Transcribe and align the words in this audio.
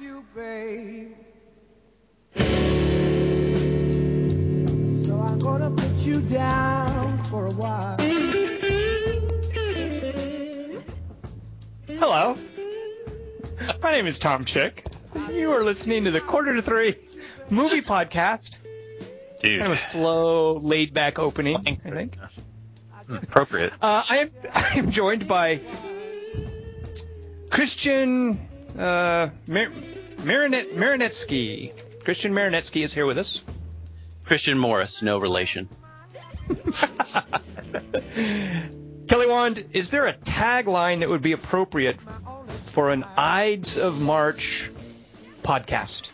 you, 0.00 0.24
babe. 0.34 1.14
So 5.04 5.20
I'm 5.20 5.38
gonna 5.38 5.70
put 5.70 5.90
you 5.96 6.20
down 6.22 7.24
for 7.24 7.46
a 7.46 7.50
while. 7.52 7.96
Hello. 11.98 12.36
My 13.82 13.92
name 13.92 14.06
is 14.06 14.18
Tom 14.18 14.44
Chick. 14.44 14.84
You 15.32 15.52
are 15.52 15.64
listening 15.64 16.04
to 16.04 16.10
the 16.10 16.20
Quarter 16.20 16.54
to 16.56 16.62
Three 16.62 16.94
movie 17.50 17.80
podcast. 17.82 18.60
Dude, 19.40 19.58
Kind 19.60 19.72
of 19.72 19.78
a 19.78 19.80
slow, 19.80 20.54
laid 20.54 20.92
back 20.92 21.18
opening, 21.18 21.56
I 21.84 21.90
think. 21.90 22.16
appropriate. 23.08 23.72
Uh, 23.80 24.02
I 24.08 24.18
am 24.18 24.28
I 24.54 24.78
am 24.78 24.90
joined 24.90 25.26
by 25.28 25.60
Christian 27.50 28.38
uh, 28.78 29.30
Mar- 29.46 29.72
Marinet 30.24 30.74
Marinetsky. 30.74 31.72
Christian 32.04 32.32
Marinetsky 32.32 32.82
is 32.82 32.94
here 32.94 33.06
with 33.06 33.18
us. 33.18 33.42
Christian 34.24 34.58
Morris, 34.58 35.02
no 35.02 35.18
relation. 35.18 35.68
Kelly 39.08 39.26
Wand, 39.26 39.64
is 39.72 39.90
there 39.90 40.06
a 40.06 40.12
tagline 40.12 41.00
that 41.00 41.08
would 41.08 41.22
be 41.22 41.32
appropriate 41.32 42.00
for 42.00 42.90
an 42.90 43.04
Ides 43.16 43.78
of 43.78 44.00
March 44.00 44.70
podcast? 45.42 46.12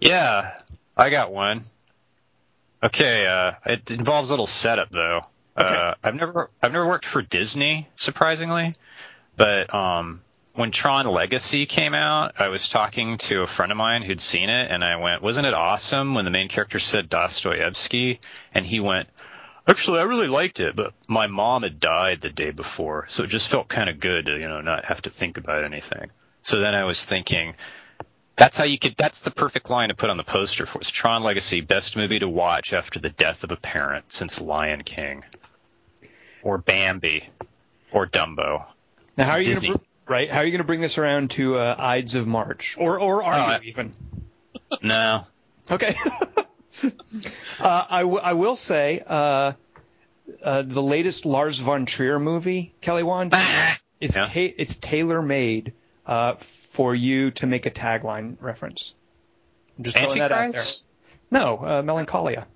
Yeah, 0.00 0.58
I 0.96 1.10
got 1.10 1.32
one. 1.32 1.62
Okay, 2.82 3.26
uh, 3.26 3.52
it 3.64 3.90
involves 3.90 4.30
a 4.30 4.32
little 4.32 4.46
setup 4.46 4.90
though. 4.90 5.22
Uh, 5.56 5.94
I've 6.02 6.14
never 6.14 6.50
I've 6.62 6.72
never 6.72 6.86
worked 6.86 7.06
for 7.06 7.22
Disney, 7.22 7.88
surprisingly, 7.96 8.74
but 9.36 9.72
um, 9.72 10.20
when 10.56 10.70
Tron 10.70 11.06
Legacy 11.06 11.66
came 11.66 11.94
out, 11.94 12.34
I 12.38 12.48
was 12.48 12.68
talking 12.68 13.18
to 13.18 13.42
a 13.42 13.46
friend 13.46 13.70
of 13.70 13.78
mine 13.78 14.02
who'd 14.02 14.20
seen 14.20 14.48
it, 14.48 14.70
and 14.70 14.82
I 14.82 14.96
went, 14.96 15.22
"Wasn't 15.22 15.46
it 15.46 15.54
awesome 15.54 16.14
when 16.14 16.24
the 16.24 16.30
main 16.30 16.48
character 16.48 16.78
said 16.78 17.08
Dostoevsky?" 17.08 18.20
And 18.54 18.64
he 18.64 18.80
went, 18.80 19.08
"Actually, 19.68 20.00
I 20.00 20.04
really 20.04 20.28
liked 20.28 20.60
it, 20.60 20.74
but 20.74 20.94
my 21.06 21.26
mom 21.26 21.62
had 21.62 21.78
died 21.78 22.22
the 22.22 22.30
day 22.30 22.50
before, 22.50 23.04
so 23.08 23.22
it 23.22 23.30
just 23.30 23.48
felt 23.48 23.68
kind 23.68 23.90
of 23.90 24.00
good 24.00 24.26
to 24.26 24.32
you 24.32 24.48
know 24.48 24.62
not 24.62 24.86
have 24.86 25.02
to 25.02 25.10
think 25.10 25.36
about 25.36 25.64
anything." 25.64 26.10
So 26.42 26.58
then 26.60 26.74
I 26.74 26.84
was 26.84 27.04
thinking, 27.04 27.54
that's 28.36 28.58
how 28.58 28.64
you 28.64 28.78
could. 28.78 28.96
That's 28.96 29.22
the 29.22 29.30
perfect 29.30 29.68
line 29.70 29.88
to 29.88 29.94
put 29.94 30.10
on 30.10 30.16
the 30.16 30.24
poster 30.24 30.66
for 30.66 30.78
us. 30.78 30.90
Tron 30.90 31.22
Legacy, 31.22 31.60
best 31.60 31.96
movie 31.96 32.18
to 32.18 32.28
watch 32.28 32.72
after 32.72 32.98
the 32.98 33.10
death 33.10 33.44
of 33.44 33.52
a 33.52 33.56
parent 33.56 34.12
since 34.12 34.40
Lion 34.40 34.84
King, 34.84 35.24
or 36.42 36.58
Bambi, 36.58 37.28
or 37.90 38.06
Dumbo. 38.06 38.64
Now, 39.16 39.24
how 39.24 39.32
are 39.32 39.40
you 39.40 39.46
Disney. 39.46 39.70
to 39.70 39.80
right? 40.08 40.30
How 40.30 40.40
are 40.40 40.44
you 40.44 40.50
going 40.50 40.58
to 40.58 40.64
bring 40.66 40.80
this 40.80 40.98
around 40.98 41.30
to 41.32 41.56
uh, 41.56 41.76
Ides 41.78 42.14
of 42.14 42.26
March, 42.26 42.76
or 42.78 42.98
or 43.00 43.22
are 43.24 43.34
Uh, 43.34 43.58
you 43.60 43.68
even? 43.68 43.92
No, 44.82 45.24
Okay. 45.70 45.94
uh, 47.60 47.84
I, 47.90 48.00
w- 48.00 48.20
I 48.22 48.32
will 48.34 48.56
say 48.56 49.00
uh, 49.06 49.52
uh, 50.42 50.62
the 50.62 50.82
latest 50.82 51.24
Lars 51.26 51.58
von 51.60 51.86
Trier 51.86 52.18
movie, 52.18 52.74
Kelly 52.80 53.02
Wand, 53.02 53.34
is 54.00 54.16
Yeah. 54.16 54.24
ta- 54.24 54.54
it's 54.56 54.78
tailor 54.78 55.22
made 55.22 55.72
uh, 56.04 56.34
for 56.34 56.94
you 56.94 57.30
to 57.32 57.46
make 57.46 57.66
a 57.66 57.70
tagline 57.70 58.36
reference. 58.40 58.94
I'm 59.78 59.84
just 59.84 59.96
throwing 59.98 60.18
that 60.18 60.32
out 60.32 60.52
there. 60.52 60.64
No, 61.30 61.56
uh, 61.58 61.82
Melancholia. 61.82 62.46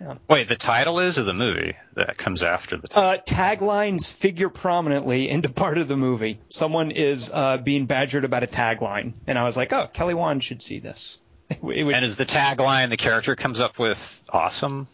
Melancholy. 0.00 0.24
Wait, 0.28 0.48
the 0.48 0.56
title 0.56 0.98
is 0.98 1.18
of 1.18 1.26
the 1.26 1.34
movie 1.34 1.74
that 1.94 2.16
comes 2.18 2.42
after 2.42 2.76
the 2.76 2.88
title. 2.88 3.10
Uh, 3.10 3.18
taglines 3.18 4.12
figure 4.12 4.48
prominently 4.48 5.28
into 5.28 5.48
part 5.48 5.78
of 5.78 5.86
the 5.88 5.96
movie. 5.96 6.40
Someone 6.48 6.90
is 6.90 7.30
uh, 7.32 7.58
being 7.58 7.86
badgered 7.86 8.24
about 8.24 8.42
a 8.42 8.46
tagline, 8.46 9.14
and 9.26 9.38
I 9.38 9.44
was 9.44 9.56
like, 9.56 9.72
"Oh, 9.72 9.86
Kelly 9.92 10.14
Wand 10.14 10.42
should 10.42 10.62
see 10.62 10.78
this." 10.80 11.20
And 11.62 12.04
is 12.04 12.16
the 12.16 12.26
tagline 12.26 12.88
the 12.90 12.96
character 12.96 13.36
comes 13.36 13.60
up 13.60 13.78
with 13.78 14.24
awesome? 14.30 14.88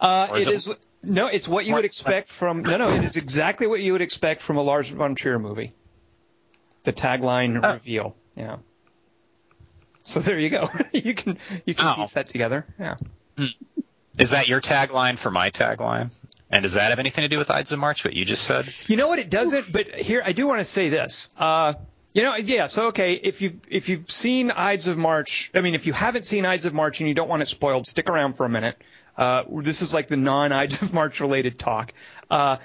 Uh, 0.00 0.28
is 0.36 0.48
it 0.48 0.50
it- 0.50 0.54
is 0.56 0.74
no, 1.04 1.26
it's 1.26 1.46
what 1.48 1.66
you 1.66 1.74
would 1.74 1.84
expect 1.84 2.28
from 2.28 2.62
no, 2.62 2.76
no, 2.76 2.88
it 2.94 3.04
is 3.04 3.16
exactly 3.16 3.66
what 3.66 3.80
you 3.80 3.92
would 3.92 4.02
expect 4.02 4.40
from 4.40 4.56
a 4.56 4.62
Lars 4.62 4.88
von 4.88 5.14
Trier 5.14 5.38
movie. 5.38 5.72
The 6.84 6.92
tagline 6.92 7.60
Oh. 7.62 7.74
reveal, 7.74 8.16
yeah. 8.36 8.56
So 10.04 10.20
there 10.20 10.38
you 10.38 10.48
go. 10.50 10.68
you 10.92 11.14
can 11.14 11.38
you 11.64 11.74
can 11.74 11.88
Oh. 11.88 11.94
piece 12.02 12.14
that 12.14 12.28
together. 12.28 12.66
Yeah. 12.78 12.96
Is 14.18 14.30
that 14.30 14.48
your 14.48 14.60
tagline 14.60 15.18
for 15.18 15.30
my 15.30 15.50
tagline? 15.50 16.12
And 16.50 16.62
does 16.62 16.74
that 16.74 16.90
have 16.90 16.98
anything 16.98 17.22
to 17.22 17.28
do 17.28 17.38
with 17.38 17.50
Ides 17.50 17.72
of 17.72 17.78
March? 17.78 18.04
What 18.04 18.12
you 18.14 18.26
just 18.26 18.44
said? 18.44 18.72
You 18.86 18.96
know 18.96 19.08
what? 19.08 19.18
It 19.18 19.30
doesn't. 19.30 19.72
But 19.72 19.94
here, 19.98 20.22
I 20.24 20.32
do 20.32 20.46
want 20.46 20.60
to 20.60 20.66
say 20.66 20.90
this. 20.90 21.30
Uh, 21.38 21.74
you 22.12 22.22
know, 22.22 22.36
yeah. 22.36 22.66
So 22.66 22.88
okay, 22.88 23.14
if 23.14 23.40
you've 23.40 23.58
if 23.68 23.88
you've 23.88 24.10
seen 24.10 24.50
Ides 24.50 24.86
of 24.86 24.98
March, 24.98 25.50
I 25.54 25.62
mean, 25.62 25.74
if 25.74 25.86
you 25.86 25.94
haven't 25.94 26.26
seen 26.26 26.44
Ides 26.44 26.66
of 26.66 26.74
March 26.74 27.00
and 27.00 27.08
you 27.08 27.14
don't 27.14 27.28
want 27.28 27.40
it 27.40 27.48
spoiled, 27.48 27.86
stick 27.86 28.10
around 28.10 28.34
for 28.34 28.44
a 28.44 28.50
minute. 28.50 28.76
Uh, 29.16 29.44
this 29.48 29.80
is 29.80 29.94
like 29.94 30.08
the 30.08 30.18
non 30.18 30.52
Ides 30.52 30.82
of 30.82 30.92
March 30.92 31.20
related 31.20 31.58
talk. 31.58 31.94
Uh, 32.30 32.58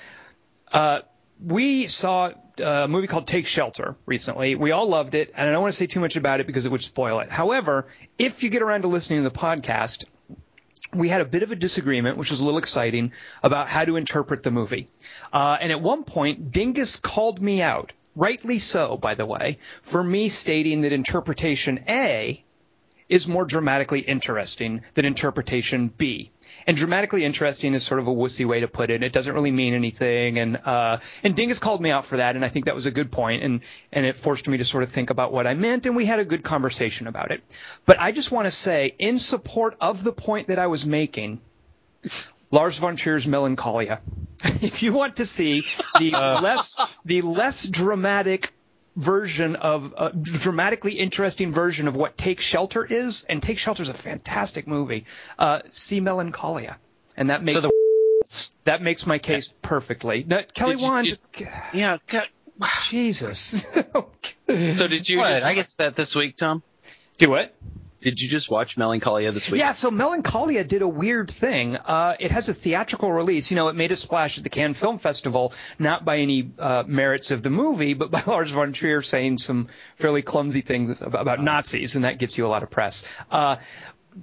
uh, 0.72 1.00
we 1.42 1.88
saw 1.88 2.32
a 2.60 2.88
movie 2.90 3.08
called 3.08 3.28
Take 3.28 3.48
Shelter 3.48 3.96
recently. 4.06 4.56
We 4.56 4.72
all 4.72 4.90
loved 4.90 5.16
it, 5.16 5.32
and 5.36 5.48
I 5.48 5.54
don't 5.54 5.62
want 5.62 5.72
to 5.72 5.78
say 5.78 5.88
too 5.88 6.00
much 6.02 6.18
about 6.18 6.42
it 6.42 6.48
because 6.48 6.66
it 6.66 6.72
would 6.72 6.84
spoil 6.84 7.20
it. 7.20 7.30
However, 7.30 7.88
if 8.18 8.44
you 8.44 8.50
get 8.50 8.62
around 8.62 8.82
to 8.82 8.88
listening 8.88 9.24
to 9.24 9.30
the 9.30 9.38
podcast, 9.38 10.06
we 10.94 11.10
had 11.10 11.22
a 11.22 11.26
bit 11.26 11.44
of 11.44 11.52
a 11.52 11.56
disagreement, 11.56 12.18
which 12.18 12.32
was 12.32 12.40
a 12.40 12.46
little 12.46 12.60
exciting, 12.60 13.12
about 13.44 13.68
how 13.68 13.86
to 13.86 13.98
interpret 13.98 14.44
the 14.44 14.52
movie. 14.52 14.88
Uh, 15.34 15.58
and 15.60 15.72
at 15.72 15.82
one 15.82 16.04
point, 16.04 16.52
Dingus 16.52 16.96
called 16.96 17.42
me 17.42 17.62
out, 17.62 17.94
rightly 18.16 18.60
so, 18.60 18.98
by 18.98 19.16
the 19.16 19.26
way, 19.26 19.58
for 19.82 20.04
me 20.04 20.30
stating 20.30 20.82
that 20.82 20.94
interpretation 20.94 21.84
A 21.88 22.44
is 23.10 23.28
more 23.28 23.46
dramatically 23.46 24.00
interesting 24.00 24.82
than 24.94 25.06
interpretation 25.06 25.88
B. 25.88 26.32
And 26.66 26.76
dramatically 26.76 27.24
interesting 27.24 27.74
is 27.74 27.84
sort 27.84 28.00
of 28.00 28.08
a 28.08 28.14
wussy 28.14 28.46
way 28.46 28.62
to 28.62 28.68
put 28.68 28.90
it. 28.90 29.04
It 29.04 29.14
doesn't 29.14 29.34
really 29.34 29.52
mean 29.52 29.74
anything. 29.74 30.40
And 30.40 30.58
uh, 30.66 31.00
and 31.24 31.36
Dingus 31.36 31.60
called 31.60 31.82
me 31.82 31.92
out 31.92 32.06
for 32.06 32.18
that, 32.18 32.36
and 32.36 32.44
I 32.44 32.50
think 32.50 32.66
that 32.66 32.76
was 32.76 32.86
a 32.86 32.92
good 32.92 33.12
point, 33.12 33.44
and 33.44 33.62
and 33.92 34.06
it 34.06 34.16
forced 34.16 34.48
me 34.48 34.58
to 34.58 34.66
sort 34.66 34.84
of 34.84 34.90
think 34.90 35.10
about 35.10 35.32
what 35.32 35.48
I 35.48 35.54
meant, 35.54 35.86
and 35.86 35.96
we 35.96 36.06
had 36.06 36.20
a 36.20 36.26
good 36.26 36.44
conversation 36.44 37.08
about 37.08 37.32
it. 37.32 37.42
But 37.86 38.02
I 38.02 38.12
just 38.12 38.32
want 38.32 38.48
to 38.48 38.52
say, 38.52 38.96
in 39.00 39.20
support 39.20 39.78
of 39.80 40.04
the 40.04 40.12
point 40.12 40.48
that 40.48 40.60
I 40.60 40.68
was 40.68 40.86
making, 40.86 41.40
Lars 42.52 42.78
von 42.78 42.96
Trier's 42.96 43.28
Melancholia. 43.28 44.02
if 44.62 44.84
you 44.84 44.94
want 44.94 45.18
to 45.18 45.26
see 45.26 45.64
the 46.00 46.12
less 46.42 46.80
the 47.06 47.22
less 47.22 47.68
dramatic 47.68 48.54
version 48.98 49.56
of 49.56 49.94
a 49.98 50.12
dramatically 50.12 50.94
interesting 50.94 51.54
version 51.54 51.88
of 51.88 51.96
what 51.96 52.18
Take 52.18 52.42
Shelter 52.42 52.84
is, 52.84 53.26
and 53.30 53.42
Take 53.42 53.60
Shelter 53.60 53.84
is 53.84 53.90
a 53.90 53.94
fantastic 53.94 54.68
movie. 54.68 55.06
Uh, 55.40 55.62
see 55.70 56.00
Melancholia, 56.02 56.78
and 57.16 57.30
that 57.30 57.44
makes 57.44 57.62
So 57.62 57.70
the 57.70 58.52
that 58.66 58.82
makes 58.82 59.08
my 59.08 59.20
case 59.20 59.54
perfectly. 59.62 60.26
Now, 60.28 60.42
Kelly 60.54 60.74
Did 60.74 60.82
you- 60.82 60.86
Wand, 60.88 61.18
Yeah. 61.74 61.98
cut- 62.08 62.28
Jesus, 62.90 63.72
So 64.48 64.88
did 64.88 65.08
you 65.08 65.20
What? 65.20 65.44
I 65.44 65.50
I 65.50 65.54
guess- 65.54 65.68
guess 65.68 65.70
that 65.78 65.96
this 65.96 66.16
week, 66.16 66.36
Tom? 66.38 66.64
do 67.20 67.36
it. 67.36 67.56
Did 68.00 68.20
you 68.20 68.30
just 68.30 68.50
watch 68.50 68.78
Melancholia 68.78 69.32
this 69.32 69.50
week? 69.50 69.60
Yeah, 69.60 69.72
so 69.72 69.90
Melancholia 69.90 70.64
did 70.64 70.84
a 70.84 70.88
weird 70.88 71.32
thing. 71.32 71.78
Uh, 71.78 72.16
it 72.20 72.32
has 72.32 72.48
a 72.48 72.54
theatrical 72.54 73.12
release. 73.12 73.50
You 73.50 73.56
know, 73.56 73.70
it 73.70 73.76
made 73.76 73.92
a 73.92 73.96
splash 73.96 74.38
at 74.38 74.44
the 74.44 74.52
Cannes 74.52 74.76
Film 74.76 75.00
Festival, 75.00 75.52
not 75.80 76.06
by 76.06 76.18
any 76.18 76.52
uh, 76.60 76.84
merits 76.86 77.32
of 77.32 77.42
the 77.42 77.50
movie, 77.50 77.96
but 77.96 78.12
by 78.12 78.22
Lars 78.28 78.52
von 78.52 78.72
Trier 78.72 79.02
saying 79.02 79.40
some 79.40 79.68
fairly 79.96 80.22
clumsy 80.22 80.62
things 80.62 81.02
about, 81.02 81.42
Nazis, 81.42 81.96
and 81.96 82.06
that 82.06 82.20
gives 82.20 82.38
you 82.38 82.46
a 82.46 82.50
lot 82.50 82.62
of 82.62 82.70
press. 82.70 83.04
Uh, 83.32 83.56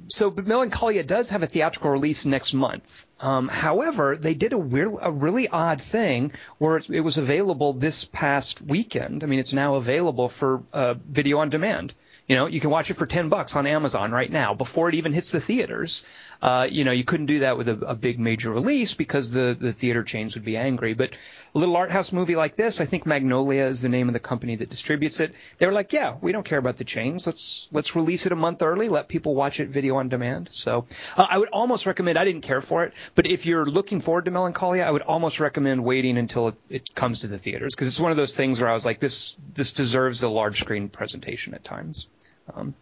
so, 0.08 0.30
Melancholia 0.30 1.02
does 1.02 1.30
have 1.30 1.42
a 1.42 1.46
theatrical 1.46 1.90
release 1.90 2.26
next 2.26 2.52
month. 2.52 3.06
Um, 3.20 3.48
however, 3.48 4.16
they 4.16 4.34
did 4.34 4.52
a 4.52 4.58
weird, 4.58 4.92
a 5.00 5.10
really 5.10 5.48
odd 5.48 5.80
thing 5.80 6.32
where 6.58 6.76
it, 6.76 6.90
it 6.90 7.00
was 7.00 7.18
available 7.18 7.72
this 7.72 8.04
past 8.04 8.60
weekend. 8.60 9.22
I 9.24 9.26
mean, 9.26 9.38
it's 9.38 9.52
now 9.52 9.74
available 9.74 10.28
for 10.28 10.62
uh, 10.72 10.94
video 10.94 11.38
on 11.38 11.50
demand. 11.50 11.94
You 12.26 12.36
know, 12.36 12.46
you 12.46 12.58
can 12.58 12.70
watch 12.70 12.90
it 12.90 12.94
for 12.94 13.04
ten 13.04 13.28
bucks 13.28 13.54
on 13.54 13.66
Amazon 13.66 14.10
right 14.10 14.30
now 14.30 14.54
before 14.54 14.88
it 14.88 14.94
even 14.94 15.12
hits 15.12 15.30
the 15.30 15.40
theaters. 15.40 16.06
Uh, 16.40 16.66
you 16.70 16.84
know, 16.84 16.90
you 16.90 17.04
couldn't 17.04 17.26
do 17.26 17.40
that 17.40 17.58
with 17.58 17.68
a, 17.68 17.78
a 17.86 17.94
big 17.94 18.18
major 18.18 18.50
release 18.50 18.94
because 18.94 19.30
the 19.30 19.54
the 19.58 19.74
theater 19.74 20.02
chains 20.02 20.34
would 20.34 20.44
be 20.44 20.56
angry. 20.56 20.94
But 20.94 21.10
a 21.54 21.58
little 21.58 21.76
art 21.76 21.90
house 21.90 22.12
movie 22.12 22.34
like 22.34 22.56
this, 22.56 22.80
I 22.80 22.86
think 22.86 23.04
Magnolia 23.04 23.64
is 23.64 23.82
the 23.82 23.90
name 23.90 24.08
of 24.08 24.14
the 24.14 24.20
company 24.20 24.56
that 24.56 24.70
distributes 24.70 25.20
it. 25.20 25.34
They 25.58 25.66
were 25.66 25.72
like, 25.72 25.92
yeah, 25.92 26.16
we 26.18 26.32
don't 26.32 26.46
care 26.46 26.58
about 26.58 26.78
the 26.78 26.84
chains. 26.84 27.26
Let's 27.26 27.68
let's 27.72 27.94
release 27.94 28.24
it 28.24 28.32
a 28.32 28.36
month 28.36 28.62
early. 28.62 28.88
Let 28.88 29.08
people 29.08 29.34
watch 29.34 29.60
it 29.60 29.68
video 29.68 29.96
on 29.96 30.08
demand. 30.08 30.48
So 30.50 30.86
uh, 31.18 31.26
I 31.28 31.36
would 31.36 31.50
almost 31.50 31.84
recommend. 31.84 32.16
I 32.16 32.24
didn't 32.24 32.40
care 32.40 32.62
for 32.62 32.84
it, 32.84 32.94
but 33.14 33.26
if 33.26 33.44
you're 33.44 33.66
looking 33.66 34.00
forward 34.00 34.24
to 34.24 34.30
Melancholia, 34.30 34.84
I 34.84 34.90
would 34.90 35.02
almost 35.02 35.40
recommend 35.40 35.84
waiting 35.84 36.16
until 36.16 36.48
it, 36.48 36.54
it 36.70 36.94
comes 36.94 37.20
to 37.20 37.26
the 37.26 37.36
theaters 37.36 37.74
because 37.74 37.88
it's 37.88 38.00
one 38.00 38.12
of 38.12 38.16
those 38.16 38.34
things 38.34 38.62
where 38.62 38.70
I 38.70 38.74
was 38.74 38.86
like, 38.86 38.98
this 38.98 39.36
this 39.52 39.72
deserves 39.72 40.22
a 40.22 40.28
large 40.30 40.60
screen 40.60 40.88
presentation 40.88 41.52
at 41.52 41.64
times. 41.64 42.08
Um, 42.52 42.74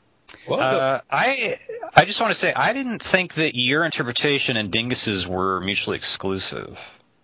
Uh, 0.49 1.00
I 1.11 1.59
I 1.94 2.05
just 2.06 2.20
want 2.20 2.32
to 2.32 2.38
say 2.38 2.53
I 2.55 2.73
didn't 2.73 3.03
think 3.03 3.35
that 3.35 3.55
your 3.55 3.85
interpretation 3.85 4.56
and 4.56 4.70
Dingus's 4.73 5.26
were 5.29 5.61
mutually 5.61 5.97
exclusive. 5.97 6.81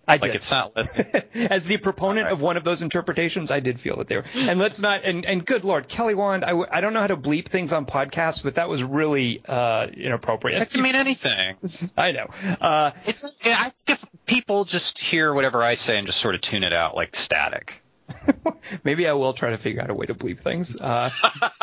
I 0.07 0.13
Like 0.13 0.21
did. 0.21 0.35
it's 0.35 0.49
not 0.49 0.75
listening. 0.75 1.21
As 1.51 1.67
the 1.67 1.77
proponent 1.77 2.19
Alright. 2.25 2.33
of 2.33 2.41
one 2.41 2.57
of 2.57 2.63
those 2.63 2.81
interpretations, 2.81 3.51
I 3.51 3.59
did 3.59 3.79
feel 3.79 3.97
that 3.97 4.07
they 4.07 4.15
were. 4.17 4.25
And 4.35 4.57
let's 4.59 4.81
not. 4.81 5.03
And, 5.03 5.23
and 5.23 5.45
good 5.45 5.63
lord, 5.63 5.87
Kelly 5.87 6.15
Wand. 6.15 6.43
I, 6.43 6.49
w- 6.49 6.65
I 6.71 6.81
don't 6.81 6.93
know 6.93 6.99
how 6.99 7.07
to 7.07 7.17
bleep 7.17 7.45
things 7.47 7.73
on 7.73 7.85
podcasts, 7.85 8.43
but 8.43 8.55
that 8.55 8.69
was 8.69 8.81
really 8.83 9.39
uh, 9.47 9.85
inappropriate. 9.85 10.59
That 10.59 10.71
can 10.71 10.81
mean 10.81 10.95
anything. 10.95 11.57
I 11.97 12.11
know. 12.11 12.25
Uh, 12.59 12.91
It's 13.05 13.39
I 13.45 13.69
think 13.69 13.89
if 14.01 14.05
people 14.25 14.65
just 14.65 14.97
hear 14.97 15.31
whatever 15.31 15.61
I 15.61 15.75
say 15.75 15.97
and 15.97 16.07
just 16.07 16.19
sort 16.19 16.33
of 16.33 16.41
tune 16.41 16.63
it 16.63 16.73
out 16.73 16.95
like 16.95 17.15
static. 17.15 17.79
maybe 18.83 19.07
I 19.07 19.13
will 19.13 19.33
try 19.33 19.51
to 19.51 19.57
figure 19.57 19.81
out 19.81 19.89
a 19.89 19.93
way 19.93 20.05
to 20.05 20.15
bleep 20.15 20.39
things. 20.39 20.79
Uh, 20.79 21.09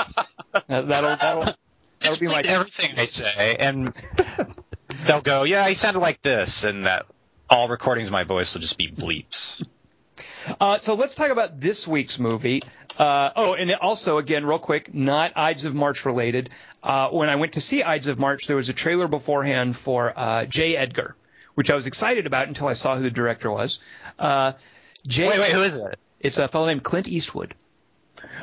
that'll 0.68 0.86
that'll 0.86 1.54
that'll 2.00 2.18
be 2.18 2.26
my 2.26 2.42
everything 2.44 2.98
I 2.98 3.04
say, 3.04 3.56
and 3.56 3.92
they'll 5.06 5.20
go, 5.20 5.44
"Yeah, 5.44 5.68
he 5.68 5.74
sounded 5.74 6.00
like 6.00 6.22
this," 6.22 6.64
and 6.64 6.86
that 6.86 7.06
all 7.48 7.68
recordings 7.68 8.08
of 8.08 8.12
my 8.12 8.24
voice 8.24 8.54
will 8.54 8.60
just 8.60 8.78
be 8.78 8.88
bleeps. 8.88 9.64
Uh, 10.60 10.78
so 10.78 10.94
let's 10.94 11.14
talk 11.14 11.30
about 11.30 11.60
this 11.60 11.86
week's 11.86 12.18
movie. 12.18 12.62
Uh, 12.98 13.30
oh, 13.36 13.54
and 13.54 13.72
also, 13.74 14.18
again, 14.18 14.44
real 14.44 14.58
quick, 14.58 14.94
not 14.94 15.32
Ides 15.36 15.64
of 15.64 15.74
March 15.74 16.06
related. 16.06 16.54
Uh, 16.82 17.10
when 17.10 17.28
I 17.28 17.36
went 17.36 17.52
to 17.54 17.60
see 17.60 17.82
Ides 17.82 18.06
of 18.06 18.18
March, 18.18 18.46
there 18.46 18.56
was 18.56 18.68
a 18.68 18.72
trailer 18.72 19.08
beforehand 19.08 19.76
for 19.76 20.12
uh, 20.16 20.44
J. 20.46 20.76
Edgar, 20.76 21.14
which 21.54 21.70
I 21.70 21.74
was 21.74 21.86
excited 21.86 22.26
about 22.26 22.48
until 22.48 22.68
I 22.68 22.72
saw 22.72 22.96
who 22.96 23.02
the 23.02 23.10
director 23.10 23.50
was. 23.50 23.80
Uh, 24.18 24.52
J. 25.06 25.28
Wait, 25.28 25.38
wait, 25.38 25.52
who 25.52 25.62
is 25.62 25.76
it? 25.76 25.98
It's 26.20 26.38
a 26.38 26.48
fellow 26.48 26.66
named 26.66 26.82
Clint 26.82 27.08
Eastwood. 27.08 27.54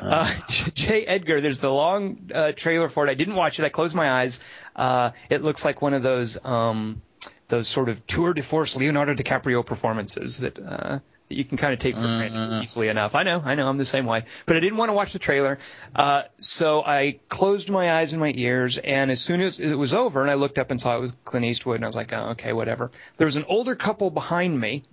Uh, 0.00 0.32
J. 0.48 1.04
Edgar, 1.04 1.40
there's 1.40 1.60
the 1.60 1.72
long 1.72 2.30
uh, 2.34 2.52
trailer 2.52 2.88
for 2.88 3.06
it. 3.06 3.10
I 3.10 3.14
didn't 3.14 3.34
watch 3.34 3.58
it. 3.58 3.64
I 3.64 3.68
closed 3.68 3.96
my 3.96 4.10
eyes. 4.10 4.40
Uh, 4.76 5.10
it 5.28 5.42
looks 5.42 5.64
like 5.64 5.82
one 5.82 5.94
of 5.94 6.02
those 6.02 6.42
um, 6.44 7.02
those 7.48 7.68
sort 7.68 7.88
of 7.88 8.06
tour 8.06 8.34
de 8.34 8.42
force 8.42 8.76
Leonardo 8.76 9.14
DiCaprio 9.14 9.64
performances 9.64 10.38
that 10.38 10.58
uh, 10.58 10.98
that 11.28 11.34
you 11.34 11.44
can 11.44 11.56
kind 11.56 11.72
of 11.72 11.78
take 11.78 11.96
for 11.96 12.02
granted 12.02 12.62
easily 12.62 12.88
enough. 12.88 13.14
I 13.14 13.22
know, 13.22 13.42
I 13.44 13.54
know, 13.54 13.68
I'm 13.68 13.78
the 13.78 13.84
same 13.84 14.04
way. 14.04 14.24
But 14.46 14.56
I 14.56 14.60
didn't 14.60 14.76
want 14.76 14.90
to 14.90 14.92
watch 14.92 15.12
the 15.12 15.18
trailer, 15.18 15.58
uh, 15.94 16.24
so 16.38 16.82
I 16.84 17.18
closed 17.28 17.70
my 17.70 17.94
eyes 17.94 18.12
and 18.12 18.20
my 18.20 18.32
ears. 18.34 18.78
And 18.78 19.10
as 19.10 19.20
soon 19.20 19.40
as 19.40 19.58
it 19.58 19.74
was 19.74 19.94
over, 19.94 20.20
and 20.20 20.30
I 20.30 20.34
looked 20.34 20.58
up 20.58 20.70
and 20.70 20.80
saw 20.80 20.96
it 20.96 21.00
was 21.00 21.16
Clint 21.24 21.46
Eastwood, 21.46 21.76
and 21.76 21.84
I 21.84 21.88
was 21.88 21.96
like, 21.96 22.12
oh, 22.12 22.30
okay, 22.30 22.52
whatever. 22.52 22.90
There 23.16 23.26
was 23.26 23.36
an 23.36 23.44
older 23.48 23.74
couple 23.74 24.10
behind 24.10 24.58
me 24.58 24.84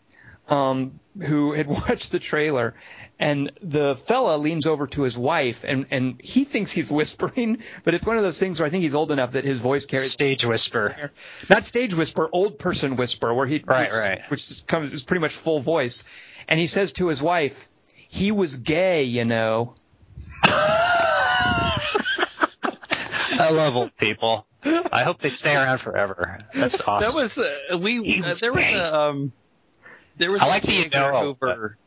um, 0.52 1.00
who 1.28 1.54
had 1.54 1.66
watched 1.88 2.12
the 2.12 2.20
trailer, 2.20 2.76
and 3.20 3.52
the 3.62 3.96
fella 3.96 4.38
leans 4.38 4.68
over 4.68 4.86
to 4.88 5.02
his 5.04 5.18
wife, 5.18 5.64
and, 5.64 5.86
and 5.90 6.22
he 6.22 6.44
thinks 6.44 6.72
he's 6.72 6.92
whispering, 6.92 7.62
but 7.84 7.94
it's 7.94 8.06
one 8.06 8.18
of 8.18 8.24
those 8.24 8.38
things 8.38 8.60
where 8.60 8.68
I 8.68 8.70
think 8.70 8.84
he's 8.84 8.94
old 8.96 9.12
enough 9.12 9.32
that 9.32 9.46
his 9.46 9.60
voice 9.60 9.86
carries 9.86 10.12
Stage 10.12 10.46
whisper. 10.46 11.12
not 11.50 11.64
stage 11.64 11.96
whisper, 11.96 12.30
old 12.32 12.60
person 12.60 12.98
whisper, 12.98 13.34
where 13.34 13.48
he 13.48 13.62
Right, 13.66 13.90
which, 13.90 14.00
right. 14.00 14.30
which 14.30 14.66
comes 14.68 14.92
is 14.94 15.04
pretty 15.04 15.22
much 15.22 15.34
full 15.34 15.60
voice, 15.62 16.04
and 16.48 16.60
he 16.60 16.68
says 16.68 16.94
to 16.94 17.08
his 17.08 17.22
wife, 17.22 17.70
"He 17.96 18.32
was 18.32 18.58
gay, 18.58 19.04
you 19.04 19.24
know." 19.26 19.76
I 23.34 23.50
love 23.52 23.76
old 23.78 23.96
people. 23.96 24.46
I 24.64 25.04
hope 25.04 25.20
they 25.20 25.30
stay 25.32 25.56
around 25.56 25.78
forever. 25.80 26.40
That's 26.54 26.80
awesome. 26.82 27.14
That 27.14 27.16
was 27.16 27.38
uh, 27.74 27.78
we. 27.78 28.22
Uh, 28.24 28.34
there 28.40 28.52
was 28.52 28.64
a 28.64 28.94
um, 28.96 29.32
there 30.22 30.32
was 30.32 30.42
I 30.42 30.46
a 30.46 30.50
like 30.50 30.64
the 30.64 30.70
J. 30.70 30.86
Edgar 30.86 31.78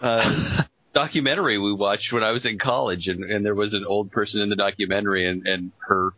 uh, 0.00 0.62
documentary 0.94 1.58
we 1.58 1.72
watched 1.72 2.12
when 2.12 2.22
I 2.22 2.30
was 2.30 2.44
in 2.44 2.58
college, 2.58 3.08
and, 3.08 3.24
and 3.24 3.44
there 3.44 3.54
was 3.54 3.72
an 3.74 3.84
old 3.86 4.10
person 4.10 4.40
in 4.40 4.48
the 4.48 4.56
documentary, 4.56 5.28
and 5.28 5.46
and 5.46 5.72
her 5.86 6.12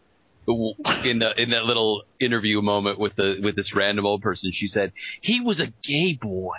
in 1.04 1.18
the 1.18 1.32
in 1.36 1.50
that 1.50 1.64
little 1.64 2.02
interview 2.20 2.60
moment 2.62 2.98
with 2.98 3.14
the 3.16 3.40
with 3.42 3.56
this 3.56 3.74
random 3.74 4.06
old 4.06 4.22
person, 4.22 4.50
she 4.52 4.66
said 4.66 4.92
he 5.20 5.40
was 5.40 5.60
a 5.60 5.72
gay 5.82 6.18
boy. 6.20 6.56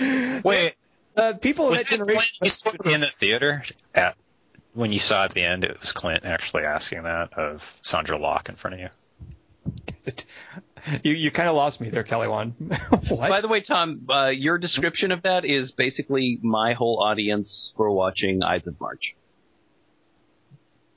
Wait, 0.44 0.74
Uh, 1.16 1.32
people 1.34 1.64
of 1.64 1.70
was 1.70 1.82
that 1.82 1.90
generation. 1.90 2.36
Clint 2.40 2.46
Eastwood 2.46 2.92
in 2.92 3.00
the 3.00 3.10
theater 3.18 3.64
at 3.94 4.16
when 4.74 4.92
you 4.92 4.98
saw 4.98 5.24
at 5.24 5.32
the 5.32 5.42
end? 5.42 5.64
It 5.64 5.80
was 5.80 5.92
Clint 5.92 6.24
actually 6.24 6.64
asking 6.64 7.04
that 7.04 7.32
of 7.34 7.62
Sondra 7.82 8.20
Locke 8.20 8.48
in 8.48 8.56
front 8.56 8.74
of 8.74 8.80
you. 8.80 8.88
You 11.02 11.12
you 11.12 11.30
kind 11.30 11.48
of 11.48 11.54
lost 11.56 11.80
me 11.80 11.90
there, 11.90 12.04
Kelly 12.04 12.28
Wand. 12.28 12.54
By 13.10 13.40
the 13.42 13.48
way, 13.48 13.60
Tom, 13.60 14.06
uh, 14.08 14.28
your 14.28 14.56
description 14.58 15.12
of 15.12 15.22
that 15.22 15.44
is 15.44 15.70
basically 15.72 16.38
my 16.42 16.72
whole 16.72 17.02
audience 17.02 17.72
for 17.76 17.90
watching 17.90 18.42
Ides 18.42 18.66
of 18.68 18.80
March. 18.80 19.14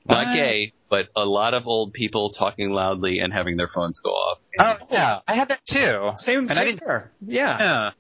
Not 0.06 0.28
What? 0.28 0.34
gay, 0.36 0.74
but 0.90 1.10
a 1.16 1.26
lot 1.26 1.54
of 1.54 1.68
old 1.68 1.94
people 1.94 2.32
talking 2.32 2.72
loudly 2.72 3.20
and 3.20 3.34
having 3.34 3.58
their 3.58 3.68
phones 3.68 4.00
go 4.00 4.12
off. 4.12 4.40
Oh 4.60 4.78
yeah, 4.92 5.20
I 5.28 5.34
had 5.34 5.50
that 5.50 5.66
too. 5.66 6.12
same 6.18 6.40
and 6.42 6.52
I 6.52 6.54
same 6.54 6.66
didn't- 6.76 6.86
there. 6.86 7.12
Yeah. 7.26 7.58
Yeah. 7.60 7.92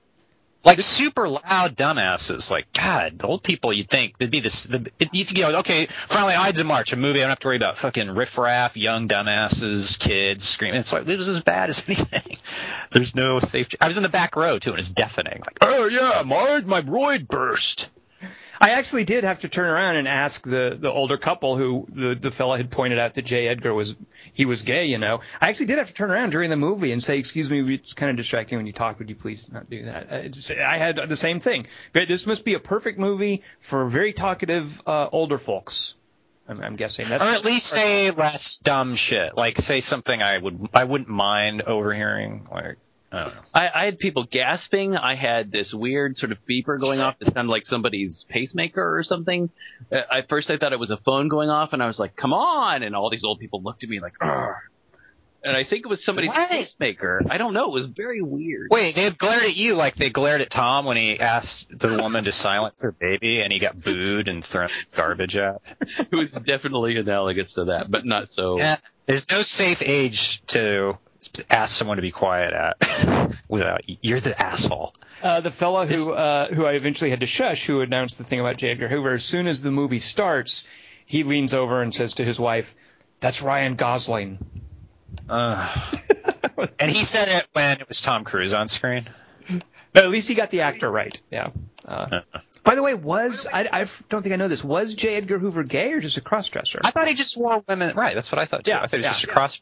Like 0.63 0.79
super 0.79 1.27
loud 1.27 1.75
dumbasses. 1.75 2.51
Like 2.51 2.71
God, 2.73 3.19
the 3.19 3.27
old 3.27 3.43
people. 3.43 3.73
You'd 3.73 3.89
think 3.89 4.17
they'd 4.17 4.29
be 4.29 4.41
this. 4.41 4.65
The, 4.65 4.91
it, 4.99 5.13
you 5.13 5.25
go, 5.25 5.59
okay, 5.59 5.87
finally 5.87 6.35
Ides 6.35 6.59
of 6.59 6.67
March, 6.67 6.93
a 6.93 6.97
movie. 6.97 7.19
I 7.19 7.23
don't 7.23 7.29
have 7.29 7.39
to 7.39 7.47
worry 7.47 7.55
about 7.57 7.77
fucking 7.77 8.11
riffraff, 8.11 8.77
young 8.77 9.07
dumbasses, 9.07 9.97
kids 9.97 10.47
screaming. 10.47 10.79
It's 10.79 10.93
like 10.93 11.07
it 11.07 11.17
was 11.17 11.29
as 11.29 11.41
bad 11.41 11.69
as 11.69 11.83
anything. 11.87 12.37
There's 12.91 13.15
no 13.15 13.39
safety. 13.39 13.77
I 13.81 13.87
was 13.87 13.97
in 13.97 14.03
the 14.03 14.09
back 14.09 14.35
row 14.35 14.59
too, 14.59 14.71
and 14.71 14.79
it's 14.79 14.89
deafening. 14.89 15.41
Like, 15.45 15.57
oh 15.61 15.85
yeah, 15.85 16.21
my 16.25 16.61
my 16.65 16.81
roid 16.81 17.27
burst. 17.27 17.89
I 18.61 18.71
actually 18.71 19.05
did 19.05 19.23
have 19.23 19.39
to 19.41 19.49
turn 19.49 19.67
around 19.67 19.95
and 19.95 20.07
ask 20.07 20.43
the, 20.45 20.77
the 20.79 20.91
older 20.91 21.17
couple 21.17 21.57
who 21.57 21.87
the, 21.89 22.13
the 22.15 22.29
fella 22.31 22.57
had 22.57 22.69
pointed 22.69 22.99
out 22.99 23.15
that 23.15 23.23
J. 23.23 23.47
Edgar 23.47 23.73
was 23.73 23.95
he 24.33 24.45
was 24.45 24.61
gay, 24.63 24.85
you 24.85 24.99
know. 24.99 25.21
I 25.41 25.49
actually 25.49 25.65
did 25.65 25.79
have 25.79 25.87
to 25.87 25.93
turn 25.93 26.11
around 26.11 26.29
during 26.29 26.49
the 26.51 26.57
movie 26.57 26.91
and 26.91 27.03
say, 27.03 27.17
"Excuse 27.17 27.49
me, 27.49 27.73
it's 27.73 27.93
kind 27.93 28.11
of 28.11 28.17
distracting 28.17 28.59
when 28.59 28.67
you 28.67 28.73
talk. 28.73 28.99
Would 28.99 29.09
you 29.09 29.15
please 29.15 29.51
not 29.51 29.69
do 29.69 29.83
that?" 29.85 30.11
It's- 30.11 30.51
I 30.51 30.77
had 30.77 30.97
the 30.97 31.15
same 31.15 31.39
thing. 31.39 31.65
This 31.93 32.27
must 32.27 32.45
be 32.45 32.53
a 32.53 32.59
perfect 32.59 32.99
movie 32.99 33.41
for 33.59 33.89
very 33.89 34.13
talkative 34.13 34.81
uh, 34.87 35.09
older 35.11 35.39
folks. 35.39 35.95
I'm, 36.47 36.61
I'm 36.61 36.75
guessing 36.75 37.07
that's 37.07 37.23
Or 37.23 37.27
at 37.27 37.45
least 37.45 37.67
say 37.67 38.11
less 38.11 38.57
dumb 38.57 38.95
shit. 38.95 39.35
Like 39.37 39.57
say 39.57 39.81
something 39.81 40.21
I 40.21 40.37
would 40.37 40.69
I 40.73 40.83
wouldn't 40.83 41.09
mind 41.09 41.61
overhearing. 41.63 42.47
Like 42.51 42.77
I 43.11 43.23
don't 43.25 43.35
know. 43.35 43.41
I, 43.53 43.69
I 43.73 43.85
had 43.85 43.99
people 43.99 44.25
gasping. 44.29 44.95
I 44.95 45.15
had 45.15 45.51
this 45.51 45.73
weird 45.73 46.15
sort 46.15 46.31
of 46.31 46.37
beeper 46.49 46.79
going 46.79 47.01
off 47.01 47.19
that 47.19 47.33
sounded 47.33 47.51
like 47.51 47.65
somebody's 47.65 48.25
pacemaker 48.29 48.97
or 48.97 49.03
something. 49.03 49.49
Uh, 49.91 49.97
at 50.11 50.29
first, 50.29 50.49
I 50.49 50.57
thought 50.57 50.71
it 50.71 50.79
was 50.79 50.91
a 50.91 50.97
phone 50.97 51.27
going 51.27 51.49
off, 51.49 51.73
and 51.73 51.83
I 51.83 51.87
was 51.87 51.99
like, 51.99 52.15
"Come 52.15 52.31
on!" 52.33 52.83
And 52.83 52.95
all 52.95 53.09
these 53.09 53.25
old 53.25 53.39
people 53.39 53.61
looked 53.61 53.83
at 53.83 53.89
me 53.89 53.99
like, 53.99 54.13
"Ugh." 54.21 54.53
And 55.43 55.57
I 55.57 55.63
think 55.63 55.85
it 55.85 55.89
was 55.89 56.05
somebody's 56.05 56.29
What? 56.29 56.49
pacemaker. 56.51 57.23
I 57.27 57.37
don't 57.37 57.53
know. 57.53 57.65
It 57.65 57.73
was 57.73 57.87
very 57.87 58.21
weird. 58.21 58.67
Wait, 58.69 58.93
they 58.93 59.09
glared 59.09 59.41
at 59.41 59.57
you 59.57 59.73
like 59.73 59.95
they 59.95 60.11
glared 60.11 60.41
at 60.41 60.51
Tom 60.51 60.85
when 60.85 60.97
he 60.97 61.19
asked 61.19 61.67
the 61.77 61.97
woman 61.97 62.25
to 62.25 62.31
silence 62.31 62.81
her 62.83 62.91
baby, 62.91 63.41
and 63.41 63.51
he 63.51 63.57
got 63.57 63.81
booed 63.81 64.27
and 64.27 64.45
thrown 64.45 64.69
garbage 64.95 65.35
at. 65.35 65.61
It 65.97 66.15
was 66.15 66.29
definitely 66.31 66.95
analogous 66.97 67.53
to 67.53 67.65
that, 67.65 67.89
but 67.89 68.05
not 68.05 68.31
so. 68.31 68.57
Yeah, 68.57 68.77
there's 69.07 69.29
no 69.31 69.41
safe 69.41 69.81
age 69.81 70.43
to 70.47 70.97
ask 71.49 71.75
someone 71.75 71.97
to 71.97 72.01
be 72.01 72.11
quiet 72.11 72.53
at 72.53 73.41
without 73.47 73.81
you're 74.03 74.19
the 74.19 74.39
asshole. 74.41 74.93
Uh, 75.21 75.41
the 75.41 75.51
fellow 75.51 75.85
who 75.85 76.13
uh, 76.13 76.47
who 76.47 76.65
I 76.65 76.73
eventually 76.73 77.09
had 77.09 77.19
to 77.19 77.25
shush, 77.25 77.65
who 77.65 77.81
announced 77.81 78.17
the 78.17 78.23
thing 78.23 78.39
about 78.39 78.57
J. 78.57 78.71
Edgar 78.71 78.87
Hoover, 78.87 79.13
as 79.13 79.23
soon 79.23 79.47
as 79.47 79.61
the 79.61 79.71
movie 79.71 79.99
starts, 79.99 80.67
he 81.05 81.23
leans 81.23 81.53
over 81.53 81.81
and 81.81 81.93
says 81.93 82.15
to 82.15 82.23
his 82.23 82.39
wife, 82.39 82.75
"That's 83.19 83.41
Ryan 83.41 83.75
Gosling." 83.75 84.39
Uh, 85.29 85.73
and 86.79 86.91
he 86.91 87.03
said 87.03 87.27
it 87.27 87.47
when 87.53 87.79
it 87.79 87.87
was 87.87 88.01
Tom 88.01 88.23
Cruise 88.23 88.53
on 88.53 88.67
screen. 88.67 89.05
But 89.93 90.05
at 90.05 90.09
least 90.09 90.27
he 90.29 90.35
got 90.35 90.49
the 90.49 90.61
actor 90.61 90.89
right. 90.89 91.19
Yeah. 91.29 91.49
Uh, 91.85 92.21
by 92.63 92.75
the 92.75 92.83
way, 92.83 92.93
was 92.93 93.47
I, 93.51 93.67
I 93.71 93.87
don't 94.09 94.21
think 94.21 94.33
I 94.33 94.35
know 94.37 94.47
this. 94.47 94.63
Was 94.63 94.93
J. 94.93 95.15
Edgar 95.15 95.39
Hoover 95.39 95.63
gay 95.63 95.93
or 95.93 95.99
just 95.99 96.17
a 96.17 96.21
crossdresser? 96.21 96.79
I 96.83 96.91
thought 96.91 97.07
he 97.07 97.13
just 97.13 97.37
wore 97.37 97.63
women. 97.67 97.95
Right, 97.95 98.15
that's 98.15 98.31
what 98.31 98.39
I 98.39 98.45
thought 98.45 98.63
too. 98.63 98.71
Yeah, 98.71 98.81
I 98.81 98.87
thought 98.87 98.91
he 98.91 98.97
was 98.97 99.05
yeah. 99.05 99.11
just 99.11 99.23
a 99.23 99.27
cross. 99.27 99.61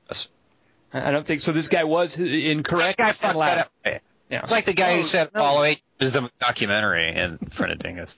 I 0.93 1.12
don't 1.12 1.25
think 1.25 1.41
so. 1.41 1.51
This 1.51 1.67
guy 1.67 1.84
was 1.84 2.17
incorrect. 2.19 2.98
guy 2.98 3.12
fucked 3.12 3.38
that 3.38 3.58
up. 3.60 3.72
Right. 3.86 4.01
Yeah. 4.29 4.39
It's 4.41 4.51
like 4.51 4.65
the 4.65 4.74
guy 4.74 4.91
No, 4.91 4.98
who 4.98 5.03
said 5.03 5.29
no. 5.34 5.39
Apollo 5.41 5.63
8 5.63 5.81
was 6.00 6.12
the 6.13 6.29
documentary 6.39 7.15
in 7.15 7.38
front 7.50 7.72
of 7.72 7.79
Dingus. 7.79 8.15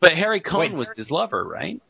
But 0.00 0.12
Harry 0.12 0.40
Cohn 0.40 0.60
Wait. 0.60 0.72
was 0.72 0.88
his 0.96 1.10
lover, 1.10 1.42
right? 1.44 1.80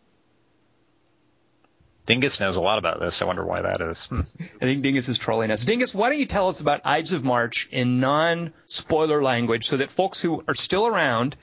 Dingus 2.07 2.39
knows 2.39 2.57
a 2.57 2.61
lot 2.61 2.79
about 2.79 3.01
this. 3.01 3.21
I 3.21 3.25
wonder 3.25 3.45
why 3.45 3.63
that 3.63 3.81
is. 3.81 4.07
Hmm. 4.07 4.21
I 4.41 4.65
think 4.65 4.83
Dingus 4.83 5.09
is 5.09 5.19
trolling 5.19 5.51
us. 5.51 5.65
Dingus, 5.65 5.93
why 5.95 6.09
don't 6.09 6.19
you 6.21 6.27
tell 6.27 6.49
us 6.49 6.61
about 6.61 6.83
Ides 6.85 7.13
of 7.13 7.25
March 7.25 7.69
in 7.73 7.99
non-spoiler 7.99 9.23
language 9.23 9.67
so 9.67 9.79
that 9.79 9.91
folks 9.91 10.23
who 10.23 10.43
are 10.47 10.55
still 10.55 10.87
around, 10.87 11.37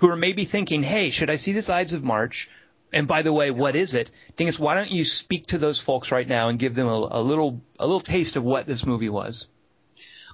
who 0.00 0.10
are 0.10 0.16
maybe 0.16 0.44
thinking, 0.44 0.82
hey, 0.82 1.08
should 1.08 1.30
I 1.30 1.36
see 1.36 1.52
this 1.52 1.70
Ides 1.70 1.94
of 1.94 2.04
March? 2.04 2.50
And 2.92 3.06
by 3.06 3.22
the 3.22 3.32
way, 3.32 3.50
what 3.50 3.76
is 3.76 3.94
it? 3.94 4.10
Dingus, 4.36 4.58
why 4.58 4.74
don't 4.74 4.90
you 4.90 5.04
speak 5.04 5.46
to 5.48 5.58
those 5.58 5.80
folks 5.80 6.10
right 6.10 6.26
now 6.26 6.48
and 6.48 6.58
give 6.58 6.74
them 6.74 6.88
a, 6.88 7.08
a 7.12 7.22
little 7.22 7.60
a 7.78 7.86
little 7.86 8.00
taste 8.00 8.36
of 8.36 8.42
what 8.44 8.66
this 8.66 8.84
movie 8.84 9.08
was? 9.08 9.48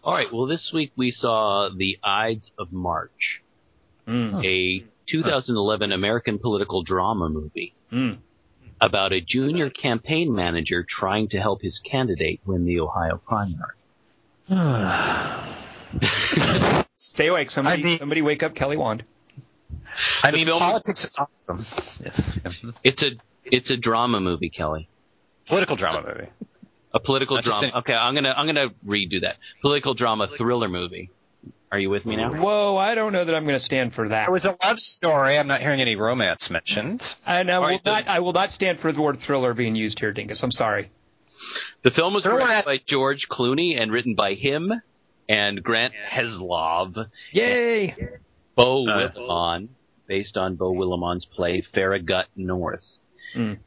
All 0.03 0.15
right. 0.15 0.31
Well, 0.33 0.47
this 0.47 0.71
week 0.73 0.93
we 0.97 1.11
saw 1.11 1.69
the 1.77 1.99
Ides 2.03 2.51
of 2.59 2.73
March, 2.73 3.43
Mm. 4.09 4.45
a 4.45 4.85
2011 5.07 5.93
American 5.93 6.39
political 6.39 6.83
drama 6.83 7.29
movie 7.29 7.75
Mm. 7.93 8.19
about 8.81 9.13
a 9.13 9.21
junior 9.21 9.69
campaign 9.69 10.33
manager 10.35 10.85
trying 10.89 11.29
to 11.31 11.41
help 11.41 11.61
his 11.63 11.81
candidate 11.81 12.41
win 12.47 12.65
the 12.65 12.81
Ohio 12.81 13.21
primary. 13.27 13.75
Stay 16.97 17.29
awake. 17.29 17.51
Somebody, 17.51 17.83
I 17.83 17.85
mean- 17.85 17.99
somebody 17.99 18.23
wake 18.23 18.43
up 18.43 18.55
Kelly 18.55 18.77
Wand. 18.77 19.05
I 20.23 20.31
The 20.31 20.37
mean, 20.39 20.47
film- 20.47 20.59
politics 20.59 21.05
is 21.05 21.17
awesome. 21.17 21.59
It's 22.85 23.03
a 23.03 23.11
it's 23.45 23.71
a 23.71 23.77
drama 23.77 24.21
movie, 24.21 24.51
Kelly. 24.51 24.89
Political 25.47 25.77
drama 25.77 26.03
movie. 26.07 26.29
A 26.95 27.01
political 27.01 27.37
Not 27.37 27.45
drama. 27.45 27.67
an- 27.69 27.73
Okay, 27.81 27.95
I'm 27.95 28.15
gonna 28.15 28.35
I'm 28.37 28.47
gonna 28.47 28.69
redo 28.87 29.21
that. 29.23 29.37
Political 29.63 29.95
drama 29.95 30.29
thriller 30.37 30.69
movie. 30.69 31.11
Are 31.73 31.79
you 31.81 31.91
with 31.91 32.07
me 32.07 32.15
now? 32.17 32.31
Whoa, 32.33 32.77
I 32.77 32.95
don't 32.95 33.13
know 33.13 33.25
that 33.25 33.35
I'm 33.35 33.43
going 33.43 33.57
to 33.57 33.61
stand 33.61 33.93
for 33.93 34.09
that. 34.09 34.29
It 34.29 34.31
was 34.31 34.45
a 34.45 34.57
love 34.65 34.79
story. 34.79 35.37
I'm 35.37 35.49
not 35.49 35.61
hearing 35.61 35.81
any 35.81 35.97
romance 35.97 36.49
mentioned. 36.49 37.13
And 37.27 37.51
I 37.51 37.55
All 37.55 37.61
will 37.63 37.69
right, 37.71 37.85
not. 37.85 38.05
then. 38.05 38.15
I 38.15 38.21
will 38.21 38.33
not 38.33 38.53
stand 38.53 38.79
for 38.79 38.93
the 38.93 39.01
word 39.03 39.17
thriller 39.19 39.53
being 39.53 39.75
used 39.75 39.99
here, 39.99 40.13
Dingus. 40.13 40.41
I'm 40.45 40.53
sorry. 40.53 40.91
The 41.83 41.91
film 41.91 42.15
was 42.15 42.23
Thriller 42.23 42.39
directed 42.39 42.59
at- 42.59 42.65
by 42.67 42.79
George 42.87 43.27
Clooney 43.29 43.83
and 43.83 43.91
written 43.91 44.15
by 44.15 44.35
him 44.35 44.73
and 45.29 45.61
Grant 45.61 45.93
Heslov. 46.09 47.09
Yay! 47.33 47.95
Beau 48.57 48.87
Uh, 48.89 49.11
Willimon, 49.11 49.69
based 50.07 50.37
on 50.37 50.57
Beau 50.57 50.73
Willimon's 50.73 51.25
play 51.25 51.61
Farragut 51.75 52.27
North. 52.35 52.85
Mm. 53.35 53.59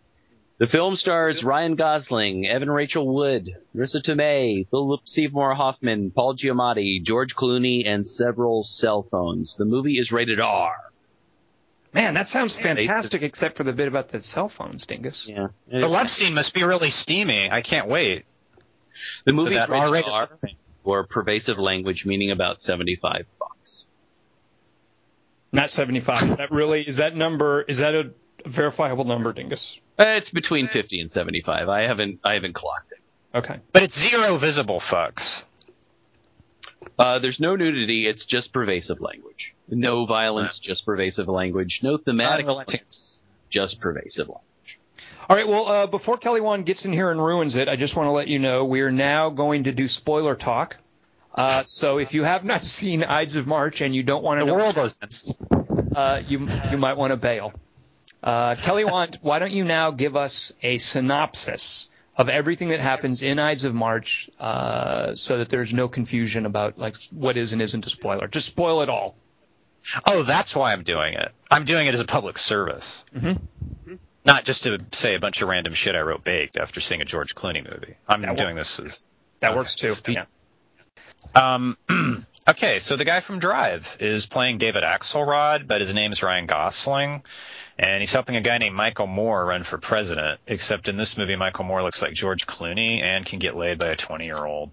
The 0.58 0.67
film 0.67 0.98
stars 0.98 1.41
Ryan 1.41 1.75
Gosling, 1.75 2.46
Evan 2.46 2.69
Rachel 2.69 3.08
Wood, 3.08 3.55
Marisa 3.74 4.03
Tomei, 4.05 4.67
Philip 4.69 5.00
Seymour 5.05 5.53
Hoffman, 5.53 6.12
Paul 6.12 6.36
Giamatti, 6.36 7.01
George 7.01 7.34
Clooney, 7.34 7.88
and 7.88 8.05
several 8.05 8.65
cell 8.65 9.03
phones. 9.10 9.55
The 9.58 9.63
movie 9.63 9.98
is 9.98 10.12
rated 10.12 10.41
R. 10.41 10.75
Man, 11.93 12.13
that 12.15 12.27
sounds 12.27 12.58
fantastic, 12.58 13.22
except 13.24 13.55
for 13.55 13.63
the 13.63 13.72
bit 13.74 13.88
about 13.88 14.10
the 14.10 14.22
cell 14.22 14.50
phones, 14.50 14.86
Dingus. 14.86 15.29
Yeah. 15.29 15.48
The 15.67 15.88
love 15.88 16.10
scene 16.10 16.34
must 16.34 16.53
be 16.53 16.63
really 16.63 16.89
steamy. 16.89 17.50
I 17.50 17.62
can't 17.62 17.88
wait. 17.88 18.25
The 19.25 19.34
movie 19.34 19.55
is 19.55 19.69
rated 19.69 20.12
R 20.12 20.29
for 20.84 21.05
pervasive 21.05 21.58
language, 21.58 22.03
meaning 22.05 22.31
about 22.31 22.62
75 22.62 23.25
bucks. 23.39 23.55
Not 25.51 25.70
75. 25.70 26.24
Is 26.32 26.38
that 26.38 26.51
really? 26.51 26.82
Is 26.88 26.98
that 26.98 27.15
number? 27.15 27.63
Is 27.63 27.79
that 27.79 27.96
a 27.96 28.12
verifiable 28.46 29.06
number, 29.06 29.34
Dingus? 29.34 29.82
Uh, 30.00 30.03
It's 30.18 30.29
between 30.29 30.68
50 30.68 31.01
and 31.01 31.12
75. 31.12 31.68
I 31.70 31.82
haven't 31.82 32.20
I 32.24 32.34
haven't 32.34 32.53
clocked 32.53 32.91
it. 32.91 33.00
Okay. 33.38 33.60
But 33.74 33.84
it's 33.84 34.00
zero 34.00 34.38
visible 34.38 34.79
fucks. 34.79 35.44
Uh, 36.98 37.20
there's 37.20 37.39
no 37.39 37.56
nudity. 37.56 38.08
It's 38.08 38.25
just 38.25 38.51
pervasive 38.53 39.00
language. 39.01 39.53
No 39.68 40.06
violence, 40.06 40.60
just 40.60 40.86
pervasive 40.86 41.27
language. 41.27 41.79
No 41.84 41.98
thematic 41.98 42.46
Unrelenting. 42.46 42.79
points, 42.82 43.18
just 43.50 43.79
pervasive 43.79 44.27
language. 44.27 44.44
All 45.29 45.36
right. 45.36 45.48
Well, 45.48 45.68
uh, 45.68 45.88
before 45.88 46.18
Kelly 46.18 46.41
Wand 46.41 46.65
gets 46.65 46.86
in 46.86 46.94
here 46.94 47.12
and 47.12 47.24
ruins 47.24 47.56
it, 47.56 47.70
I 47.70 47.75
just 47.75 47.96
want 47.96 48.08
to 48.08 48.12
let 48.12 48.27
you 48.27 48.39
know 48.39 48.65
we 48.65 48.82
are 48.82 48.91
now 48.91 49.29
going 49.29 49.65
to 49.65 49.72
do 49.72 49.88
spoiler 49.88 50.36
talk. 50.36 50.77
Uh, 51.33 51.63
so 51.63 52.00
if 52.00 52.13
you 52.13 52.24
have 52.24 52.43
not 52.43 52.62
seen 52.79 53.03
Ides 53.03 53.36
of 53.36 53.48
March 53.48 53.81
and 53.81 53.95
you 53.95 54.03
don't 54.03 54.24
want 54.24 54.39
to 54.39 54.45
The 54.45 54.51
know, 54.51 54.57
world 54.57 54.75
doesn't. 54.75 55.95
uh, 55.95 56.21
you 56.27 56.50
you 56.71 56.77
might 56.77 56.98
want 56.98 57.12
to 57.12 57.17
bail. 57.17 57.53
Uh, 58.21 58.55
Kelly 58.55 58.83
Wand, 58.83 59.17
why 59.21 59.39
don't 59.39 59.53
you 59.53 59.63
now 59.63 59.91
give 59.91 60.17
us 60.17 60.51
a 60.62 60.77
synopsis 60.77 61.89
of 62.17 62.27
everything 62.27 62.69
that 62.69 62.81
happens 62.81 63.21
in 63.21 63.39
Ides 63.39 63.63
of 63.63 63.74
March, 63.74 64.29
uh, 64.39 65.15
so 65.15 65.38
that 65.38 65.48
there's 65.48 65.74
no 65.74 65.88
confusion 65.88 66.45
about 66.45 66.77
like 66.77 66.95
what 67.12 67.38
is 67.38 67.53
and 67.53 67.62
isn't 67.62 67.86
a 67.86 67.89
spoiler. 67.89 68.27
Just 68.27 68.48
spoil 68.48 68.81
it 68.81 68.89
all. 68.89 69.15
Oh, 70.05 70.24
that's 70.24 70.53
why 70.53 70.74
I'm 70.74 70.83
doing 70.83 71.13
it. 71.13 71.31
I'm 71.50 71.63
doing 71.63 71.88
it 71.88 71.93
as 71.93 72.01
a 72.01 72.05
public 72.05 72.38
service. 72.38 73.05
Mhm. 73.15 73.39
Not 74.25 74.43
just 74.43 74.63
to 74.63 74.79
say 74.91 75.15
a 75.15 75.19
bunch 75.19 75.41
of 75.41 75.48
random 75.48 75.74
shit 75.74 75.95
I 75.95 76.01
wrote 76.01 76.25
baked 76.25 76.57
after 76.57 76.81
seeing 76.81 77.01
a 77.01 77.05
George 77.05 77.33
Clooney 77.36 77.63
movie. 77.63 77.95
I'm 78.07 78.21
That 78.21 78.36
doing 78.38 78.57
this 78.57 78.79
as 78.81 79.07
That 79.39 79.51
Okay. 79.51 79.57
works 79.57 79.75
too. 79.75 79.93
Yeah. 80.12 80.25
Um, 81.36 81.77
okay, 82.48 82.79
so 82.79 82.96
the 82.96 83.05
guy 83.05 83.19
from 83.19 83.39
Drive 83.39 83.98
is 84.00 84.25
playing 84.25 84.58
David 84.58 84.84
Axelrod, 84.84 85.67
but 85.67 85.81
his 85.81 85.93
name's 85.93 86.24
Ryan 86.24 86.46
Gosling, 86.46 87.24
and 87.77 88.00
he's 88.01 88.12
helping 88.12 88.36
a 88.36 88.41
guy 88.41 88.58
named 88.58 88.75
Michael 88.75 89.08
Moore 89.08 89.46
run 89.46 89.63
for 89.63 89.77
president. 89.77 90.39
Except 90.48 90.89
in 90.89 90.98
this 90.98 91.17
movie, 91.17 91.36
Michael 91.36 91.65
Moore 91.65 91.84
looks 91.84 92.01
like 92.01 92.13
George 92.13 92.46
Clooney 92.46 93.01
and 93.01 93.25
can 93.25 93.39
get 93.39 93.55
laid 93.55 93.79
by 93.79 93.88
a 93.88 93.96
20-year-old. 93.96 94.72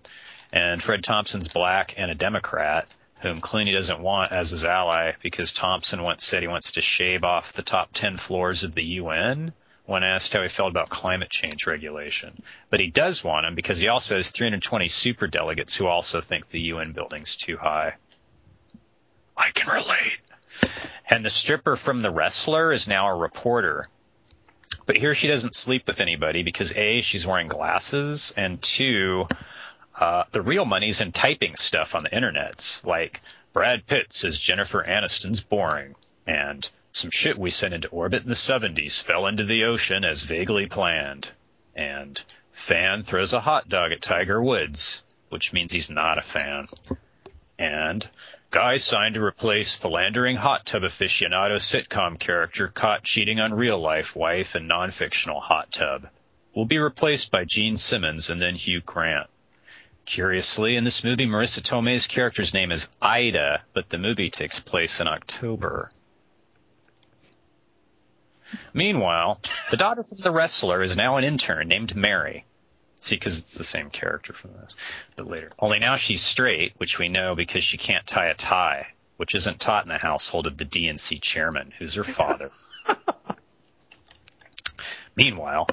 And 0.53 0.83
Fred 0.83 1.05
Thompson's 1.05 1.49
black 1.49 1.95
and 1.99 2.11
a 2.11 2.15
Democrat, 2.15 2.89
whom 3.21 3.41
Clooney 3.41 3.73
doesn't 3.73 4.01
want 4.01 4.33
as 4.33 4.51
his 4.51 4.65
ally 4.65 5.13
because 5.23 5.53
Thompson 5.53 6.03
once 6.03 6.25
said 6.25 6.43
he 6.43 6.49
wants 6.49 6.73
to 6.73 6.81
shave 6.81 7.25
off 7.25 7.53
the 7.53 7.63
top 7.63 7.91
10 7.93 8.17
floors 8.17 8.65
of 8.65 8.75
the 8.75 8.85
UN 8.85 9.53
when 9.87 10.03
asked 10.03 10.33
how 10.33 10.43
he 10.43 10.49
felt 10.49 10.71
about 10.71 10.89
climate 10.89 11.31
change 11.31 11.67
regulation. 11.67 12.43
But 12.71 12.81
he 12.81 12.89
does 12.89 13.25
want 13.25 13.47
him 13.47 13.55
because 13.55 13.81
he 13.81 13.89
also 13.89 14.17
has 14.17 14.31
320 14.31 14.89
super 14.89 15.27
delegates 15.27 15.75
who 15.75 15.87
also 15.87 16.21
think 16.21 16.49
the 16.49 16.61
UN 16.61 16.93
building's 16.93 17.37
too 17.37 17.57
high. 17.57 17.95
I 19.37 19.51
can 19.51 19.73
relate. 19.73 20.19
And 21.09 21.25
the 21.25 21.31
stripper 21.31 21.77
from 21.77 22.01
The 22.01 22.11
Wrestler 22.11 22.73
is 22.73 22.89
now 22.89 23.09
a 23.09 23.15
reporter. 23.15 23.89
But 24.87 24.97
here 24.97 25.15
she 25.15 25.29
doesn't 25.29 25.55
sleep 25.55 25.87
with 25.87 26.01
anybody 26.01 26.43
because 26.43 26.77
A, 26.77 27.01
she's 27.01 27.27
wearing 27.27 27.49
glasses, 27.49 28.33
and 28.37 28.61
two, 28.61 29.29
uh, 29.99 30.25
the 30.33 30.43
real 30.43 30.65
money's 30.65 31.01
in 31.01 31.13
typing 31.13 31.57
stuff 31.57 31.95
on 31.95 32.03
the 32.03 32.11
internets, 32.11 32.85
like 32.85 33.21
Brad 33.53 33.87
Pitt 33.87 34.13
says 34.13 34.39
Jennifer 34.39 34.85
Aniston's 34.87 35.41
boring, 35.41 35.95
and 36.27 36.69
some 36.97 37.11
shit 37.11 37.37
we 37.37 37.51
sent 37.51 37.75
into 37.75 37.89
orbit 37.89 38.23
in 38.23 38.29
the 38.31 38.35
70s 38.35 39.03
fell 39.03 39.27
into 39.27 39.45
the 39.45 39.65
ocean 39.65 40.03
as 40.03 40.23
vaguely 40.23 40.65
planned, 40.65 41.31
and 41.75 42.25
fan 42.53 43.03
throws 43.03 43.35
a 43.35 43.41
hot 43.41 43.69
dog 43.69 43.93
at 43.93 44.01
Tiger 44.01 44.43
Woods, 44.43 45.03
which 45.29 45.53
means 45.53 45.73
he's 45.73 45.91
not 45.91 46.17
a 46.17 46.23
fan, 46.23 46.67
and 47.59 48.09
guy 48.51 48.79
signed 48.79 49.15
to 49.15 49.23
replace 49.23 49.75
philandering 49.75 50.37
hot 50.37 50.65
tub 50.65 50.85
aficionado 50.85 51.57
sitcom 51.57 52.19
character 52.19 52.67
caught 52.69 53.03
cheating 53.03 53.41
on 53.41 53.53
real 53.53 53.79
life 53.79 54.17
wife 54.17 54.55
and 54.55 54.67
non-fictional 54.67 55.39
hot 55.41 55.71
tub 55.71 56.09
will 56.55 56.65
be 56.65 56.79
replaced 56.79 57.31
by 57.31 57.45
Gene 57.45 57.77
Simmons 57.77 58.31
and 58.31 58.41
then 58.41 58.55
Hugh 58.55 58.81
Grant. 58.81 59.29
Curiously, 60.07 60.77
in 60.77 60.85
this 60.85 61.05
movie, 61.05 61.27
Marisa 61.27 61.61
Tomei's 61.61 62.07
character's 62.07 62.55
name 62.55 62.73
is 62.73 62.89
Ida, 63.03 63.65
but 63.75 63.91
the 63.91 63.99
movie 63.99 64.31
takes 64.31 64.61
place 64.61 64.99
in 64.99 65.07
October. 65.07 65.91
Meanwhile, 68.73 69.41
the 69.71 69.77
daughter 69.77 70.01
of 70.01 70.23
the 70.23 70.31
wrestler 70.31 70.83
is 70.83 70.97
now 70.97 71.17
an 71.17 71.25
intern 71.25 71.69
named 71.69 71.95
Mary. 71.97 72.45
See, 73.01 73.17
because 73.17 73.39
it's 73.39 73.55
the 73.55 73.65
same 73.65 73.91
character 73.91 74.33
from 74.33 74.53
this, 74.55 74.75
but 75.15 75.29
later. 75.29 75.51
Only 75.59 75.79
now 75.79 75.97
she's 75.97 76.23
straight, 76.23 76.73
which 76.79 76.99
we 76.99 77.09
know 77.09 77.35
because 77.35 77.63
she 77.63 77.77
can't 77.77 78.07
tie 78.07 78.27
a 78.27 78.35
tie, 78.35 78.89
which 79.17 79.35
isn't 79.35 79.61
taught 79.61 79.85
in 79.85 79.89
the 79.91 79.99
household 79.99 80.47
of 80.47 80.57
the 80.57 80.65
DNC 80.65 81.21
chairman, 81.21 81.73
who's 81.79 81.95
her 81.95 82.05
father. 82.05 82.49
Meanwhile, 85.17 85.69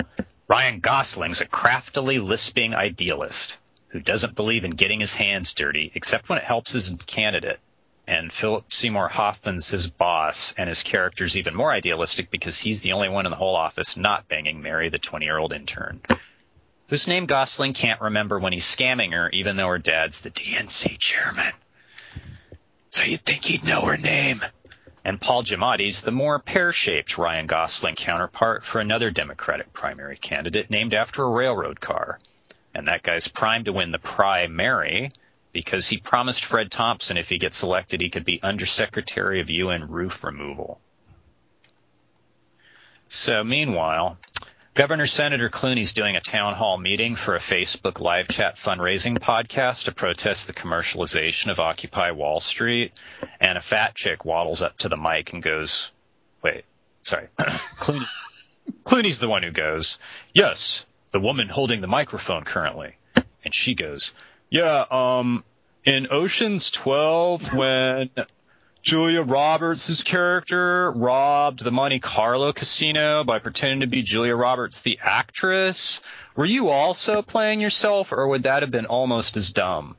Ryan 0.48 0.80
Gosling's 0.80 1.42
a 1.42 1.46
craftily 1.46 2.20
lisping 2.20 2.76
idealist 2.76 3.60
who 3.88 4.00
doesn't 4.00 4.36
believe 4.36 4.66
in 4.66 4.72
getting 4.72 5.00
his 5.00 5.16
hands 5.16 5.54
dirty 5.54 5.92
except 5.96 6.30
when 6.30 6.38
it 6.38 6.44
helps 6.44 6.74
his 6.74 6.94
candidate. 7.06 7.60
And 8.06 8.34
Philip 8.34 8.72
Seymour 8.74 9.08
Hoffman's 9.08 9.70
his 9.70 9.90
boss, 9.90 10.54
and 10.58 10.68
his 10.68 10.84
character's 10.84 11.38
even 11.38 11.56
more 11.56 11.72
idealistic 11.72 12.30
because 12.30 12.60
he's 12.60 12.82
the 12.82 12.92
only 12.92 13.08
one 13.08 13.26
in 13.26 13.30
the 13.30 13.38
whole 13.38 13.56
office 13.56 13.96
not 13.96 14.28
banging 14.28 14.62
Mary, 14.62 14.90
the 14.90 15.00
20 15.00 15.26
year 15.26 15.38
old 15.38 15.54
intern. 15.54 16.02
Whose 16.88 17.08
name 17.08 17.26
Gosling 17.26 17.74
can't 17.74 18.02
remember 18.02 18.40
when 18.40 18.52
he's 18.52 18.66
scamming 18.66 19.14
her, 19.14 19.30
even 19.30 19.56
though 19.56 19.70
her 19.70 19.80
dad's 19.80 20.22
the 20.22 20.32
DNC 20.32 20.98
chairman. 21.00 21.54
So 22.90 23.04
you'd 23.04 23.22
think 23.22 23.46
he'd 23.46 23.64
know 23.64 23.82
her 23.82 23.98
name. 23.98 24.42
And 25.06 25.20
Paul 25.20 25.44
Giamatti's 25.44 26.02
the 26.02 26.12
more 26.12 26.40
pear-shaped 26.40 27.18
Ryan 27.18 27.48
Gosling 27.48 27.96
counterpart 27.96 28.64
for 28.64 28.80
another 28.80 29.12
Democratic 29.12 29.74
primary 29.74 30.18
candidate 30.18 30.70
named 30.70 30.94
after 30.94 31.24
a 31.24 31.30
railroad 31.30 31.80
car. 31.80 32.20
And 32.76 32.88
that 32.88 33.04
guy's 33.04 33.28
primed 33.28 33.66
to 33.66 33.74
win 33.74 33.92
the 33.92 34.00
primary 34.00 35.10
because 35.54 35.88
he 35.88 35.98
promised 35.98 36.44
Fred 36.44 36.72
Thompson 36.72 37.16
if 37.16 37.30
he 37.30 37.38
gets 37.38 37.64
elected 37.64 38.02
he 38.02 38.10
could 38.10 38.26
be 38.26 38.42
Undersecretary 38.42 39.40
of 39.40 39.50
UN 39.50 39.88
Roof 39.88 40.24
Removal. 40.24 40.82
So 43.08 43.44
meanwhile, 43.44 44.18
Governor 44.74 45.06
Senator 45.06 45.52
Clooney's 45.52 45.94
doing 45.94 46.16
a 46.16 46.22
town 46.22 46.56
hall 46.56 46.80
meeting 46.80 47.16
for 47.16 47.36
a 47.36 47.40
Facebook 47.40 48.00
live 48.00 48.28
chat 48.28 48.56
fundraising 48.56 49.20
podcast 49.20 49.86
to 49.86 49.92
protest 49.92 50.48
the 50.48 50.54
commercialization 50.54 51.52
of 51.52 51.60
Occupy 51.60 52.10
Wall 52.12 52.40
Street, 52.40 52.92
and 53.40 53.56
a 53.56 53.62
fat 53.62 53.94
chick 53.94 54.26
waddles 54.26 54.64
up 54.64 54.76
to 54.80 54.90
the 54.90 54.98
mic 54.98 55.32
and 55.32 55.44
goes, 55.44 55.92
"Wait, 56.42 56.66
sorry, 57.04 57.28
Clooney, 57.78 58.08
Clooney's 58.84 59.20
the 59.20 59.30
one 59.30 59.44
who 59.44 59.52
goes, 59.52 60.00
yes, 60.34 60.88
the 61.12 61.20
woman 61.20 61.50
holding 61.50 61.82
the 61.82 61.88
microphone 61.88 62.44
currently," 62.44 62.96
and 63.46 63.54
she 63.54 63.76
goes, 63.76 64.16
"Yeah, 64.50 64.86
um, 64.92 65.44
in 65.86 66.08
Ocean's 66.12 66.72
12 66.72 67.54
when." 67.54 68.10
Julia 68.84 69.22
Roberts' 69.22 70.04
character 70.04 70.92
robbed 70.92 71.64
the 71.64 71.72
Monte 71.72 72.00
Carlo 72.00 72.52
casino 72.52 73.24
by 73.24 73.40
pretending 73.40 73.80
to 73.80 73.88
be 73.88 74.02
Julia 74.02 74.36
Roberts, 74.36 74.82
the 74.82 75.00
actress. 75.02 76.02
Were 76.36 76.44
you 76.44 76.68
also 76.68 77.22
playing 77.22 77.62
yourself, 77.62 78.12
or 78.12 78.28
would 78.28 78.44
that 78.44 78.62
have 78.62 78.72
been 78.72 78.86
almost 78.86 79.38
as 79.38 79.54
dumb? 79.54 79.96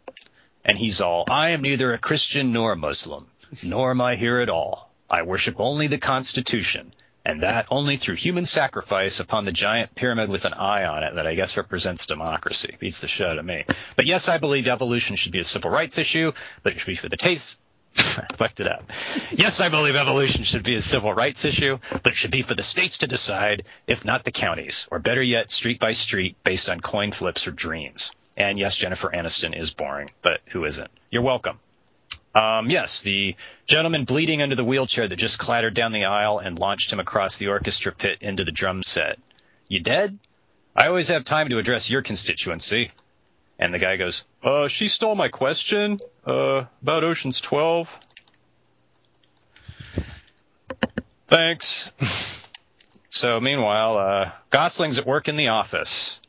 And 0.67 0.77
he's 0.77 1.01
all, 1.01 1.25
I 1.31 1.51
am 1.51 1.63
neither 1.63 1.95
a 1.95 1.99
Christian 1.99 2.53
nor 2.53 2.73
a 2.73 2.77
Muslim, 2.77 3.27
nor 3.63 3.91
am 3.91 4.03
I 4.03 4.17
here 4.17 4.41
at 4.41 4.51
all. 4.51 4.93
I 5.09 5.23
worship 5.23 5.57
only 5.59 5.87
the 5.87 5.97
Constitution, 5.97 6.93
and 7.25 7.43
that 7.43 7.67
only 7.71 7.97
through 7.97 8.17
human 8.17 8.45
sacrifice 8.45 9.21
upon 9.21 9.45
the 9.45 9.53
giant 9.53 9.95
pyramid 9.95 10.29
with 10.29 10.45
an 10.45 10.53
eye 10.53 10.85
on 10.85 11.03
it 11.03 11.15
that 11.15 11.27
I 11.27 11.35
guess 11.35 11.57
represents 11.57 12.07
democracy. 12.07 12.77
Beats 12.79 13.01
the 13.01 13.09
shit 13.09 13.27
out 13.27 13.39
of 13.39 13.45
me. 13.45 13.65
But 13.97 14.07
yes, 14.07 14.29
I 14.29 14.39
believe 14.39 14.69
evolution 14.69 15.17
should 15.17 15.33
be 15.33 15.41
a 15.41 15.45
civil 15.45 15.71
rights 15.71 15.99
issue, 15.99 16.33
but 16.63 16.73
it 16.73 16.79
should 16.79 16.87
be 16.87 16.97
for 16.97 17.09
the 17.09 17.17
taste. 17.17 17.59
fucked 17.95 18.59
it 18.59 18.67
up. 18.67 18.91
Yes, 19.31 19.61
I 19.61 19.69
believe 19.69 19.95
evolution 19.95 20.43
should 20.43 20.65
be 20.65 20.75
a 20.75 20.81
civil 20.81 21.15
rights 21.15 21.45
issue, 21.45 21.79
but 21.91 22.09
it 22.09 22.17
should 22.17 22.33
be 22.33 22.43
for 22.43 22.55
the 22.55 22.63
states 22.63 22.99
to 22.99 23.07
decide, 23.07 23.65
if 23.87 24.05
not 24.05 24.25
the 24.25 24.33
counties, 24.33 24.89
or 24.91 24.99
better 24.99 25.23
yet, 25.23 25.53
street 25.53 25.79
by 25.79 25.93
street, 25.93 26.37
based 26.43 26.69
on 26.69 26.81
coin 26.81 27.13
flips 27.13 27.47
or 27.47 27.53
dreams. 27.53 28.11
And 28.37 28.59
yes, 28.59 28.77
Jennifer 28.77 29.11
Aniston 29.11 29.57
is 29.57 29.73
boring, 29.73 30.11
but 30.23 30.41
who 30.47 30.65
isn't? 30.65 30.91
You're 31.11 31.23
welcome. 31.23 31.61
Um, 32.35 32.69
yes, 32.69 33.03
the 33.03 33.37
gentleman 33.67 34.05
bleeding 34.05 34.43
under 34.43 34.57
the 34.57 34.65
wheelchair 34.65 35.07
that 35.07 35.17
just 35.17 35.39
clattered 35.39 35.75
down 35.75 35.93
the 35.93 36.07
aisle 36.07 36.39
and 36.39 36.59
launched 36.59 36.93
him 36.93 36.99
across 36.99 37.39
the 37.39 37.49
orchestra 37.49 37.93
pit 37.93 38.19
into 38.21 38.45
the 38.45 38.53
drum 38.53 38.83
set. 38.83 39.19
You 39.69 39.81
dead? 39.81 40.19
I 40.77 40.89
always 40.89 41.09
have 41.09 41.25
time 41.25 41.49
to 41.51 41.59
address 41.59 41.89
your 41.89 42.03
constituency. 42.03 42.91
And 43.59 43.73
the 43.73 43.79
guy 43.79 43.97
goes, 43.97 44.25
uh, 44.43 44.67
she 44.67 44.89
stole 44.89 45.15
my 45.15 45.29
question, 45.29 46.01
uh, 46.27 46.65
about 46.83 47.05
Ocean's 47.05 47.41
12. 47.41 48.01
Thanks. 51.29 51.91
so 53.11 53.41
meanwhile, 53.41 53.97
uh, 53.97 54.33
Gosling's 54.51 54.99
at 54.99 55.07
work 55.07 55.29
in 55.29 55.37
the 55.37 55.49
office. 55.49 56.21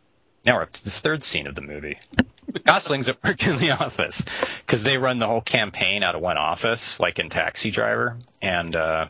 Now 0.45 0.57
we're 0.57 0.63
up 0.63 0.73
to 0.73 0.83
this 0.83 0.99
third 0.99 1.23
scene 1.23 1.47
of 1.47 1.55
the 1.55 1.61
movie. 1.61 1.97
Gosling's 2.63 3.09
at 3.09 3.23
work 3.23 3.45
in 3.45 3.55
the 3.57 3.71
office 3.83 4.23
because 4.65 4.83
they 4.83 4.97
run 4.97 5.19
the 5.19 5.27
whole 5.27 5.41
campaign 5.41 6.03
out 6.03 6.15
of 6.15 6.21
one 6.21 6.37
office, 6.37 6.99
like 6.99 7.19
in 7.19 7.29
Taxi 7.29 7.71
Driver. 7.71 8.17
And, 8.41 8.75
uh, 8.75 9.07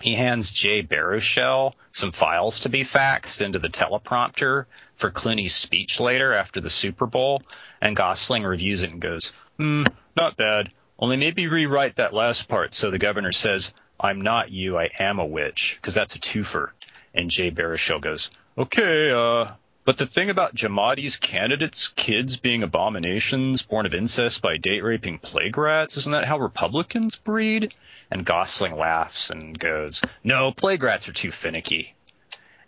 he 0.00 0.14
hands 0.14 0.50
Jay 0.50 0.82
Baruchel 0.82 1.72
some 1.92 2.10
files 2.10 2.60
to 2.60 2.68
be 2.68 2.82
faxed 2.82 3.40
into 3.40 3.58
the 3.58 3.68
teleprompter 3.68 4.66
for 4.96 5.10
Clooney's 5.10 5.54
speech 5.54 6.00
later 6.00 6.32
after 6.32 6.60
the 6.60 6.70
Super 6.70 7.06
Bowl, 7.06 7.42
and 7.80 7.94
Gosling 7.94 8.42
reviews 8.42 8.82
it 8.82 8.90
and 8.90 9.00
goes, 9.00 9.32
"Hmm, 9.56 9.84
not 10.16 10.36
bad. 10.36 10.70
Only 10.98 11.16
maybe 11.16 11.46
rewrite 11.46 11.96
that 11.96 12.14
last 12.14 12.48
part 12.48 12.74
so 12.74 12.90
the 12.90 12.98
governor 12.98 13.32
says, 13.32 13.72
I'm 13.98 14.20
not 14.20 14.50
you, 14.50 14.76
I 14.76 14.90
am 14.98 15.18
a 15.18 15.26
witch, 15.26 15.78
because 15.80 15.94
that's 15.94 16.16
a 16.16 16.20
twofer. 16.20 16.70
And 17.14 17.30
Jay 17.30 17.50
Baruchel 17.50 18.00
goes, 18.00 18.30
okay, 18.58 19.10
uh, 19.10 19.52
but 19.84 19.98
the 19.98 20.06
thing 20.06 20.30
about 20.30 20.54
Giamatti's 20.54 21.16
candidates' 21.16 21.88
kids 21.88 22.36
being 22.36 22.62
abominations 22.62 23.62
born 23.62 23.86
of 23.86 23.94
incest 23.94 24.40
by 24.40 24.56
date 24.56 24.82
raping 24.82 25.18
plague 25.18 25.58
rats, 25.58 25.96
isn't 25.96 26.12
that 26.12 26.26
how 26.26 26.38
Republicans 26.38 27.16
breed? 27.16 27.74
And 28.10 28.24
Gosling 28.24 28.74
laughs 28.74 29.30
and 29.30 29.58
goes, 29.58 30.02
No, 30.22 30.52
plague 30.52 30.82
rats 30.82 31.08
are 31.08 31.12
too 31.12 31.30
finicky. 31.30 31.94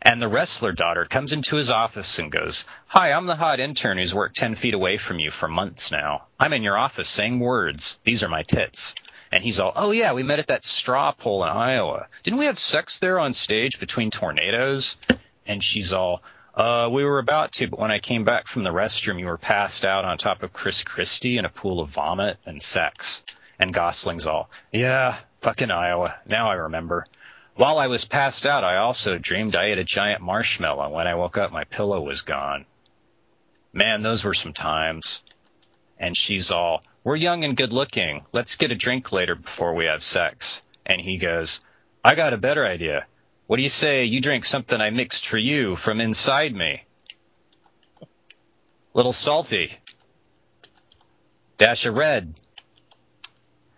And 0.03 0.21
the 0.23 0.29
wrestler 0.29 0.73
daughter 0.73 1.05
comes 1.05 1.33
into 1.33 1.57
his 1.57 1.71
office 1.71 2.19
and 2.19 2.31
goes, 2.31 2.65
Hi, 2.87 3.13
I'm 3.13 3.27
the 3.27 3.35
hot 3.35 3.61
intern 3.61 3.99
who's 3.99 4.15
worked 4.15 4.37
10 4.37 4.55
feet 4.55 4.75
away 4.75 4.99
from 4.99 5.19
you 5.19 5.31
for 5.31 5.49
months 5.49 5.91
now. 5.91 6.27
I'm 6.39 6.53
in 6.53 6.63
your 6.63 6.79
office 6.79 7.09
saying 7.09 7.41
words. 7.41 7.99
These 8.05 8.23
are 8.23 8.29
my 8.29 8.43
tits. 8.43 8.95
And 9.33 9.43
he's 9.43 9.59
all, 9.59 9.73
Oh 9.75 9.91
yeah, 9.91 10.13
we 10.13 10.23
met 10.23 10.39
at 10.39 10.47
that 10.49 10.65
straw 10.65 11.13
poll 11.13 11.43
in 11.45 11.51
Iowa. 11.51 12.07
Didn't 12.23 12.39
we 12.39 12.45
have 12.45 12.59
sex 12.59 12.99
there 12.99 13.19
on 13.19 13.33
stage 13.33 13.81
between 13.81 14.11
tornadoes? 14.11 14.97
And 15.47 15.65
she's 15.65 15.93
all, 15.93 16.23
uh, 16.57 16.89
we 16.91 17.05
were 17.05 17.19
about 17.19 17.53
to, 17.53 17.69
but 17.69 17.79
when 17.79 17.91
I 17.91 17.99
came 17.99 18.25
back 18.25 18.47
from 18.47 18.65
the 18.65 18.71
restroom, 18.71 19.21
you 19.21 19.27
were 19.27 19.37
passed 19.37 19.85
out 19.85 20.07
on 20.07 20.17
top 20.17 20.43
of 20.43 20.55
Chris 20.55 20.83
Christie 20.83 21.37
in 21.37 21.45
a 21.45 21.51
pool 21.51 21.81
of 21.81 21.91
vomit 21.91 22.39
and 22.47 22.61
sex. 22.61 23.23
And 23.59 23.75
Gosling's 23.75 24.27
all, 24.27 24.51
yeah, 24.73 25.19
fucking 25.43 25.71
Iowa. 25.71 26.15
Now 26.27 26.51
I 26.51 26.55
remember. 26.55 27.07
While 27.55 27.79
I 27.79 27.87
was 27.87 28.05
passed 28.05 28.47
out, 28.47 28.65
I 28.65 28.77
also 28.77 29.19
dreamed 29.19 29.57
I 29.57 29.67
ate 29.67 29.79
a 29.79 29.85
giant 29.85 30.23
marshmallow. 30.23 30.91
When 30.91 31.07
I 31.07 31.15
woke 31.15 31.39
up, 31.39 31.53
my 31.53 31.65
pillow 31.65 32.01
was 32.01 32.23
gone. 32.23 32.65
Man, 33.73 34.03
those 34.03 34.25
were 34.25 34.35
some 34.35 34.53
times. 34.53 35.23
And 35.99 36.17
she's 36.17 36.51
all, 36.51 36.83
we're 37.05 37.17
young 37.17 37.45
and 37.45 37.57
good 37.57 37.73
looking. 37.73 38.25
Let's 38.33 38.57
get 38.57 38.73
a 38.73 38.75
drink 38.75 39.13
later 39.13 39.35
before 39.35 39.75
we 39.75 39.87
have 39.87 40.03
sex. 40.03 40.61
And 40.85 41.01
he 41.01 41.17
goes, 41.19 41.61
I 42.05 42.15
got 42.15 42.35
a 42.35 42.39
better 42.39 42.67
idea. 42.67 43.07
What 43.47 43.59
do 43.59 43.63
you 43.63 43.69
say 43.69 44.05
you 44.05 44.21
drink 44.21 44.45
something 44.45 44.81
I 44.81 44.91
mixed 44.91 45.27
for 45.29 45.39
you 45.39 45.77
from 45.77 46.01
inside 46.01 46.55
me? 46.55 46.83
Little 48.93 49.13
salty. 49.13 49.73
Dash 51.57 51.87
of 51.87 51.95
red. 51.95 52.35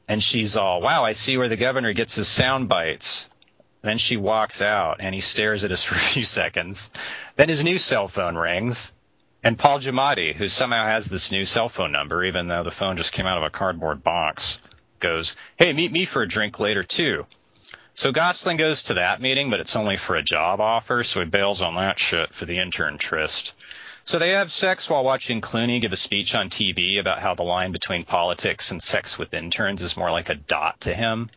And 0.09 0.23
she's 0.23 0.57
all, 0.57 0.81
wow, 0.81 1.05
I 1.05 1.13
see 1.13 1.37
where 1.37 1.51
the 1.51 1.57
governor 1.57 1.93
gets 1.93 2.15
his 2.15 2.29
sound 2.29 2.71
bites. 2.71 3.29
Then 3.83 3.99
she 3.99 4.17
walks 4.17 4.63
out 4.63 4.97
and 5.01 5.15
he 5.15 5.21
stares 5.21 5.65
at 5.65 5.73
us 5.73 5.85
for 5.85 5.97
a 5.97 5.99
few 5.99 6.23
seconds. 6.23 6.91
Then 7.37 7.51
his 7.51 7.63
new 7.63 7.77
cell 7.77 8.09
phone 8.09 8.37
rings. 8.37 8.93
And 9.45 9.59
Paul 9.59 9.81
Giamatti, 9.81 10.35
who 10.35 10.49
somehow 10.49 10.87
has 10.87 11.07
this 11.07 11.31
new 11.31 11.45
cell 11.45 11.69
phone 11.69 11.93
number, 11.93 12.25
even 12.25 12.49
though 12.49 12.65
the 12.65 12.71
phone 12.71 12.97
just 12.97 13.13
came 13.13 13.27
out 13.27 13.37
of 13.39 13.45
a 13.45 13.51
cardboard 13.51 14.03
box, 14.03 14.61
goes, 14.99 15.37
Hey, 15.57 15.75
meet 15.75 15.93
me 15.93 16.07
for 16.07 16.23
a 16.23 16.29
drink 16.29 16.59
later 16.59 16.83
too. 16.83 17.27
So 17.99 18.13
Gosling 18.13 18.59
goes 18.59 18.85
to 18.85 18.95
that 18.95 19.21
meeting, 19.21 19.51
but 19.51 19.59
it's 19.59 19.75
only 19.75 19.97
for 19.97 20.15
a 20.15 20.23
job 20.23 20.61
offer, 20.61 21.03
so 21.03 21.19
he 21.19 21.27
bails 21.27 21.61
on 21.63 21.75
that 21.75 21.99
shit 21.99 22.33
for 22.33 22.45
the 22.45 22.59
intern 22.59 22.97
tryst. 22.97 23.55
So 24.05 24.21
they 24.21 24.35
have 24.35 24.53
sex 24.53 24.89
while 24.89 25.03
watching 25.03 25.41
Clooney 25.41 25.81
give 25.81 25.93
a 25.93 25.97
speech 25.97 26.37
on 26.37 26.49
TV 26.49 27.01
about 27.01 27.19
how 27.19 27.35
the 27.35 27.43
line 27.43 27.73
between 27.73 28.05
politics 28.05 28.71
and 28.71 28.81
sex 28.81 29.19
with 29.19 29.35
interns 29.35 29.83
is 29.83 29.97
more 29.97 30.13
like 30.13 30.29
a 30.29 30.37
dot 30.37 30.83
to 30.83 30.95
him. 30.95 31.29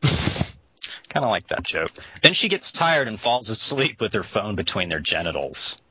kind 0.04 1.24
of 1.24 1.30
like 1.30 1.48
that 1.48 1.64
joke. 1.64 1.90
Then 2.22 2.32
she 2.32 2.48
gets 2.48 2.70
tired 2.70 3.08
and 3.08 3.18
falls 3.18 3.50
asleep 3.50 4.00
with 4.00 4.12
her 4.12 4.22
phone 4.22 4.54
between 4.54 4.88
their 4.88 5.00
genitals. 5.00 5.82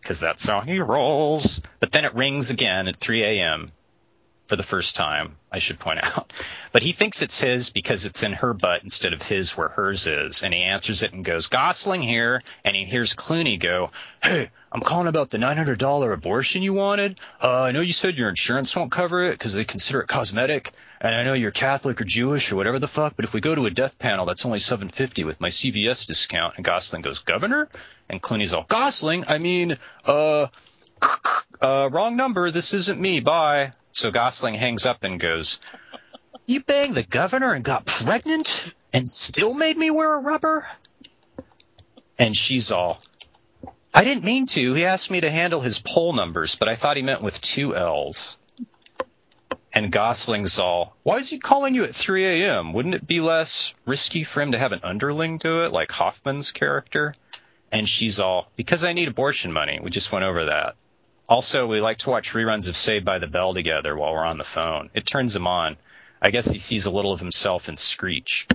Because 0.00 0.20
that's 0.20 0.46
how 0.46 0.62
he 0.62 0.78
rolls. 0.78 1.60
But 1.80 1.92
then 1.92 2.06
it 2.06 2.14
rings 2.14 2.48
again 2.48 2.88
at 2.88 2.96
3 2.96 3.24
a.m. 3.24 3.72
for 4.46 4.56
the 4.56 4.62
first 4.62 4.94
time, 4.94 5.36
I 5.50 5.58
should 5.58 5.78
point 5.78 6.02
out. 6.02 6.32
But 6.72 6.82
he 6.82 6.92
thinks 6.92 7.22
it's 7.22 7.40
his 7.40 7.70
because 7.70 8.04
it's 8.04 8.22
in 8.22 8.34
her 8.34 8.52
butt 8.52 8.82
instead 8.82 9.14
of 9.14 9.22
his 9.22 9.56
where 9.56 9.68
hers 9.68 10.06
is. 10.06 10.42
And 10.42 10.52
he 10.52 10.60
answers 10.60 11.02
it 11.02 11.14
and 11.14 11.24
goes, 11.24 11.46
Gosling 11.46 12.02
here. 12.02 12.42
And 12.66 12.76
he 12.76 12.84
hears 12.84 13.14
Clooney 13.14 13.58
go, 13.58 13.92
Hey, 14.22 14.50
I'm 14.70 14.82
calling 14.82 15.06
about 15.06 15.30
the 15.30 15.38
$900 15.38 16.12
abortion 16.12 16.62
you 16.62 16.74
wanted. 16.74 17.18
Uh, 17.42 17.62
I 17.62 17.72
know 17.72 17.80
you 17.80 17.94
said 17.94 18.18
your 18.18 18.28
insurance 18.28 18.76
won't 18.76 18.92
cover 18.92 19.22
it 19.22 19.32
because 19.32 19.54
they 19.54 19.64
consider 19.64 20.02
it 20.02 20.08
cosmetic. 20.08 20.72
And 21.00 21.14
I 21.14 21.22
know 21.22 21.32
you're 21.32 21.50
Catholic 21.50 21.98
or 22.02 22.04
Jewish 22.04 22.52
or 22.52 22.56
whatever 22.56 22.78
the 22.78 22.88
fuck, 22.88 23.16
but 23.16 23.24
if 23.24 23.32
we 23.32 23.40
go 23.40 23.54
to 23.54 23.64
a 23.64 23.70
death 23.70 23.98
panel, 23.98 24.26
that's 24.26 24.44
only 24.44 24.58
750 24.58 25.24
with 25.24 25.40
my 25.40 25.48
CVS 25.48 26.04
discount. 26.04 26.56
And 26.56 26.64
Gosling 26.64 27.00
goes, 27.00 27.20
Governor? 27.20 27.68
And 28.10 28.20
Clooney's 28.20 28.52
all, 28.52 28.66
Gosling? 28.68 29.24
I 29.28 29.38
mean, 29.38 29.78
uh, 30.04 30.48
uh, 31.60 31.88
wrong 31.90 32.16
number. 32.16 32.50
This 32.50 32.74
isn't 32.74 33.00
me. 33.00 33.20
Bye. 33.20 33.72
So 33.92 34.10
Gosling 34.10 34.54
hangs 34.54 34.86
up 34.86 35.04
and 35.04 35.18
goes, 35.18 35.60
You 36.46 36.62
banged 36.62 36.94
the 36.94 37.02
governor 37.02 37.52
and 37.52 37.64
got 37.64 37.86
pregnant 37.86 38.70
and 38.92 39.08
still 39.08 39.54
made 39.54 39.76
me 39.76 39.90
wear 39.90 40.18
a 40.18 40.20
rubber? 40.20 40.66
And 42.18 42.36
she's 42.36 42.70
all, 42.70 43.02
I 43.92 44.04
didn't 44.04 44.24
mean 44.24 44.46
to. 44.48 44.74
He 44.74 44.84
asked 44.84 45.10
me 45.10 45.20
to 45.22 45.30
handle 45.30 45.60
his 45.60 45.78
poll 45.78 46.12
numbers, 46.12 46.54
but 46.54 46.68
I 46.68 46.74
thought 46.74 46.96
he 46.96 47.02
meant 47.02 47.22
with 47.22 47.40
two 47.40 47.74
L's. 47.74 48.36
And 49.72 49.92
Gosling's 49.92 50.58
all, 50.58 50.96
why 51.02 51.16
is 51.16 51.28
he 51.28 51.38
calling 51.38 51.74
you 51.74 51.84
at 51.84 51.94
3 51.94 52.24
a.m.? 52.24 52.72
Wouldn't 52.72 52.94
it 52.94 53.06
be 53.06 53.20
less 53.20 53.74
risky 53.84 54.24
for 54.24 54.40
him 54.40 54.52
to 54.52 54.58
have 54.58 54.72
an 54.72 54.80
underling 54.82 55.38
do 55.38 55.64
it, 55.64 55.72
like 55.72 55.90
Hoffman's 55.90 56.52
character? 56.52 57.14
And 57.72 57.86
she's 57.86 58.20
all, 58.20 58.50
because 58.56 58.84
I 58.84 58.94
need 58.94 59.08
abortion 59.08 59.52
money. 59.52 59.78
We 59.82 59.90
just 59.90 60.12
went 60.12 60.24
over 60.24 60.46
that. 60.46 60.76
Also, 61.28 61.66
we 61.66 61.80
like 61.80 61.98
to 61.98 62.10
watch 62.10 62.32
reruns 62.34 62.68
of 62.68 62.76
Saved 62.76 63.04
by 63.04 63.18
the 63.18 63.26
Bell 63.26 63.52
together 63.52 63.96
while 63.96 64.12
we're 64.12 64.24
on 64.24 64.38
the 64.38 64.44
phone. 64.44 64.90
It 64.94 65.06
turns 65.06 65.34
him 65.34 65.46
on. 65.46 65.76
I 66.22 66.30
guess 66.30 66.48
he 66.48 66.58
sees 66.58 66.86
a 66.86 66.90
little 66.90 67.12
of 67.12 67.20
himself 67.20 67.68
in 67.68 67.76
Screech. 67.76 68.46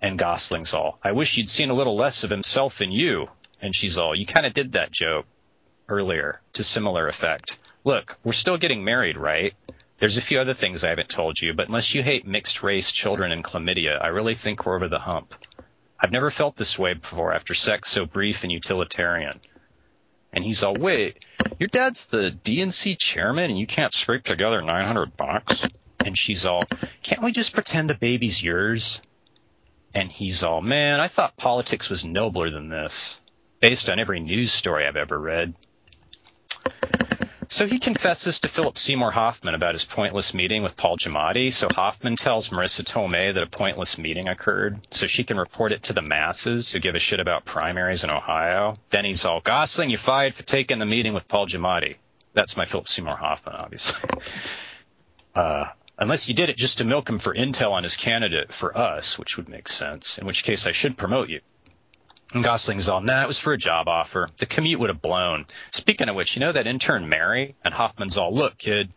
And 0.00 0.18
Gosling's 0.18 0.74
all, 0.74 0.98
I 1.02 1.12
wish 1.12 1.36
you'd 1.36 1.48
seen 1.48 1.70
a 1.70 1.74
little 1.74 1.96
less 1.96 2.24
of 2.24 2.30
himself 2.30 2.82
in 2.82 2.92
you. 2.92 3.28
And 3.60 3.74
she's 3.74 3.96
all, 3.96 4.14
you 4.14 4.26
kind 4.26 4.44
of 4.44 4.52
did 4.52 4.72
that 4.72 4.90
joke 4.90 5.26
earlier 5.88 6.40
to 6.54 6.64
similar 6.64 7.08
effect. 7.08 7.58
Look, 7.84 8.18
we're 8.24 8.32
still 8.32 8.58
getting 8.58 8.84
married, 8.84 9.16
right? 9.16 9.54
There's 9.98 10.16
a 10.16 10.22
few 10.22 10.40
other 10.40 10.52
things 10.52 10.82
I 10.82 10.88
haven't 10.88 11.08
told 11.08 11.40
you, 11.40 11.54
but 11.54 11.68
unless 11.68 11.94
you 11.94 12.02
hate 12.02 12.26
mixed 12.26 12.62
race 12.62 12.90
children 12.90 13.30
and 13.30 13.44
chlamydia, 13.44 14.02
I 14.02 14.08
really 14.08 14.34
think 14.34 14.66
we're 14.66 14.74
over 14.74 14.88
the 14.88 14.98
hump. 14.98 15.34
I've 15.98 16.10
never 16.10 16.30
felt 16.30 16.56
this 16.56 16.76
way 16.76 16.94
before 16.94 17.32
after 17.32 17.54
sex 17.54 17.88
so 17.88 18.04
brief 18.04 18.42
and 18.42 18.50
utilitarian. 18.50 19.40
And 20.32 20.42
he's 20.42 20.64
all, 20.64 20.74
wait, 20.74 21.24
your 21.62 21.68
dad's 21.68 22.06
the 22.06 22.36
DNC 22.42 22.98
chairman 22.98 23.48
and 23.48 23.56
you 23.56 23.68
can't 23.68 23.94
scrape 23.94 24.24
together 24.24 24.60
900 24.60 25.16
bucks? 25.16 25.68
And 26.04 26.18
she's 26.18 26.44
all, 26.44 26.64
can't 27.04 27.22
we 27.22 27.30
just 27.30 27.54
pretend 27.54 27.88
the 27.88 27.94
baby's 27.94 28.42
yours? 28.42 29.00
And 29.94 30.10
he's 30.10 30.42
all, 30.42 30.60
man, 30.60 30.98
I 30.98 31.06
thought 31.06 31.36
politics 31.36 31.88
was 31.88 32.04
nobler 32.04 32.50
than 32.50 32.68
this, 32.68 33.16
based 33.60 33.88
on 33.88 34.00
every 34.00 34.18
news 34.18 34.50
story 34.50 34.88
I've 34.88 34.96
ever 34.96 35.16
read. 35.16 35.54
So 37.52 37.66
he 37.66 37.80
confesses 37.80 38.40
to 38.40 38.48
Philip 38.48 38.78
Seymour 38.78 39.10
Hoffman 39.10 39.54
about 39.54 39.74
his 39.74 39.84
pointless 39.84 40.32
meeting 40.32 40.62
with 40.62 40.74
Paul 40.74 40.96
Giamatti. 40.96 41.52
So 41.52 41.68
Hoffman 41.68 42.16
tells 42.16 42.48
Marisa 42.48 42.82
Tomei 42.82 43.34
that 43.34 43.42
a 43.42 43.46
pointless 43.46 43.98
meeting 43.98 44.26
occurred 44.26 44.80
so 44.90 45.06
she 45.06 45.22
can 45.22 45.36
report 45.36 45.72
it 45.72 45.82
to 45.82 45.92
the 45.92 46.00
masses 46.00 46.72
who 46.72 46.78
give 46.78 46.94
a 46.94 46.98
shit 46.98 47.20
about 47.20 47.44
primaries 47.44 48.04
in 48.04 48.10
Ohio. 48.10 48.78
Then 48.88 49.04
he's 49.04 49.26
all, 49.26 49.42
Gosling, 49.42 49.90
you 49.90 49.98
fired 49.98 50.32
for 50.32 50.44
taking 50.44 50.78
the 50.78 50.86
meeting 50.86 51.12
with 51.12 51.28
Paul 51.28 51.46
Giamatti. 51.46 51.96
That's 52.32 52.56
my 52.56 52.64
Philip 52.64 52.88
Seymour 52.88 53.16
Hoffman, 53.16 53.56
obviously. 53.56 54.08
Uh, 55.34 55.64
unless 55.96 56.28
you 56.28 56.34
did 56.34 56.50
it 56.50 56.58
just 56.58 56.76
to 56.76 56.84
milk 56.84 57.08
him 57.08 57.18
for 57.18 57.34
intel 57.34 57.70
on 57.70 57.84
his 57.84 57.96
candidate 57.96 58.52
for 58.52 58.76
us, 58.76 59.18
which 59.18 59.38
would 59.38 59.48
make 59.48 59.66
sense, 59.66 60.18
in 60.18 60.26
which 60.26 60.44
case 60.44 60.66
I 60.66 60.72
should 60.72 60.98
promote 60.98 61.30
you. 61.30 61.40
And 62.34 62.42
Gosling's 62.42 62.88
all, 62.88 63.02
nah, 63.02 63.22
it 63.22 63.28
was 63.28 63.38
for 63.38 63.52
a 63.52 63.58
job 63.58 63.88
offer. 63.88 64.28
The 64.38 64.46
commute 64.46 64.80
would 64.80 64.88
have 64.88 65.02
blown. 65.02 65.44
Speaking 65.70 66.08
of 66.08 66.16
which, 66.16 66.34
you 66.34 66.40
know 66.40 66.52
that 66.52 66.66
intern 66.66 67.08
Mary? 67.08 67.54
And 67.62 67.74
Hoffman's 67.74 68.16
all, 68.16 68.34
look, 68.34 68.56
kid, 68.56 68.90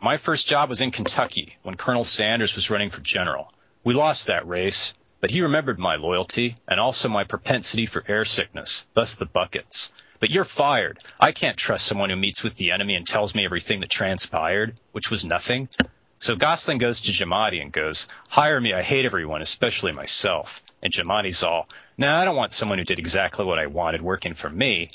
my 0.00 0.18
first 0.18 0.46
job 0.46 0.68
was 0.68 0.80
in 0.80 0.92
Kentucky 0.92 1.56
when 1.64 1.76
Colonel 1.76 2.04
Sanders 2.04 2.54
was 2.54 2.70
running 2.70 2.90
for 2.90 3.00
general. 3.00 3.52
We 3.82 3.94
lost 3.94 4.28
that 4.28 4.46
race, 4.46 4.94
but 5.20 5.32
he 5.32 5.42
remembered 5.42 5.80
my 5.80 5.96
loyalty 5.96 6.54
and 6.68 6.78
also 6.78 7.08
my 7.08 7.24
propensity 7.24 7.86
for 7.86 8.04
air 8.06 8.24
sickness, 8.24 8.86
thus 8.94 9.16
the 9.16 9.26
buckets. 9.26 9.92
But 10.20 10.30
you're 10.30 10.44
fired. 10.44 11.00
I 11.18 11.32
can't 11.32 11.56
trust 11.56 11.86
someone 11.86 12.10
who 12.10 12.16
meets 12.16 12.44
with 12.44 12.54
the 12.54 12.70
enemy 12.70 12.94
and 12.94 13.06
tells 13.06 13.34
me 13.34 13.44
everything 13.44 13.80
that 13.80 13.90
transpired, 13.90 14.78
which 14.92 15.10
was 15.10 15.24
nothing. 15.24 15.68
So 16.20 16.36
Gosling 16.36 16.78
goes 16.78 17.00
to 17.02 17.10
Giamatti 17.10 17.60
and 17.60 17.72
goes, 17.72 18.06
hire 18.28 18.60
me, 18.60 18.72
I 18.72 18.82
hate 18.82 19.04
everyone, 19.04 19.42
especially 19.42 19.92
myself. 19.92 20.62
And 20.82 20.92
Giamatti's 20.92 21.42
all, 21.42 21.68
no, 21.98 22.06
nah, 22.06 22.20
I 22.20 22.24
don't 22.24 22.36
want 22.36 22.52
someone 22.52 22.78
who 22.78 22.84
did 22.84 22.98
exactly 22.98 23.44
what 23.44 23.58
I 23.58 23.66
wanted 23.66 24.02
working 24.02 24.34
for 24.34 24.50
me. 24.50 24.90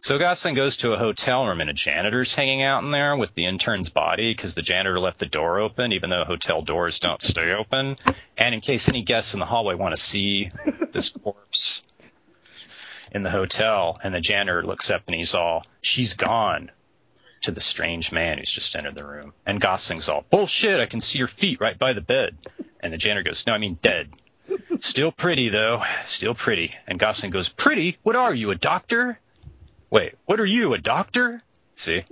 So 0.00 0.18
Gosling 0.18 0.54
goes 0.54 0.78
to 0.78 0.92
a 0.92 0.98
hotel 0.98 1.46
room 1.46 1.60
and 1.60 1.70
a 1.70 1.72
janitor's 1.72 2.34
hanging 2.34 2.62
out 2.62 2.82
in 2.82 2.90
there 2.90 3.16
with 3.16 3.34
the 3.34 3.46
intern's 3.46 3.88
body 3.88 4.32
because 4.32 4.56
the 4.56 4.62
janitor 4.62 4.98
left 4.98 5.20
the 5.20 5.26
door 5.26 5.60
open, 5.60 5.92
even 5.92 6.10
though 6.10 6.24
hotel 6.24 6.60
doors 6.60 6.98
don't 6.98 7.22
stay 7.22 7.52
open. 7.52 7.96
And 8.36 8.52
in 8.52 8.60
case 8.60 8.88
any 8.88 9.02
guests 9.02 9.34
in 9.34 9.38
the 9.40 9.46
hallway 9.46 9.76
want 9.76 9.94
to 9.94 10.02
see 10.02 10.50
this 10.92 11.10
corpse 11.10 11.82
in 13.12 13.22
the 13.22 13.30
hotel, 13.30 13.98
and 14.02 14.12
the 14.12 14.20
janitor 14.20 14.64
looks 14.64 14.90
up 14.90 15.02
and 15.06 15.14
he's 15.14 15.34
all, 15.34 15.64
she's 15.82 16.14
gone 16.14 16.72
to 17.42 17.52
the 17.52 17.60
strange 17.60 18.10
man 18.10 18.38
who's 18.38 18.50
just 18.50 18.74
entered 18.74 18.96
the 18.96 19.06
room. 19.06 19.32
And 19.46 19.60
Gosling's 19.60 20.08
all, 20.08 20.24
bullshit, 20.30 20.80
I 20.80 20.86
can 20.86 21.00
see 21.00 21.18
your 21.18 21.28
feet 21.28 21.60
right 21.60 21.78
by 21.78 21.92
the 21.92 22.00
bed. 22.00 22.38
And 22.80 22.92
the 22.92 22.96
janitor 22.96 23.22
goes, 23.22 23.46
no, 23.46 23.52
I 23.52 23.58
mean 23.58 23.78
dead. 23.80 24.08
Still 24.80 25.12
pretty, 25.12 25.48
though. 25.48 25.82
Still 26.04 26.34
pretty. 26.34 26.72
And 26.86 26.98
Gosling 26.98 27.30
goes, 27.30 27.48
Pretty? 27.48 27.98
What 28.02 28.16
are 28.16 28.34
you, 28.34 28.50
a 28.50 28.54
doctor? 28.54 29.18
Wait, 29.90 30.14
what 30.26 30.40
are 30.40 30.46
you, 30.46 30.74
a 30.74 30.78
doctor? 30.78 31.42
See? 31.76 32.04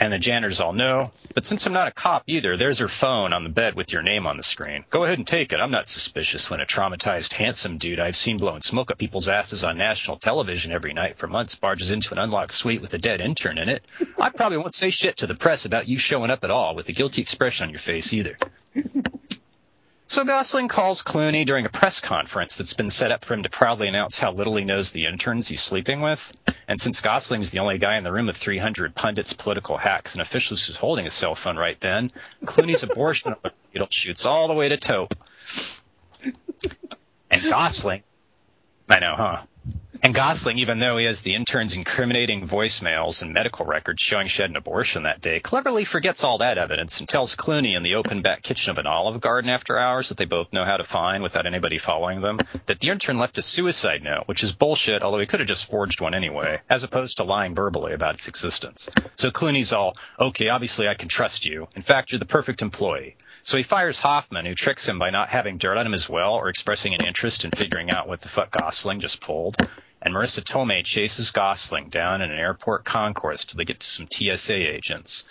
And 0.00 0.12
the 0.12 0.18
janitor's 0.18 0.60
all, 0.60 0.72
No. 0.72 1.10
But 1.34 1.46
since 1.46 1.66
I'm 1.66 1.72
not 1.72 1.88
a 1.88 1.92
cop 1.92 2.24
either, 2.26 2.56
there's 2.56 2.78
her 2.78 2.88
phone 2.88 3.32
on 3.32 3.44
the 3.44 3.50
bed 3.50 3.74
with 3.74 3.92
your 3.92 4.02
name 4.02 4.26
on 4.26 4.36
the 4.36 4.42
screen. 4.42 4.84
Go 4.90 5.04
ahead 5.04 5.18
and 5.18 5.26
take 5.26 5.52
it. 5.52 5.60
I'm 5.60 5.70
not 5.70 5.88
suspicious 5.88 6.50
when 6.50 6.60
a 6.60 6.66
traumatized, 6.66 7.32
handsome 7.32 7.78
dude 7.78 8.00
I've 8.00 8.16
seen 8.16 8.38
blowing 8.38 8.60
smoke 8.60 8.90
up 8.90 8.98
people's 8.98 9.28
asses 9.28 9.64
on 9.64 9.78
national 9.78 10.16
television 10.16 10.72
every 10.72 10.92
night 10.92 11.16
for 11.16 11.26
months 11.26 11.54
barges 11.54 11.90
into 11.90 12.12
an 12.12 12.18
unlocked 12.18 12.52
suite 12.52 12.80
with 12.80 12.94
a 12.94 12.98
dead 12.98 13.20
intern 13.20 13.58
in 13.58 13.68
it. 13.68 13.84
I 14.18 14.30
probably 14.30 14.58
won't 14.58 14.74
say 14.74 14.90
shit 14.90 15.18
to 15.18 15.26
the 15.26 15.34
press 15.34 15.64
about 15.64 15.88
you 15.88 15.98
showing 15.98 16.30
up 16.30 16.42
at 16.44 16.50
all 16.50 16.74
with 16.74 16.88
a 16.88 16.92
guilty 16.92 17.22
expression 17.22 17.66
on 17.66 17.70
your 17.70 17.80
face 17.80 18.12
either. 18.12 18.36
So 20.10 20.24
Gosling 20.24 20.68
calls 20.68 21.02
Clooney 21.02 21.44
during 21.44 21.66
a 21.66 21.68
press 21.68 22.00
conference 22.00 22.56
that's 22.56 22.72
been 22.72 22.88
set 22.88 23.12
up 23.12 23.26
for 23.26 23.34
him 23.34 23.42
to 23.42 23.50
proudly 23.50 23.88
announce 23.88 24.18
how 24.18 24.32
little 24.32 24.56
he 24.56 24.64
knows 24.64 24.90
the 24.90 25.04
interns 25.04 25.48
he's 25.48 25.60
sleeping 25.60 26.00
with. 26.00 26.32
And 26.66 26.80
since 26.80 27.02
Gosling's 27.02 27.50
the 27.50 27.58
only 27.58 27.76
guy 27.76 27.98
in 27.98 28.04
the 28.04 28.12
room 28.12 28.30
of 28.30 28.36
300 28.36 28.94
pundits, 28.94 29.34
political 29.34 29.76
hacks, 29.76 30.14
and 30.14 30.22
officials 30.22 30.66
who's 30.66 30.78
holding 30.78 31.06
a 31.06 31.10
cell 31.10 31.34
phone 31.34 31.58
right 31.58 31.78
then, 31.78 32.10
Clooney's 32.42 32.82
abortion 32.82 33.34
needle 33.74 33.88
shoots 33.90 34.24
all 34.24 34.48
the 34.48 34.54
way 34.54 34.70
to 34.70 34.78
Tope. 34.78 35.14
And 37.30 37.42
Gosling, 37.42 38.02
I 38.88 39.00
know, 39.00 39.14
huh? 39.16 39.38
And 40.02 40.14
Gosling, 40.14 40.58
even 40.58 40.78
though 40.78 40.96
he 40.96 41.06
has 41.06 41.22
the 41.22 41.34
intern's 41.34 41.76
incriminating 41.76 42.46
voicemails 42.46 43.20
and 43.20 43.34
medical 43.34 43.66
records 43.66 44.00
showing 44.00 44.28
she 44.28 44.42
had 44.42 44.50
an 44.50 44.56
abortion 44.56 45.02
that 45.02 45.20
day, 45.20 45.40
cleverly 45.40 45.84
forgets 45.84 46.22
all 46.24 46.38
that 46.38 46.56
evidence 46.56 47.00
and 47.00 47.08
tells 47.08 47.34
Clooney 47.34 47.76
in 47.76 47.82
the 47.82 47.96
open 47.96 48.22
back 48.22 48.42
kitchen 48.42 48.70
of 48.70 48.78
an 48.78 48.86
Olive 48.86 49.20
Garden 49.20 49.50
after 49.50 49.78
hours 49.78 50.08
that 50.08 50.16
they 50.16 50.24
both 50.24 50.52
know 50.52 50.64
how 50.64 50.76
to 50.76 50.84
find 50.84 51.22
without 51.22 51.46
anybody 51.46 51.78
following 51.78 52.20
them, 52.20 52.38
that 52.66 52.78
the 52.78 52.90
intern 52.90 53.18
left 53.18 53.38
a 53.38 53.42
suicide 53.42 54.04
note, 54.04 54.22
which 54.26 54.44
is 54.44 54.54
bullshit, 54.54 55.02
although 55.02 55.18
he 55.18 55.26
could 55.26 55.40
have 55.40 55.48
just 55.48 55.68
forged 55.68 56.00
one 56.00 56.14
anyway, 56.14 56.58
as 56.70 56.84
opposed 56.84 57.16
to 57.16 57.24
lying 57.24 57.54
verbally 57.54 57.92
about 57.92 58.14
its 58.14 58.28
existence. 58.28 58.88
So 59.16 59.30
Clooney's 59.30 59.72
all, 59.72 59.96
okay, 60.18 60.48
obviously 60.48 60.88
I 60.88 60.94
can 60.94 61.08
trust 61.08 61.44
you. 61.44 61.66
In 61.74 61.82
fact, 61.82 62.12
you're 62.12 62.20
the 62.20 62.24
perfect 62.26 62.62
employee. 62.62 63.16
So 63.48 63.56
he 63.56 63.62
fires 63.62 63.98
Hoffman, 63.98 64.44
who 64.44 64.54
tricks 64.54 64.86
him 64.86 64.98
by 64.98 65.08
not 65.08 65.30
having 65.30 65.56
dirt 65.56 65.78
on 65.78 65.86
him 65.86 65.94
as 65.94 66.06
well 66.06 66.34
or 66.34 66.50
expressing 66.50 66.92
an 66.92 67.06
interest 67.06 67.46
in 67.46 67.50
figuring 67.50 67.90
out 67.90 68.06
what 68.06 68.20
the 68.20 68.28
fuck 68.28 68.50
Gosling 68.50 69.00
just 69.00 69.22
pulled 69.22 69.56
and 70.02 70.14
Marisa 70.14 70.42
Tomei 70.42 70.84
chases 70.84 71.30
Gosling 71.30 71.88
down 71.88 72.20
in 72.20 72.30
an 72.30 72.38
airport 72.38 72.84
concourse 72.84 73.46
till 73.46 73.56
they 73.56 73.64
get 73.64 73.80
to 73.80 73.86
some 73.86 74.06
TSA 74.10 74.54
agents. 74.54 75.24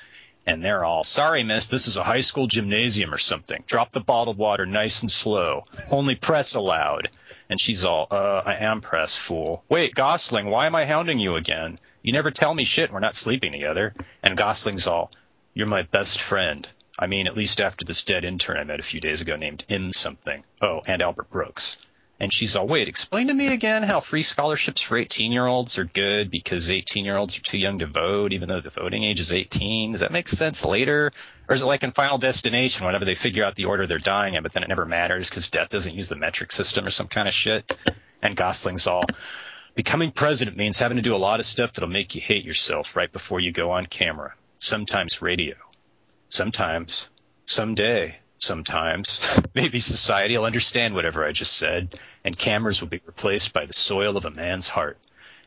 And 0.45 0.63
they're 0.63 0.83
all, 0.83 1.03
sorry, 1.03 1.43
miss, 1.43 1.67
this 1.67 1.87
is 1.87 1.97
a 1.97 2.03
high 2.03 2.21
school 2.21 2.47
gymnasium 2.47 3.13
or 3.13 3.17
something. 3.17 3.63
Drop 3.67 3.91
the 3.91 3.99
bottled 3.99 4.37
water 4.37 4.65
nice 4.65 5.01
and 5.01 5.11
slow. 5.11 5.63
Only 5.91 6.15
press 6.15 6.55
allowed. 6.55 7.09
And 7.49 7.61
she's 7.61 7.85
all, 7.85 8.07
uh, 8.09 8.41
I 8.45 8.55
am 8.55 8.81
press, 8.81 9.15
fool. 9.15 9.63
Wait, 9.69 9.93
Gosling, 9.93 10.49
why 10.49 10.65
am 10.65 10.75
I 10.75 10.85
hounding 10.85 11.19
you 11.19 11.35
again? 11.35 11.79
You 12.01 12.13
never 12.13 12.31
tell 12.31 12.53
me 12.53 12.63
shit, 12.63 12.91
we're 12.91 12.99
not 12.99 13.15
sleeping 13.15 13.51
together. 13.51 13.93
And 14.23 14.37
Gosling's 14.37 14.87
all, 14.87 15.11
you're 15.53 15.67
my 15.67 15.83
best 15.83 16.19
friend. 16.19 16.67
I 16.99 17.07
mean, 17.07 17.27
at 17.27 17.37
least 17.37 17.61
after 17.61 17.85
this 17.85 18.03
dead 18.03 18.25
intern 18.25 18.57
I 18.57 18.63
met 18.63 18.79
a 18.79 18.83
few 18.83 18.99
days 18.99 19.21
ago 19.21 19.35
named 19.35 19.65
M 19.69 19.93
something. 19.93 20.43
Oh, 20.61 20.81
and 20.87 21.01
Albert 21.01 21.29
Brooks. 21.29 21.77
And 22.19 22.33
she's 22.33 22.55
all, 22.55 22.67
wait, 22.67 22.87
explain 22.87 23.27
to 23.27 23.33
me 23.33 23.53
again 23.53 23.83
how 23.83 23.99
free 23.99 24.23
scholarships 24.23 24.81
for 24.81 24.97
18 24.97 25.31
year 25.31 25.45
olds 25.45 25.77
are 25.77 25.85
good 25.85 26.31
because 26.31 26.71
18 26.71 27.05
year 27.05 27.15
olds 27.15 27.37
are 27.37 27.41
too 27.41 27.59
young 27.59 27.79
to 27.79 27.85
vote, 27.85 28.33
even 28.33 28.49
though 28.49 28.61
the 28.61 28.71
voting 28.71 29.03
age 29.03 29.19
is 29.19 29.31
18. 29.31 29.91
Does 29.91 30.01
that 30.01 30.11
make 30.11 30.27
sense 30.27 30.65
later? 30.65 31.11
Or 31.47 31.55
is 31.55 31.61
it 31.61 31.67
like 31.67 31.83
in 31.83 31.91
Final 31.91 32.17
Destination, 32.17 32.87
whenever 32.87 33.05
they 33.05 33.13
figure 33.13 33.45
out 33.45 33.55
the 33.55 33.65
order 33.65 33.85
they're 33.85 33.99
dying 33.99 34.33
in, 34.33 34.41
but 34.41 34.51
then 34.51 34.63
it 34.63 34.69
never 34.69 34.85
matters 34.85 35.29
because 35.29 35.51
death 35.51 35.69
doesn't 35.69 35.93
use 35.93 36.09
the 36.09 36.15
metric 36.15 36.51
system 36.51 36.85
or 36.87 36.91
some 36.91 37.07
kind 37.07 37.27
of 37.27 37.33
shit? 37.35 37.77
And 38.23 38.35
Gosling's 38.35 38.87
all, 38.87 39.03
becoming 39.75 40.09
president 40.09 40.57
means 40.57 40.79
having 40.79 40.97
to 40.97 41.03
do 41.03 41.15
a 41.15 41.17
lot 41.17 41.39
of 41.39 41.45
stuff 41.45 41.73
that'll 41.73 41.87
make 41.87 42.15
you 42.15 42.21
hate 42.21 42.45
yourself 42.45 42.95
right 42.95 43.11
before 43.11 43.39
you 43.39 43.51
go 43.51 43.71
on 43.71 43.85
camera. 43.85 44.33
Sometimes 44.57 45.21
radio. 45.21 45.55
Sometimes. 46.29 47.09
Someday 47.45 48.17
sometimes. 48.39 49.19
Maybe 49.53 49.79
society 49.79 50.37
will 50.37 50.45
understand 50.45 50.93
whatever 50.93 51.25
I 51.25 51.31
just 51.31 51.55
said, 51.55 51.97
and 52.23 52.37
cameras 52.37 52.81
will 52.81 52.89
be 52.89 53.01
replaced 53.05 53.53
by 53.53 53.65
the 53.65 53.73
soil 53.73 54.17
of 54.17 54.25
a 54.25 54.31
man's 54.31 54.67
heart. 54.67 54.97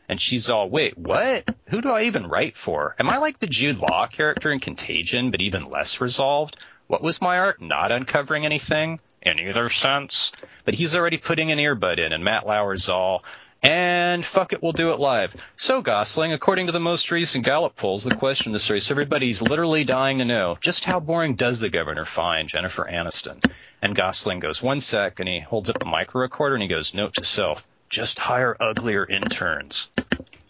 And 0.09 0.19
she's 0.19 0.49
all, 0.49 0.69
wait, 0.69 0.97
what? 0.97 1.49
Who 1.67 1.81
do 1.81 1.89
I 1.89 2.03
even 2.03 2.27
write 2.27 2.57
for? 2.57 2.95
Am 2.99 3.09
I 3.09 3.17
like 3.17 3.39
the 3.39 3.47
Jude 3.47 3.77
Law 3.77 4.07
character 4.07 4.51
in 4.51 4.59
Contagion, 4.59 5.31
but 5.31 5.41
even 5.41 5.69
less 5.69 6.01
resolved? 6.01 6.57
What 6.87 7.01
was 7.01 7.21
my 7.21 7.39
art? 7.39 7.61
Not 7.61 7.93
uncovering 7.93 8.45
anything? 8.45 8.99
In 9.21 9.39
either 9.39 9.69
sense? 9.69 10.33
But 10.65 10.73
he's 10.73 10.95
already 10.95 11.17
putting 11.17 11.51
an 11.51 11.59
earbud 11.59 11.99
in, 11.99 12.11
and 12.11 12.25
Matt 12.25 12.45
Lauer's 12.45 12.89
all, 12.89 13.23
and 13.63 14.25
fuck 14.25 14.53
it, 14.53 14.61
we'll 14.63 14.71
do 14.71 14.91
it 14.91 14.99
live. 14.99 15.35
So, 15.55 15.81
Gosling, 15.81 16.33
according 16.33 16.67
to 16.67 16.71
the 16.71 16.79
most 16.79 17.11
recent 17.11 17.45
Gallup 17.45 17.75
polls, 17.75 18.03
the 18.03 18.15
question 18.15 18.51
this 18.51 18.69
race, 18.69 18.89
everybody's 18.89 19.41
literally 19.41 19.83
dying 19.83 20.17
to 20.17 20.25
know 20.25 20.57
just 20.61 20.85
how 20.85 20.99
boring 20.99 21.35
does 21.35 21.59
the 21.59 21.69
governor 21.69 22.05
find 22.05 22.49
Jennifer 22.49 22.87
Aniston? 22.89 23.43
And 23.81 23.95
Gosling 23.95 24.39
goes, 24.39 24.61
one 24.61 24.79
sec, 24.79 25.19
and 25.19 25.29
he 25.29 25.39
holds 25.39 25.69
up 25.69 25.83
a 25.83 25.85
micro 25.85 26.21
recorder 26.21 26.55
and 26.55 26.61
he 26.61 26.69
goes, 26.69 26.93
note 26.93 27.13
to 27.15 27.23
self, 27.23 27.65
just 27.89 28.19
hire 28.19 28.55
uglier 28.59 29.05
interns. 29.05 29.89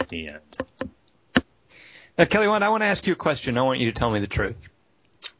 The 0.09 0.29
end. 0.29 0.57
Now, 2.17 2.25
Kelly 2.25 2.47
Wand, 2.47 2.63
I 2.63 2.69
want 2.69 2.81
to 2.83 2.87
ask 2.87 3.07
you 3.07 3.13
a 3.13 3.17
question. 3.17 3.57
I 3.57 3.61
want 3.61 3.79
you 3.79 3.91
to 3.91 3.97
tell 3.97 4.11
me 4.11 4.19
the 4.19 4.27
truth. 4.27 4.69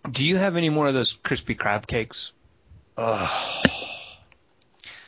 Do 0.10 0.25
you 0.25 0.38
have 0.38 0.55
any 0.55 0.69
more 0.69 0.88
of 0.88 0.93
those 0.93 1.13
crispy 1.13 1.53
crab 1.53 1.86
cakes? 1.86 2.34
Ugh. 2.97 3.65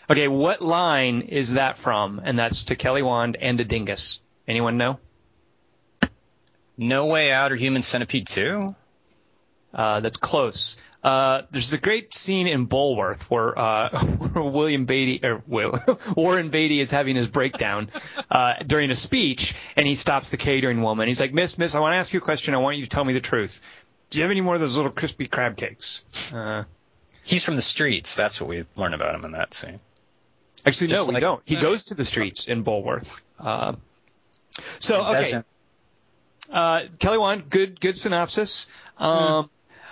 Okay, 0.09 0.27
what 0.27 0.61
line 0.61 1.21
is 1.21 1.53
that 1.53 1.77
from? 1.77 2.21
And 2.23 2.37
that's 2.37 2.65
to 2.65 2.75
Kelly 2.75 3.01
Wand 3.01 3.37
and 3.39 3.57
to 3.57 3.63
Dingus. 3.63 4.21
Anyone 4.47 4.77
know? 4.77 4.99
No 6.77 7.05
Way 7.05 7.31
Out 7.31 7.51
or 7.51 7.55
Human 7.55 7.81
Centipede 7.81 8.27
2? 8.27 8.75
Uh, 9.73 9.99
that's 10.01 10.17
close. 10.17 10.77
Uh, 11.03 11.43
there's 11.51 11.73
a 11.73 11.77
great 11.77 12.13
scene 12.13 12.47
in 12.47 12.67
Bulworth 12.67 13.23
where, 13.23 13.57
uh, 13.57 13.89
where 13.99 14.43
William 14.43 14.85
Beatty 14.85 15.25
or 15.25 15.41
Will, 15.47 15.79
Warren 16.15 16.49
Beatty 16.49 16.79
is 16.79 16.91
having 16.91 17.15
his 17.15 17.29
breakdown 17.29 17.89
uh, 18.29 18.55
during 18.65 18.91
a 18.91 18.95
speech, 18.95 19.55
and 19.75 19.87
he 19.87 19.95
stops 19.95 20.29
the 20.29 20.37
catering 20.37 20.81
woman. 20.81 21.07
He's 21.07 21.19
like, 21.19 21.33
"Miss, 21.33 21.57
Miss, 21.57 21.75
I 21.75 21.79
want 21.79 21.93
to 21.93 21.97
ask 21.97 22.13
you 22.13 22.19
a 22.19 22.21
question. 22.21 22.53
I 22.53 22.57
want 22.57 22.77
you 22.77 22.83
to 22.83 22.89
tell 22.89 23.03
me 23.03 23.13
the 23.13 23.19
truth. 23.19 23.85
Do 24.11 24.19
you 24.19 24.23
have 24.23 24.31
any 24.31 24.41
more 24.41 24.53
of 24.53 24.59
those 24.59 24.77
little 24.77 24.91
crispy 24.91 25.25
crab 25.25 25.57
cakes?" 25.57 26.05
Uh, 26.33 26.63
He's 27.23 27.43
from 27.43 27.55
the 27.55 27.61
streets. 27.61 28.15
That's 28.15 28.39
what 28.39 28.49
we 28.49 28.65
learn 28.75 28.93
about 28.93 29.15
him 29.15 29.25
in 29.25 29.31
that 29.31 29.53
scene. 29.53 29.79
Actually, 30.65 30.87
Just 30.87 31.09
no, 31.09 31.13
we 31.13 31.19
don't. 31.19 31.41
He 31.45 31.55
goes 31.55 31.85
to 31.85 31.95
the 31.95 32.05
streets 32.05 32.47
in 32.47 32.63
Bulworth. 32.63 33.21
Uh, 33.39 33.73
so 34.79 35.05
okay. 35.05 35.43
Uh, 36.51 36.83
Kelly 36.99 37.17
Wand, 37.17 37.49
good 37.49 37.79
good 37.79 37.97
synopsis. 37.97 38.67
Um, 38.97 39.49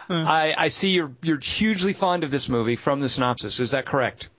I, 0.10 0.54
I 0.58 0.68
see 0.68 0.90
you're 0.90 1.12
you're 1.22 1.40
hugely 1.40 1.94
fond 1.94 2.24
of 2.24 2.32
this 2.32 2.50
movie 2.50 2.76
from 2.76 3.00
the 3.02 3.10
synopsis. 3.10 3.60
Is 3.60 3.72
that 3.72 3.86
correct? 3.86 4.30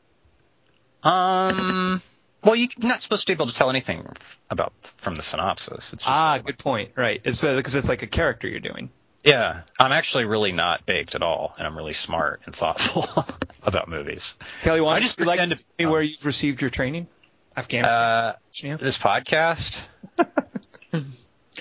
Um, 1.02 2.00
well, 2.44 2.54
you're 2.54 2.68
not 2.78 3.02
supposed 3.02 3.26
to 3.26 3.32
be 3.32 3.34
able 3.34 3.46
to 3.46 3.54
tell 3.54 3.70
anything 3.70 4.06
about 4.50 4.72
from 4.98 5.14
the 5.14 5.22
synopsis. 5.22 5.92
It's 5.92 6.04
just 6.04 6.08
Ah, 6.08 6.38
good 6.38 6.58
point. 6.58 6.92
Right. 6.96 7.20
It's 7.24 7.42
because 7.42 7.74
it's 7.74 7.88
like 7.88 8.02
a 8.02 8.06
character 8.06 8.48
you're 8.48 8.60
doing. 8.60 8.90
Yeah, 9.24 9.62
I'm 9.78 9.92
actually 9.92 10.24
really 10.24 10.50
not 10.52 10.84
baked 10.84 11.14
at 11.14 11.22
all, 11.22 11.54
and 11.56 11.66
I'm 11.66 11.76
really 11.76 11.92
smart 11.92 12.42
and 12.46 12.54
thoughtful 12.54 13.06
about 13.62 13.88
movies. 13.88 14.36
Kelly 14.62 14.80
Wand, 14.80 14.96
I 14.96 15.00
just 15.00 15.18
you 15.20 15.26
like 15.26 15.38
to 15.38 15.58
me 15.78 15.86
where 15.86 16.02
you've 16.02 16.26
received 16.26 16.60
your 16.60 16.70
training? 16.70 17.06
Afghanistan. 17.56 17.94
Uh, 17.98 18.32
Yeah. 18.62 18.76
this 18.76 18.98
podcast. 18.98 19.82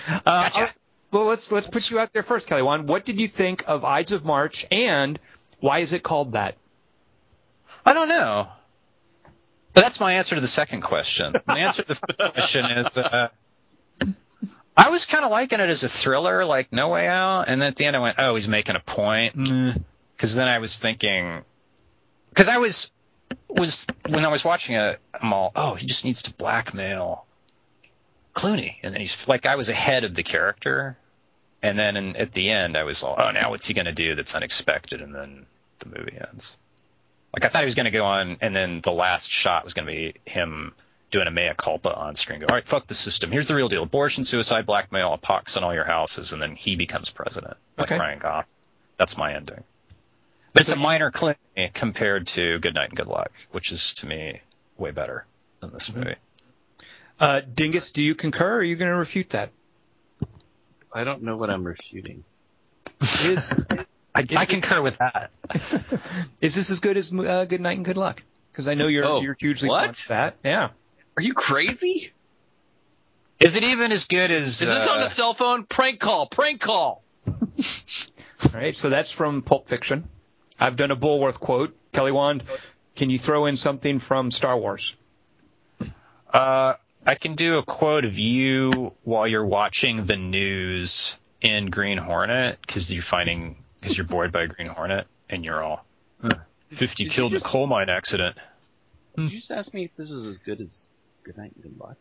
Uh, 0.07 0.19
Gotcha. 0.25 0.61
right. 0.61 0.71
Well, 1.11 1.25
let's 1.25 1.51
let's 1.51 1.67
put 1.67 1.91
you 1.91 1.99
out 1.99 2.11
there 2.13 2.23
first, 2.23 2.47
Kelly 2.47 2.61
Wand. 2.63 2.87
What 2.87 3.05
did 3.05 3.19
you 3.19 3.27
think 3.27 3.65
of 3.67 3.85
Ides 3.85 4.13
of 4.13 4.25
March, 4.25 4.65
and 4.71 5.19
why 5.59 5.79
is 5.79 5.93
it 5.93 6.01
called 6.01 6.31
that? 6.33 6.55
I 7.85 7.93
don't 7.93 8.07
know. 8.09 8.47
But 9.73 9.81
that's 9.83 9.99
my 9.99 10.13
answer 10.13 10.35
to 10.35 10.41
the 10.41 10.47
second 10.47 10.81
question. 10.81 11.35
My 11.45 11.59
answer 11.59 11.83
to 11.83 11.87
the 11.89 11.95
first 11.95 12.33
question 12.33 12.65
is 12.65 12.97
uh, 12.97 13.27
I 14.81 14.89
was 14.89 15.05
kind 15.05 15.23
of 15.23 15.29
liking 15.29 15.59
it 15.59 15.69
as 15.69 15.83
a 15.83 15.89
thriller, 15.89 16.43
like 16.43 16.73
No 16.73 16.89
Way 16.89 17.07
Out, 17.07 17.43
and 17.47 17.61
then 17.61 17.67
at 17.67 17.75
the 17.75 17.85
end 17.85 17.95
I 17.95 17.99
went, 17.99 18.15
oh, 18.17 18.33
he's 18.33 18.47
making 18.47 18.75
a 18.75 18.79
point. 18.79 19.37
Mm. 19.37 19.83
Because 20.15 20.33
then 20.33 20.47
I 20.47 20.57
was 20.57 20.79
thinking, 20.79 21.43
because 22.29 22.49
I 22.49 22.57
was 22.57 22.91
was 23.47 23.85
when 24.09 24.25
I 24.25 24.29
was 24.29 24.43
watching 24.43 24.75
it, 24.75 24.99
I'm 25.13 25.33
all, 25.33 25.51
oh, 25.55 25.75
he 25.75 25.85
just 25.85 26.03
needs 26.03 26.23
to 26.23 26.33
blackmail 26.33 27.25
Clooney, 28.33 28.77
and 28.81 28.91
then 28.91 29.01
he's 29.01 29.27
like, 29.27 29.45
I 29.45 29.55
was 29.55 29.69
ahead 29.69 30.03
of 30.03 30.15
the 30.15 30.23
character, 30.23 30.97
and 31.61 31.77
then 31.77 31.95
in, 31.95 32.17
at 32.17 32.33
the 32.33 32.49
end 32.49 32.75
I 32.75 32.83
was 32.83 33.03
all, 33.03 33.15
oh, 33.19 33.29
now 33.29 33.51
what's 33.51 33.67
he 33.67 33.75
gonna 33.75 33.91
do 33.91 34.15
that's 34.15 34.33
unexpected, 34.33 35.01
and 35.01 35.13
then 35.13 35.45
the 35.77 35.89
movie 35.89 36.17
ends. 36.19 36.57
Like 37.33 37.45
I 37.45 37.49
thought 37.49 37.61
he 37.61 37.65
was 37.65 37.75
going 37.75 37.85
to 37.85 37.91
go 37.91 38.05
on, 38.05 38.37
and 38.41 38.55
then 38.55 38.81
the 38.81 38.91
last 38.91 39.29
shot 39.29 39.63
was 39.63 39.73
going 39.73 39.85
to 39.85 39.91
be 39.93 40.15
him 40.25 40.73
doing 41.11 41.27
a 41.27 41.31
mea 41.31 41.51
culpa 41.55 41.93
on 41.93 42.15
screen. 42.15 42.39
Go, 42.39 42.47
all 42.49 42.55
right, 42.55 42.67
fuck 42.67 42.87
the 42.87 42.93
system. 42.93 43.31
Here's 43.31 43.47
the 43.47 43.55
real 43.55 43.67
deal: 43.69 43.83
abortion, 43.83 44.23
suicide, 44.23 44.65
blackmail, 44.65 45.13
a 45.13 45.17
pox 45.17 45.57
on 45.57 45.63
all 45.63 45.73
your 45.73 45.83
houses, 45.85 46.33
and 46.33 46.41
then 46.41 46.55
he 46.55 46.75
becomes 46.75 47.09
president, 47.09 47.57
like 47.77 47.91
Okay. 47.91 47.99
Ryan 47.99 48.19
Goff. 48.19 48.47
That's 48.97 49.17
my 49.17 49.33
ending. 49.35 49.63
But 50.53 50.61
it's 50.63 50.71
a 50.71 50.75
minor 50.75 51.11
clip 51.11 51.37
compared 51.73 52.27
to 52.27 52.59
Good 52.59 52.73
Night 52.73 52.89
and 52.89 52.97
Good 52.97 53.07
Luck, 53.07 53.31
which 53.51 53.71
is 53.71 53.93
to 53.95 54.07
me 54.07 54.41
way 54.77 54.91
better 54.91 55.25
than 55.61 55.71
this 55.71 55.93
movie. 55.93 56.15
Uh, 57.19 57.39
Dingus, 57.41 57.91
do 57.93 58.01
you 58.03 58.15
concur? 58.15 58.55
Or 58.55 58.57
are 58.57 58.63
you 58.63 58.75
going 58.75 58.91
to 58.91 58.97
refute 58.97 59.29
that? 59.29 59.51
I 60.93 61.03
don't 61.05 61.23
know 61.23 61.37
what 61.37 61.49
I'm 61.49 61.63
refuting. 61.63 62.23
Is 62.99 63.53
I, 64.13 64.25
I 64.35 64.45
concur 64.45 64.81
with 64.81 64.97
that. 64.97 65.31
is 66.41 66.55
this 66.55 66.69
as 66.69 66.81
good 66.81 66.97
as 66.97 67.13
uh, 67.13 67.45
Good 67.45 67.61
Night 67.61 67.77
and 67.77 67.85
Good 67.85 67.95
Luck? 67.97 68.21
Because 68.51 68.67
I 68.67 68.73
know 68.73 68.87
you're 68.87 69.05
Oh, 69.05 69.21
you're 69.21 69.37
hugely 69.39 69.69
what? 69.69 69.85
fond 69.85 69.89
of 69.91 70.07
that. 70.09 70.35
Yeah. 70.43 70.69
Are 71.17 71.23
you 71.23 71.33
crazy? 71.33 72.11
Is 73.39 73.55
it 73.55 73.63
even 73.63 73.91
as 73.91 74.05
good 74.05 74.31
as? 74.31 74.47
Is 74.47 74.59
this 74.59 74.69
uh, 74.69 74.91
on 74.91 75.01
a 75.01 75.13
cell 75.15 75.33
phone? 75.33 75.65
Prank 75.65 75.99
call! 75.99 76.27
Prank 76.27 76.61
call! 76.61 77.03
All 77.27 77.33
right. 78.53 78.75
So 78.75 78.89
that's 78.89 79.11
from 79.11 79.41
Pulp 79.41 79.67
Fiction. 79.67 80.07
I've 80.59 80.75
done 80.75 80.91
a 80.91 80.95
Bulworth 80.95 81.39
quote. 81.39 81.75
Kelly 81.91 82.11
Wand, 82.11 82.43
can 82.95 83.09
you 83.09 83.17
throw 83.17 83.47
in 83.47 83.57
something 83.57 83.99
from 83.99 84.31
Star 84.31 84.57
Wars? 84.57 84.95
Uh, 86.31 86.75
I 87.05 87.15
can 87.15 87.35
do 87.35 87.57
a 87.57 87.63
quote 87.63 88.05
of 88.05 88.17
you 88.17 88.93
while 89.03 89.27
you're 89.27 89.45
watching 89.45 90.05
the 90.05 90.15
news 90.15 91.17
in 91.41 91.65
Green 91.71 91.97
Hornet 91.97 92.59
because 92.61 92.93
you're 92.93 93.01
finding 93.01 93.57
because 93.79 93.97
you're 93.97 94.05
bored 94.05 94.31
by 94.31 94.45
Green 94.45 94.67
Hornet 94.67 95.07
and 95.29 95.43
you're 95.43 95.61
all 95.63 95.83
"Huh, 96.21 96.29
fifty 96.69 97.03
Did 97.03 97.11
you 97.11 97.15
killed 97.15 97.31
in 97.33 97.39
a 97.39 97.41
coal 97.41 97.65
mine 97.67 97.89
accident. 97.89 98.37
Did 99.15 99.33
you 99.33 99.39
just 99.39 99.51
ask 99.51 99.73
me 99.73 99.85
if 99.85 99.95
this 99.97 100.09
is 100.09 100.25
as 100.25 100.37
good 100.37 100.61
as 100.61 100.87
Good 101.31 101.37
Night 101.41 101.51
and 101.55 101.63
Good 101.63 101.79
Luck? 101.79 101.95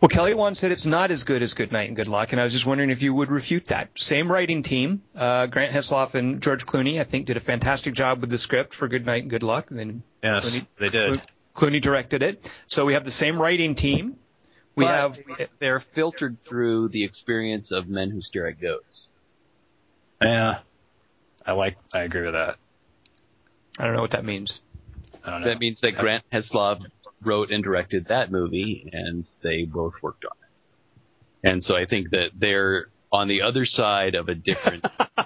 Well, 0.00 0.08
Kelly 0.10 0.34
Wand 0.34 0.56
said 0.56 0.70
it's 0.70 0.86
not 0.86 1.10
as 1.10 1.24
good 1.24 1.42
as 1.42 1.54
Good 1.54 1.72
Night 1.72 1.88
and 1.88 1.96
Good 1.96 2.06
Luck, 2.06 2.32
and 2.32 2.40
I 2.40 2.44
was 2.44 2.52
just 2.52 2.66
wondering 2.66 2.90
if 2.90 3.02
you 3.02 3.14
would 3.14 3.30
refute 3.30 3.66
that. 3.66 3.88
Same 3.96 4.30
writing 4.30 4.62
team, 4.62 5.02
uh, 5.16 5.46
Grant 5.46 5.72
Heslov 5.72 6.14
and 6.14 6.40
George 6.42 6.66
Clooney, 6.66 7.00
I 7.00 7.04
think, 7.04 7.26
did 7.26 7.36
a 7.36 7.40
fantastic 7.40 7.94
job 7.94 8.20
with 8.20 8.30
the 8.30 8.38
script 8.38 8.74
for 8.74 8.86
Good 8.88 9.06
Night 9.06 9.22
and 9.22 9.30
Good 9.30 9.42
Luck. 9.42 9.70
And 9.70 9.78
then 9.78 10.02
Yes, 10.22 10.50
Clooney- 10.50 10.66
they 10.78 10.88
did. 10.88 11.22
Clooney 11.54 11.80
directed 11.80 12.22
it. 12.22 12.52
So 12.66 12.84
we 12.84 12.92
have 12.92 13.04
the 13.04 13.10
same 13.10 13.40
writing 13.40 13.74
team. 13.74 14.16
We 14.76 14.84
But 14.84 14.94
have 14.94 15.18
they're 15.58 15.80
filtered 15.80 16.36
through 16.44 16.90
the 16.90 17.02
experience 17.02 17.72
of 17.72 17.88
men 17.88 18.10
who 18.10 18.22
stare 18.22 18.46
at 18.46 18.60
goats. 18.60 19.08
Yeah, 20.22 20.58
I 21.44 21.52
like. 21.52 21.76
I 21.94 22.02
agree 22.02 22.22
with 22.22 22.34
that. 22.34 22.56
I 23.78 23.84
don't 23.84 23.94
know 23.94 24.02
what 24.02 24.12
that 24.12 24.24
means. 24.24 24.60
I 25.24 25.30
don't 25.30 25.40
know. 25.40 25.48
That 25.48 25.58
means 25.58 25.80
that 25.80 25.96
Grant 25.96 26.22
Heslov 26.32 26.84
wrote 27.22 27.50
and 27.50 27.62
directed 27.64 28.08
that 28.08 28.30
movie, 28.30 28.88
and 28.92 29.24
they 29.42 29.64
both 29.64 29.94
worked 30.02 30.24
on 30.24 30.32
it. 30.42 31.50
And 31.50 31.62
so 31.64 31.76
I 31.76 31.84
think 31.86 32.10
that 32.10 32.30
they're 32.34 32.88
on 33.12 33.28
the 33.28 33.42
other 33.42 33.64
side 33.64 34.14
of 34.14 34.28
a 34.28 34.34
different. 34.34 34.82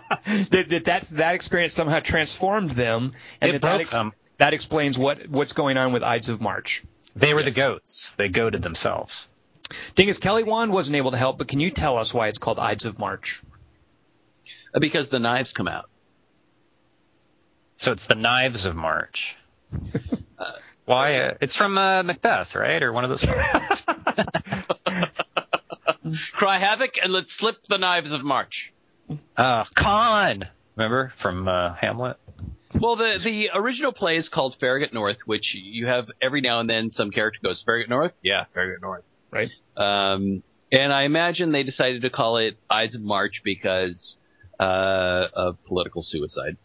that, 0.50 0.66
that 0.68 0.84
that's 0.84 1.10
that 1.10 1.34
experience 1.34 1.74
somehow 1.74 2.00
transformed 2.00 2.70
them, 2.70 3.12
and 3.40 3.50
It 3.50 3.52
that 3.52 3.62
that, 3.62 3.76
broke 3.78 3.88
them. 3.90 4.12
that 4.38 4.52
explains 4.54 4.96
what 4.98 5.28
what's 5.28 5.52
going 5.52 5.76
on 5.76 5.92
with 5.92 6.02
Ides 6.02 6.28
of 6.28 6.40
March. 6.40 6.84
they 7.16 7.34
were 7.34 7.42
the 7.42 7.50
goats. 7.50 8.14
They 8.16 8.28
goaded 8.28 8.62
themselves. 8.62 9.26
Dingus 9.94 10.18
Kelly 10.18 10.44
Wand 10.44 10.72
wasn't 10.72 10.96
able 10.96 11.12
to 11.12 11.16
help, 11.16 11.38
but 11.38 11.48
can 11.48 11.58
you 11.60 11.70
tell 11.70 11.96
us 11.96 12.12
why 12.12 12.28
it's 12.28 12.38
called 12.38 12.58
Ides 12.58 12.84
of 12.84 12.98
March? 12.98 13.42
Uh, 14.74 14.80
because 14.80 15.08
the 15.08 15.18
knives 15.18 15.52
come 15.52 15.68
out. 15.68 15.88
So 17.78 17.90
it's 17.92 18.06
the 18.06 18.14
Knives 18.14 18.64
of 18.66 18.76
March. 18.76 19.36
Uh, 20.38 20.52
Why? 20.92 21.16
Uh, 21.20 21.34
it's 21.40 21.56
from 21.56 21.78
uh, 21.78 22.02
Macbeth, 22.02 22.54
right, 22.54 22.82
or 22.82 22.92
one 22.92 23.04
of 23.04 23.10
those. 23.10 23.24
Cry 26.32 26.58
havoc 26.58 26.90
and 27.02 27.12
let's 27.12 27.32
slip 27.38 27.56
the 27.68 27.78
knives 27.78 28.12
of 28.12 28.22
March. 28.22 28.72
uh, 29.36 29.64
Con. 29.74 30.44
Remember 30.76 31.12
from 31.16 31.48
uh, 31.48 31.74
Hamlet? 31.74 32.16
Well, 32.78 32.96
the 32.96 33.20
the 33.22 33.50
original 33.54 33.92
play 33.92 34.16
is 34.16 34.28
called 34.28 34.56
Farragut 34.58 34.92
North, 34.92 35.18
which 35.26 35.54
you 35.54 35.86
have 35.86 36.06
every 36.20 36.40
now 36.40 36.60
and 36.60 36.68
then 36.68 36.90
some 36.90 37.10
character 37.10 37.38
goes 37.42 37.62
Farragut 37.64 37.88
North, 37.90 38.12
yeah, 38.22 38.44
Farragut 38.54 38.80
North, 38.82 39.04
Right. 39.30 39.50
Um, 39.76 40.42
and 40.70 40.92
I 40.92 41.02
imagine 41.04 41.52
they 41.52 41.62
decided 41.62 42.02
to 42.02 42.10
call 42.10 42.38
it 42.38 42.56
Ides 42.70 42.94
of 42.94 43.02
March 43.02 43.42
because 43.44 44.16
uh, 44.58 45.26
of 45.34 45.62
political 45.66 46.02
suicide, 46.02 46.56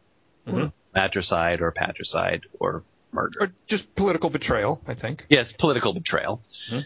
Mhm. 0.48 0.72
matricide 0.96 1.62
or 1.62 1.72
patricide 1.72 2.42
or 2.60 2.84
murder. 3.12 3.38
Or 3.42 3.52
just 3.68 3.94
political 3.96 4.30
betrayal, 4.30 4.82
I 4.88 4.94
think. 4.94 5.26
yes, 5.30 5.52
political 5.58 5.94
betrayal. 5.94 6.42
Mhm. 6.72 6.86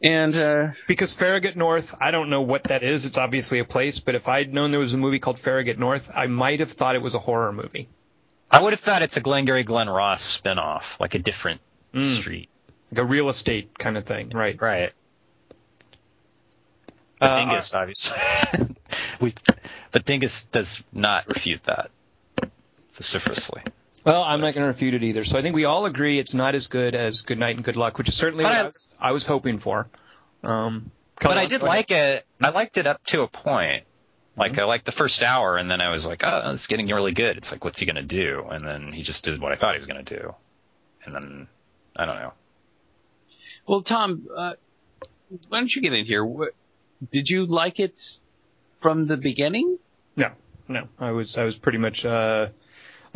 And 0.00 0.34
uh, 0.36 0.68
Because 0.86 1.12
Farragut 1.14 1.56
North, 1.56 1.94
I 2.00 2.12
don't 2.12 2.30
know 2.30 2.42
what 2.42 2.64
that 2.64 2.82
is. 2.84 3.04
It's 3.04 3.18
obviously 3.18 3.58
a 3.58 3.64
place, 3.64 3.98
but 3.98 4.14
if 4.14 4.28
I'd 4.28 4.54
known 4.54 4.70
there 4.70 4.78
was 4.78 4.94
a 4.94 4.98
movie 4.98 5.18
called 5.18 5.38
Farragut 5.40 5.76
North, 5.78 6.12
I 6.14 6.28
might 6.28 6.60
have 6.60 6.70
thought 6.70 6.94
it 6.94 7.02
was 7.02 7.16
a 7.16 7.18
horror 7.18 7.52
movie. 7.52 7.88
I 8.50 8.62
would 8.62 8.72
have 8.72 8.80
thought 8.80 9.02
it's 9.02 9.16
a 9.16 9.20
Glengarry 9.20 9.64
Glen 9.64 9.90
Ross 9.90 10.40
spinoff, 10.40 10.98
like 11.00 11.14
a 11.14 11.18
different 11.18 11.60
Mm. 11.92 12.16
street. 12.16 12.48
Like 12.92 12.98
a 13.00 13.04
real 13.04 13.28
estate 13.28 13.76
kind 13.78 13.96
of 13.96 14.04
thing, 14.04 14.30
right? 14.30 14.60
Right. 14.60 14.92
But 17.18 17.30
Uh, 17.32 17.36
Dingus, 17.38 17.74
obviously. 17.74 18.16
we, 19.20 19.34
but 19.90 20.04
Dingus 20.04 20.44
does 20.46 20.82
not 20.92 21.26
refute 21.28 21.64
that 21.64 21.90
vociferously. 22.92 23.62
Well, 24.08 24.22
I'm 24.24 24.40
not 24.40 24.54
going 24.54 24.62
to 24.64 24.68
refute 24.68 24.94
it 24.94 25.02
either. 25.02 25.24
So 25.24 25.38
I 25.38 25.42
think 25.42 25.54
we 25.54 25.64
all 25.66 25.86
agree 25.86 26.18
it's 26.18 26.34
not 26.34 26.54
as 26.54 26.66
good 26.66 26.94
as 26.94 27.22
Good 27.22 27.38
Night 27.38 27.56
and 27.56 27.64
Good 27.64 27.76
Luck, 27.76 27.98
which 27.98 28.08
is 28.08 28.14
certainly 28.16 28.44
But 28.44 28.50
what 28.52 28.56
I, 28.58 28.60
I- 28.60 28.66
was, 28.66 28.88
I 29.00 29.12
was 29.12 29.26
hoping 29.26 29.58
for. 29.58 29.88
Um, 30.42 30.90
But 31.20 31.36
I 31.36 31.46
did 31.46 31.60
go 31.60 31.66
ahead. 31.66 31.76
like 31.76 31.90
it. 31.90 32.26
I 32.40 32.48
liked 32.50 32.78
it 32.78 32.86
up 32.86 33.04
to 33.06 33.22
a 33.22 33.28
point. 33.28 33.84
Like 34.36 34.56
I 34.56 34.64
liked 34.64 34.84
the 34.86 34.92
first 34.92 35.22
hour, 35.24 35.56
and 35.56 35.68
then 35.68 35.80
I 35.80 35.90
was 35.90 36.06
like, 36.06 36.22
"Oh, 36.24 36.52
it's 36.52 36.68
getting 36.68 36.86
really 36.86 37.10
good." 37.10 37.36
It's 37.36 37.50
like, 37.50 37.64
what's 37.64 37.80
he 37.80 37.86
gonna 37.86 38.04
do? 38.04 38.46
And 38.48 38.64
then 38.64 38.92
he 38.92 39.02
just 39.02 39.24
did 39.24 39.40
what 39.40 39.50
I 39.50 39.56
thought 39.56 39.74
he 39.74 39.78
was 39.78 39.88
gonna 39.88 40.04
do. 40.04 40.32
And 41.04 41.12
then 41.12 41.48
I 41.96 42.06
don't 42.06 42.14
know. 42.20 42.32
well, 43.66 43.82
Tom, 43.82 44.28
uh, 44.34 44.52
why 45.48 45.58
don't 45.58 45.74
you 45.74 45.82
get 45.82 45.92
in 45.92 46.04
here? 46.04 46.24
What, 46.24 46.54
did 47.12 47.28
you 47.28 47.46
like 47.46 47.80
it 47.80 47.98
from 48.80 49.08
the 49.08 49.16
beginning? 49.16 49.78
No, 50.14 50.30
no. 50.68 50.86
I 51.00 51.10
was 51.10 51.36
I 51.36 51.42
was 51.42 51.56
pretty 51.58 51.78
much 51.78 52.06
uh, 52.06 52.50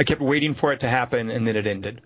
I 0.03 0.05
kept 0.05 0.21
waiting 0.21 0.53
for 0.53 0.73
it 0.73 0.81
to 0.81 0.89
happen, 0.89 1.31
and 1.31 1.47
then 1.47 1.55
it 1.55 1.65
ended. 1.69 2.01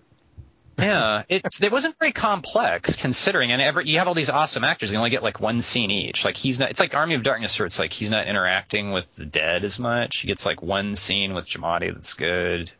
Yeah, 0.77 1.23
it's 1.29 1.59
it 1.59 1.71
wasn't 1.71 1.97
very 1.97 2.11
complex 2.11 2.95
considering, 2.95 3.51
and 3.51 3.59
every, 3.59 3.87
you 3.87 3.97
have 3.97 4.07
all 4.07 4.13
these 4.13 4.29
awesome 4.29 4.63
actors. 4.63 4.91
They 4.91 4.97
only 4.97 5.09
get 5.09 5.23
like 5.23 5.39
one 5.39 5.61
scene 5.61 5.89
each. 5.89 6.23
Like 6.23 6.37
he's 6.37 6.59
not. 6.59 6.69
It's 6.69 6.79
like 6.79 6.93
Army 6.93 7.15
of 7.15 7.23
Darkness, 7.23 7.57
where 7.57 7.65
it's 7.65 7.79
like 7.79 7.91
he's 7.91 8.11
not 8.11 8.27
interacting 8.27 8.91
with 8.91 9.15
the 9.15 9.25
dead 9.25 9.63
as 9.63 9.79
much. 9.79 10.19
He 10.19 10.27
gets 10.27 10.45
like 10.45 10.61
one 10.61 10.95
scene 10.95 11.33
with 11.33 11.49
Giamatti 11.49 11.91
that's 11.91 12.13
good. 12.13 12.71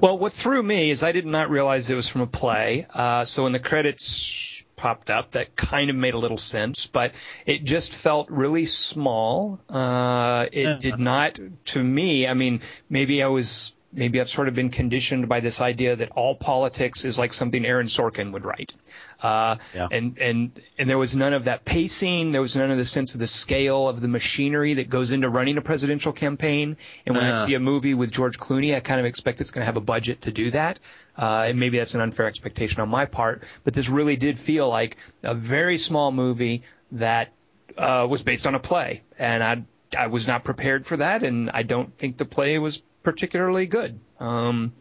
Well, 0.00 0.16
what 0.16 0.32
threw 0.32 0.62
me 0.62 0.90
is 0.90 1.02
I 1.02 1.10
did 1.10 1.26
not 1.26 1.50
realize 1.50 1.90
it 1.90 1.96
was 1.96 2.08
from 2.08 2.20
a 2.20 2.28
play. 2.28 2.86
Uh, 2.94 3.24
so 3.24 3.42
when 3.42 3.52
the 3.52 3.58
credits 3.58 4.64
popped 4.76 5.10
up 5.10 5.32
that 5.32 5.56
kind 5.56 5.90
of 5.90 5.96
made 5.96 6.14
a 6.14 6.18
little 6.18 6.38
sense, 6.38 6.86
but 6.86 7.12
it 7.44 7.64
just 7.64 7.92
felt 7.92 8.30
really 8.30 8.64
small. 8.64 9.60
Uh, 9.68 10.46
it 10.52 10.78
did 10.78 11.00
not, 11.00 11.40
to 11.64 11.82
me. 11.82 12.28
I 12.28 12.34
mean, 12.34 12.60
maybe 12.88 13.24
I 13.24 13.26
was 13.26 13.74
maybe 13.92 14.20
I've 14.20 14.28
sort 14.28 14.48
of 14.48 14.54
been 14.54 14.68
conditioned 14.70 15.28
by 15.28 15.40
this 15.40 15.60
idea 15.62 15.96
that 15.96 16.10
all 16.10 16.34
politics 16.34 17.04
is 17.06 17.18
like 17.18 17.32
something 17.32 17.64
Aaron 17.64 17.86
Sorkin 17.86 18.32
would 18.32 18.44
write. 18.44 18.74
Uh, 19.22 19.56
Yeah. 19.74 19.88
and, 19.90 20.18
and, 20.18 20.60
and 20.78 20.90
there 20.90 20.98
was 20.98 21.16
none 21.16 21.32
of 21.32 21.44
that 21.44 21.64
pacing. 21.64 22.32
There 22.32 22.42
was 22.42 22.54
none 22.54 22.70
of 22.70 22.76
the 22.76 22.84
sense 22.84 23.14
of 23.14 23.20
the 23.20 23.26
scale 23.26 23.88
of 23.88 24.00
the 24.00 24.08
machinery 24.08 24.74
that 24.74 24.90
goes 24.90 25.10
into 25.10 25.28
running 25.30 25.56
a 25.56 25.62
presidential 25.62 26.12
campaign. 26.12 26.76
And 27.06 27.16
when 27.16 27.24
I 27.24 27.32
see 27.46 27.54
a 27.54 27.60
movie 27.60 27.94
with 27.94 28.12
George 28.12 28.38
Clooney, 28.38 28.74
I 28.76 28.80
kind 28.80 29.00
of 29.00 29.06
expect 29.06 29.40
it's 29.40 29.50
going 29.50 29.62
to 29.62 29.66
have 29.66 29.78
a 29.78 29.80
budget 29.80 30.22
to 30.22 30.32
do 30.32 30.50
that. 30.50 30.80
Uh, 31.16 31.46
and 31.48 31.58
maybe 31.58 31.78
that's 31.78 31.94
an 31.94 32.00
unfair 32.02 32.26
expectation 32.26 32.80
on 32.82 32.88
my 32.90 33.06
part, 33.06 33.42
but 33.64 33.74
this 33.74 33.88
really 33.88 34.16
did 34.16 34.38
feel 34.38 34.68
like 34.68 34.98
a 35.22 35.34
very 35.34 35.78
small 35.78 36.12
movie 36.12 36.62
that, 36.92 37.32
uh, 37.76 38.06
was 38.08 38.22
based 38.22 38.46
on 38.46 38.54
a 38.54 38.60
play. 38.60 39.02
And 39.18 39.42
I, 39.42 39.62
I 39.96 40.08
was 40.08 40.26
not 40.26 40.44
prepared 40.44 40.86
for 40.86 40.98
that, 40.98 41.22
and 41.22 41.50
I 41.50 41.62
don't 41.62 41.96
think 41.96 42.16
the 42.16 42.24
play 42.24 42.58
was 42.58 42.82
particularly 43.02 43.66
good. 43.66 43.98
Um, 44.20 44.72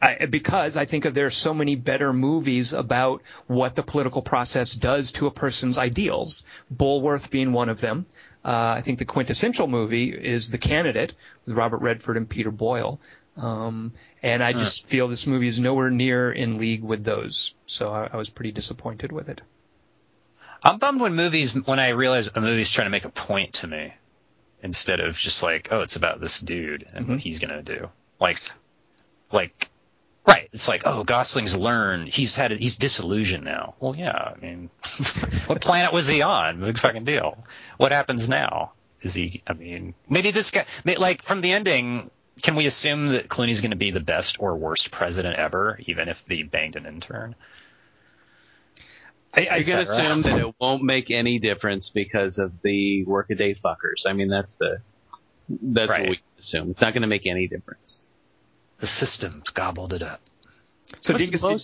I, 0.00 0.26
because 0.26 0.76
I 0.76 0.84
think 0.84 1.04
of 1.04 1.14
there 1.14 1.26
are 1.26 1.30
so 1.30 1.54
many 1.54 1.74
better 1.74 2.12
movies 2.12 2.72
about 2.72 3.22
what 3.46 3.74
the 3.74 3.82
political 3.82 4.22
process 4.22 4.72
does 4.72 5.12
to 5.12 5.26
a 5.26 5.30
person's 5.30 5.78
ideals. 5.78 6.44
Bulworth 6.74 7.30
being 7.30 7.52
one 7.52 7.68
of 7.68 7.80
them. 7.80 8.06
Uh, 8.44 8.74
I 8.76 8.80
think 8.82 8.98
the 8.98 9.04
quintessential 9.04 9.66
movie 9.66 10.10
is 10.10 10.50
The 10.50 10.58
Candidate 10.58 11.14
with 11.44 11.56
Robert 11.56 11.78
Redford 11.78 12.16
and 12.16 12.28
Peter 12.28 12.50
Boyle. 12.50 13.00
Um, 13.36 13.92
and 14.22 14.42
I 14.42 14.52
just 14.52 14.86
feel 14.86 15.08
this 15.08 15.26
movie 15.26 15.46
is 15.46 15.60
nowhere 15.60 15.90
near 15.90 16.30
in 16.30 16.58
league 16.58 16.82
with 16.82 17.04
those. 17.04 17.54
So 17.66 17.92
I, 17.92 18.08
I 18.12 18.16
was 18.16 18.30
pretty 18.30 18.52
disappointed 18.52 19.12
with 19.12 19.28
it. 19.28 19.42
I'm 20.62 20.78
bummed 20.78 21.00
when 21.00 21.14
movies 21.14 21.54
when 21.54 21.78
I 21.78 21.90
realize 21.90 22.30
a 22.34 22.40
movie's 22.40 22.70
trying 22.70 22.86
to 22.86 22.90
make 22.90 23.04
a 23.04 23.10
point 23.10 23.54
to 23.54 23.66
me 23.66 23.92
instead 24.62 25.00
of 25.00 25.16
just 25.16 25.42
like, 25.42 25.68
oh, 25.70 25.80
it's 25.80 25.96
about 25.96 26.20
this 26.20 26.40
dude 26.40 26.86
and 26.92 27.06
what 27.06 27.18
mm-hmm. 27.18 27.18
he's 27.18 27.38
gonna 27.38 27.62
do. 27.62 27.90
Like, 28.20 28.38
like, 29.30 29.70
right? 30.26 30.48
It's 30.52 30.68
like, 30.68 30.82
oh, 30.86 31.04
Gosling's 31.04 31.56
learned. 31.56 32.08
He's 32.08 32.34
had. 32.36 32.50
He's 32.52 32.76
disillusioned 32.76 33.44
now. 33.44 33.74
Well, 33.80 33.96
yeah. 33.96 34.34
I 34.34 34.38
mean, 34.40 34.70
what 35.46 35.60
planet 35.60 35.92
was 35.92 36.06
he 36.06 36.22
on? 36.22 36.60
Big 36.60 36.78
fucking 36.78 37.04
deal. 37.04 37.44
What 37.76 37.92
happens 37.92 38.28
now? 38.28 38.72
Is 39.02 39.14
he? 39.14 39.42
I 39.46 39.52
mean, 39.52 39.94
maybe 40.08 40.30
this 40.30 40.50
guy. 40.50 40.66
may- 40.84 40.96
Like 40.96 41.22
from 41.22 41.40
the 41.40 41.52
ending. 41.52 42.10
Can 42.42 42.54
we 42.54 42.66
assume 42.66 43.08
that 43.08 43.28
Clooney's 43.28 43.62
going 43.62 43.70
to 43.70 43.78
be 43.78 43.92
the 43.92 44.00
best 44.00 44.36
or 44.40 44.54
worst 44.56 44.90
president 44.90 45.38
ever, 45.38 45.78
even 45.86 46.10
if 46.10 46.22
they 46.26 46.42
banged 46.42 46.76
an 46.76 46.84
intern? 46.84 47.34
I, 49.36 49.48
I 49.50 49.62
can 49.62 49.80
assume 49.80 50.22
that 50.22 50.38
it 50.38 50.54
won't 50.60 50.82
make 50.82 51.10
any 51.10 51.38
difference 51.38 51.90
because 51.92 52.38
of 52.38 52.52
the 52.62 53.04
workaday 53.04 53.54
fuckers. 53.54 54.06
I 54.06 54.12
mean, 54.14 54.28
that's 54.28 54.54
the 54.58 54.78
that's 55.48 55.90
Right. 55.90 56.00
what 56.02 56.10
we 56.10 56.20
assume. 56.38 56.70
It's 56.70 56.80
not 56.80 56.92
going 56.92 57.02
to 57.02 57.08
make 57.08 57.26
any 57.26 57.46
difference. 57.46 58.02
The 58.78 58.86
system 58.86 59.42
gobbled 59.54 59.92
it 59.92 60.02
up. 60.02 60.20
so 61.00 61.12
What's 61.12 61.24
Dingus, 61.24 61.42
the 61.42 61.48
did- 61.48 61.62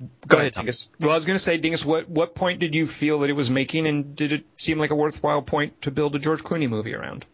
Go 0.00 0.08
Go 0.28 0.36
ahead, 0.36 0.40
ahead, 0.40 0.52
Tom. 0.54 0.64
Dingus. 0.64 0.90
Well, 1.00 1.10
I 1.12 1.14
was 1.14 1.24
going 1.24 1.36
to 1.36 1.42
say, 1.42 1.56
Dingus, 1.56 1.84
what 1.84 2.08
what 2.08 2.34
point 2.34 2.58
did 2.60 2.74
you 2.74 2.84
feel 2.86 3.20
that 3.20 3.30
it 3.30 3.34
was 3.34 3.48
making, 3.50 3.86
and 3.86 4.16
did 4.16 4.32
it 4.32 4.44
seem 4.56 4.78
like 4.78 4.90
a 4.90 4.94
worthwhile 4.96 5.40
point 5.42 5.82
to 5.82 5.90
build 5.92 6.16
a 6.16 6.18
George 6.18 6.42
Clooney 6.42 6.68
movie 6.68 6.94
around? 6.94 7.24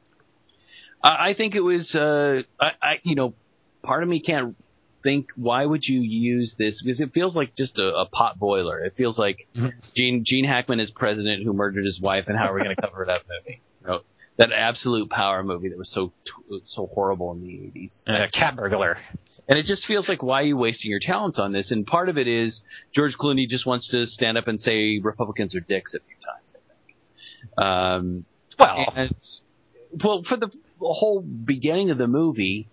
I 1.03 1.31
I 1.31 1.35
think 1.35 1.55
it 1.55 1.61
was, 1.61 1.95
uh, 1.95 2.43
I, 2.61 2.73
I, 2.83 3.01
you 3.03 3.15
know, 3.15 3.35
part 3.83 4.03
of 4.03 4.09
me 4.11 4.21
can't 4.21 4.57
think 5.03 5.29
why 5.37 5.65
would 5.65 5.85
you 5.85 6.01
use 6.01 6.55
this 6.59 6.83
because 6.83 7.01
it 7.01 7.13
feels 7.13 7.35
like 7.35 7.55
just 7.57 7.79
a, 7.79 7.95
a 7.95 8.07
pot 8.07 8.39
boiler. 8.39 8.85
It 8.85 8.95
feels 8.97 9.19
like 9.19 9.47
Gene 9.95 10.25
Gene 10.25 10.45
Hackman 10.45 10.81
is 10.81 10.91
president 10.91 11.45
who 11.45 11.53
murdered 11.53 11.85
his 11.85 12.01
wife, 12.01 12.27
and 12.29 12.39
how 12.39 12.51
are 12.51 12.55
we 12.55 12.63
going 12.63 12.75
to 12.75 12.83
cover 12.83 13.05
that 13.07 13.23
movie? 13.29 13.63
You 13.81 13.87
know, 13.87 14.01
that 14.37 14.53
absolute 14.53 15.11
power 15.11 15.43
movie 15.43 15.69
that 15.71 15.79
was 15.79 15.91
so 15.91 16.13
so 16.65 16.87
horrible 16.87 17.33
in 17.33 17.43
the 17.43 17.67
eighties. 17.67 18.03
Uh, 18.07 18.27
cat 18.33 18.57
burglar. 18.57 18.99
And 19.49 19.59
it 19.59 19.65
just 19.65 19.85
feels 19.85 20.09
like, 20.09 20.23
why 20.23 20.43
are 20.43 20.45
you 20.45 20.57
wasting 20.57 20.93
your 20.93 21.01
talents 21.01 21.39
on 21.39 21.51
this? 21.51 21.73
And 21.73 21.85
part 21.85 22.09
of 22.09 22.17
it 22.17 22.29
is 22.29 22.63
George 22.95 23.17
Clooney 23.19 23.49
just 23.49 23.67
wants 23.67 23.89
to 23.89 24.07
stand 24.07 24.39
up 24.39 24.47
and 24.47 24.61
say 24.61 25.01
Republicans 25.03 25.57
are 25.57 25.61
dicks 25.61 25.93
a 25.93 25.99
few 25.99 26.17
times, 26.25 26.55
I 26.55 26.61
think. 26.87 27.67
Um, 27.67 28.25
Well, 28.61 28.93
and, 28.95 29.17
well, 30.05 30.23
for 30.23 30.37
the 30.37 30.51
whole 30.79 31.21
beginning 31.21 31.91
of 31.91 31.99
the 31.99 32.07
movie, 32.07 32.69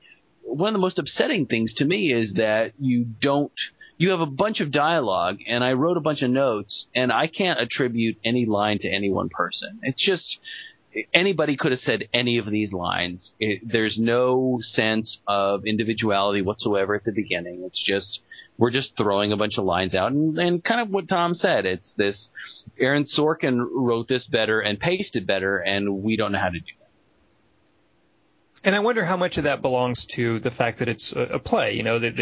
one 0.48 0.70
of 0.70 0.74
the 0.74 0.80
most 0.80 0.98
upsetting 0.98 1.46
things 1.46 1.74
to 1.76 1.86
me 1.86 2.14
is 2.14 2.34
that 2.34 2.74
you 2.80 3.06
don't, 3.22 3.52
you 3.98 4.12
have 4.12 4.22
a 4.22 4.26
bunch 4.26 4.60
of 4.60 4.72
dialogue, 4.72 5.38
and 5.48 5.64
I 5.64 5.74
wrote 5.74 5.98
a 5.98 6.02
bunch 6.02 6.22
of 6.22 6.30
notes, 6.30 6.88
and 6.96 7.12
I 7.12 7.28
can't 7.28 7.60
attribute 7.60 8.18
any 8.24 8.46
line 8.46 8.80
to 8.80 8.90
any 8.90 9.12
one 9.12 9.30
person. 9.30 9.80
It's 9.82 10.04
just, 10.04 10.38
anybody 11.14 11.58
could 11.58 11.72
have 11.72 11.80
said 11.80 12.08
any 12.14 12.38
of 12.38 12.50
these 12.50 12.72
lines. 12.72 13.32
It, 13.40 13.62
there's 13.66 13.98
no 14.00 14.60
sense 14.62 15.18
of 15.28 15.66
individuality 15.66 16.42
whatsoever 16.42 16.96
at 16.96 17.04
the 17.04 17.12
beginning. 17.12 17.64
It's 17.66 17.84
just 17.84 18.20
we're 18.58 18.72
just 18.72 18.94
throwing 18.98 19.32
a 19.32 19.38
bunch 19.38 19.58
of 19.58 19.66
lines 19.66 19.94
out, 19.94 20.12
and, 20.12 20.38
and 20.38 20.64
kind 20.64 20.82
of 20.82 20.90
what 20.90 21.10
Tom 21.10 21.34
said. 21.34 21.66
It's 21.66 21.94
this. 21.98 22.30
Aaron 22.80 23.06
Sorkin 23.06 23.66
wrote 23.72 24.08
this 24.08 24.26
better 24.26 24.62
and 24.62 24.80
pasted 24.80 25.28
better, 25.28 25.58
and 25.58 26.02
we 26.04 26.18
don't 26.18 26.32
know 26.32 26.40
how 26.40 26.50
to 26.50 26.60
do. 26.60 26.77
And 28.64 28.76
I 28.76 28.80
wonder 28.80 29.04
how 29.04 29.18
much 29.18 29.38
of 29.38 29.46
that 29.46 29.62
belongs 29.62 30.06
to 30.08 30.40
the 30.40 30.52
fact 30.52 30.80
that 30.80 30.88
it's 30.88 31.14
a, 31.16 31.22
a 31.22 31.40
play. 31.40 31.74
You 31.74 31.84
know 31.84 32.00
that, 32.00 32.18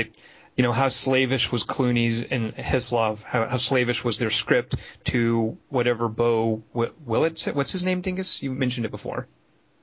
you 0.56 0.64
know 0.64 0.72
how 0.72 0.90
slavish 0.90 1.52
was 1.52 1.64
Clooney's 1.64 2.24
and 2.24 2.56
Heslov, 2.56 3.24
how, 3.24 3.48
how 3.48 3.58
slavish 3.58 4.04
was 4.04 4.18
their 4.18 4.30
script 4.30 4.76
to 5.06 5.58
whatever 5.70 6.08
Beau 6.10 6.64
Wi- 6.74 6.94
Willett 7.06 7.40
said. 7.40 7.56
What's 7.56 7.72
his 7.72 7.84
name, 7.84 8.02
Dingus? 8.02 8.42
You 8.42 8.52
mentioned 8.52 8.86
it 8.86 8.92
before. 8.92 9.28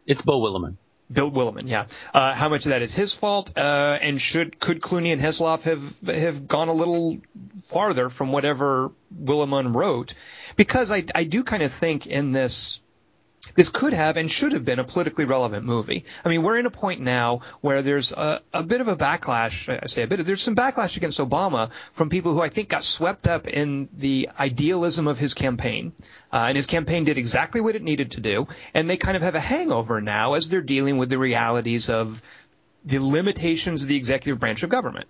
It's 0.07 0.23
Beau 0.23 0.41
Willimon. 0.41 0.77
Bill 1.13 1.31
Williman, 1.31 1.69
yeah. 1.69 1.87
Uh, 2.15 2.33
how 2.35 2.49
much 2.49 2.67
of 2.67 2.71
that 2.71 2.83
is 2.83 2.95
his 2.95 3.15
fault? 3.15 3.57
Uh, 3.57 3.99
and 4.01 4.21
should 4.21 4.59
could 4.59 4.81
Clooney 4.81 5.13
and 5.13 5.21
Heslov 5.21 5.63
have 5.65 6.01
have 6.17 6.49
gone 6.49 6.69
a 6.69 6.73
little 6.73 7.19
farther 7.65 8.09
from 8.09 8.33
whatever 8.33 8.93
Willimon 9.15 9.75
wrote? 9.75 10.15
Because 10.57 10.91
I 10.91 11.05
I 11.15 11.25
do 11.25 11.45
kind 11.45 11.63
of 11.63 11.73
think 11.73 12.07
in 12.07 12.33
this 12.33 12.81
this 13.55 13.69
could 13.69 13.93
have 13.93 14.17
and 14.17 14.31
should 14.31 14.53
have 14.53 14.65
been 14.65 14.79
a 14.79 14.85
politically 14.85 15.25
relevant 15.25 15.67
movie. 15.67 16.05
I 16.25 16.29
mean, 16.29 16.43
we're 16.43 16.59
in 16.59 16.67
a 16.67 16.71
point 16.71 17.01
now 17.01 17.41
where 17.61 17.83
there's 17.83 18.13
a, 18.13 18.41
a 18.53 18.63
bit 18.63 18.81
of 18.81 18.89
a 18.89 18.97
backlash. 18.97 19.69
I 19.69 19.87
say 19.87 20.03
a 20.03 20.07
bit. 20.07 20.25
There's 20.25 20.43
some 20.43 20.57
backlash 20.57 20.97
against 20.97 21.19
Obama 21.19 21.71
from 21.93 22.09
people 22.09 22.33
who 22.33 22.41
I 22.41 22.49
think 22.49 22.69
got 22.69 22.85
swept 22.85 23.27
up 23.27 23.49
in 23.49 23.89
the 23.97 24.31
idealism 24.39 25.09
of 25.09 25.19
his 25.19 25.35
campaign, 25.35 25.93
uh, 26.33 26.45
and 26.49 26.57
his 26.57 26.67
campaign 26.67 27.05
did 27.05 27.19
exactly 27.19 27.61
what 27.61 27.77
it 27.77 27.83
needed 27.83 28.13
to 28.13 28.21
do, 28.21 28.47
and 28.75 28.89
they 28.89 28.97
kind 28.97 29.17
of 29.17 29.23
have 29.23 29.35
a 29.35 29.41
hangover 29.41 30.01
now 30.01 30.35
as 30.35 30.49
they're 30.49 30.63
dealing 30.63 30.97
with 30.99 31.09
the 31.09 31.19
realities 31.19 31.89
of 31.91 32.23
the 32.85 32.99
limitations 32.99 33.83
of 33.83 33.89
the 33.89 33.97
executive 33.97 34.41
branch 34.41 34.63
of 34.63 34.71
government. 34.71 35.07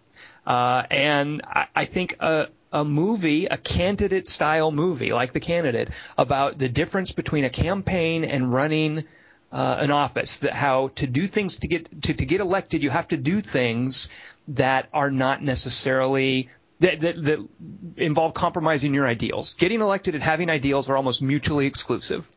Uh, 0.46 0.82
and 0.90 1.42
I, 1.46 1.66
I 1.74 1.84
think 1.84 2.16
a, 2.20 2.48
a 2.72 2.84
movie, 2.84 3.46
a 3.46 3.56
candidate 3.56 4.26
style 4.26 4.70
movie 4.70 5.12
like 5.12 5.32
The 5.32 5.40
Candidate, 5.40 5.88
about 6.18 6.58
the 6.58 6.68
difference 6.68 7.12
between 7.12 7.44
a 7.44 7.50
campaign 7.50 8.24
and 8.24 8.52
running 8.52 9.04
uh, 9.52 9.76
an 9.78 9.90
office, 9.90 10.38
that 10.38 10.54
how 10.54 10.88
to 10.96 11.06
do 11.06 11.26
things 11.26 11.58
to 11.58 11.68
get 11.68 12.02
to, 12.02 12.14
to 12.14 12.24
get 12.24 12.40
elected, 12.40 12.82
you 12.82 12.90
have 12.90 13.08
to 13.08 13.18
do 13.18 13.40
things 13.40 14.08
that 14.48 14.88
are 14.92 15.10
not 15.10 15.42
necessarily 15.42 16.48
that, 16.80 17.00
that, 17.00 17.22
that 17.22 17.48
involve 17.96 18.34
compromising 18.34 18.94
your 18.94 19.06
ideals. 19.06 19.54
Getting 19.54 19.80
elected 19.80 20.14
and 20.14 20.22
having 20.22 20.50
ideals 20.50 20.88
are 20.88 20.96
almost 20.96 21.22
mutually 21.22 21.66
exclusive. 21.66 22.28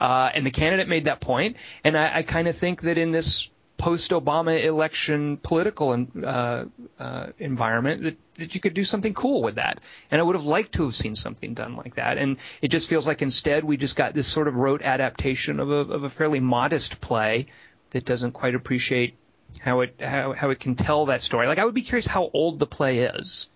Uh, 0.00 0.30
and 0.32 0.46
the 0.46 0.52
candidate 0.52 0.88
made 0.88 1.06
that 1.06 1.20
point. 1.20 1.56
and 1.82 1.96
I, 1.96 2.18
I 2.18 2.22
kind 2.22 2.46
of 2.46 2.56
think 2.56 2.82
that 2.82 2.96
in 2.98 3.10
this 3.10 3.50
post-Obama 3.78 4.62
election 4.62 5.36
political 5.36 5.92
and, 5.92 6.24
uh, 6.24 6.64
uh, 6.98 7.26
environment 7.38 8.02
that, 8.02 8.16
that 8.34 8.54
you 8.54 8.60
could 8.60 8.74
do 8.74 8.84
something 8.84 9.14
cool 9.14 9.40
with 9.42 9.54
that. 9.54 9.80
And 10.10 10.20
I 10.20 10.24
would 10.24 10.36
have 10.36 10.44
liked 10.44 10.72
to 10.72 10.84
have 10.84 10.94
seen 10.94 11.16
something 11.16 11.54
done 11.54 11.76
like 11.76 11.94
that. 11.94 12.18
And 12.18 12.36
it 12.60 12.68
just 12.68 12.88
feels 12.88 13.06
like 13.06 13.22
instead 13.22 13.64
we 13.64 13.76
just 13.76 13.96
got 13.96 14.14
this 14.14 14.26
sort 14.26 14.48
of 14.48 14.56
rote 14.56 14.82
adaptation 14.82 15.60
of 15.60 15.70
a, 15.70 15.74
of 15.74 16.04
a 16.04 16.10
fairly 16.10 16.40
modest 16.40 17.00
play 17.00 17.46
that 17.90 18.04
doesn't 18.04 18.32
quite 18.32 18.54
appreciate 18.54 19.16
how 19.60 19.80
it 19.80 19.94
how, 20.00 20.34
how 20.34 20.50
it 20.50 20.60
can 20.60 20.74
tell 20.74 21.06
that 21.06 21.22
story. 21.22 21.46
Like 21.46 21.58
I 21.58 21.64
would 21.64 21.74
be 21.74 21.82
curious 21.82 22.06
how 22.06 22.30
old 22.34 22.58
the 22.58 22.66
play 22.66 22.98
is. 22.98 23.48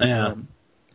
yeah. 0.00 0.28
Um, 0.28 0.48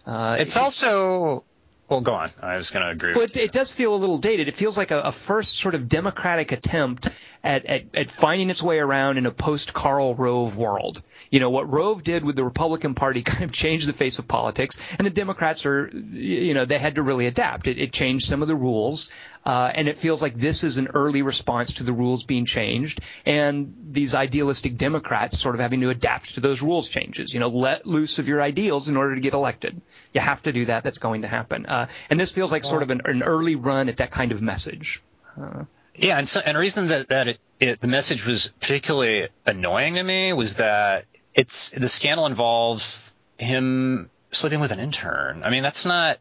uh, 0.05 0.37
It's 0.39 0.57
also. 0.57 1.45
Well, 1.87 2.01
go 2.01 2.13
on. 2.13 2.29
I 2.41 2.55
was 2.55 2.69
going 2.69 2.85
to 2.85 2.91
agree. 2.91 3.13
With 3.13 3.35
it, 3.35 3.43
it 3.43 3.51
does 3.51 3.73
feel 3.75 3.93
a 3.93 3.97
little 3.97 4.17
dated. 4.17 4.47
It 4.47 4.55
feels 4.55 4.77
like 4.77 4.91
a, 4.91 5.01
a 5.01 5.11
first 5.11 5.59
sort 5.59 5.75
of 5.75 5.89
democratic 5.89 6.53
attempt 6.53 7.09
at, 7.43 7.65
at, 7.65 7.83
at 7.93 8.09
finding 8.09 8.49
its 8.49 8.63
way 8.63 8.79
around 8.79 9.17
in 9.17 9.25
a 9.25 9.31
post 9.31 9.73
Karl 9.73 10.15
Rove 10.15 10.55
world. 10.55 11.01
You 11.29 11.39
know, 11.39 11.49
what 11.49 11.71
Rove 11.71 12.03
did 12.03 12.23
with 12.23 12.35
the 12.35 12.43
Republican 12.43 12.93
Party 12.95 13.21
kind 13.23 13.43
of 13.43 13.51
changed 13.51 13.87
the 13.87 13.93
face 13.93 14.19
of 14.19 14.27
politics, 14.27 14.77
and 14.97 15.05
the 15.05 15.11
Democrats 15.11 15.65
are, 15.65 15.89
you 15.89 16.53
know, 16.53 16.65
they 16.65 16.77
had 16.77 16.95
to 16.95 17.01
really 17.01 17.27
adapt. 17.27 17.67
It, 17.67 17.77
it 17.77 17.91
changed 17.91 18.25
some 18.25 18.41
of 18.41 18.47
the 18.47 18.55
rules, 18.55 19.11
uh, 19.45 19.71
and 19.73 19.89
it 19.89 19.97
feels 19.97 20.21
like 20.21 20.35
this 20.35 20.63
is 20.63 20.77
an 20.77 20.87
early 20.93 21.23
response 21.23 21.73
to 21.73 21.83
the 21.83 21.93
rules 21.93 22.23
being 22.23 22.45
changed, 22.45 23.01
and 23.25 23.75
these 23.91 24.15
idealistic 24.15 24.77
Democrats 24.77 25.37
sort 25.37 25.55
of 25.55 25.61
having 25.61 25.81
to 25.81 25.89
adapt 25.89 26.35
to 26.35 26.39
those 26.39 26.61
rules 26.61 26.87
changes. 26.87 27.33
You 27.33 27.41
know, 27.41 27.49
let 27.49 27.85
loose 27.85 28.19
of 28.19 28.27
your 28.27 28.41
ideals 28.41 28.87
in 28.87 28.95
order 28.95 29.15
to 29.15 29.21
get 29.21 29.33
elected. 29.33 29.81
You 30.13 30.21
have 30.21 30.41
to 30.43 30.53
do 30.53 30.65
that. 30.65 30.83
That's 30.83 30.99
going 30.99 31.23
to 31.23 31.27
happen. 31.27 31.65
Uh, 31.65 31.81
uh, 31.81 31.87
and 32.09 32.19
this 32.19 32.31
feels 32.31 32.51
like 32.51 32.63
sort 32.63 32.83
of 32.83 32.91
an, 32.91 33.01
an 33.05 33.23
early 33.23 33.55
run 33.55 33.89
at 33.89 33.97
that 33.97 34.11
kind 34.11 34.31
of 34.31 34.41
message. 34.41 35.01
Uh, 35.39 35.63
Yeah, 35.95 36.17
and 36.17 36.27
so 36.27 36.39
and 36.39 36.57
reason 36.57 36.87
that 36.87 37.09
that 37.09 37.27
it, 37.27 37.39
it, 37.59 37.79
the 37.79 37.87
message 37.87 38.25
was 38.25 38.47
particularly 38.59 39.29
annoying 39.45 39.95
to 39.95 40.03
me 40.03 40.33
was 40.33 40.55
that 40.55 41.05
it's 41.33 41.69
the 41.69 41.89
scandal 41.89 42.25
involves 42.25 43.15
him 43.37 44.09
sleeping 44.31 44.59
with 44.59 44.71
an 44.71 44.79
intern. 44.79 45.43
I 45.43 45.49
mean, 45.49 45.63
that's 45.63 45.85
not 45.85 46.19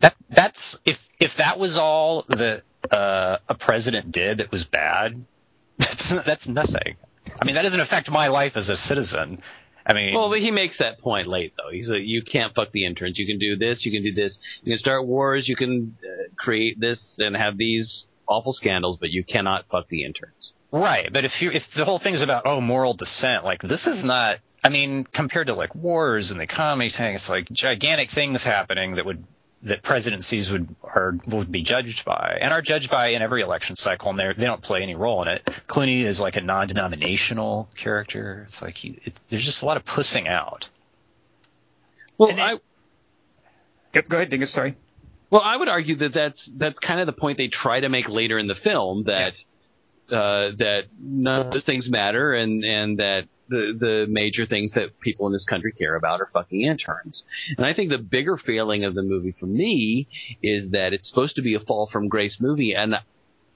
that 0.00 0.14
that's 0.28 0.78
if 0.84 1.08
if 1.20 1.36
that 1.36 1.58
was 1.58 1.76
all 1.76 2.22
that 2.28 2.62
uh, 2.90 3.38
a 3.48 3.54
president 3.54 4.10
did 4.12 4.38
that 4.38 4.50
was 4.50 4.64
bad, 4.64 5.24
that's 5.78 6.10
that's 6.10 6.48
nothing. 6.48 6.96
I 7.40 7.44
mean, 7.44 7.54
that 7.54 7.62
doesn't 7.62 7.80
affect 7.80 8.10
my 8.10 8.28
life 8.28 8.56
as 8.56 8.68
a 8.68 8.76
citizen. 8.76 9.38
I 9.84 9.94
mean, 9.94 10.14
Well, 10.14 10.28
but 10.28 10.40
he 10.40 10.50
makes 10.50 10.78
that 10.78 11.00
point 11.00 11.26
late 11.26 11.54
though. 11.56 11.70
He's 11.70 11.88
like, 11.88 12.02
you 12.02 12.22
can't 12.22 12.54
fuck 12.54 12.70
the 12.72 12.84
interns. 12.84 13.18
You 13.18 13.26
can 13.26 13.38
do 13.38 13.56
this. 13.56 13.84
You 13.84 13.90
can 13.92 14.02
do 14.02 14.14
this. 14.14 14.38
You 14.62 14.72
can 14.72 14.78
start 14.78 15.06
wars. 15.06 15.48
You 15.48 15.56
can 15.56 15.96
uh, 16.04 16.28
create 16.36 16.78
this 16.78 17.16
and 17.18 17.36
have 17.36 17.56
these 17.56 18.06
awful 18.26 18.52
scandals, 18.52 18.98
but 18.98 19.10
you 19.10 19.24
cannot 19.24 19.66
fuck 19.70 19.88
the 19.88 20.04
interns. 20.04 20.52
Right, 20.70 21.12
but 21.12 21.24
if 21.24 21.42
you 21.42 21.50
if 21.50 21.70
the 21.70 21.84
whole 21.84 21.98
thing's 21.98 22.22
about 22.22 22.42
oh 22.46 22.60
moral 22.60 22.94
dissent, 22.94 23.44
like 23.44 23.60
this 23.62 23.86
is 23.86 24.04
not. 24.04 24.38
I 24.64 24.68
mean, 24.68 25.04
compared 25.04 25.48
to 25.48 25.54
like 25.54 25.74
wars 25.74 26.30
and 26.30 26.38
the 26.40 26.44
economy 26.44 26.88
tank, 26.88 27.16
it's 27.16 27.28
like 27.28 27.50
gigantic 27.50 28.10
things 28.10 28.44
happening 28.44 28.94
that 28.94 29.04
would 29.04 29.24
that 29.64 29.82
presidencies 29.82 30.50
would 30.50 30.74
are 30.82 31.16
would 31.26 31.52
be 31.52 31.62
judged 31.62 32.04
by 32.04 32.38
and 32.40 32.52
are 32.52 32.62
judged 32.62 32.90
by 32.90 33.08
in 33.08 33.22
every 33.22 33.42
election 33.42 33.76
cycle, 33.76 34.10
and 34.10 34.18
they 34.18 34.32
they 34.32 34.46
don't 34.46 34.62
play 34.62 34.82
any 34.82 34.94
role 34.94 35.20
in 35.22 35.28
it. 35.28 35.44
Clooney 35.66 36.02
is 36.02 36.20
like 36.20 36.36
a 36.36 36.40
non-denominational 36.40 37.68
character. 37.76 38.42
It's 38.46 38.62
like 38.62 38.76
he, 38.76 38.98
it, 39.04 39.12
there's 39.28 39.44
just 39.44 39.62
a 39.62 39.66
lot 39.66 39.76
of 39.76 39.84
pussing 39.84 40.26
out. 40.26 40.70
Well, 42.18 42.30
And 42.30 42.38
it- 42.38 42.62
Yep, 43.94 44.08
go 44.08 44.16
ahead, 44.16 44.30
Dingus. 44.30 44.50
Sorry. 44.50 44.74
Well 45.32 45.40
I 45.40 45.56
would 45.56 45.68
argue 45.68 45.96
that 45.96 46.14
that's 46.14 46.48
that's 46.56 46.78
kind 46.78 47.00
of 47.00 47.06
the 47.06 47.12
point 47.12 47.38
they 47.38 47.48
try 47.48 47.80
to 47.80 47.88
make 47.88 48.08
later 48.08 48.38
in 48.38 48.46
the 48.46 48.54
film 48.54 49.04
that 49.06 49.34
uh, 50.10 50.52
that 50.58 50.82
none 51.00 51.46
of 51.46 51.52
those 51.52 51.64
things 51.64 51.88
matter 51.88 52.34
and 52.34 52.62
and 52.64 52.98
that 52.98 53.24
the 53.48 53.74
the 53.78 54.06
major 54.08 54.46
things 54.46 54.72
that 54.72 55.00
people 55.00 55.26
in 55.26 55.32
this 55.32 55.44
country 55.44 55.72
care 55.72 55.96
about 55.96 56.20
are 56.20 56.28
fucking 56.32 56.60
interns. 56.60 57.22
And 57.56 57.66
I 57.66 57.74
think 57.74 57.90
the 57.90 57.98
bigger 57.98 58.36
failing 58.36 58.84
of 58.84 58.94
the 58.94 59.02
movie 59.02 59.34
for 59.38 59.46
me 59.46 60.06
is 60.42 60.70
that 60.70 60.92
it's 60.92 61.08
supposed 61.08 61.36
to 61.36 61.42
be 61.42 61.54
a 61.54 61.60
fall 61.60 61.88
from 61.90 62.08
grace 62.08 62.38
movie 62.40 62.74
and 62.74 62.94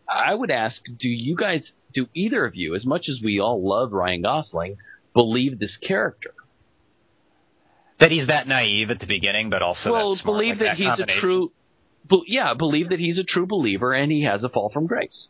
I 0.08 0.34
would 0.34 0.50
ask, 0.50 0.82
do 0.84 1.08
you 1.08 1.36
guys, 1.36 1.72
do 1.92 2.06
either 2.14 2.44
of 2.44 2.54
you, 2.54 2.74
as 2.74 2.86
much 2.86 3.08
as 3.08 3.20
we 3.22 3.40
all 3.40 3.66
love 3.66 3.92
Ryan 3.92 4.22
Gosling, 4.22 4.76
believe 5.14 5.58
this 5.58 5.76
character? 5.76 6.32
That 7.98 8.10
he's 8.10 8.28
that 8.28 8.46
naive 8.46 8.90
at 8.90 9.00
the 9.00 9.06
beginning, 9.06 9.50
but 9.50 9.62
also 9.62 9.92
well, 9.92 10.14
that 10.14 10.24
believe 10.24 10.60
like 10.60 10.60
that 10.60 10.76
he's 10.76 10.98
a 10.98 11.06
true, 11.06 11.50
be, 12.08 12.22
yeah, 12.26 12.54
believe 12.54 12.90
that 12.90 13.00
he's 13.00 13.18
a 13.18 13.24
true 13.24 13.46
believer 13.46 13.92
and 13.92 14.10
he 14.10 14.22
has 14.22 14.44
a 14.44 14.48
fall 14.48 14.70
from 14.70 14.86
grace. 14.86 15.28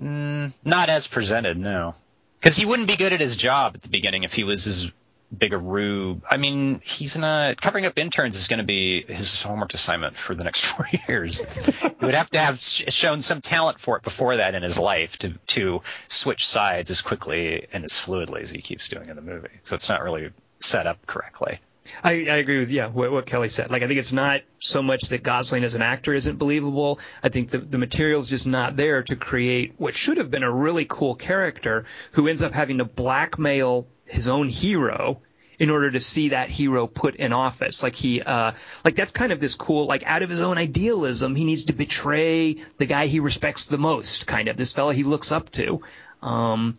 Mm, 0.00 0.56
not 0.64 0.88
as 0.88 1.06
presented, 1.06 1.56
no. 1.56 1.94
Because 2.40 2.56
he 2.56 2.66
wouldn't 2.66 2.88
be 2.88 2.96
good 2.96 3.12
at 3.12 3.20
his 3.20 3.36
job 3.36 3.72
at 3.74 3.82
the 3.82 3.88
beginning 3.88 4.24
if 4.24 4.34
he 4.34 4.44
was 4.44 4.66
as 4.66 4.92
big 5.36 5.52
a 5.52 5.58
rube. 5.58 6.22
I 6.30 6.36
mean, 6.36 6.80
he's 6.84 7.16
not 7.16 7.60
covering 7.60 7.86
up 7.86 7.98
interns 7.98 8.38
is 8.38 8.48
going 8.48 8.58
to 8.58 8.64
be 8.64 9.02
his 9.02 9.42
homework 9.42 9.74
assignment 9.74 10.16
for 10.16 10.34
the 10.34 10.44
next 10.44 10.64
four 10.64 10.86
years. 11.08 11.38
he 11.66 12.04
would 12.04 12.14
have 12.14 12.30
to 12.30 12.38
have 12.38 12.60
shown 12.60 13.20
some 13.20 13.40
talent 13.40 13.80
for 13.80 13.96
it 13.96 14.02
before 14.02 14.36
that 14.36 14.54
in 14.54 14.62
his 14.62 14.78
life 14.78 15.18
to 15.18 15.30
to 15.48 15.82
switch 16.08 16.46
sides 16.46 16.90
as 16.90 17.00
quickly 17.00 17.66
and 17.72 17.84
as 17.84 17.92
fluidly 17.92 18.40
as 18.40 18.50
he 18.50 18.60
keeps 18.60 18.88
doing 18.88 19.08
in 19.08 19.16
the 19.16 19.22
movie. 19.22 19.48
So 19.62 19.74
it's 19.74 19.88
not 19.88 20.02
really 20.02 20.30
set 20.60 20.86
up 20.86 21.04
correctly. 21.06 21.60
I, 22.02 22.12
I 22.12 22.36
agree 22.36 22.58
with 22.58 22.70
yeah 22.70 22.86
what, 22.86 23.12
what 23.12 23.26
Kelly 23.26 23.48
said. 23.48 23.70
Like 23.70 23.82
I 23.82 23.86
think 23.86 23.98
it's 23.98 24.12
not 24.12 24.42
so 24.58 24.82
much 24.82 25.08
that 25.08 25.22
Gosling 25.22 25.64
as 25.64 25.74
an 25.74 25.82
actor 25.82 26.14
isn't 26.14 26.38
believable. 26.38 26.98
I 27.22 27.28
think 27.28 27.50
the 27.50 27.58
the 27.58 27.78
material's 27.78 28.28
just 28.28 28.46
not 28.46 28.76
there 28.76 29.02
to 29.02 29.16
create 29.16 29.74
what 29.76 29.94
should 29.94 30.18
have 30.18 30.30
been 30.30 30.42
a 30.42 30.52
really 30.52 30.86
cool 30.88 31.14
character 31.14 31.84
who 32.12 32.28
ends 32.28 32.42
up 32.42 32.52
having 32.52 32.78
to 32.78 32.84
blackmail 32.84 33.86
his 34.06 34.28
own 34.28 34.48
hero 34.48 35.20
in 35.58 35.70
order 35.70 35.90
to 35.90 36.00
see 36.00 36.30
that 36.30 36.48
hero 36.48 36.86
put 36.86 37.16
in 37.16 37.32
office. 37.32 37.82
Like 37.82 37.94
he 37.94 38.20
uh 38.22 38.52
like 38.84 38.94
that's 38.94 39.12
kind 39.12 39.32
of 39.32 39.40
this 39.40 39.54
cool 39.54 39.86
like 39.86 40.04
out 40.04 40.22
of 40.22 40.30
his 40.30 40.40
own 40.40 40.58
idealism 40.58 41.34
he 41.34 41.44
needs 41.44 41.66
to 41.66 41.74
betray 41.74 42.54
the 42.78 42.86
guy 42.86 43.06
he 43.06 43.20
respects 43.20 43.66
the 43.66 43.78
most 43.78 44.26
kind 44.26 44.48
of 44.48 44.56
this 44.56 44.72
fella 44.72 44.94
he 44.94 45.04
looks 45.04 45.32
up 45.32 45.50
to. 45.52 45.82
Um 46.22 46.78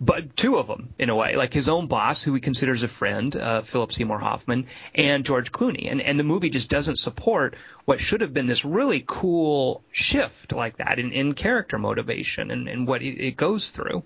but 0.00 0.36
two 0.36 0.56
of 0.56 0.66
them 0.66 0.94
in 0.98 1.10
a 1.10 1.14
way, 1.14 1.36
like 1.36 1.52
his 1.52 1.68
own 1.68 1.86
boss, 1.86 2.22
who 2.22 2.34
he 2.34 2.40
considers 2.40 2.82
a 2.82 2.88
friend, 2.88 3.34
uh, 3.36 3.62
Philip 3.62 3.92
Seymour 3.92 4.18
Hoffman, 4.18 4.66
and 4.94 5.24
George 5.24 5.52
Clooney. 5.52 5.90
And 5.90 6.00
and 6.00 6.18
the 6.18 6.24
movie 6.24 6.50
just 6.50 6.70
doesn't 6.70 6.96
support 6.96 7.54
what 7.84 8.00
should 8.00 8.20
have 8.20 8.34
been 8.34 8.46
this 8.46 8.64
really 8.64 9.04
cool 9.06 9.82
shift 9.92 10.52
like 10.52 10.78
that 10.78 10.98
in, 10.98 11.12
in 11.12 11.34
character 11.34 11.78
motivation 11.78 12.50
and, 12.50 12.68
and 12.68 12.86
what 12.86 13.02
it, 13.02 13.20
it 13.20 13.36
goes 13.36 13.70
through. 13.70 14.04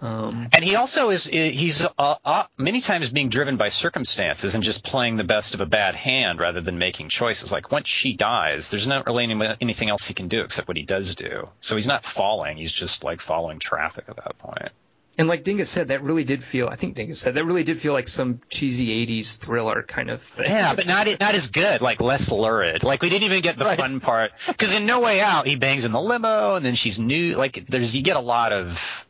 Um, 0.00 0.48
And 0.52 0.62
he 0.62 0.76
also 0.76 1.10
is 1.10 1.24
he's 1.26 1.84
uh, 1.84 2.14
uh, 2.24 2.44
many 2.56 2.80
times 2.80 3.10
being 3.10 3.30
driven 3.30 3.56
by 3.56 3.68
circumstances 3.68 4.54
and 4.54 4.62
just 4.62 4.84
playing 4.84 5.16
the 5.16 5.24
best 5.24 5.54
of 5.54 5.60
a 5.60 5.66
bad 5.66 5.96
hand 5.96 6.38
rather 6.38 6.60
than 6.60 6.78
making 6.78 7.08
choices. 7.08 7.50
Like 7.50 7.72
once 7.72 7.88
she 7.88 8.12
dies, 8.12 8.70
there's 8.70 8.86
not 8.86 9.06
really 9.06 9.24
any, 9.24 9.56
anything 9.60 9.88
else 9.88 10.06
he 10.06 10.14
can 10.14 10.28
do 10.28 10.42
except 10.42 10.68
what 10.68 10.76
he 10.76 10.84
does 10.84 11.16
do. 11.16 11.48
So 11.60 11.74
he's 11.74 11.88
not 11.88 12.04
falling; 12.04 12.58
he's 12.58 12.72
just 12.72 13.02
like 13.02 13.20
following 13.20 13.58
traffic 13.58 14.04
at 14.08 14.16
that 14.16 14.38
point. 14.38 14.70
And 15.18 15.28
like 15.28 15.42
Dingus 15.44 15.68
said, 15.68 15.88
that 15.88 16.02
really 16.02 16.24
did 16.24 16.42
feel. 16.42 16.68
I 16.68 16.76
think 16.76 16.94
Dingus 16.94 17.20
said 17.20 17.34
that 17.34 17.44
really 17.44 17.64
did 17.64 17.76
feel 17.78 17.92
like 17.92 18.06
some 18.08 18.40
cheesy 18.48 19.04
'80s 19.06 19.38
thriller 19.38 19.82
kind 19.82 20.10
of 20.10 20.22
thing. 20.22 20.46
Yeah, 20.48 20.74
but 20.74 20.86
not 20.86 21.06
not 21.20 21.34
as 21.34 21.48
good. 21.50 21.80
Like 21.80 22.00
less 22.00 22.30
lurid. 22.30 22.84
Like 22.84 23.02
we 23.02 23.08
didn't 23.08 23.24
even 23.24 23.42
get 23.42 23.58
the 23.58 23.64
Right. 23.64 23.78
fun 23.78 24.00
part 24.00 24.30
because 24.46 24.74
in 24.74 24.86
No 24.86 25.00
Way 25.00 25.20
Out 25.20 25.46
he 25.46 25.56
bangs 25.56 25.84
in 25.84 25.92
the 25.92 26.00
limo 26.00 26.54
and 26.54 26.64
then 26.64 26.74
she's 26.76 26.98
new. 26.98 27.34
Like 27.34 27.66
there's 27.66 27.94
you 27.96 28.02
get 28.02 28.16
a 28.16 28.20
lot 28.20 28.52
of 28.52 29.06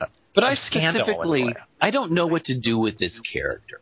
uh, 0.00 0.06
But 0.34 0.44
I 0.44 0.52
Of 0.52 0.58
scandal, 0.58 1.02
specifically. 1.02 1.54
I 1.80 1.90
don't 1.90 2.12
know 2.12 2.26
what 2.26 2.46
to 2.46 2.58
do 2.58 2.78
with 2.78 2.98
this 2.98 3.18
character 3.20 3.80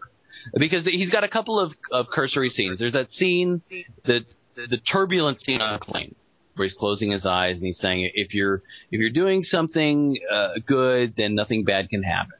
because 0.55 0.84
he's 0.84 1.11
got 1.11 1.24
a 1.24 1.28
couple 1.28 1.59
of, 1.59 1.72
of 1.91 2.09
cursory 2.11 2.51
scenes. 2.51 2.78
There's 2.78 2.93
that 2.93 3.12
scene, 3.12 3.62
the 4.05 4.24
the 4.57 4.76
turbulent 4.78 5.41
scene 5.43 5.62
on 5.62 5.74
a 5.74 5.78
plane 5.78 6.14
where 6.55 6.66
he's 6.66 6.76
closing 6.76 7.11
his 7.11 7.26
eyes 7.26 7.57
and 7.59 7.66
he's 7.66 7.78
saying, 7.78 8.11
"If 8.14 8.34
you're 8.34 8.62
if 8.90 9.01
you're 9.01 9.11
doing 9.11 9.42
something 9.42 10.18
uh, 10.32 10.55
good, 10.66 11.14
then 11.16 11.34
nothing 11.34 11.64
bad 11.64 11.88
can 11.88 12.03
happen." 12.03 12.38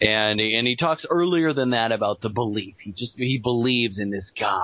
And 0.00 0.40
and 0.40 0.66
he 0.66 0.76
talks 0.76 1.06
earlier 1.08 1.52
than 1.52 1.70
that 1.70 1.92
about 1.92 2.20
the 2.20 2.30
belief. 2.30 2.76
He 2.82 2.92
just 2.92 3.16
he 3.16 3.38
believes 3.38 3.98
in 3.98 4.10
this 4.10 4.30
guy, 4.38 4.62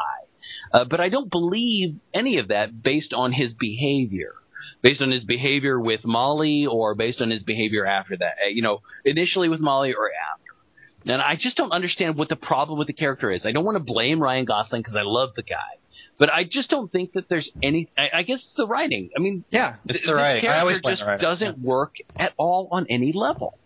uh, 0.73 0.85
but 0.85 1.01
I 1.01 1.09
don't 1.09 1.31
believe 1.31 1.97
any 2.13 2.39
of 2.39 2.49
that 2.49 2.83
based 2.83 3.13
on 3.13 3.33
his 3.33 3.55
behavior 3.55 4.35
based 4.83 5.03
on 5.03 5.11
his 5.11 5.25
behavior 5.25 5.81
with 5.81 6.05
Molly 6.05 6.67
or 6.67 6.95
based 6.95 7.21
on 7.21 7.31
his 7.31 7.43
behavior 7.43 7.87
after 7.87 8.17
that. 8.17 8.35
Uh, 8.45 8.49
You 8.49 8.63
know, 8.63 8.83
initially 9.05 9.49
with 9.49 9.61
Molly 9.61 9.95
or 9.95 10.11
after. 10.33 11.13
And 11.13 11.23
I 11.23 11.37
just 11.37 11.57
don't 11.57 11.73
understand 11.73 12.17
what 12.17 12.29
the 12.29 12.37
problem 12.37 12.79
with 12.79 12.89
the 12.89 12.93
character 12.93 13.31
is. 13.31 13.47
I 13.47 13.53
don't 13.53 13.65
want 13.65 13.77
to 13.77 13.85
blame 13.85 14.21
Ryan 14.21 14.45
Gosling 14.45 14.83
because 14.83 14.97
I 14.97 15.03
love 15.03 15.35
the 15.37 15.43
guy. 15.43 15.79
But 16.19 16.33
I 16.33 16.45
just 16.45 16.71
don't 16.71 16.91
think 16.91 17.13
that 17.13 17.29
there's 17.29 17.51
any. 17.63 17.89
I, 17.97 18.11
I 18.15 18.23
guess 18.23 18.41
it's 18.41 18.55
the 18.55 18.67
writing. 18.67 19.11
I 19.17 19.21
mean, 19.21 19.45
Yeah. 19.51 19.77
It's 19.87 20.03
th- 20.03 20.07
the 20.07 20.15
writing. 20.15 20.49
I 20.49 20.61
always 20.61 20.81
just 20.81 21.03
writing. 21.03 21.21
doesn't 21.21 21.59
work 21.59 21.97
at 22.17 22.33
all 22.37 22.69
on 22.71 22.87
any 22.89 23.13
level. 23.13 23.59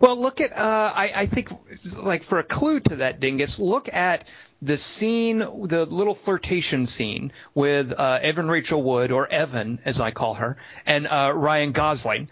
Well, 0.00 0.20
look 0.20 0.40
at 0.40 0.52
uh, 0.52 0.92
I, 0.94 1.12
I 1.14 1.26
think 1.26 1.50
like 1.96 2.22
for 2.22 2.38
a 2.38 2.42
clue 2.42 2.80
to 2.80 2.96
that, 2.96 3.20
Dingus, 3.20 3.58
look 3.60 3.92
at 3.94 4.28
the 4.60 4.76
scene, 4.76 5.38
the 5.38 5.86
little 5.88 6.14
flirtation 6.16 6.86
scene 6.86 7.32
with 7.54 7.92
uh, 7.96 8.18
Evan 8.20 8.48
Rachel 8.48 8.82
Wood, 8.82 9.12
or 9.12 9.28
Evan 9.30 9.78
as 9.84 10.00
I 10.00 10.10
call 10.10 10.34
her, 10.34 10.56
and 10.84 11.06
uh, 11.06 11.32
Ryan 11.34 11.70
Gosling. 11.72 12.28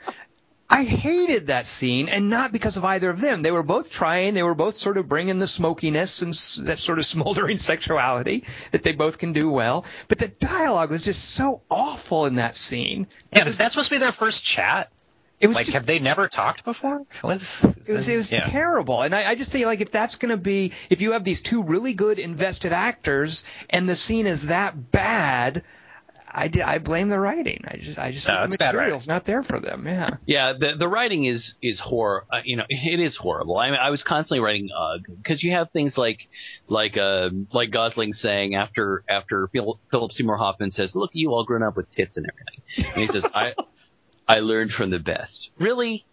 I 0.68 0.82
hated 0.84 1.46
that 1.46 1.64
scene, 1.64 2.08
and 2.08 2.28
not 2.28 2.50
because 2.50 2.76
of 2.76 2.84
either 2.84 3.08
of 3.08 3.20
them. 3.20 3.42
They 3.42 3.52
were 3.52 3.62
both 3.62 3.90
trying. 3.90 4.34
They 4.34 4.42
were 4.42 4.54
both 4.56 4.76
sort 4.76 4.98
of 4.98 5.08
bringing 5.08 5.38
the 5.38 5.46
smokiness 5.46 6.22
and 6.22 6.34
that 6.66 6.78
sort 6.80 6.98
of 6.98 7.06
smoldering 7.14 7.58
sexuality 7.58 8.44
that 8.72 8.82
they 8.82 8.92
both 8.92 9.18
can 9.18 9.32
do 9.32 9.50
well. 9.50 9.84
But 10.08 10.18
the 10.18 10.28
dialogue 10.28 10.90
was 10.90 11.04
just 11.04 11.24
so 11.24 11.62
awful 11.70 12.26
in 12.26 12.34
that 12.36 12.56
scene. 12.56 13.06
yeah. 13.32 13.44
Is 13.46 13.58
that 13.58 13.70
supposed 13.72 13.88
to 13.90 13.94
be 13.94 13.98
their 14.00 14.12
first 14.12 14.44
chat? 14.44 14.90
It 15.38 15.48
was 15.48 15.56
Like, 15.56 15.66
just 15.66 15.74
have 15.76 15.86
they 15.86 15.98
never 15.98 16.28
talked 16.28 16.64
before? 16.64 17.02
What's- 17.20 17.62
It 17.62 17.88
was 17.88 18.08
it 18.08 18.16
was 18.16 18.32
yeah. 18.32 18.48
terrible, 18.48 19.02
and 19.02 19.14
I, 19.14 19.30
I 19.30 19.34
just 19.34 19.52
think 19.52 19.66
like 19.66 19.82
if 19.82 19.90
that's 19.92 20.16
going 20.16 20.30
to 20.30 20.38
be 20.38 20.72
if 20.90 21.02
you 21.02 21.12
have 21.12 21.24
these 21.24 21.42
two 21.42 21.62
really 21.62 21.92
good 21.92 22.18
invested 22.18 22.72
actors 22.72 23.44
and 23.68 23.86
the 23.86 23.94
scene 23.96 24.26
is 24.26 24.46
that 24.46 24.90
bad, 24.90 25.62
I, 26.36 26.48
di- 26.48 26.62
I 26.62 26.78
blame 26.78 27.08
the 27.08 27.18
writing. 27.18 27.64
I 27.66 27.78
just 27.78 27.98
I 27.98 28.12
just 28.12 28.28
No, 28.28 28.40
think 28.42 28.58
the 28.58 28.64
material's 28.66 29.08
not 29.08 29.24
there 29.24 29.42
for 29.42 29.58
them. 29.58 29.86
Yeah. 29.86 30.08
Yeah, 30.26 30.52
the 30.52 30.72
the 30.78 30.86
writing 30.86 31.24
is 31.24 31.54
is 31.62 31.80
horror. 31.80 32.26
Uh, 32.30 32.42
you 32.44 32.56
know, 32.56 32.64
it 32.68 33.00
is 33.00 33.16
horrible. 33.16 33.56
I 33.56 33.70
mean, 33.70 33.80
I 33.80 33.88
was 33.88 34.02
constantly 34.02 34.40
writing 34.40 34.68
ugh 34.78 35.00
because 35.16 35.42
you 35.42 35.52
have 35.52 35.70
things 35.70 35.96
like 35.96 36.18
like 36.68 36.98
uh 36.98 37.30
like 37.52 37.70
Gosling 37.70 38.12
saying 38.12 38.54
after 38.54 39.02
after 39.08 39.48
Phil, 39.48 39.80
Philip 39.90 40.12
Seymour 40.12 40.36
Hoffman 40.36 40.70
says, 40.70 40.94
"Look, 40.94 41.10
you 41.14 41.30
all 41.30 41.44
grown 41.44 41.62
up 41.62 41.74
with 41.76 41.90
tits 41.92 42.18
and 42.18 42.26
everything," 42.26 42.92
and 42.94 43.10
he 43.10 43.20
says, 43.20 43.30
"I." 43.34 43.54
I 44.28 44.40
learned 44.40 44.72
from 44.72 44.90
the 44.90 44.98
best. 44.98 45.50
Really? 45.56 46.04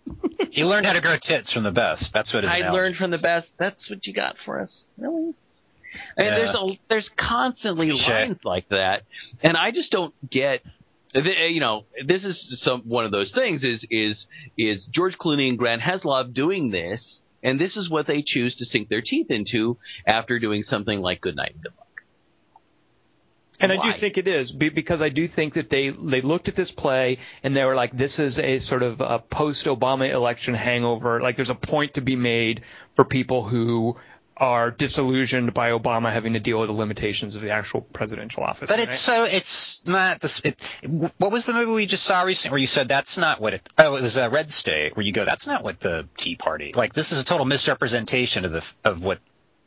He 0.52 0.64
learned 0.64 0.86
how 0.86 0.94
to 0.94 1.02
grow 1.02 1.16
tits 1.18 1.52
from 1.52 1.64
the 1.64 1.72
best. 1.72 2.14
That's 2.14 2.32
what 2.32 2.44
his 2.44 2.54
I 2.54 2.70
learned 2.70 2.96
from 2.96 3.10
the 3.10 3.18
best. 3.18 3.50
That's 3.58 3.90
what 3.90 4.06
you 4.06 4.14
got 4.14 4.36
for 4.46 4.62
us. 4.62 4.86
Really? 5.00 5.34
And 6.18 6.28
Yeah. 6.28 6.36
there's 6.36 6.56
a 6.56 6.80
there's 6.89 7.10
constantly 7.18 7.91
lines 7.91 8.39
like 8.44 8.70
that, 8.70 9.04
and 9.41 9.58
I 9.58 9.72
just 9.72 9.91
don't 9.91 10.14
get. 10.30 10.62
You 11.16 11.60
know, 11.60 11.86
this 12.08 12.26
is 12.26 12.60
some 12.64 12.82
one 12.82 13.06
of 13.06 13.12
those 13.12 13.32
things. 13.32 13.64
Is 13.64 13.86
is 13.91 14.26
is 14.58 14.88
George 14.88 15.16
Clooney 15.20 15.48
and 15.48 15.60
Grant 15.60 15.80
Heslov 15.80 16.34
doing 16.34 16.72
this, 16.72 17.22
and 17.44 17.60
this 17.60 17.78
is 17.78 17.88
what 17.88 18.08
they 18.08 18.24
choose 18.26 18.56
to 18.56 18.66
sink 18.66 18.89
their 18.89 19.04
teeth 19.04 19.30
into 19.30 19.78
after 20.08 20.39
doing 20.39 20.64
something 20.64 21.02
like 21.02 21.22
Good 21.22 21.36
Night 21.36 21.52
and 21.54 21.62
Good 21.62 21.74
Luck. 21.78 21.84
And 23.60 23.72
I 23.72 23.78
do 23.78 23.91
think 23.91 24.18
it 24.18 24.28
is 24.28 24.52
because 24.52 25.02
I 25.02 25.10
do 25.10 25.28
think 25.28 25.54
that 25.54 25.70
they 25.70 25.89
they 25.89 26.22
looked 26.22 26.48
at 26.48 26.56
this 26.56 26.72
play 26.72 27.20
and 27.44 27.56
they 27.56 27.64
were 27.64 27.76
like, 27.76 27.96
this 27.96 28.18
is 28.18 28.39
a 28.39 28.58
sort 28.60 28.82
of 28.82 29.00
a 29.00 29.20
post 29.20 29.68
Obama 29.68 30.10
election 30.10 30.56
hangover. 30.56 31.22
Like, 31.22 31.36
there's 31.36 31.52
a 31.52 31.56
point 31.56 31.94
to 31.94 32.02
be 32.02 32.16
made 32.16 32.62
for 32.96 33.06
people 33.06 33.44
who 33.44 33.98
are 34.38 34.72
disillusioned 34.72 35.54
by 35.54 35.72
Obama 35.72 36.12
having 36.12 36.34
to 36.34 36.40
deal 36.40 36.60
with 36.60 36.70
the 36.70 36.74
limitations 36.76 37.36
of 37.36 37.42
the 37.42 37.52
actual 37.52 37.82
presidential 37.82 38.44
office. 38.44 38.70
But 38.70 38.80
it's 38.80 38.98
so 38.98 39.26
it's 39.26 39.86
not 39.86 40.20
this. 40.22 40.42
It, 40.44 40.62
what 41.18 41.32
was 41.32 41.46
the 41.46 41.54
movie 41.54 41.72
we 41.72 41.86
just 41.86 42.04
saw 42.04 42.24
recently 42.24 42.54
where 42.54 42.60
you 42.60 42.68
said 42.68 42.88
that's 42.88 43.18
not 43.18 43.40
what 43.40 43.54
it? 43.54 43.70
Oh, 43.78 43.96
it 43.96 44.02
was 44.02 44.18
uh, 44.18 44.30
Red 44.30 44.50
State 44.50 44.96
where 44.96 45.06
you 45.06 45.12
go 45.12 45.26
that's 45.26 45.48
not 45.48 45.64
what 45.64 45.80
the 45.80 46.08
Tea 46.18 46.36
Party 46.36 46.74
like. 46.76 46.94
This 46.94 47.12
is 47.12 47.22
a 47.22 47.26
total 47.26 47.46
misrepresentation 47.46 48.46
of 48.46 48.52
the 48.52 48.74
of 48.84 49.04
what 49.04 49.20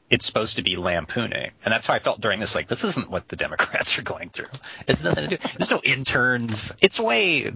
it's 0.09 0.25
supposed 0.25 0.57
to 0.57 0.62
be 0.62 0.77
lampooning, 0.77 1.51
and 1.64 1.73
that's 1.73 1.87
how 1.87 1.95
I 1.95 1.99
felt 1.99 2.21
during 2.21 2.41
this. 2.41 2.55
Like 2.55 2.69
this 2.69 2.85
isn't 2.85 3.11
what 3.11 3.29
the 3.29 3.37
Democrats 3.37 3.99
are 3.99 4.03
going 4.03 4.31
through. 4.31 4.47
It's 4.87 5.03
nothing 5.03 5.29
to 5.29 5.37
do. 5.37 5.49
There's 5.57 5.71
no 5.71 5.81
interns. 5.85 6.73
It's 6.81 7.01
way. 7.01 7.53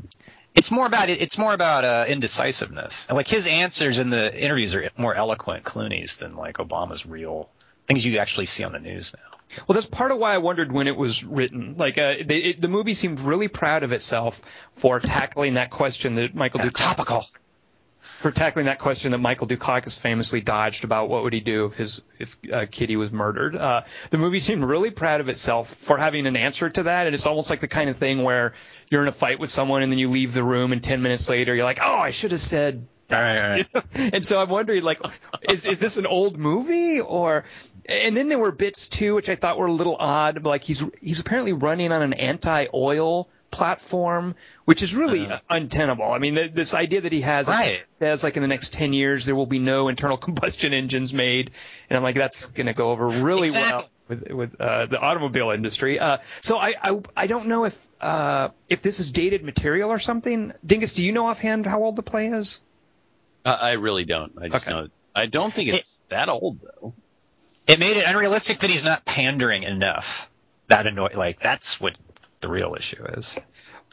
It's 0.54 0.70
more 0.70 0.86
about 0.86 1.08
it's 1.08 1.38
more 1.38 1.54
about 1.54 1.84
uh, 1.84 2.04
indecisiveness. 2.08 3.06
And 3.08 3.16
like 3.16 3.28
his 3.28 3.46
answers 3.46 3.98
in 3.98 4.10
the 4.10 4.36
interviews 4.36 4.74
are 4.74 4.90
more 4.96 5.14
eloquent, 5.14 5.64
Clooney's, 5.64 6.16
than 6.16 6.36
like 6.36 6.56
Obama's 6.56 7.06
real 7.06 7.48
things 7.86 8.04
you 8.04 8.18
actually 8.18 8.46
see 8.46 8.64
on 8.64 8.72
the 8.72 8.78
news 8.78 9.14
now. 9.16 9.38
Well, 9.66 9.74
that's 9.74 9.86
part 9.86 10.12
of 10.12 10.18
why 10.18 10.34
I 10.34 10.38
wondered 10.38 10.70
when 10.70 10.86
it 10.86 10.96
was 10.96 11.24
written. 11.24 11.76
Like, 11.76 11.98
uh, 11.98 12.16
they, 12.24 12.38
it, 12.38 12.60
the 12.60 12.68
movie 12.68 12.94
seemed 12.94 13.18
really 13.20 13.48
proud 13.48 13.82
of 13.82 13.90
itself 13.90 14.42
for 14.72 15.00
tackling 15.00 15.54
that 15.54 15.70
question 15.70 16.14
that 16.16 16.34
Michael 16.34 16.60
Dukakis 16.60 16.74
topical. 16.74 17.26
For 18.20 18.30
tackling 18.30 18.66
that 18.66 18.78
question 18.78 19.12
that 19.12 19.18
Michael 19.18 19.46
Dukakis 19.46 19.98
famously 19.98 20.42
dodged 20.42 20.84
about 20.84 21.08
what 21.08 21.22
would 21.22 21.32
he 21.32 21.40
do 21.40 21.64
if 21.64 21.74
his 21.74 22.02
if 22.18 22.36
uh, 22.52 22.66
Kitty 22.70 22.96
was 22.96 23.10
murdered. 23.10 23.56
Uh, 23.56 23.82
the 24.10 24.18
movie 24.18 24.40
seemed 24.40 24.62
really 24.62 24.90
proud 24.90 25.22
of 25.22 25.30
itself 25.30 25.72
for 25.72 25.96
having 25.96 26.26
an 26.26 26.36
answer 26.36 26.68
to 26.68 26.82
that, 26.82 27.06
and 27.06 27.14
it's 27.14 27.24
almost 27.24 27.48
like 27.48 27.60
the 27.60 27.68
kind 27.68 27.88
of 27.88 27.96
thing 27.96 28.22
where 28.22 28.52
you're 28.90 29.00
in 29.00 29.08
a 29.08 29.12
fight 29.12 29.38
with 29.38 29.48
someone 29.48 29.82
and 29.82 29.90
then 29.90 29.98
you 29.98 30.08
leave 30.08 30.34
the 30.34 30.44
room, 30.44 30.72
and 30.72 30.84
ten 30.84 31.00
minutes 31.00 31.30
later 31.30 31.54
you're 31.54 31.64
like, 31.64 31.78
oh, 31.80 31.98
I 31.98 32.10
should 32.10 32.32
have 32.32 32.40
said 32.40 32.86
All 33.10 33.18
right, 33.18 33.38
all 33.38 33.50
right. 33.50 33.84
and 34.14 34.26
so 34.26 34.38
I'm 34.38 34.50
wondering, 34.50 34.82
like, 34.82 35.00
is 35.50 35.64
is 35.64 35.80
this 35.80 35.96
an 35.96 36.06
old 36.06 36.38
movie 36.38 37.00
or? 37.00 37.44
And 37.88 38.14
then 38.16 38.28
there 38.28 38.38
were 38.38 38.52
bits 38.52 38.88
too, 38.88 39.14
which 39.14 39.30
I 39.30 39.34
thought 39.34 39.58
were 39.58 39.66
a 39.66 39.72
little 39.72 39.96
odd. 39.98 40.44
Like 40.44 40.62
he's 40.62 40.84
he's 41.00 41.20
apparently 41.20 41.54
running 41.54 41.90
on 41.90 42.02
an 42.02 42.12
anti-oil 42.12 43.28
platform, 43.50 44.34
which 44.64 44.82
is 44.82 44.94
really 44.94 45.28
untenable. 45.48 46.10
I 46.10 46.18
mean, 46.18 46.34
th- 46.34 46.52
this 46.52 46.74
idea 46.74 47.00
that 47.02 47.12
he 47.12 47.22
has 47.22 47.48
Right. 47.48 47.82
says 47.86 48.22
like 48.24 48.36
in 48.36 48.42
the 48.42 48.48
next 48.48 48.72
ten 48.72 48.92
years 48.92 49.26
there 49.26 49.34
will 49.36 49.46
be 49.46 49.58
no 49.58 49.88
internal 49.88 50.16
combustion 50.26 50.72
engines 50.72 51.12
made, 51.12 51.50
and 51.88 51.96
I'm 51.96 52.02
like, 52.02 52.16
that's 52.16 52.46
going 52.46 52.66
to 52.66 52.72
go 52.72 52.90
over 52.90 53.08
really 53.08 53.48
Exactly. 53.48 53.70
well 53.72 53.90
with 54.08 54.30
with 54.30 54.60
uh, 54.60 54.86
the 54.86 54.98
automobile 55.00 55.50
industry. 55.50 55.98
Uh, 55.98 56.18
so 56.40 56.58
I, 56.58 56.74
I 56.82 57.00
I 57.16 57.26
don't 57.26 57.46
know 57.46 57.64
if 57.64 57.88
uh, 58.00 58.48
if 58.68 58.82
this 58.82 59.00
is 59.00 59.12
dated 59.12 59.44
material 59.44 59.90
or 59.90 59.98
something. 59.98 60.52
Dingus, 60.64 60.94
do 60.94 61.04
you 61.04 61.12
know 61.12 61.26
offhand 61.26 61.66
how 61.66 61.82
old 61.82 61.96
the 61.96 62.02
play 62.02 62.26
is? 62.26 62.60
I, 63.44 63.52
I 63.52 63.70
really 63.72 64.04
don't. 64.04 64.32
I 64.40 64.48
just 64.48 64.66
Okay. 64.66 64.70
know. 64.76 64.88
I 65.14 65.26
don't 65.26 65.52
think 65.52 65.70
it's 65.70 66.00
that 66.08 66.28
old 66.28 66.60
though. 66.60 66.94
It 67.66 67.78
made 67.78 67.96
it 67.96 68.04
unrealistic 68.06 68.60
that 68.60 68.70
he's 68.70 68.84
not 68.84 69.04
pandering 69.04 69.62
enough. 69.62 70.28
That 70.66 70.86
annoy 70.86 71.10
like 71.14 71.40
that's 71.40 71.80
what 71.80 71.96
the 72.40 72.48
real 72.48 72.74
issue 72.74 73.04
is. 73.04 73.34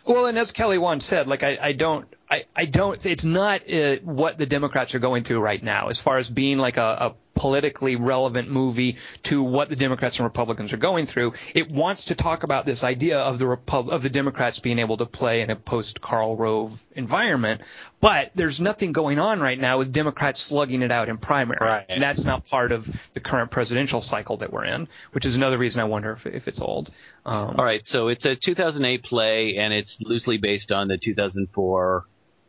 Well, 0.05 0.25
and 0.25 0.37
as 0.37 0.51
Kelly 0.51 0.77
once 0.77 1.05
said, 1.05 1.27
like 1.27 1.43
I, 1.43 1.57
I 1.61 1.71
don't, 1.73 2.07
I, 2.29 2.43
I 2.55 2.65
don't. 2.65 3.05
It's 3.05 3.23
not 3.25 3.71
uh, 3.71 3.97
what 4.03 4.37
the 4.37 4.45
Democrats 4.45 4.93
are 4.95 4.99
going 4.99 5.23
through 5.23 5.39
right 5.39 5.61
now, 5.63 5.87
as 5.87 5.99
far 5.99 6.17
as 6.17 6.29
being 6.29 6.57
like 6.57 6.75
a, 6.77 6.81
a 6.81 7.15
politically 7.39 7.95
relevant 7.95 8.49
movie 8.49 8.97
to 9.23 9.43
what 9.43 9.69
the 9.69 9.75
Democrats 9.75 10.17
and 10.19 10.25
Republicans 10.25 10.73
are 10.73 10.77
going 10.77 11.05
through. 11.05 11.33
It 11.55 11.71
wants 11.71 12.05
to 12.05 12.15
talk 12.15 12.43
about 12.43 12.65
this 12.65 12.83
idea 12.83 13.19
of 13.19 13.37
the 13.39 13.45
Repub- 13.45 13.89
of 13.89 14.01
the 14.03 14.09
Democrats 14.09 14.59
being 14.59 14.79
able 14.79 14.97
to 14.97 15.05
play 15.05 15.41
in 15.41 15.51
a 15.51 15.55
post 15.55 16.01
Karl 16.01 16.35
Rove 16.35 16.83
environment, 16.95 17.61
but 18.01 18.31
there's 18.35 18.59
nothing 18.59 18.91
going 18.91 19.19
on 19.19 19.39
right 19.39 19.57
now 19.59 19.77
with 19.77 19.93
Democrats 19.93 20.41
slugging 20.41 20.81
it 20.81 20.91
out 20.91 21.09
in 21.09 21.17
primary, 21.19 21.59
Right. 21.61 21.85
and 21.87 22.01
that's 22.01 22.25
not 22.25 22.47
part 22.47 22.71
of 22.71 23.13
the 23.13 23.19
current 23.19 23.51
presidential 23.51 24.01
cycle 24.01 24.37
that 24.37 24.51
we're 24.51 24.65
in, 24.65 24.87
which 25.11 25.25
is 25.25 25.35
another 25.35 25.57
reason 25.59 25.79
I 25.81 25.85
wonder 25.85 26.11
if, 26.11 26.25
if 26.25 26.47
it's 26.47 26.59
old. 26.59 26.89
Um, 27.25 27.55
All 27.57 27.63
right, 27.63 27.83
so 27.85 28.07
it's 28.07 28.25
a 28.25 28.35
2008 28.35 29.03
play, 29.03 29.57
and 29.57 29.73
it's 29.73 29.95
loosely 30.01 30.37
based 30.39 30.71
on 30.71 30.87
the 30.87 30.97
2004 30.97 32.05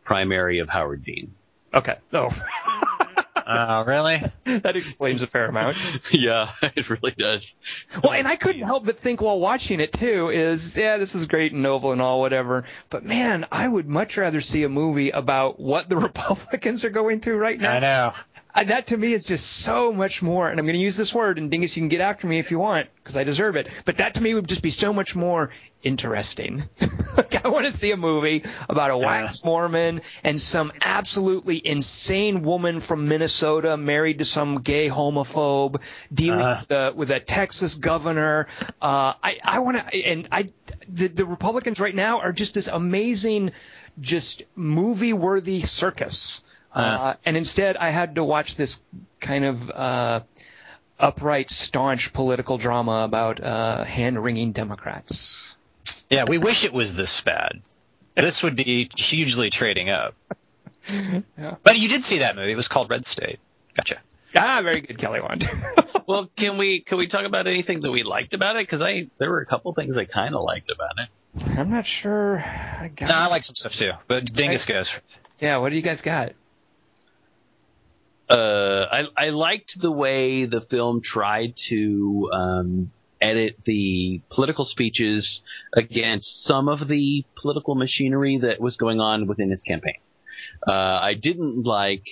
primary 0.08 0.60
of 0.60 0.70
Howard 0.70 1.04
Dean. 1.04 1.34
Okay. 1.74 1.96
Oh. 2.14 2.30
Oh, 3.50 3.82
really? 3.84 4.22
that 4.44 4.76
explains 4.76 5.22
a 5.22 5.26
fair 5.26 5.46
amount. 5.46 5.78
yeah, 6.12 6.50
it 6.60 6.90
really 6.90 7.14
does. 7.16 7.50
Well, 8.04 8.12
and 8.12 8.28
I 8.28 8.36
couldn't 8.36 8.60
help 8.60 8.84
but 8.84 8.98
think 8.98 9.22
while 9.22 9.40
watching 9.40 9.80
it 9.80 9.90
too 9.90 10.28
is, 10.28 10.76
yeah, 10.76 10.98
this 10.98 11.14
is 11.14 11.26
great 11.26 11.52
and 11.52 11.62
noble 11.62 11.92
and 11.92 12.02
all, 12.02 12.20
whatever. 12.20 12.64
But 12.90 13.04
man, 13.04 13.46
I 13.50 13.66
would 13.66 13.88
much 13.88 14.18
rather 14.18 14.42
see 14.42 14.64
a 14.64 14.68
movie 14.68 15.08
about 15.10 15.58
what 15.58 15.88
the 15.88 15.96
Republicans 15.96 16.84
are 16.84 16.90
going 16.90 17.20
through 17.20 17.38
right 17.38 17.58
now. 17.58 17.72
I 17.72 17.78
know. 17.78 18.12
That 18.54 18.88
to 18.88 18.96
me 18.96 19.12
is 19.12 19.24
just 19.24 19.46
so 19.46 19.92
much 19.92 20.22
more, 20.22 20.48
and 20.48 20.58
I'm 20.58 20.66
going 20.66 20.74
to 20.76 20.82
use 20.82 20.96
this 20.96 21.14
word, 21.14 21.38
and 21.38 21.50
Dingus, 21.50 21.76
you 21.76 21.80
can 21.82 21.88
get 21.88 22.00
after 22.00 22.26
me 22.26 22.38
if 22.38 22.50
you 22.50 22.58
want, 22.58 22.88
because 22.96 23.16
I 23.16 23.22
deserve 23.22 23.54
it. 23.56 23.68
But 23.84 23.98
that 23.98 24.14
to 24.14 24.22
me 24.22 24.34
would 24.34 24.48
just 24.48 24.62
be 24.62 24.70
so 24.70 24.92
much 24.92 25.14
more 25.14 25.50
interesting. 25.82 26.64
like, 27.16 27.44
I 27.44 27.48
want 27.50 27.66
to 27.66 27.72
see 27.72 27.92
a 27.92 27.96
movie 27.96 28.42
about 28.68 28.90
a 28.90 28.96
wax 28.98 29.44
Mormon 29.44 30.00
and 30.24 30.40
some 30.40 30.72
absolutely 30.82 31.64
insane 31.64 32.42
woman 32.42 32.80
from 32.80 33.06
Minnesota 33.06 33.76
married 33.76 34.18
to 34.18 34.24
some 34.24 34.62
gay 34.62 34.88
homophobe 34.88 35.80
dealing 36.12 36.40
Uh. 36.40 36.58
with, 36.60 36.70
a, 36.72 36.92
with 36.96 37.10
a 37.12 37.20
Texas 37.20 37.76
governor. 37.76 38.48
Uh, 38.82 39.12
I, 39.22 39.38
I 39.44 39.60
want 39.60 39.76
to, 39.76 40.04
and 40.04 40.28
I, 40.32 40.50
the, 40.88 41.06
the 41.06 41.24
Republicans 41.26 41.78
right 41.78 41.94
now 41.94 42.20
are 42.20 42.32
just 42.32 42.54
this 42.54 42.66
amazing, 42.66 43.52
just 44.00 44.42
movie-worthy 44.56 45.60
circus. 45.60 46.42
Uh, 46.74 47.14
and 47.24 47.36
instead, 47.36 47.76
I 47.76 47.90
had 47.90 48.16
to 48.16 48.24
watch 48.24 48.56
this 48.56 48.80
kind 49.20 49.44
of 49.44 49.70
uh, 49.70 50.20
upright, 50.98 51.50
staunch 51.50 52.12
political 52.12 52.58
drama 52.58 53.04
about 53.04 53.40
uh, 53.42 53.84
hand-wringing 53.84 54.52
Democrats. 54.52 55.56
Yeah, 56.10 56.24
we 56.28 56.38
wish 56.38 56.64
it 56.64 56.72
was 56.72 56.94
this 56.94 57.20
bad. 57.20 57.60
This 58.14 58.42
would 58.42 58.56
be 58.56 58.90
hugely 58.96 59.50
trading 59.50 59.90
up. 59.90 60.14
Yeah. 61.38 61.56
But 61.62 61.78
you 61.78 61.86
did 61.90 62.02
see 62.02 62.18
that 62.20 62.34
movie. 62.34 62.50
It 62.50 62.56
was 62.56 62.68
called 62.68 62.88
Red 62.88 63.04
State. 63.04 63.40
Gotcha. 63.74 63.98
Ah, 64.34 64.60
very 64.64 64.80
good, 64.80 64.96
Kelly 64.96 65.20
Wand. 65.20 65.46
Well, 66.06 66.30
can 66.34 66.56
we 66.56 66.80
can 66.80 66.96
we 66.96 67.06
talk 67.06 67.26
about 67.26 67.46
anything 67.46 67.80
that 67.82 67.90
we 67.90 68.02
liked 68.02 68.32
about 68.32 68.56
it? 68.56 68.66
Because 68.66 68.80
I 68.80 69.10
there 69.18 69.28
were 69.28 69.42
a 69.42 69.46
couple 69.46 69.74
things 69.74 69.94
I 69.94 70.06
kind 70.06 70.34
of 70.34 70.40
liked 70.40 70.70
about 70.70 70.92
it. 70.96 71.58
I'm 71.58 71.70
not 71.70 71.84
sure. 71.84 72.38
I 72.38 72.90
got 72.96 73.10
No, 73.10 73.14
I 73.14 73.26
like 73.26 73.42
some 73.42 73.54
stuff 73.54 73.74
too. 73.74 73.92
But 74.06 74.32
Dingus 74.32 74.64
goes. 74.64 74.98
Yeah, 75.38 75.58
what 75.58 75.68
do 75.68 75.76
you 75.76 75.82
guys 75.82 76.00
got? 76.00 76.32
Uh, 78.30 78.86
I 78.90 79.04
I 79.16 79.28
liked 79.30 79.80
the 79.80 79.90
way 79.90 80.44
the 80.44 80.60
film 80.60 81.00
tried 81.02 81.54
to 81.70 82.30
um, 82.32 82.92
edit 83.20 83.56
the 83.64 84.20
political 84.30 84.64
speeches 84.64 85.40
against 85.74 86.44
some 86.44 86.68
of 86.68 86.88
the 86.88 87.24
political 87.40 87.74
machinery 87.74 88.38
that 88.42 88.60
was 88.60 88.76
going 88.76 89.00
on 89.00 89.26
within 89.26 89.50
his 89.50 89.62
campaign. 89.62 89.98
Uh, 90.66 90.72
I 90.72 91.14
didn't 91.14 91.64
like. 91.64 92.04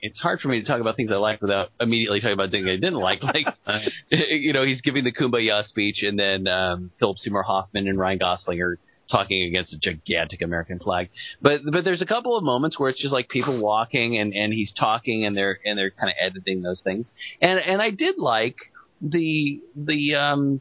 It's 0.00 0.18
hard 0.18 0.40
for 0.40 0.48
me 0.48 0.60
to 0.60 0.66
talk 0.66 0.80
about 0.80 0.96
things 0.96 1.10
I 1.10 1.16
like 1.16 1.40
without 1.40 1.70
immediately 1.80 2.20
talking 2.20 2.34
about 2.34 2.50
things 2.50 2.66
I 2.66 2.76
didn't 2.76 2.94
like. 2.94 3.22
Like, 3.22 3.46
you 4.10 4.52
know, 4.52 4.64
he's 4.64 4.82
giving 4.82 5.04
the 5.04 5.12
Kumbaya 5.12 5.64
speech, 5.64 6.02
and 6.02 6.18
then 6.18 6.46
um, 6.46 6.90
Philip 6.98 7.18
Seymour 7.18 7.42
Hoffman 7.42 7.88
and 7.88 7.98
Ryan 7.98 8.18
Gosling 8.18 8.60
are 8.60 8.78
talking 9.10 9.44
against 9.44 9.72
a 9.72 9.78
gigantic 9.78 10.42
American 10.42 10.78
flag. 10.78 11.10
But 11.40 11.60
but 11.70 11.84
there's 11.84 12.02
a 12.02 12.06
couple 12.06 12.36
of 12.36 12.44
moments 12.44 12.78
where 12.78 12.90
it's 12.90 13.00
just 13.00 13.12
like 13.12 13.28
people 13.28 13.60
walking 13.62 14.18
and 14.18 14.32
and 14.32 14.52
he's 14.52 14.72
talking 14.72 15.24
and 15.24 15.36
they're 15.36 15.58
and 15.64 15.78
they're 15.78 15.90
kind 15.90 16.10
of 16.10 16.16
editing 16.20 16.62
those 16.62 16.80
things. 16.80 17.10
And 17.40 17.58
and 17.58 17.80
I 17.82 17.90
did 17.90 18.16
like 18.18 18.56
the 19.00 19.60
the 19.76 20.14
um 20.14 20.60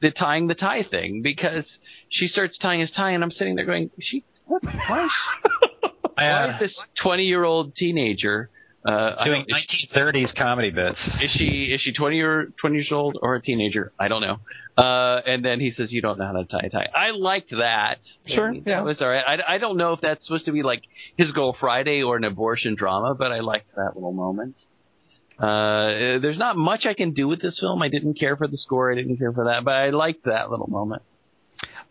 the 0.00 0.10
tying 0.10 0.46
the 0.46 0.54
tie 0.54 0.82
thing 0.82 1.22
because 1.22 1.78
she 2.08 2.26
starts 2.28 2.58
tying 2.58 2.80
his 2.80 2.90
tie 2.90 3.10
and 3.10 3.24
I'm 3.24 3.30
sitting 3.30 3.56
there 3.56 3.66
going 3.66 3.90
she 3.98 4.24
what 4.44 4.62
why 4.62 5.04
is, 5.04 5.90
why 6.14 6.50
is 6.50 6.60
this 6.60 6.84
20 7.02 7.24
year 7.24 7.44
old 7.44 7.74
teenager 7.74 8.50
uh 8.86 9.16
I 9.18 9.24
Doing 9.24 9.44
don't- 9.48 9.58
is, 9.58 9.64
1930s 9.70 10.34
comedy 10.34 10.70
bits. 10.70 11.20
is 11.22 11.30
she 11.30 11.70
is 11.72 11.80
she 11.80 11.92
20 11.92 12.20
or 12.20 12.46
20 12.60 12.76
years 12.76 12.92
old 12.92 13.18
or 13.20 13.34
a 13.34 13.42
teenager? 13.42 13.92
I 13.98 14.08
don't 14.08 14.20
know. 14.22 14.38
Uh, 14.76 15.20
and 15.26 15.44
then 15.44 15.58
he 15.58 15.72
says, 15.72 15.90
"You 15.92 16.00
don't 16.00 16.20
know 16.20 16.26
how 16.26 16.32
to 16.34 16.44
tie 16.44 16.60
a 16.66 16.70
tie." 16.70 16.88
I 16.94 17.10
liked 17.10 17.50
that. 17.50 17.98
Sure, 18.26 18.52
that 18.54 18.62
yeah. 18.64 18.82
was 18.82 19.02
all 19.02 19.08
right. 19.08 19.24
I, 19.40 19.54
I 19.56 19.58
don't 19.58 19.76
know 19.76 19.92
if 19.94 20.00
that's 20.00 20.24
supposed 20.24 20.44
to 20.44 20.52
be 20.52 20.62
like 20.62 20.82
his 21.16 21.32
goal 21.32 21.56
Friday 21.58 22.04
or 22.04 22.16
an 22.16 22.22
abortion 22.22 22.76
drama, 22.76 23.16
but 23.16 23.32
I 23.32 23.40
liked 23.40 23.74
that 23.74 23.96
little 23.96 24.12
moment. 24.12 24.54
Uh, 25.36 26.18
there's 26.20 26.38
not 26.38 26.56
much 26.56 26.86
I 26.86 26.94
can 26.94 27.12
do 27.12 27.26
with 27.26 27.40
this 27.42 27.58
film. 27.58 27.82
I 27.82 27.88
didn't 27.88 28.14
care 28.14 28.36
for 28.36 28.46
the 28.46 28.56
score. 28.56 28.92
I 28.92 28.94
didn't 28.94 29.16
care 29.16 29.32
for 29.32 29.46
that, 29.46 29.64
but 29.64 29.74
I 29.74 29.90
liked 29.90 30.24
that 30.26 30.48
little 30.48 30.68
moment. 30.68 31.02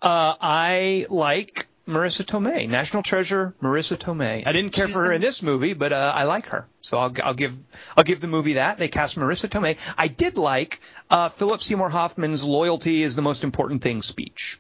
Uh, 0.02 0.36
I 0.40 1.06
like 1.10 1.68
Marisa 1.88 2.26
Tomei, 2.26 2.68
National 2.68 3.02
Treasure, 3.02 3.56
Marisa 3.62 3.98
Tomei. 3.98 4.46
I 4.46 4.52
didn't 4.52 4.74
care 4.74 4.88
for 4.88 5.06
her 5.06 5.14
in 5.14 5.22
this 5.22 5.42
movie, 5.42 5.74
but 5.74 5.94
uh, 5.94 6.12
I 6.16 6.26
like 6.26 6.48
her, 6.48 6.68
so 6.82 6.98
I'll, 6.98 7.14
I'll 7.24 7.34
give 7.34 7.58
I'll 7.96 8.04
give 8.04 8.20
the 8.20 8.28
movie 8.28 8.54
that. 8.54 8.78
They 8.78 8.90
cast 8.90 9.18
Marisa 9.18 9.48
Tomei. 9.48 9.78
I 9.98 10.08
did 10.08 10.38
like 10.38 10.82
uh, 11.10 11.30
Philip 11.30 11.62
Seymour 11.62 11.90
Hoffman's 11.90 12.44
"Loyalty 12.44 13.04
is 13.04 13.16
the 13.16 13.22
most 13.22 13.44
important 13.44 13.82
thing" 13.82 14.02
speech. 14.02 14.60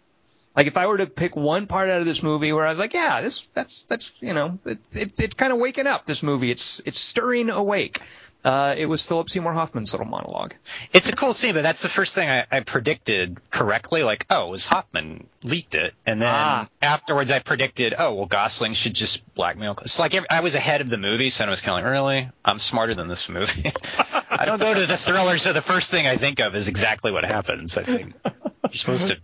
Like 0.57 0.65
if 0.67 0.75
I 0.75 0.87
were 0.87 0.97
to 0.97 1.05
pick 1.05 1.35
one 1.35 1.67
part 1.67 1.87
out 1.87 1.99
of 1.99 2.05
this 2.07 2.23
movie 2.23 2.51
where 2.51 2.65
I 2.65 2.71
was 2.71 2.79
like, 2.79 2.95
yeah, 2.95 3.21
this 3.21 3.41
that's 3.53 3.83
that's 3.83 4.11
you 4.19 4.33
know 4.33 4.57
it's 4.65 4.95
it, 4.95 5.19
it's 5.19 5.35
kind 5.35 5.53
of 5.53 5.59
waking 5.59 5.85
up. 5.85 6.07
This 6.07 6.23
movie, 6.23 6.49
it's 6.49 6.81
it's 6.83 6.97
stirring 6.99 7.51
awake. 7.51 7.99
Uh, 8.43 8.73
it 8.77 8.85
was 8.85 9.03
Philip 9.03 9.29
Seymour 9.29 9.51
Hoffman's 9.51 9.91
little 9.93 10.05
monologue. 10.07 10.53
It's 10.93 11.09
a 11.09 11.11
cool 11.11 11.33
scene, 11.33 11.53
but 11.53 11.63
that's 11.63 11.81
the 11.81 11.89
first 11.89 12.15
thing 12.15 12.29
I, 12.29 12.45
I 12.49 12.59
predicted 12.61 13.37
correctly. 13.51 14.03
Like, 14.03 14.25
oh, 14.29 14.47
it 14.47 14.51
was 14.51 14.65
Hoffman 14.65 15.27
leaked 15.43 15.75
it, 15.75 15.93
and 16.05 16.21
then 16.21 16.29
Ah. 16.33 16.67
afterwards 16.81 17.29
I 17.29 17.39
predicted, 17.39 17.93
oh, 17.97 18.13
well, 18.13 18.25
Gosling 18.25 18.73
should 18.73 18.93
just 18.93 19.33
blackmail. 19.33 19.77
It's 19.81 19.99
like 19.99 20.15
I 20.31 20.39
was 20.39 20.55
ahead 20.55 20.79
of 20.81 20.89
the 20.89 20.97
movie, 20.97 21.29
so 21.29 21.45
I 21.45 21.49
was 21.49 21.61
kind 21.61 21.77
of 21.77 21.83
like, 21.83 21.91
really, 21.91 22.29
I'm 22.45 22.59
smarter 22.59 22.95
than 22.95 23.07
this 23.07 23.27
movie. 23.27 23.71
I 24.29 24.45
don't 24.45 24.59
go 24.61 24.73
to 24.73 24.85
the 24.85 24.97
thriller, 24.97 25.37
so 25.39 25.51
the 25.51 25.61
first 25.61 25.91
thing 25.91 26.07
I 26.07 26.15
think 26.15 26.39
of 26.39 26.55
is 26.55 26.67
exactly 26.69 27.11
what 27.11 27.25
happens. 27.25 27.77
I 27.77 27.83
think 27.83 28.15
you're 28.63 28.73
supposed 28.73 29.07
to 29.09 29.17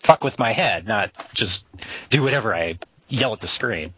fuck 0.00 0.24
with 0.24 0.38
my 0.38 0.52
head, 0.52 0.86
not 0.86 1.10
just 1.34 1.66
do 2.10 2.22
whatever 2.22 2.54
I 2.54 2.78
yell 3.08 3.32
at 3.32 3.40
the 3.40 3.46
screen. 3.48 3.94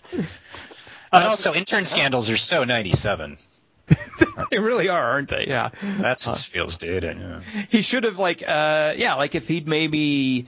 But 1.11 1.27
also, 1.27 1.53
intern 1.55 1.85
scandals 1.85 2.31
are 2.31 2.37
so 2.37 2.65
97. 2.65 3.37
They 4.51 4.59
really 4.59 4.89
are, 4.89 5.03
aren't 5.03 5.29
they? 5.29 5.47
Yeah. 5.49 5.71
That's 5.83 6.27
what 6.27 6.37
feels 6.39 6.77
dated. 6.77 7.19
Yeah. 7.19 7.41
He 7.71 7.83
should 7.83 8.05
have 8.05 8.19
like 8.19 8.43
uh 8.47 8.95
yeah, 8.97 9.15
like 9.15 9.35
if 9.35 9.49
he'd 9.49 9.67
maybe 9.69 10.47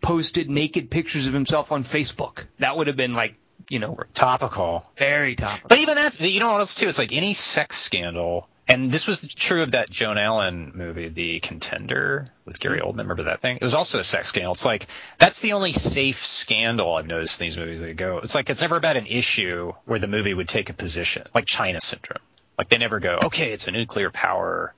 posted 0.00 0.50
naked 0.50 0.90
pictures 0.90 1.26
of 1.28 1.34
himself 1.34 1.70
on 1.72 1.82
Facebook. 1.82 2.44
That 2.58 2.76
would 2.76 2.86
have 2.88 2.96
been 2.96 3.12
like, 3.12 3.34
you 3.68 3.78
know, 3.78 3.96
Topical. 4.14 4.90
very 4.98 5.34
topical. 5.36 5.68
But 5.68 5.78
even 5.78 5.94
that, 5.96 6.20
you 6.20 6.40
know 6.40 6.52
what 6.52 6.60
else 6.60 6.74
too? 6.74 6.88
It's 6.88 6.98
like 6.98 7.12
any 7.12 7.34
sex 7.34 7.76
scandal, 7.78 8.48
and 8.68 8.90
this 8.90 9.06
was 9.06 9.26
true 9.26 9.62
of 9.62 9.72
that 9.72 9.90
Joan 9.90 10.18
Allen 10.18 10.72
movie, 10.74 11.08
The 11.08 11.40
Contender, 11.40 12.28
with 12.44 12.60
Gary 12.60 12.78
mm-hmm. 12.78 12.88
Oldman. 12.88 13.00
Remember 13.00 13.24
that 13.24 13.40
thing? 13.40 13.56
It 13.56 13.62
was 13.62 13.74
also 13.74 13.98
a 13.98 14.04
sex 14.04 14.28
scandal. 14.28 14.52
It's 14.52 14.64
like 14.64 14.86
that's 15.18 15.40
the 15.40 15.54
only 15.54 15.72
safe 15.72 16.24
scandal 16.24 16.94
I've 16.96 17.06
noticed 17.06 17.40
in 17.40 17.46
these 17.46 17.58
movies 17.58 17.80
that 17.80 17.96
go. 17.96 18.18
It's 18.18 18.34
like 18.34 18.50
it's 18.50 18.62
never 18.62 18.76
about 18.76 18.96
an 18.96 19.06
issue 19.06 19.72
where 19.84 19.98
the 19.98 20.06
movie 20.06 20.34
would 20.34 20.48
take 20.48 20.70
a 20.70 20.74
position, 20.74 21.26
like 21.34 21.46
China 21.46 21.80
Syndrome. 21.80 22.22
Like 22.56 22.68
they 22.68 22.78
never 22.78 23.00
go, 23.00 23.18
okay, 23.24 23.52
it's 23.52 23.66
a 23.66 23.72
nuclear 23.72 24.10
power 24.10 24.74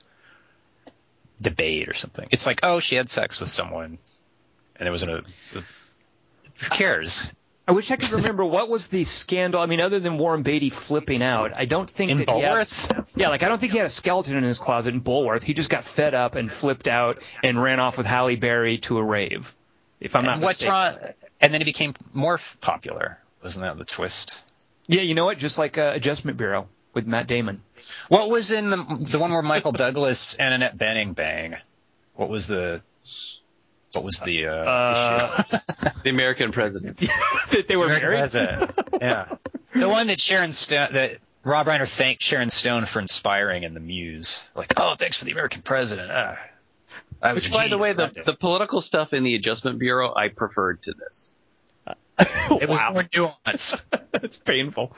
debate 1.41 1.87
or 1.87 1.93
something. 1.93 2.27
It's 2.31 2.45
like, 2.45 2.61
oh, 2.63 2.79
she 2.79 2.95
had 2.95 3.09
sex 3.09 3.39
with 3.39 3.49
someone, 3.49 3.97
and 4.75 4.85
there 4.85 4.91
was 4.91 5.07
a. 5.07 5.21
Who 6.57 6.69
cares? 6.69 7.31
I 7.67 7.71
wish 7.71 7.89
I 7.89 7.95
could 7.95 8.11
remember 8.11 8.45
what 8.45 8.69
was 8.69 8.87
the 8.87 9.03
scandal. 9.05 9.59
I 9.59 9.65
mean, 9.65 9.81
other 9.81 9.99
than 9.99 10.17
Warren 10.19 10.43
Beatty 10.43 10.69
flipping 10.69 11.23
out, 11.23 11.51
I 11.55 11.65
don't 11.65 11.89
think 11.89 12.11
In 12.11 12.17
that 12.19 12.29
he 12.29 12.41
had, 12.41 12.67
yeah, 13.15 13.29
like 13.29 13.41
I 13.41 13.47
don't 13.47 13.59
think 13.59 13.71
he 13.71 13.79
had 13.79 13.87
a 13.87 13.91
skeleton 13.91 14.35
in 14.35 14.43
his 14.43 14.59
closet 14.59 14.93
in 14.93 15.01
Bulworth. 15.01 15.41
He 15.43 15.53
just 15.55 15.71
got 15.71 15.83
fed 15.83 16.13
up 16.13 16.35
and 16.35 16.51
flipped 16.51 16.87
out 16.87 17.19
and 17.43 17.61
ran 17.61 17.79
off 17.79 17.97
with 17.97 18.05
Halle 18.05 18.35
Berry 18.35 18.77
to 18.79 18.99
a 18.99 19.03
rave. 19.03 19.55
If 19.99 20.15
I'm 20.15 20.25
not 20.25 20.35
And 20.35 20.43
what's 20.43 20.59
mistaken. 20.63 20.73
wrong? 21.03 21.13
And 21.41 21.53
then 21.53 21.61
he 21.61 21.65
became 21.65 21.95
more 22.13 22.39
popular. 22.61 23.17
Wasn't 23.41 23.63
that 23.65 23.77
the 23.77 23.85
twist? 23.85 24.43
Yeah, 24.87 25.01
you 25.01 25.15
know 25.15 25.25
what? 25.25 25.37
Just 25.39 25.57
like 25.57 25.77
uh, 25.79 25.91
Adjustment 25.95 26.37
Bureau 26.37 26.67
with 26.93 27.07
Matt 27.07 27.25
Damon. 27.27 27.61
What 28.09 28.29
was 28.29 28.51
in 28.51 28.69
the 28.69 28.77
the 28.77 29.17
one 29.19 29.31
where 29.31 29.41
Michael 29.41 29.71
Douglas 29.71 30.35
and 30.35 30.53
Annette 30.53 30.77
Bening 30.77 31.15
bang? 31.15 31.55
What 32.13 32.29
was 32.29 32.45
the 32.47 32.81
what 33.95 34.05
was 34.05 34.19
the 34.19 34.47
uh, 34.47 34.53
Uh, 34.53 35.43
The 36.03 36.09
American 36.09 36.51
president. 36.51 36.97
that 36.97 37.65
they 37.67 37.75
were 37.75 37.89
issue? 37.91 38.01
married. 38.01 38.21
Was 38.21 38.35
it? 38.35 38.69
Yeah, 39.01 39.35
the 39.73 39.89
one 39.89 40.07
that 40.07 40.19
Sharon 40.19 40.51
Stone 40.51 40.93
that 40.93 41.17
Rob 41.43 41.67
Reiner 41.67 41.87
thanked 41.89 42.21
Sharon 42.21 42.49
Stone 42.49 42.85
for 42.85 42.99
inspiring 42.99 43.63
in 43.63 43.73
the 43.73 43.79
Muse. 43.79 44.43
Like, 44.55 44.73
oh, 44.77 44.95
thanks 44.95 45.17
for 45.17 45.25
the 45.25 45.31
American 45.31 45.61
president. 45.61 46.11
Ah, 46.11 46.37
I 47.21 47.33
was 47.33 47.45
Which, 47.45 47.53
by 47.53 47.67
the 47.67 47.77
way, 47.77 47.93
the, 47.93 48.11
the 48.25 48.33
political 48.33 48.81
stuff 48.81 49.13
in 49.13 49.23
the 49.23 49.35
Adjustment 49.35 49.79
Bureau 49.79 50.13
I 50.15 50.27
preferred 50.29 50.81
to 50.83 50.93
this. 50.93 51.29
it 52.61 52.69
was 52.69 52.79
Wow. 52.79 52.91
more 52.93 53.03
nuanced. 53.03 53.83
That's 54.11 54.37
painful. 54.39 54.95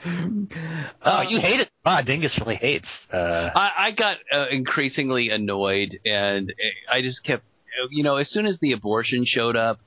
oh, 1.02 1.22
you 1.22 1.38
hate 1.40 1.60
it? 1.60 1.70
Ah, 1.84 2.02
Dingus 2.04 2.38
really 2.38 2.54
hates. 2.54 3.08
Uh, 3.12 3.50
I, 3.54 3.70
I 3.78 3.90
got 3.90 4.18
uh, 4.32 4.46
increasingly 4.50 5.30
annoyed, 5.30 5.98
and 6.06 6.50
uh, 6.50 6.94
I 6.94 7.02
just 7.02 7.24
kept, 7.24 7.42
you 7.90 8.02
know, 8.02 8.16
as 8.16 8.30
soon 8.30 8.46
as 8.46 8.58
the 8.60 8.72
abortion 8.72 9.24
showed 9.26 9.56
up, 9.56 9.78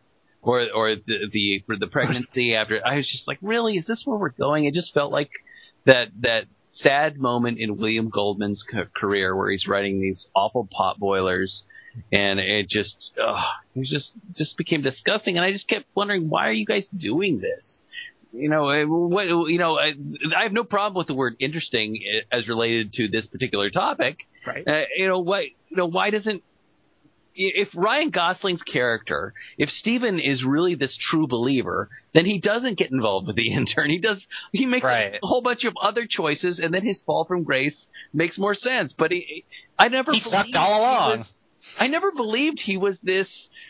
or 0.41 0.67
or 0.73 0.95
the 0.95 1.29
the 1.31 1.63
for 1.65 1.75
the 1.77 1.87
pregnancy 1.87 2.55
after, 2.55 2.85
I 2.85 2.95
was 2.97 3.09
just 3.09 3.27
like, 3.27 3.39
really, 3.41 3.77
is 3.77 3.85
this 3.85 4.03
where 4.05 4.17
we're 4.17 4.29
going? 4.29 4.65
It 4.65 4.73
just 4.73 4.93
felt 4.93 5.11
like 5.11 5.29
that 5.85 6.09
that 6.21 6.45
sad 6.69 7.17
moment 7.17 7.59
in 7.59 7.77
William 7.77 8.09
Goldman's 8.09 8.63
ca- 8.69 8.85
career 8.95 9.35
where 9.35 9.51
he's 9.51 9.67
writing 9.67 9.99
these 10.01 10.27
awful 10.35 10.67
pot 10.71 10.99
boilers. 10.99 11.63
And 12.13 12.39
it 12.39 12.69
just, 12.69 13.11
ugh, 13.21 13.43
it 13.75 13.85
just, 13.85 14.13
just 14.33 14.55
became 14.55 14.81
disgusting. 14.81 15.35
And 15.35 15.45
I 15.45 15.51
just 15.51 15.67
kept 15.67 15.87
wondering, 15.93 16.29
why 16.29 16.47
are 16.47 16.53
you 16.53 16.65
guys 16.65 16.87
doing 16.95 17.41
this? 17.41 17.81
you 18.33 18.49
know, 18.49 18.69
uh, 18.69 18.85
what 18.85 19.25
you 19.25 19.57
know, 19.57 19.77
I, 19.77 19.93
I 20.37 20.43
have 20.43 20.53
no 20.53 20.63
problem 20.63 20.97
with 20.97 21.07
the 21.07 21.13
word 21.13 21.35
interesting 21.39 21.99
uh, 22.01 22.35
as 22.35 22.47
related 22.47 22.93
to 22.93 23.07
this 23.07 23.27
particular 23.27 23.69
topic. 23.69 24.19
Right. 24.45 24.65
Uh, 24.67 24.83
you 24.95 25.07
know, 25.07 25.19
why 25.19 25.51
you 25.69 25.77
know 25.77 25.85
why 25.85 26.09
doesn't 26.09 26.43
if 27.36 27.69
Ryan 27.75 28.11
Gosling's 28.11 28.61
character, 28.63 29.34
if 29.57 29.69
Steven 29.69 30.19
is 30.19 30.43
really 30.43 30.75
this 30.75 30.97
true 31.09 31.27
believer, 31.27 31.89
then 32.13 32.25
he 32.25 32.39
doesn't 32.39 32.77
get 32.77 32.91
involved 32.91 33.27
with 33.27 33.36
the 33.36 33.53
intern. 33.53 33.89
He 33.89 33.99
does. 33.99 34.25
He 34.51 34.65
makes 34.65 34.86
Right. 34.86 35.19
a 35.21 35.25
whole 35.25 35.41
bunch 35.41 35.63
of 35.63 35.73
other 35.82 36.05
choices, 36.09 36.59
and 36.59 36.73
then 36.73 36.86
his 36.86 37.01
fall 37.05 37.25
from 37.25 37.43
grace 37.43 37.88
makes 38.13 38.38
more 38.38 38.55
sense. 38.55 38.93
But 38.93 39.11
he, 39.11 39.45
I 39.79 39.88
never 39.88 40.11
he 40.11 40.19
sucked 40.19 40.55
all 40.55 40.79
along. 40.82 41.19
was- 41.19 41.38
I 41.79 41.86
never 41.88 42.11
believed 42.11 42.59
he 42.59 42.75
was 42.77 42.97
this 43.03 43.29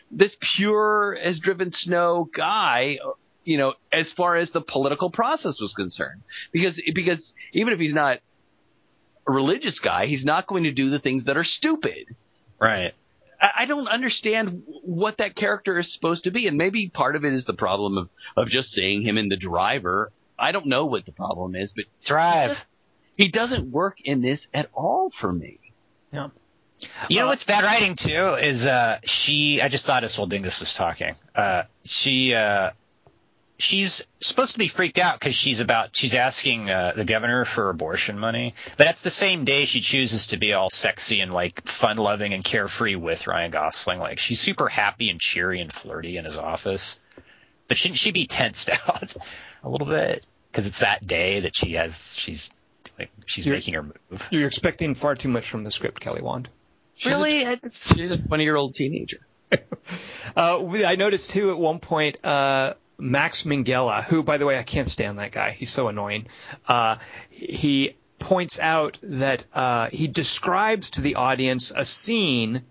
this 0.10 0.36
pure 0.56 1.18
as 1.22 1.40
driven 1.40 1.72
snow 1.72 2.30
guy. 2.36 2.98
You 3.44 3.58
know, 3.58 3.74
as 3.92 4.12
far 4.14 4.38
as 4.38 4.52
the 4.52 4.62
political 4.62 5.10
process 5.10 5.60
was 5.60 5.74
concerned, 5.76 6.22
because 6.54 6.80
because 6.96 7.34
even 7.54 7.74
if 7.74 7.80
he's 7.80 7.94
not 7.94 8.20
a 9.28 9.32
religious 9.32 9.80
guy, 9.80 10.06
he's 10.06 10.24
not 10.24 10.48
going 10.48 10.64
to 10.64 10.72
do 10.72 10.90
the 10.90 11.00
things 11.00 11.26
that 11.26 11.38
are 11.38 11.44
stupid. 11.44 12.16
Right. 12.60 12.94
I 13.42 13.50
I 13.60 13.66
don't 13.66 13.88
understand 13.88 14.64
what 14.84 15.18
that 15.18 15.36
character 15.36 15.80
is 15.80 15.92
supposed 15.94 16.26
to 16.26 16.32
be, 16.32 16.48
and 16.48 16.58
maybe 16.58 16.90
part 16.90 17.16
of 17.16 17.26
it 17.26 17.34
is 17.34 17.46
the 17.46 17.54
problem 17.54 17.98
of 17.98 18.10
of 18.38 18.48
just 18.50 18.72
seeing 18.72 19.02
him 19.02 19.18
in 19.18 19.30
the 19.30 19.38
driver. 19.38 20.12
I 20.38 20.52
don't 20.52 20.68
know 20.68 20.86
what 20.86 21.06
the 21.06 21.12
problem 21.12 21.56
is, 21.56 21.72
but 21.72 21.86
Drive. 22.04 22.66
he 23.16 23.30
doesn't 23.30 23.72
work 23.72 23.98
in 24.04 24.22
this 24.22 24.46
at 24.54 24.70
all 24.74 25.12
for 25.20 25.32
me. 25.32 25.60
Yeah. 26.12 26.30
You 27.10 27.20
know 27.20 27.28
what's 27.28 27.44
bad 27.44 27.64
writing 27.64 27.96
too 27.96 28.34
is 28.34 28.66
uh 28.66 29.00
she 29.04 29.62
I 29.62 29.68
just 29.68 29.86
thought 29.86 30.04
as 30.04 30.18
while 30.18 30.28
Dingus 30.28 30.60
was 30.60 30.74
talking. 30.74 31.16
Uh 31.36 31.64
she 31.84 32.34
uh 32.34 32.72
she's 33.62 34.02
supposed 34.22 34.54
to 34.54 34.60
be 34.60 34.68
freaked 34.68 35.00
out 35.00 35.20
because 35.20 35.36
she's 35.36 35.60
about 35.60 35.96
she's 35.96 36.16
asking 36.16 36.70
uh, 36.70 36.94
the 36.96 37.06
governor 37.06 37.46
for 37.46 37.70
abortion 37.70 38.18
money, 38.20 38.54
but 38.78 38.86
that's 38.86 39.02
the 39.02 39.10
same 39.10 39.46
day 39.46 39.66
she 39.66 39.82
chooses 39.82 40.28
to 40.28 40.38
be 40.38 40.54
all 40.54 40.70
sexy 40.70 41.20
and 41.22 41.34
like 41.34 41.66
fun 41.68 41.98
loving 41.98 42.34
and 42.34 42.44
carefree 42.44 42.96
with 42.96 43.28
Ryan 43.28 43.52
Gosling. 43.52 44.00
Like 44.00 44.20
she's 44.20 44.40
super 44.40 44.68
happy 44.68 45.10
and 45.10 45.20
cheery 45.20 45.62
and 45.62 45.72
flirty 45.72 46.18
in 46.18 46.26
his 46.26 46.38
office, 46.38 47.00
but 47.68 47.78
shouldn't 47.78 48.00
she 48.00 48.12
be 48.12 48.26
tensed 48.28 48.70
out 48.70 49.14
a 49.64 49.70
little 49.70 49.88
bit 49.88 50.26
because 50.52 50.68
it's 50.68 50.80
that 50.80 51.06
day 51.06 51.42
that 51.42 51.56
she 51.56 51.74
has 51.74 52.14
she's 52.16 52.50
like 53.00 53.10
she's 53.26 53.46
You're- 53.46 53.58
making 53.58 53.74
her 53.76 53.84
move. 53.84 54.28
You're 54.32 54.48
expecting 54.48 54.96
far 54.96 55.16
too 55.16 55.30
much 55.30 55.50
from 55.50 55.64
the 55.64 55.72
script, 55.72 56.02
Kelly 56.02 56.22
Wand. 56.22 56.50
Really, 57.06 57.40
She's 57.40 58.12
a 58.12 58.18
twenty 58.18 58.44
year 58.44 58.56
old 58.56 58.76
teenager. 58.76 59.20
Uh, 60.34 60.66
I 60.86 60.96
noticed 60.96 61.32
too 61.32 61.52
at 61.52 61.58
one 61.58 61.80
point, 61.80 62.24
uh, 62.24 62.76
Max 63.02 63.44
Minghella, 63.44 64.04
who, 64.04 64.24
by 64.24 64.38
the 64.38 64.46
way, 64.46 64.58
I 64.58 64.64
can't 64.64 64.88
stand 64.88 65.20
that 65.20 65.32
guy. 65.32 65.52
He's 65.52 65.72
so 65.72 65.88
annoying. 65.88 66.28
Uh, 66.68 66.98
he 67.30 67.94
points 68.20 68.60
out 68.60 69.00
that 69.02 69.44
uh, 69.54 69.90
he 69.92 70.08
describes 70.08 70.92
to 70.92 71.02
the 71.02 71.16
audience 71.16 71.72
a 71.76 71.84
scene, 71.84 72.62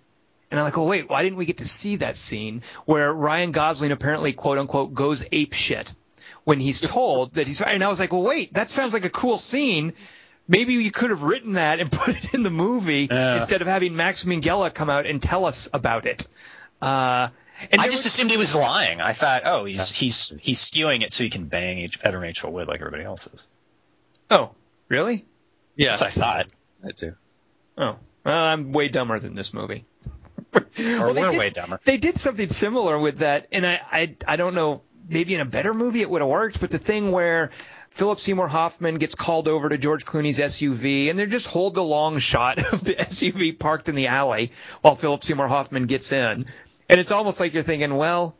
and 0.51 0.61
I'm 0.61 0.65
like, 0.65 0.79
oh 0.79 0.87
wait, 0.87 1.09
why 1.09 1.23
didn't 1.25 1.39
we 1.39 1.45
get 1.47 1.59
to 1.59 1.69
see 1.69 1.97
that 1.97 2.17
scene 2.17 2.63
where 2.87 3.13
Ryan 3.13 3.51
Gosling 3.53 3.91
apparently, 3.93 4.33
quote 4.33 4.59
unquote, 4.59 4.95
goes 4.95 5.25
ape 5.33 5.53
shit 5.53 5.95
when 6.45 6.61
he's 6.61 6.81
told 6.97 7.35
that 7.35 7.47
he's. 7.49 7.61
Right? 7.61 7.75
And 7.75 7.83
I 7.85 7.89
was 7.89 7.99
like, 8.01 8.13
well, 8.13 8.23
wait, 8.23 8.55
that 8.55 8.71
sounds 8.71 8.93
like 8.93 9.05
a 9.05 9.11
cool 9.11 9.39
scene. 9.39 9.93
Maybe 10.47 10.75
you 10.75 10.91
could 10.91 11.11
have 11.11 11.23
written 11.23 11.53
that 11.55 11.81
and 11.81 11.91
put 11.93 12.17
it 12.17 12.35
in 12.35 12.43
the 12.45 12.51
movie 12.51 13.09
Yeah. 13.11 13.35
instead 13.37 13.63
of 13.63 13.69
having 13.69 13.97
Max 13.97 14.25
Minghella 14.25 14.73
come 14.73 14.91
out 14.91 15.07
and 15.07 15.21
tell 15.21 15.45
us 15.45 15.69
about 15.73 16.07
it. 16.07 16.27
Uh, 16.81 17.29
and 17.73 17.81
I 17.81 17.85
just 17.87 17.99
was- 17.99 18.07
assumed 18.07 18.31
he 18.31 18.37
was 18.37 18.55
lying. 18.55 19.01
I 19.01 19.13
thought, 19.13 19.43
oh, 19.45 19.65
he's 19.65 19.91
he's 19.91 20.33
he's 20.41 20.59
skewing 20.65 21.03
it 21.03 21.13
so 21.13 21.25
he 21.25 21.31
can 21.31 21.47
bang 21.47 21.79
each 21.79 22.03
Evan 22.05 22.21
Rachel 22.21 22.53
Wood 22.53 22.69
like 22.69 22.81
everybody 22.81 23.05
else 23.05 23.27
is. 23.27 23.47
oh, 24.31 24.53
really? 24.89 25.25
Yeah, 25.77 25.91
That's 25.97 26.01
what 26.01 26.07
I 26.09 26.11
thought. 26.11 26.47
that 26.83 26.97
too. 26.97 27.15
Oh, 27.79 27.97
well, 28.25 28.45
I'm 28.45 28.73
way 28.73 28.89
dumber 28.89 29.19
than 29.19 29.35
this 29.35 29.55
movie. 29.55 29.85
Or 30.53 30.63
Well, 30.79 31.15
they 31.15 31.23
we're 31.23 31.31
did- 31.31 31.39
way 31.39 31.51
dumber. 31.51 31.81
They 31.85 31.97
did 31.97 32.17
something 32.17 32.49
similar 32.49 32.99
with 32.99 33.19
that, 33.19 33.47
and 33.53 33.67
I, 33.67 33.81
I, 33.91 34.15
I 34.27 34.37
don't 34.37 34.55
know. 34.55 34.83
Maybe 35.09 35.35
in 35.35 35.41
a 35.41 35.45
better 35.47 35.75
movie 35.75 36.03
it 36.03 36.11
would 36.11 36.21
have 36.21 36.31
worked, 36.31 36.61
but 36.61 36.71
the 36.71 36.79
thing 36.79 37.11
where 37.11 37.51
Philip 37.91 38.21
Seymour 38.21 38.47
Hoffman 38.47 38.99
gets 38.99 39.15
called 39.17 39.49
over 39.49 39.69
to 39.69 39.77
George 39.79 40.05
Clooney's 40.05 40.39
SUV, 40.39 41.11
and 41.11 41.19
they 41.19 41.27
just 41.27 41.49
hold 41.49 41.75
the 41.75 41.83
long 41.83 42.19
shot 42.19 42.59
of 42.73 42.85
the 42.85 42.95
SUV 42.95 43.59
parked 43.59 43.89
in 43.89 43.95
the 43.97 44.07
alley 44.09 44.53
while 44.83 44.95
Philip 44.95 45.25
Seymour 45.25 45.49
Hoffman 45.49 45.87
gets 45.87 46.13
in, 46.13 46.47
and 46.91 47.01
it's 47.01 47.13
almost 47.13 47.41
like 47.41 47.55
you're 47.55 47.63
thinking, 47.63 47.97
well, 47.97 48.37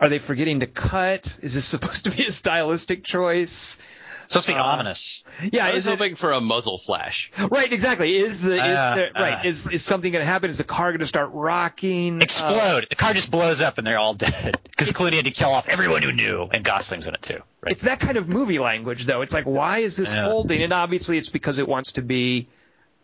are 0.00 0.08
they 0.08 0.18
forgetting 0.18 0.60
to 0.60 0.66
cut? 0.66 1.38
Is 1.42 1.54
this 1.54 1.64
supposed 1.64 2.04
to 2.04 2.10
be 2.10 2.24
a 2.26 2.32
stylistic 2.32 3.04
choice? 3.04 3.78
It's 4.24 4.32
supposed 4.34 4.46
to 4.46 4.52
be 4.54 4.58
Uh, 4.58 4.64
ominous. 4.64 5.24
Yeah, 5.52 5.66
I 5.66 5.68
is 5.70 5.74
was 5.74 5.86
it 5.88 5.90
hoping 5.98 6.16
for 6.16 6.32
a 6.32 6.40
muzzle 6.40 6.78
flash. 6.86 7.30
right? 7.50 7.70
Exactly. 7.72 8.16
Is 8.16 8.40
the 8.40 8.54
is 8.54 8.78
Uh, 8.78 8.94
there, 8.94 9.10
right? 9.14 9.34
uh. 9.44 9.48
is 9.48 9.68
is 9.68 9.84
something 9.84 10.10
going 10.12 10.24
to 10.24 10.30
happen? 10.30 10.48
Is 10.48 10.58
the 10.58 10.64
car 10.64 10.90
going 10.92 11.00
to 11.00 11.06
start 11.06 11.30
rocking? 11.32 12.20
Uh, 12.20 12.24
Explode. 12.24 12.86
the 12.88 12.94
car 12.96 13.12
just 13.14 13.30
blows 13.30 13.60
up 13.60 13.78
and 13.78 13.86
they're 13.86 13.98
all 13.98 14.14
dead 14.14 14.58
because 14.70 14.90
Clooney 14.92 15.14
had 15.14 15.24
to 15.26 15.32
kill 15.32 15.50
off 15.50 15.68
everyone 15.68 16.02
who 16.02 16.12
knew, 16.12 16.48
and 16.52 16.64
Gosling's 16.64 17.08
in 17.08 17.14
it 17.14 17.22
too. 17.22 17.40
Right? 17.60 17.72
It's 17.72 17.82
that 17.82 18.00
kind 18.00 18.16
of 18.16 18.28
movie 18.28 18.58
language, 18.58 19.06
though. 19.06 19.20
It's 19.22 19.34
like, 19.34 19.44
why 19.44 19.78
is 19.78 19.96
this 19.96 20.14
Yeah. 20.14 20.24
holding? 20.24 20.62
And 20.62 20.72
obviously, 20.72 21.18
it's 21.18 21.28
because 21.28 21.58
it 21.58 21.68
wants 21.68 21.92
to 21.92 22.02
be. 22.02 22.48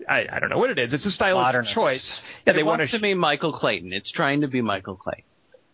I, 0.08 0.26
I 0.30 0.38
don't 0.38 0.50
know 0.50 0.58
what 0.58 0.70
it 0.70 0.78
is. 0.78 0.92
It's 0.92 1.06
a 1.06 1.10
stylistic 1.10 1.46
Modernist. 1.46 1.74
choice. 1.74 2.22
Yeah, 2.46 2.52
they 2.52 2.60
it 2.60 2.66
want 2.66 2.80
wants 2.80 2.92
to 2.92 3.00
be 3.00 3.14
Michael 3.14 3.52
Clayton. 3.52 3.92
It's 3.92 4.10
trying 4.10 4.42
to 4.42 4.48
be 4.48 4.60
Michael 4.60 4.96
Clayton. 4.96 5.24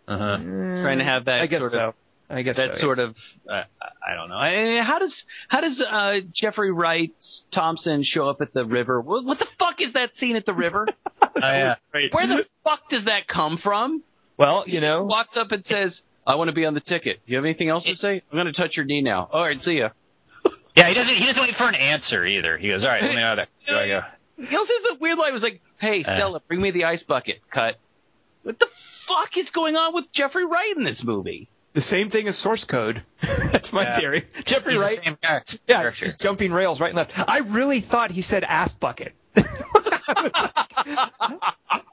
uh-huh. 0.09 0.37
trying 0.83 0.99
to 0.99 1.05
have 1.05 1.27
that 1.27 1.41
I 1.41 1.47
guess 1.47 1.61
sort 1.61 1.72
so. 1.72 1.89
of 1.89 1.95
I 2.31 2.43
guess 2.43 2.57
that 2.57 2.75
so, 2.75 2.81
sort 2.81 2.99
of 2.99 3.16
uh, 3.49 3.64
I 4.07 4.14
don't 4.14 4.31
know. 4.31 4.37
I, 4.37 4.83
how 4.83 4.99
does 4.99 5.25
how 5.49 5.61
does 5.61 5.81
uh, 5.81 6.20
Jeffrey 6.33 6.72
Wright 6.72 7.12
Thompson 7.53 8.03
show 8.03 8.29
up 8.29 8.41
at 8.41 8.55
the 8.55 8.64
river? 8.64 9.01
What, 9.01 9.25
what 9.25 9.39
the 9.39 9.47
fuck 9.59 9.81
is 9.81 9.93
that 9.93 10.16
scene 10.16 10.37
at 10.37 10.47
the 10.47 10.55
river? 10.55 10.87
Oh, 11.37 11.41
yeah. 11.41 11.75
Where 12.12 12.29
the 12.29 12.47
fuck 12.62 12.89
does 12.91 13.07
that 13.07 13.27
come 13.27 13.59
from? 13.59 14.05
Well, 14.37 14.62
you 14.68 14.81
know, 14.81 15.05
Walks 15.07 15.37
up 15.37 15.51
and 15.51 15.64
says, 15.66 16.01
"I 16.25 16.37
want 16.37 16.47
to 16.47 16.55
be 16.55 16.64
on 16.64 16.75
the 16.75 16.81
ticket. 16.81 17.18
You 17.27 17.35
have 17.37 17.45
anything 17.45 17.70
else 17.70 17.83
to 17.87 17.97
say? 17.97 18.22
I'm 18.31 18.39
going 18.39 18.47
to 18.47 18.53
touch 18.53 18.77
your 18.77 18.87
knee 18.87 19.03
now. 19.03 19.29
All 19.33 19.43
right, 19.43 19.59
see 19.59 19.79
ya." 19.79 19.89
Yeah, 20.77 20.89
he 20.89 20.95
doesn't. 20.95 21.14
He 21.14 21.25
doesn't 21.25 21.43
wait 21.43 21.55
for 21.55 21.68
an 21.68 21.75
answer 21.77 22.25
either. 22.27 22.57
He 22.59 22.68
goes, 22.68 22.85
"All 22.85 22.91
right, 22.91 23.03
let 23.03 23.11
me 23.11 23.16
know 23.16 23.22
how 23.29 23.35
that." 23.37 23.49
Do 23.66 23.75
I 23.77 23.87
go? 23.89 24.03
He 24.39 24.57
also 24.57 24.72
has 24.83 24.93
a 24.97 24.99
weird 25.01 25.18
line. 25.18 25.31
It 25.31 25.33
was 25.35 25.43
like, 25.43 25.61
"Hey, 25.79 26.03
Uh. 26.03 26.14
Stella, 26.16 26.41
bring 26.49 26.61
me 26.61 26.70
the 26.72 26.85
ice 26.85 27.03
bucket." 27.05 27.41
Cut. 27.51 27.77
What 28.43 28.59
the 28.59 28.66
fuck 29.07 29.37
is 29.37 29.51
going 29.51 29.77
on 29.77 29.95
with 29.95 30.12
Jeffrey 30.12 30.45
Wright 30.45 30.77
in 30.77 30.85
this 30.85 31.03
movie? 31.05 31.49
the 31.75 31.81
same 31.81 32.09
thing 32.09 32.29
as 32.29 32.37
source 32.39 32.64
code. 32.66 33.03
That's 33.20 33.72
my 33.72 33.83
Yeah. 33.83 33.99
theory. 33.99 34.27
Jeffrey 34.45 34.75
He's 34.75 34.81
Wright. 34.83 34.97
the 34.97 35.05
same 35.07 35.16
character. 35.20 35.57
Yeah, 35.66 35.75
it's 35.77 35.81
character. 35.83 36.05
just 36.05 36.20
jumping 36.20 36.53
rails 36.53 36.81
right 36.81 36.91
and 36.91 36.97
left. 36.97 37.18
I 37.29 37.39
really 37.41 37.81
thought 37.81 38.12
he 38.12 38.22
said 38.22 38.45
ass 38.45 38.75
bucket. 38.75 39.12
And 39.37 39.47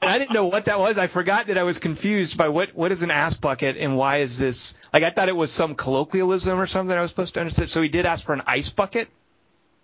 I 0.02 0.18
didn't 0.18 0.32
know 0.32 0.46
what 0.46 0.66
that 0.66 0.78
was. 0.78 0.98
I 0.98 1.06
forgot 1.06 1.46
that 1.46 1.58
I 1.58 1.62
was 1.62 1.78
confused 1.78 2.36
by 2.36 2.48
what 2.48 2.74
what 2.74 2.92
is 2.92 3.02
an 3.02 3.10
ass 3.10 3.34
bucket 3.36 3.76
and 3.76 3.96
why 3.96 4.18
is 4.18 4.38
this 4.38 4.74
like 4.92 5.02
I 5.02 5.10
thought 5.10 5.28
it 5.28 5.36
was 5.36 5.50
some 5.52 5.74
colloquialism 5.74 6.58
or 6.58 6.66
something 6.66 6.96
I 6.96 7.00
was 7.02 7.10
supposed 7.10 7.34
to 7.34 7.40
understand. 7.40 7.68
So 7.70 7.82
he 7.82 7.88
did 7.88 8.06
ask 8.06 8.24
for 8.24 8.32
an 8.32 8.42
ice 8.46 8.70
bucket. 8.70 9.08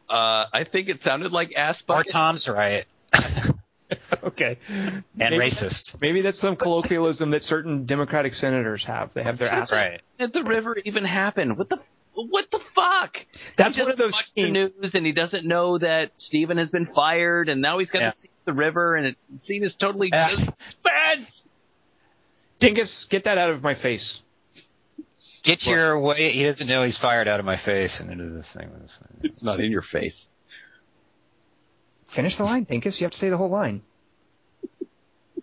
Uh, 0.08 0.46
I 0.52 0.64
think 0.70 0.88
it 0.88 1.02
sounded 1.02 1.32
like 1.32 1.52
ass 1.54 1.82
bucket. 1.82 2.08
Or. 2.08 2.12
Tom's 2.12 2.48
right 2.48 2.86
Okay. 4.22 4.58
and 4.68 5.04
Maybe- 5.16 5.38
racist. 5.38 6.00
Maybe 6.00 6.20
that's 6.22 6.38
some 6.38 6.56
colloquialism 6.56 7.30
that 7.30 7.42
certain 7.42 7.86
Democratic 7.86 8.34
senators 8.34 8.84
have. 8.84 9.14
They 9.14 9.22
have 9.22 9.38
their 9.38 9.48
ass. 9.50 9.72
Right. 9.72 10.00
Did 10.18 10.32
the 10.32 10.42
river 10.44 10.76
even 10.84 11.04
happen? 11.04 11.56
What 11.56 11.68
the 11.70 11.78
what 12.26 12.50
the 12.50 12.60
fuck? 12.74 13.18
That's 13.56 13.76
he 13.76 13.82
one 13.82 13.90
of 13.92 13.98
those 13.98 14.12
watch 14.12 14.32
the 14.34 14.42
scenes. 14.44 14.74
news, 14.82 14.90
and 14.94 15.06
he 15.06 15.12
doesn't 15.12 15.46
know 15.46 15.78
that 15.78 16.12
Steven 16.16 16.58
has 16.58 16.70
been 16.70 16.86
fired, 16.86 17.48
and 17.48 17.60
now 17.62 17.78
he's 17.78 17.90
got 17.90 18.02
Yeah. 18.02 18.10
to 18.10 18.16
see 18.16 18.30
the 18.44 18.52
river, 18.52 18.96
and 18.96 19.06
it 19.06 19.16
scene 19.40 19.62
is 19.62 19.74
totally 19.74 20.08
Yeah. 20.12 20.30
just 20.30 20.50
bad. 20.82 21.26
Dingus, 22.58 23.04
get 23.04 23.24
that 23.24 23.38
out 23.38 23.50
of 23.50 23.62
my 23.62 23.74
face. 23.74 24.22
Get 25.44 25.66
your 25.66 25.98
way. 26.00 26.30
He 26.32 26.42
doesn't 26.42 26.66
know 26.66 26.82
he's 26.82 26.96
fired 26.96 27.28
out 27.28 27.38
of 27.38 27.46
my 27.46 27.56
face 27.56 28.00
and 28.00 28.10
into 28.10 28.28
this 28.30 28.52
thing. 28.52 28.68
It's 29.22 29.42
not 29.42 29.60
in 29.60 29.70
your 29.70 29.82
face. 29.82 30.26
Finish 32.08 32.36
the 32.36 32.44
line, 32.44 32.64
Dingus. 32.64 33.00
You 33.00 33.04
have 33.04 33.12
to 33.12 33.18
say 33.18 33.28
the 33.28 33.36
whole 33.36 33.48
line. 33.50 33.82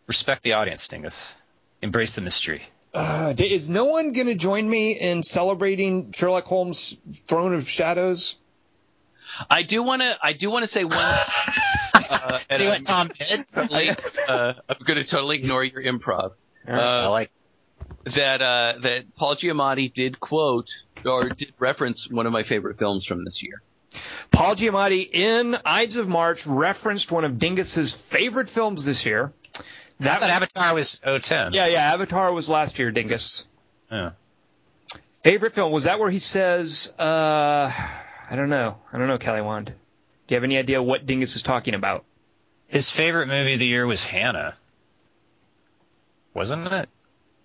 Respect 0.07 0.43
the 0.43 0.53
audience, 0.53 0.87
Dingus. 0.87 1.33
Embrace 1.81 2.11
the 2.13 2.21
mystery. 2.21 2.63
Uh, 2.95 3.33
is 3.37 3.69
no 3.69 3.85
one 3.85 4.13
going 4.13 4.27
to 4.27 4.35
join 4.35 4.69
me 4.69 4.93
in 4.93 5.21
celebrating 5.23 6.11
Sherlock 6.13 6.45
Holmes' 6.45 6.97
Throne 7.27 7.53
of 7.53 7.67
Shadows? 7.69 8.37
I 9.49 9.63
do 9.63 9.83
want 9.83 10.01
to. 10.01 10.15
I 10.21 10.33
do 10.33 10.49
want 10.49 10.63
to 10.65 10.71
say 10.71 10.83
one. 10.85 10.93
uh, 12.09 12.39
and 12.49 12.59
See 12.59 12.65
I'm, 12.65 12.71
what 12.71 12.85
Tom 12.85 13.09
did? 13.19 13.45
totally, 13.53 13.89
uh, 14.29 14.53
I'm 14.69 14.77
going 14.85 14.97
to 14.97 15.05
totally 15.05 15.37
ignore 15.39 15.63
your 15.63 15.83
improv. 15.83 16.31
I 16.67 16.71
Uh, 16.71 17.09
like. 17.09 17.31
that 18.15 18.41
uh, 18.41 18.73
that 18.81 19.15
Paul 19.17 19.35
Giamatti 19.35 19.93
did 19.93 20.19
quote 20.19 20.69
or 21.05 21.27
did 21.29 21.53
reference 21.59 22.07
one 22.09 22.25
of 22.25 22.31
my 22.31 22.43
favorite 22.43 22.79
films 22.79 23.05
from 23.05 23.25
this 23.25 23.43
year. 23.43 23.61
Paul 24.31 24.55
Giamatti 24.55 25.09
in 25.11 25.57
Ides 25.65 25.95
of 25.97 26.07
March 26.07 26.47
referenced 26.47 27.11
one 27.11 27.25
of 27.25 27.33
Dingus's 27.33 27.93
favorite 27.93 28.49
films 28.49 28.85
this 28.85 29.05
year. 29.05 29.31
I 29.99 30.03
That 30.05 30.19
thought 30.19 30.29
Avatar 30.29 30.73
was 30.73 30.99
010. 30.99 31.53
yeah, 31.53 31.67
yeah, 31.67 31.93
Avatar 31.93 32.31
was 32.33 32.49
last 32.49 32.77
year, 32.79 32.91
Dingus. 32.91 33.47
Yeah. 33.91 34.11
Favorite 35.23 35.53
film 35.53 35.71
was 35.71 35.85
that 35.85 35.99
where 35.99 36.09
he 36.09 36.19
says, 36.19 36.93
uh, 36.99 37.71
I 38.29 38.35
don't 38.35 38.49
know, 38.49 38.77
I 38.91 38.97
don't 38.97 39.07
know, 39.07 39.17
Kelly 39.17 39.41
Wand. 39.41 39.67
Do 39.67 39.73
you 40.33 40.35
have 40.35 40.43
any 40.43 40.57
idea 40.57 40.81
what 40.83 41.05
Dingus 41.05 41.35
is 41.35 41.43
talking 41.43 41.73
about? 41.75 42.03
His 42.67 42.89
favorite 42.89 43.27
movie 43.27 43.53
of 43.53 43.59
the 43.59 43.67
year 43.67 43.85
was 43.87 44.03
Hannah. 44.03 44.55
Wasn't 46.33 46.67
it? 46.71 46.89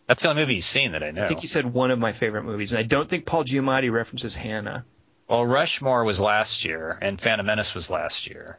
That's 0.07 0.23
the 0.23 0.31
only 0.31 0.43
movie 0.43 0.55
he's 0.55 0.67
seen 0.67 0.93
that 0.93 1.03
I 1.05 1.13
know. 1.13 1.23
I 1.23 1.27
think 1.27 1.41
he 1.41 1.47
said 1.47 1.65
one 1.73 1.91
of 1.93 1.99
my 1.99 2.13
favorite 2.13 2.43
movies, 2.43 2.73
and 2.73 2.79
I 2.81 2.83
don't 2.83 3.09
think 3.09 3.27
Paul 3.27 3.45
Giamatti 3.45 3.93
references 3.93 4.35
Hannah. 4.35 4.85
Well, 5.29 5.47
Rushmore 5.47 6.03
was 6.05 6.19
last 6.19 6.65
year, 6.65 6.99
and 7.01 7.21
Phantom 7.21 7.47
Menace 7.47 7.75
was 7.77 7.89
last 7.91 8.27
year. 8.27 8.59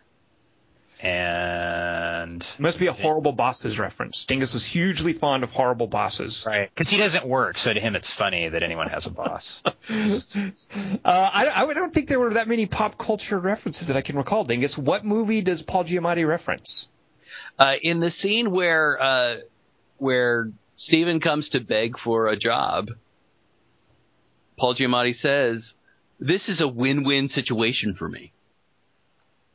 And 1.04 2.43
It 2.43 2.60
must 2.60 2.78
be 2.78 2.86
a 2.86 2.93
horrible 2.93 3.32
bosses 3.32 3.80
reference. 3.80 4.26
Dingus 4.26 4.54
was 4.54 4.66
hugely 4.66 5.14
fond 5.14 5.43
of 5.43 5.52
horrible 5.52 5.88
bosses. 5.88 6.45
right, 6.45 6.70
because 6.74 6.89
he 6.89 6.97
doesn't 6.97 7.26
work, 7.26 7.58
so 7.58 7.74
to 7.74 7.80
him 7.80 7.95
it's 7.95 8.12
funny 8.12 8.49
that 8.49 8.62
anyone 8.62 8.88
has 8.88 9.08
a 9.08 9.12
boss. 9.12 9.62
Uh, 11.04 11.30
I, 11.34 11.66
I 11.66 11.74
don't 11.74 11.93
think 11.93 12.08
there 12.08 12.20
were 12.20 12.36
that 12.36 12.47
many 12.47 12.66
pop 12.66 12.97
culture 12.97 13.39
references 13.39 13.88
that 13.88 13.97
I 13.97 14.02
can 14.02 14.18
recall. 14.18 14.43
Dingus, 14.43 14.78
what 14.78 15.04
movie 15.04 15.41
does 15.41 15.62
Paul 15.64 15.84
Giamatti 15.84 16.28
reference? 16.28 16.88
Uh, 17.58 17.74
in 17.82 17.99
the 17.99 18.12
scene 18.12 18.52
where 18.52 19.02
uh, 19.02 19.36
where 19.97 20.52
Steven 20.76 21.20
comes 21.20 21.49
to 21.49 21.60
beg 21.60 21.97
for 22.04 22.28
a 22.28 22.38
job, 22.38 22.89
Paul 24.58 24.76
Giamatti 24.76 25.16
says, 25.16 25.74
"This 26.20 26.47
is 26.47 26.62
a 26.62 26.68
win-win 26.68 27.28
situation 27.28 27.95
for 27.95 28.08
me." 28.08 28.30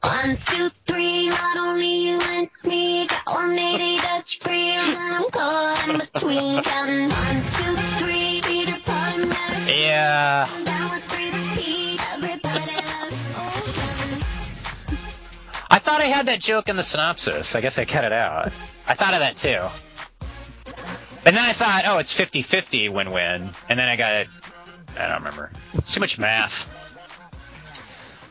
One, 0.07 0.37
two, 0.37 0.71
three, 0.87 1.29
not 1.31 1.57
only 1.57 2.09
you 2.11 2.21
and 2.23 2.49
me, 2.63 3.09
got 3.09 3.27
180 3.27 3.97
Dutch 3.99 4.39
freeze, 4.41 4.97
and 4.97 5.15
I'm 5.17 5.31
caught 5.31 5.89
in 5.89 5.99
between. 5.99 6.63
Counting 6.63 7.09
one, 7.11 7.37
two, 7.53 7.77
three, 7.99 8.41
Peter 8.45 8.79
Pan, 8.85 9.29
yeah, 9.69 10.49
down 10.65 10.91
with 10.93 11.03
three 11.07 11.31
to 11.33 11.61
Pete, 11.61 12.13
everybody 12.13 12.77
loves 12.77 13.25
old 13.37 14.25
I 15.71 15.79
thought 15.81 16.01
I 16.01 16.05
had 16.07 16.27
that 16.27 16.39
joke 16.39 16.69
in 16.69 16.77
the 16.77 16.85
synopsis. 16.85 17.57
I 17.57 17.61
guess 17.61 17.81
I 17.81 17.85
cut 17.85 18.05
it 18.05 18.13
out. 18.13 18.47
I 18.87 18.95
thought 18.95 19.15
of 19.15 19.21
that 19.21 19.35
too. 19.35 19.59
And 21.27 21.35
then 21.37 21.45
I 21.45 21.53
thought, 21.53 21.83
oh, 21.87 21.99
it's 21.99 22.17
50-50 22.17 22.91
win-win. 22.91 23.51
And 23.69 23.79
then 23.79 23.89
I 23.89 23.97
got 23.97 24.15
it. 24.15 24.29
I 24.97 25.09
don't 25.09 25.19
remember. 25.19 25.51
It's 25.75 25.93
too 25.93 25.99
much 25.99 26.17
math. 26.17 26.73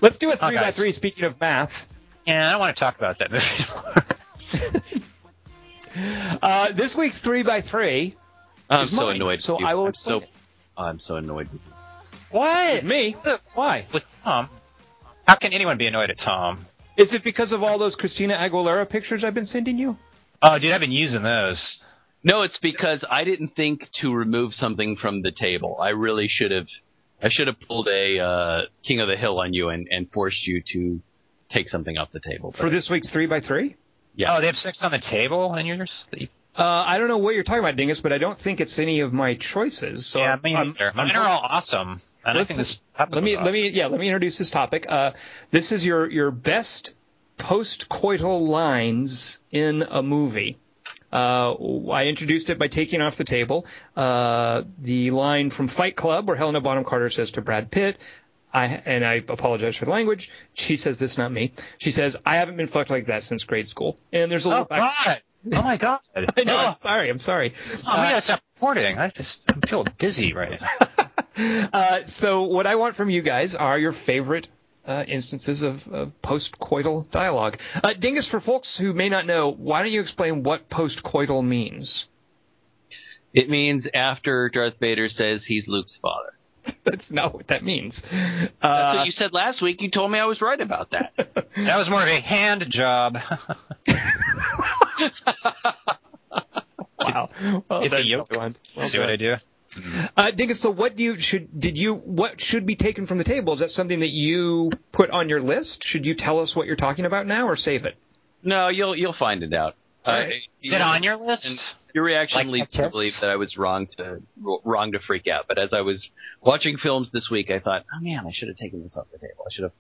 Let's 0.06 0.20
do 0.20 0.32
a 0.32 0.36
three 0.36 0.56
by 0.56 0.70
three. 0.70 0.92
Speaking 0.92 1.24
of 1.24 1.40
math, 1.42 1.92
Yeah, 2.28 2.48
I 2.48 2.52
don't 2.52 2.60
want 2.60 2.78
to 2.78 2.80
talk 2.80 2.96
about 3.00 3.18
that 3.18 3.32
movie 3.32 3.64
anymore. 5.98 6.40
uh, 6.44 6.72
this 6.74 6.96
week's 6.96 7.18
three 7.18 7.42
by 7.42 7.62
three 7.62 8.14
I'm 8.70 8.82
is 8.82 8.92
so 8.92 8.98
mine, 8.98 9.16
annoyed. 9.16 9.42
so. 9.42 9.58
I 9.64 9.74
will 9.74 9.88
I'm 9.88 9.96
so 9.96 10.20
it. 10.20 10.30
I'm 10.78 11.00
so 11.00 11.16
annoyed 11.16 11.50
with 11.52 11.60
you. 11.66 11.74
what? 12.30 12.84
me. 12.84 13.16
Why? 13.56 13.88
With 13.92 14.06
Tom? 14.24 14.48
How 15.28 15.34
can 15.38 15.54
anyone 15.54 15.80
be 15.80 15.88
annoyed 15.88 16.12
at 16.12 16.20
Tom? 16.20 16.68
Is 16.98 17.16
it 17.16 17.24
because 17.24 17.52
of 17.52 17.64
all 17.64 17.80
those 17.80 17.96
Christina 17.96 18.36
Aguilera 18.36 18.88
pictures 18.88 19.24
I've 19.24 19.34
been 19.34 19.48
sending 19.48 19.80
you? 19.80 19.98
Oh, 20.40 20.60
dude, 20.60 20.72
I've 20.72 20.82
been 20.82 20.92
using 20.92 21.24
those. 21.24 21.84
No, 22.24 22.44
it's 22.44 22.60
because 22.60 23.04
I 23.10 23.24
didn't 23.24 23.56
think 23.56 23.90
to 24.02 24.14
remove 24.14 24.54
something 24.54 24.98
from 24.98 25.24
the 25.24 25.32
table. 25.32 25.80
I 25.82 25.90
really 25.90 26.28
should 26.28 26.52
have. 26.52 26.68
I 27.26 27.30
should 27.30 27.48
have 27.48 27.60
pulled 27.60 27.88
a 27.88 28.20
uh, 28.20 28.62
King 28.84 29.00
of 29.02 29.08
the 29.08 29.18
Hill 29.18 29.40
on 29.40 29.54
you 29.54 29.70
and, 29.70 29.88
and 29.90 30.10
forced 30.12 30.46
you 30.46 30.62
to 30.74 31.02
take 31.50 31.70
something 31.70 31.98
off 31.98 32.12
the 32.12 32.20
table. 32.20 32.52
For 32.52 32.70
this 32.70 32.90
week's 32.90 33.10
three 33.10 33.26
by 33.26 33.40
three? 33.40 33.76
yeah. 34.16 34.36
Oh, 34.36 34.40
they 34.40 34.46
have 34.48 34.56
sex 34.56 34.84
on 34.84 34.92
the 34.92 35.00
table 35.00 35.56
in 35.56 35.66
yours? 35.66 36.08
That 36.12 36.22
you- 36.22 36.28
Uh, 36.56 36.86
I 36.88 37.00
don't 37.00 37.08
know 37.10 37.18
what 37.18 37.34
you're 37.36 37.44
talking 37.44 37.60
about, 37.60 37.76
Dingus, 37.76 38.00
but 38.00 38.14
I 38.14 38.18
don't 38.18 38.38
think 38.38 38.62
it's 38.62 38.80
any 38.80 39.00
of 39.02 39.12
my 39.12 39.34
choices. 39.34 40.06
So 40.06 40.20
yeah, 40.20 40.30
I'm- 40.30 40.40
me 40.44 40.56
I'm- 40.56 40.68
neither. 40.68 40.86
I'm- 40.96 40.96
Mine 41.08 41.16
are 41.16 41.28
all 41.28 41.42
awesome. 41.50 41.90
And 41.90 42.00
I 42.24 42.34
Let's 42.34 42.48
think 42.48 42.60
just- 42.60 42.82
this 42.98 43.08
let 43.12 43.24
me 43.24 43.36
was 43.36 43.46
let 43.46 43.54
me 43.54 43.70
yeah 43.70 43.88
let 43.88 44.00
me 44.00 44.08
introduce 44.08 44.38
this 44.38 44.50
topic. 44.52 44.86
Uh, 44.88 45.12
this 45.52 45.72
is 45.72 45.86
your 45.86 46.10
your 46.10 46.32
best 46.32 46.94
post-coital 47.38 48.48
lines 48.48 49.40
in 49.52 49.84
a 49.90 50.02
movie. 50.02 50.58
Uh, 51.16 51.90
I 51.92 52.08
introduced 52.08 52.50
it 52.50 52.60
by 52.60 52.68
taking 52.68 53.02
off 53.02 53.16
the 53.16 53.24
table 53.24 53.66
uh, 53.96 54.64
the 54.80 55.12
line 55.12 55.50
from 55.50 55.70
Fight 55.70 55.96
Club 55.96 56.28
where 56.28 56.36
Helena 56.36 56.60
Bonham 56.60 56.84
Carter 56.84 57.10
says 57.10 57.32
to 57.32 57.42
Brad 57.42 57.72
Pitt, 57.72 57.98
I, 58.54 58.66
and 58.86 59.06
I 59.06 59.14
apologize 59.16 59.78
for 59.78 59.86
the 59.86 59.92
language. 59.92 60.30
She 60.54 60.76
says 60.78 60.98
this, 60.98 61.18
not 61.18 61.32
me. 61.32 61.54
She 61.78 61.92
says, 61.92 62.18
I 62.26 62.36
haven't 62.36 62.58
been 62.58 62.68
fucked 62.68 62.90
like 62.90 63.06
that 63.06 63.24
since 63.24 63.46
grade 63.46 63.70
school. 63.70 63.98
And 64.12 64.30
there's 64.30 64.46
a 64.46 64.50
little 64.50 64.64
Oh 64.64 64.68
back- 64.76 64.92
God! 65.06 65.22
Oh 65.54 65.62
my 65.64 65.78
God! 65.78 66.00
I 66.16 66.44
know, 66.44 66.58
I'm 66.58 66.74
sorry, 66.74 67.10
I'm 67.10 67.18
sorry. 67.20 67.54
oh, 67.56 67.94
gotta 67.94 68.20
stop 68.22 68.42
recording. 68.56 68.98
I 68.98 69.08
just 69.10 69.50
I 69.52 69.66
feel 69.66 69.84
dizzy 69.84 70.34
right 70.34 70.52
now. 70.60 71.08
Uh, 71.38 72.02
so 72.04 72.44
what 72.44 72.66
I 72.66 72.76
want 72.76 72.96
from 72.96 73.10
you 73.10 73.22
guys 73.22 73.56
are 73.56 73.78
your 73.78 73.92
favorite 73.92 74.48
uh, 74.88 75.04
instances 75.08 75.62
of, 75.62 75.88
of 75.88 76.22
post-coital 76.22 77.10
dialogue. 77.10 77.58
Uh, 77.84 77.94
Dingus, 77.94 78.28
for 78.28 78.40
folks 78.40 78.78
who 78.78 78.94
may 78.94 79.10
not 79.10 79.26
know, 79.26 79.50
why 79.52 79.82
don't 79.84 79.92
you 79.92 80.02
explain 80.02 80.44
what 80.44 80.70
post-coital 80.70 81.44
means? 81.44 82.08
It 83.34 83.50
means 83.50 83.86
after 83.94 84.50
Darth 84.50 84.76
Vader 84.80 85.10
says 85.10 85.44
he's 85.46 85.68
Luke's 85.68 85.98
father. 86.02 86.32
That's 86.84 87.12
not 87.12 87.34
what 87.34 87.48
that 87.48 87.64
means. 87.64 88.02
That's 88.02 88.52
Uh, 88.62 88.94
what 88.98 89.06
you 89.06 89.12
said 89.12 89.34
last 89.34 89.62
week. 89.62 89.82
You 89.82 89.92
told 89.92 90.12
me 90.12 90.18
I 90.20 90.26
was 90.26 90.42
right 90.42 90.60
about 90.60 90.92
that. 90.92 91.14
That 91.56 91.78
was 91.78 91.90
more 91.90 92.02
of 92.02 92.08
a 92.08 92.20
hand 92.20 92.70
job. 92.70 93.18
wow. 97.00 97.30
Well 97.70 97.82
Get 97.82 97.92
the 97.92 98.04
yoke. 98.04 98.32
Well 98.36 98.52
See 98.80 99.00
what. 99.00 99.10
I 99.10 99.16
do? 99.16 99.36
Uh, 100.18 100.32
Dingus, 100.32 100.60
so 100.60 100.72
what 100.72 100.96
do 100.96 101.04
you 101.04 101.18
should 101.18 101.60
did 101.60 101.78
you 101.78 101.96
what 101.96 102.40
should 102.42 102.66
be 102.66 102.76
taken 102.76 103.06
from 103.06 103.18
the 103.18 103.24
table? 103.24 103.54
Is 103.54 103.60
that 103.60 103.72
something 103.72 104.00
that 104.00 104.12
you 104.12 104.72
put 104.92 105.10
on 105.10 105.30
your 105.30 105.42
list? 105.42 105.84
Should 105.84 106.06
you 106.06 106.14
tell 106.14 106.40
us 106.40 106.56
what 106.56 106.68
you're 106.68 106.76
talking 106.76 107.06
about 107.06 107.28
now, 107.28 107.48
or 107.48 107.56
save 107.56 107.86
it? 107.86 107.96
no, 108.46 108.70
you'll 108.70 108.96
you'll 108.96 109.14
find 109.14 109.44
it 109.44 109.54
out. 109.54 109.76
Uh, 110.06 110.10
Alright. 110.12 110.44
Is 110.62 110.72
it 110.72 110.82
on 110.82 111.04
your 111.04 111.18
list? 111.18 111.76
Your 111.94 112.04
reaction 112.04 112.38
Like 112.38 112.48
leads 112.48 112.78
me 112.78 112.84
to 112.84 112.90
believe 112.90 113.20
that 113.22 113.30
I 113.30 113.38
was 113.38 113.58
wrong 113.58 113.88
to 113.98 114.22
wrong 114.64 114.92
to 114.92 115.00
freak 115.00 115.28
out. 115.28 115.46
But 115.48 115.58
as 115.58 115.74
I 115.74 115.82
was 115.82 116.10
watching 116.42 116.78
films 116.78 117.10
this 117.12 117.30
week, 117.30 117.50
I 117.50 117.60
thought, 117.60 117.86
oh 117.94 118.00
man, 118.02 118.26
I 118.28 118.32
should 118.32 118.50
have 118.50 118.58
taken 118.58 118.84
this 118.84 118.96
off 118.96 119.08
the 119.12 119.18
table. 119.18 119.46
I 119.48 119.52
should 119.52 119.64
have 119.64 119.72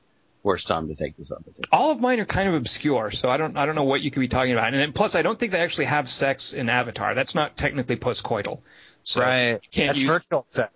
forced 0.41 0.67
Tom 0.67 0.87
to 0.87 0.95
take 0.95 1.17
this 1.17 1.31
off 1.31 1.39
the 1.39 1.51
table. 1.51 1.67
All 1.71 1.91
of 1.91 1.99
mine 1.99 2.19
are 2.19 2.25
kind 2.25 2.47
of 2.49 2.55
obscure, 2.55 3.11
so 3.11 3.29
I 3.29 3.37
don't 3.37 3.57
I 3.57 3.65
don't 3.65 3.75
know 3.75 3.83
what 3.83 4.01
you 4.01 4.11
could 4.11 4.21
be 4.21 4.27
talking 4.27 4.53
about. 4.53 4.67
And 4.67 4.77
then, 4.77 4.93
plus, 4.93 5.13
I 5.15 5.21
don't 5.21 5.37
think 5.37 5.51
they 5.51 5.59
actually 5.59 5.85
have 5.85 6.09
sex 6.09 6.53
in 6.53 6.69
Avatar. 6.69 7.13
That's 7.13 7.35
not 7.35 7.57
technically 7.57 7.97
postcoital. 7.97 8.61
So 9.05 9.21
Right. 9.21 9.61
That's 9.73 9.99
use- 10.01 10.07
virtual 10.09 10.43
sex. 10.47 10.71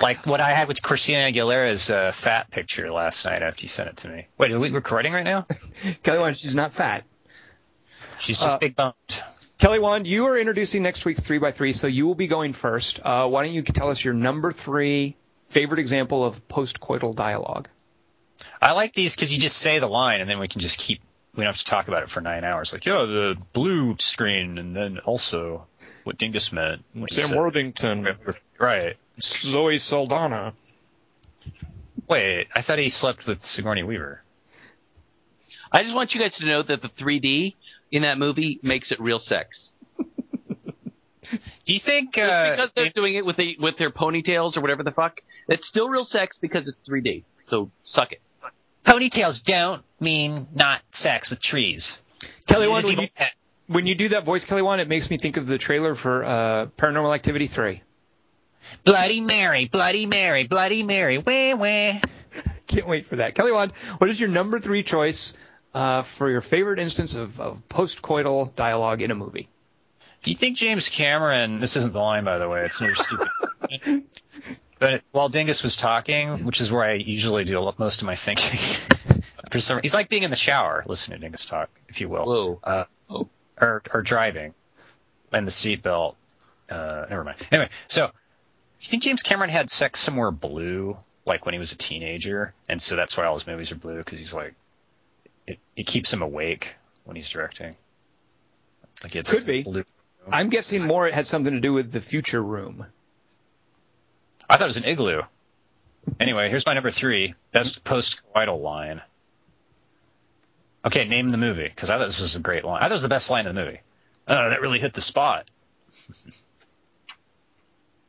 Like 0.00 0.26
what 0.26 0.40
I 0.40 0.54
had 0.54 0.68
with 0.68 0.80
Christina 0.82 1.30
Aguilera's 1.30 1.90
uh, 1.90 2.12
fat 2.12 2.50
picture 2.50 2.90
last 2.90 3.24
night 3.26 3.42
after 3.42 3.62
you 3.62 3.68
sent 3.68 3.88
it 3.90 3.96
to 3.98 4.08
me. 4.08 4.26
Wait, 4.38 4.50
are 4.50 4.58
we 4.58 4.70
recording 4.70 5.12
right 5.12 5.22
now? 5.24 5.44
Kelly 6.02 6.18
Wand, 6.18 6.36
she's 6.36 6.54
not 6.56 6.72
fat. 6.72 7.04
She's 8.18 8.38
just 8.38 8.56
Uh, 8.56 8.58
big 8.58 8.74
boned. 8.74 8.94
Kelly 9.58 9.78
Wand, 9.78 10.06
you 10.06 10.24
are 10.26 10.38
introducing 10.38 10.82
next 10.82 11.04
week's 11.04 11.20
three 11.20 11.38
by 11.38 11.52
three, 11.52 11.72
so 11.72 11.86
you 11.86 12.06
will 12.06 12.14
be 12.16 12.26
going 12.26 12.52
first. 12.52 13.00
Uh, 13.04 13.28
why 13.28 13.44
don't 13.44 13.52
you 13.52 13.62
tell 13.62 13.90
us 13.90 14.02
your 14.02 14.14
number 14.14 14.50
three 14.50 15.14
favorite 15.48 15.78
example 15.78 16.24
of 16.24 16.48
postcoital 16.48 17.14
dialogue? 17.14 17.68
I 18.60 18.72
like 18.72 18.94
these 18.94 19.14
because 19.14 19.32
you 19.32 19.40
just 19.40 19.58
say 19.58 19.78
the 19.78 19.86
line 19.88 20.20
and 20.20 20.28
then 20.28 20.38
we 20.38 20.48
can 20.48 20.60
just 20.62 20.78
keep. 20.78 21.00
We 21.34 21.44
don't 21.44 21.52
have 21.52 21.58
to 21.58 21.64
talk 21.64 21.88
about 21.88 22.02
it 22.02 22.08
for 22.08 22.20
nine 22.20 22.44
hours. 22.44 22.72
Like, 22.72 22.84
yeah, 22.86 23.02
the 23.02 23.36
blue 23.52 23.96
screen, 23.98 24.58
and 24.58 24.74
then 24.74 24.98
also 24.98 25.66
what 26.04 26.18
Dingus 26.18 26.52
meant. 26.52 26.84
when 26.92 27.06
he 27.08 27.14
said- 27.14 27.36
Worthington, 27.36 28.08
Right. 28.58 28.96
Zoe 29.20 29.78
Saldana. 29.78 30.54
Wait, 32.08 32.48
I 32.54 32.60
thought 32.62 32.78
he 32.78 32.88
slept 32.88 33.26
with 33.26 33.44
Sigourney 33.44 33.82
Weaver. 33.82 34.22
I 35.70 35.82
just 35.82 35.94
want 35.94 36.14
you 36.14 36.20
guys 36.20 36.36
to 36.38 36.46
know 36.46 36.62
that 36.62 36.82
the 36.82 36.88
3D 36.88 37.54
in 37.90 38.02
that 38.02 38.18
movie 38.18 38.58
makes 38.62 38.90
it 38.92 39.00
real 39.00 39.18
sex. 39.18 39.70
Do 39.98 41.72
you 41.72 41.78
think? 41.78 42.14
Just 42.14 42.30
Uh, 42.30 42.50
because 42.50 42.70
they're 42.74 42.86
if- 42.86 42.94
doing 42.94 43.14
it 43.14 43.24
with 43.24 43.36
the, 43.36 43.56
with 43.58 43.78
their 43.78 43.90
ponytails 43.90 44.56
or 44.56 44.60
whatever 44.60 44.82
the 44.82 44.90
fuck, 44.90 45.20
it's 45.48 45.66
still 45.66 45.88
real 45.88 46.04
sex 46.04 46.36
because 46.40 46.68
it's 46.68 46.80
3D. 46.88 47.24
So 47.44 47.70
suck 47.84 48.12
it. 48.12 48.20
ponytails 48.84 49.42
don't 49.44 49.82
mean 50.00 50.48
not 50.54 50.82
sex 50.92 51.30
with 51.30 51.40
trees. 51.40 51.98
Kelly 52.46 52.66
It 52.66 52.70
Wand, 52.70 52.84
is 52.84 52.90
when 52.90 52.98
you, 52.98 53.08
even- 53.16 53.28
when 53.72 53.86
you 53.86 53.94
do 53.94 54.08
that 54.10 54.24
voice, 54.24 54.44
Kelly 54.44 54.62
Wand, 54.62 54.80
it 54.80 54.88
makes 54.88 55.10
me 55.10 55.18
think 55.18 55.36
of 55.36 55.46
the 55.46 55.58
trailer 55.58 55.94
for 55.94 56.24
uh, 56.24 56.66
Paranormal 56.76 57.14
Activity 57.14 57.46
3. 57.46 57.82
Bloody 58.84 59.20
Mary, 59.20 59.66
Bloody 59.66 60.06
Mary, 60.06 60.44
Bloody 60.44 60.82
Mary, 60.82 61.18
wah 61.18 61.56
wah. 61.56 62.00
Can't 62.66 62.86
wait 62.86 63.06
for 63.06 63.16
that. 63.16 63.34
Kelly 63.34 63.52
Wand, 63.52 63.72
what 63.98 64.08
is 64.08 64.20
your 64.20 64.30
number 64.30 64.58
three 64.58 64.82
choice 64.82 65.34
uh, 65.74 66.02
for 66.02 66.30
your 66.30 66.40
favorite 66.40 66.78
instance 66.78 67.14
of, 67.14 67.40
of 67.40 67.68
postcoital 67.68 68.54
dialogue 68.54 69.02
in 69.02 69.10
a 69.10 69.14
movie? 69.14 69.48
Do 70.22 70.30
you 70.30 70.36
think 70.36 70.56
James 70.56 70.88
Cameron? 70.88 71.60
This 71.60 71.76
isn't 71.76 71.92
the 71.92 72.00
line, 72.00 72.24
by 72.24 72.38
the 72.38 72.48
way. 72.48 72.60
It's 72.60 72.80
another 72.80 72.96
stupid. 72.96 74.04
But 74.78 75.02
while 75.12 75.28
Dingus 75.28 75.62
was 75.62 75.76
talking, 75.76 76.44
which 76.44 76.60
is 76.60 76.72
where 76.72 76.82
I 76.82 76.94
usually 76.94 77.44
do 77.44 77.72
most 77.78 78.02
of 78.02 78.06
my 78.06 78.16
thinking, 78.16 78.58
for 79.52 79.60
some, 79.60 79.78
he's 79.80 79.94
like 79.94 80.08
being 80.08 80.24
in 80.24 80.30
the 80.30 80.36
shower 80.36 80.82
listening 80.88 81.18
to 81.18 81.20
Dingus 81.20 81.46
talk, 81.46 81.70
if 81.88 82.00
you 82.00 82.08
will, 82.08 82.24
Whoa. 82.24 82.60
uh, 82.64 82.84
Oh. 83.08 83.28
Or 83.60 83.82
or 83.92 84.02
driving, 84.02 84.54
and 85.32 85.46
the 85.46 85.50
seatbelt. 85.50 86.14
Uh, 86.70 87.06
never 87.10 87.24
mind. 87.24 87.38
Anyway, 87.50 87.70
so 87.88 88.10
you 88.80 88.86
think 88.86 89.02
James 89.02 89.22
Cameron 89.22 89.50
had 89.50 89.70
sex 89.70 90.00
somewhere 90.00 90.30
blue, 90.30 90.96
like 91.24 91.46
when 91.46 91.52
he 91.52 91.58
was 91.58 91.72
a 91.72 91.76
teenager, 91.76 92.54
and 92.68 92.80
so 92.80 92.96
that's 92.96 93.16
why 93.16 93.24
all 93.26 93.34
his 93.34 93.46
movies 93.46 93.72
are 93.72 93.76
blue 93.76 93.98
because 93.98 94.18
he's 94.18 94.34
like, 94.34 94.54
it, 95.46 95.58
it 95.76 95.86
keeps 95.86 96.12
him 96.12 96.22
awake 96.22 96.74
when 97.04 97.16
he's 97.16 97.28
directing. 97.28 97.76
Like 99.02 99.16
it's 99.16 99.30
Could 99.30 99.46
be. 99.46 99.62
Blue. 99.62 99.84
I'm 100.30 100.48
guessing 100.48 100.86
more 100.86 101.06
it 101.08 101.14
had 101.14 101.26
something 101.26 101.54
to 101.54 101.60
do 101.60 101.72
with 101.72 101.90
the 101.90 102.00
future 102.00 102.42
room. 102.42 102.86
I 104.48 104.56
thought 104.56 104.64
it 104.64 104.66
was 104.66 104.76
an 104.76 104.84
igloo. 104.84 105.22
Anyway, 106.20 106.48
here's 106.48 106.66
my 106.66 106.74
number 106.74 106.90
three. 106.90 107.34
Best 107.52 107.84
post-coital 107.84 108.60
line. 108.60 109.02
Okay, 110.84 111.06
name 111.06 111.28
the 111.28 111.38
movie, 111.38 111.68
because 111.68 111.90
I 111.90 111.98
thought 111.98 112.06
this 112.06 112.20
was 112.20 112.34
a 112.34 112.40
great 112.40 112.64
line. 112.64 112.78
I 112.78 112.80
thought 112.82 112.90
it 112.90 112.94
was 112.94 113.02
the 113.02 113.08
best 113.08 113.30
line 113.30 113.46
in 113.46 113.54
the 113.54 113.64
movie. 113.64 113.80
Oh, 114.26 114.50
that 114.50 114.60
really 114.60 114.80
hit 114.80 114.94
the 114.94 115.00
spot. 115.00 115.48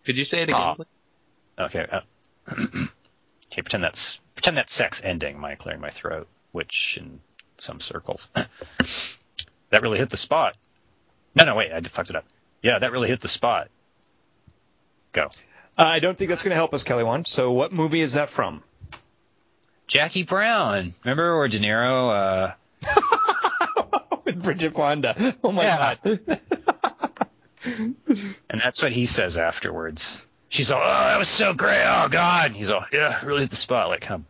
Could 0.06 0.18
you 0.18 0.26
say 0.26 0.42
it 0.42 0.50
again? 0.50 0.56
Ah. 0.60 0.76
please? 0.76 0.88
Okay. 1.60 1.86
Uh, 1.92 2.02
okay, 2.52 3.62
pretend 3.62 3.84
that's 3.84 4.20
pretend 4.36 4.58
that's 4.58 4.74
sex 4.74 5.02
ending. 5.04 5.40
My 5.40 5.56
clearing 5.56 5.82
my 5.82 5.90
throat, 5.90 6.28
which 6.52 6.98
in 7.00 7.20
some 7.58 7.80
circles, 7.80 8.28
that 8.34 9.82
really 9.82 10.00
hit 10.00 10.10
the 10.10 10.18
spot. 10.18 10.58
No, 11.36 11.46
no, 11.46 11.56
wait, 11.56 11.72
I 11.72 11.80
fucked 11.82 12.10
it 12.10 12.16
up. 12.16 12.26
Yeah, 12.62 12.80
that 12.80 12.92
really 12.92 13.08
hit 13.08 13.22
the 13.22 13.28
spot. 13.28 13.70
Go. 15.12 15.26
Uh, 15.78 15.84
I 15.84 16.00
don't 16.00 16.18
think 16.18 16.30
that's 16.30 16.44
going 16.44 16.52
to 16.52 16.56
help 16.56 16.74
us, 16.74 16.84
Kelly 16.84 17.04
Wand. 17.04 17.28
So, 17.28 17.52
what 17.52 17.72
movie 17.72 18.02
is 18.02 18.14
that 18.14 18.30
from? 18.30 18.64
Jackie 19.88 20.24
Brown. 20.24 20.94
Remember 21.04 21.38
where 21.38 21.48
De 21.48 21.60
Niro? 21.60 22.12
Uh, 22.12 22.54
with 24.26 24.44
Bridget 24.44 24.74
Fonda. 24.76 25.36
Oh 25.44 25.52
my 25.52 25.64
Yeah. 25.64 25.96
god. 26.04 26.20
And 27.66 28.60
that's 28.62 28.84
what 28.84 28.92
he 28.92 29.06
says 29.06 29.38
afterwards. 29.38 30.22
She's 30.50 30.70
all, 30.70 30.82
oh, 30.84 30.86
that 30.86 31.18
was 31.18 31.30
so 31.30 31.54
great. 31.54 31.82
Oh, 31.84 32.10
God. 32.10 32.48
And 32.48 32.56
he's 32.56 32.70
all, 32.70 32.86
yeah, 32.92 33.24
really 33.26 33.42
hit 33.42 33.50
the 33.50 33.56
spot. 33.56 33.88
Like, 33.88 34.10
of, 34.12 34.24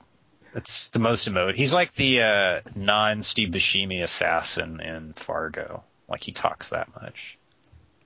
that's 0.53 0.89
the 0.89 0.99
most 0.99 1.27
emote. 1.27 1.55
He's 1.55 1.73
like 1.73 1.93
the 1.95 2.21
uh, 2.21 2.61
non 2.75 3.23
Steve 3.23 3.49
Buscemi 3.49 4.03
assassin 4.03 4.79
in 4.81 5.13
Fargo. 5.13 5.83
Like, 6.07 6.23
he 6.23 6.31
talks 6.31 6.69
that 6.69 6.89
much 7.01 7.37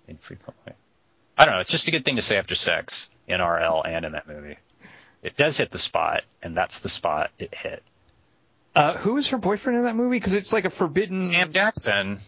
infrequently. 0.08 0.74
I 1.38 1.46
don't 1.46 1.54
know. 1.56 1.60
It's 1.60 1.72
just 1.72 1.88
a 1.90 1.92
good 1.92 2.06
thing 2.06 2.16
to 2.16 2.22
say 2.22 2.38
after 2.38 2.56
sex 2.56 3.10
in 3.28 3.42
RL 3.42 3.84
and 3.86 4.06
in 4.06 4.14
that 4.14 4.28
movie. 4.28 4.58
It 5.22 5.36
does 5.36 5.58
hit 5.58 5.72
the 5.72 5.78
spot, 5.78 6.24
and 6.42 6.56
that's 6.56 6.80
the 6.80 6.90
spot 6.90 7.32
it 7.38 7.54
hit. 7.54 7.84
Uh, 8.78 8.94
who 8.98 9.18
is 9.18 9.30
her 9.30 9.38
boyfriend 9.40 9.78
in 9.80 9.84
that 9.86 9.96
movie? 9.96 10.18
Because 10.18 10.34
it's 10.36 10.54
like 10.54 10.66
a 10.66 10.70
forbidden. 10.70 11.26
Sam 11.26 11.52
Jackson. 11.52 12.20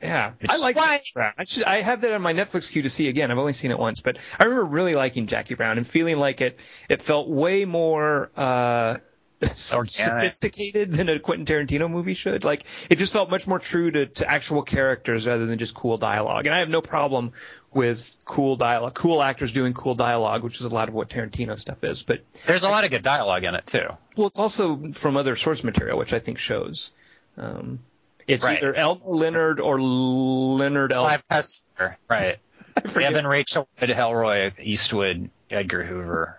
Yeah, 0.00 0.32
It's 0.40 0.62
I 0.62 0.64
like. 0.66 0.76
why- 0.76 0.96
Jackie 0.98 1.10
Brown. 1.12 1.32
I, 1.36 1.44
should, 1.44 1.64
I 1.64 1.80
have 1.82 2.00
that 2.02 2.12
on 2.12 2.22
my 2.22 2.32
Netflix 2.32 2.70
queue 2.72 2.82
to 2.82 2.88
see 2.88 3.08
again. 3.08 3.30
I've 3.30 3.38
only 3.38 3.52
seen 3.52 3.70
it 3.72 3.78
once, 3.78 4.00
but 4.00 4.16
I 4.38 4.44
remember 4.44 4.64
really 4.66 4.94
liking 4.94 5.26
Jackie 5.26 5.54
Brown 5.54 5.76
and 5.76 5.86
feeling 5.86 6.18
like 6.18 6.40
it. 6.40 6.58
It 6.88 7.02
felt 7.02 7.28
way 7.28 7.64
more 7.64 8.30
uh, 8.36 8.96
sophisticated 9.42 10.92
than 10.92 11.08
a 11.08 11.18
Quentin 11.18 11.46
Tarantino 11.46 11.90
movie 11.90 12.14
should. 12.14 12.44
Like 12.44 12.64
it 12.90 12.96
just 12.98 13.12
felt 13.12 13.30
much 13.30 13.46
more 13.46 13.58
true 13.58 13.90
to, 13.90 14.06
to 14.06 14.30
actual 14.30 14.62
characters 14.62 15.26
rather 15.26 15.46
than 15.46 15.58
just 15.58 15.74
cool 15.74 15.96
dialogue. 15.96 16.46
And 16.46 16.54
I 16.54 16.58
have 16.60 16.68
no 16.68 16.80
problem 16.80 17.32
with 17.72 18.16
cool 18.24 18.56
dialogue, 18.56 18.94
cool 18.94 19.22
actors 19.22 19.52
doing 19.52 19.74
cool 19.74 19.94
dialogue, 19.94 20.42
which 20.42 20.56
is 20.60 20.64
a 20.66 20.68
lot 20.74 20.88
of 20.88 20.94
what 20.94 21.08
Tarantino 21.10 21.58
stuff 21.58 21.84
is. 21.84 22.02
But 22.02 22.22
There's 22.46 22.64
a 22.64 22.68
lot 22.70 22.84
of 22.84 22.90
good 22.90 23.02
dialogue 23.02 23.44
in 23.44 23.54
it, 23.54 23.66
too. 23.66 23.86
well, 24.16 24.26
it's 24.28 24.38
also 24.38 24.90
from 24.92 25.16
other 25.16 25.36
source 25.36 25.62
material, 25.62 25.98
which 25.98 26.12
I 26.12 26.18
think 26.18 26.38
shows. 26.38 26.94
Um, 27.36 27.78
it's 28.26 28.44
Right. 28.44 28.56
either 28.58 28.74
Elmer 28.74 29.00
Leonard 29.04 29.60
or 29.60 29.80
Leonard 29.80 30.92
Elmer. 30.92 31.08
Clive 31.08 31.28
Cussler. 31.28 31.96
Right. 32.08 32.36
Evan 32.96 33.26
Rachel 33.26 33.68
Wood, 33.80 33.90
Elroy, 33.90 34.52
Eastwood, 34.60 35.30
Edgar 35.50 35.82
Hoover. 35.82 36.38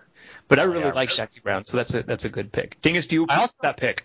But 0.50 0.58
I 0.58 0.64
really 0.64 0.80
Yeah. 0.84 0.90
like 0.92 1.08
Jackie 1.10 1.40
Brown, 1.40 1.64
so 1.64 1.76
that's 1.78 1.94
a 1.94 2.02
that's 2.02 2.24
a 2.26 2.28
good 2.28 2.50
pick. 2.52 2.82
Dingus, 2.82 3.06
do 3.06 3.14
you 3.14 3.26
I 3.30 3.36
also- 3.36 3.54
that 3.62 3.76
pick? 3.78 4.04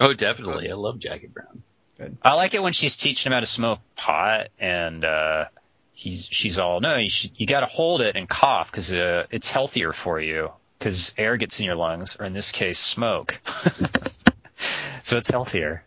Oh, 0.00 0.12
definitely. 0.14 0.70
I 0.70 0.74
love 0.74 0.98
Jackie 0.98 1.28
Brown. 1.28 1.62
Good. 1.98 2.16
I 2.22 2.32
like 2.34 2.54
it 2.54 2.62
when 2.62 2.72
she's 2.72 2.96
teaching 2.96 3.30
him 3.30 3.34
how 3.34 3.40
to 3.40 3.46
smoke 3.46 3.80
pot, 3.96 4.48
and 4.58 5.04
uh, 5.04 5.44
he's 5.92 6.26
she's 6.26 6.58
all 6.58 6.80
no, 6.80 6.96
you 6.96 7.08
should, 7.10 7.32
you 7.36 7.46
got 7.46 7.60
to 7.60 7.66
hold 7.66 8.00
it 8.00 8.16
and 8.16 8.28
cough 8.28 8.70
because 8.72 8.92
uh, 8.92 9.26
it's 9.30 9.50
healthier 9.50 9.92
for 9.92 10.18
you 10.20 10.50
because 10.78 11.14
air 11.16 11.36
gets 11.36 11.60
in 11.60 11.66
your 11.66 11.76
lungs, 11.76 12.16
or 12.18 12.24
in 12.26 12.32
this 12.32 12.50
case, 12.50 12.78
smoke. 12.78 13.38
so 15.02 15.16
it's 15.18 15.28
healthier. 15.30 15.82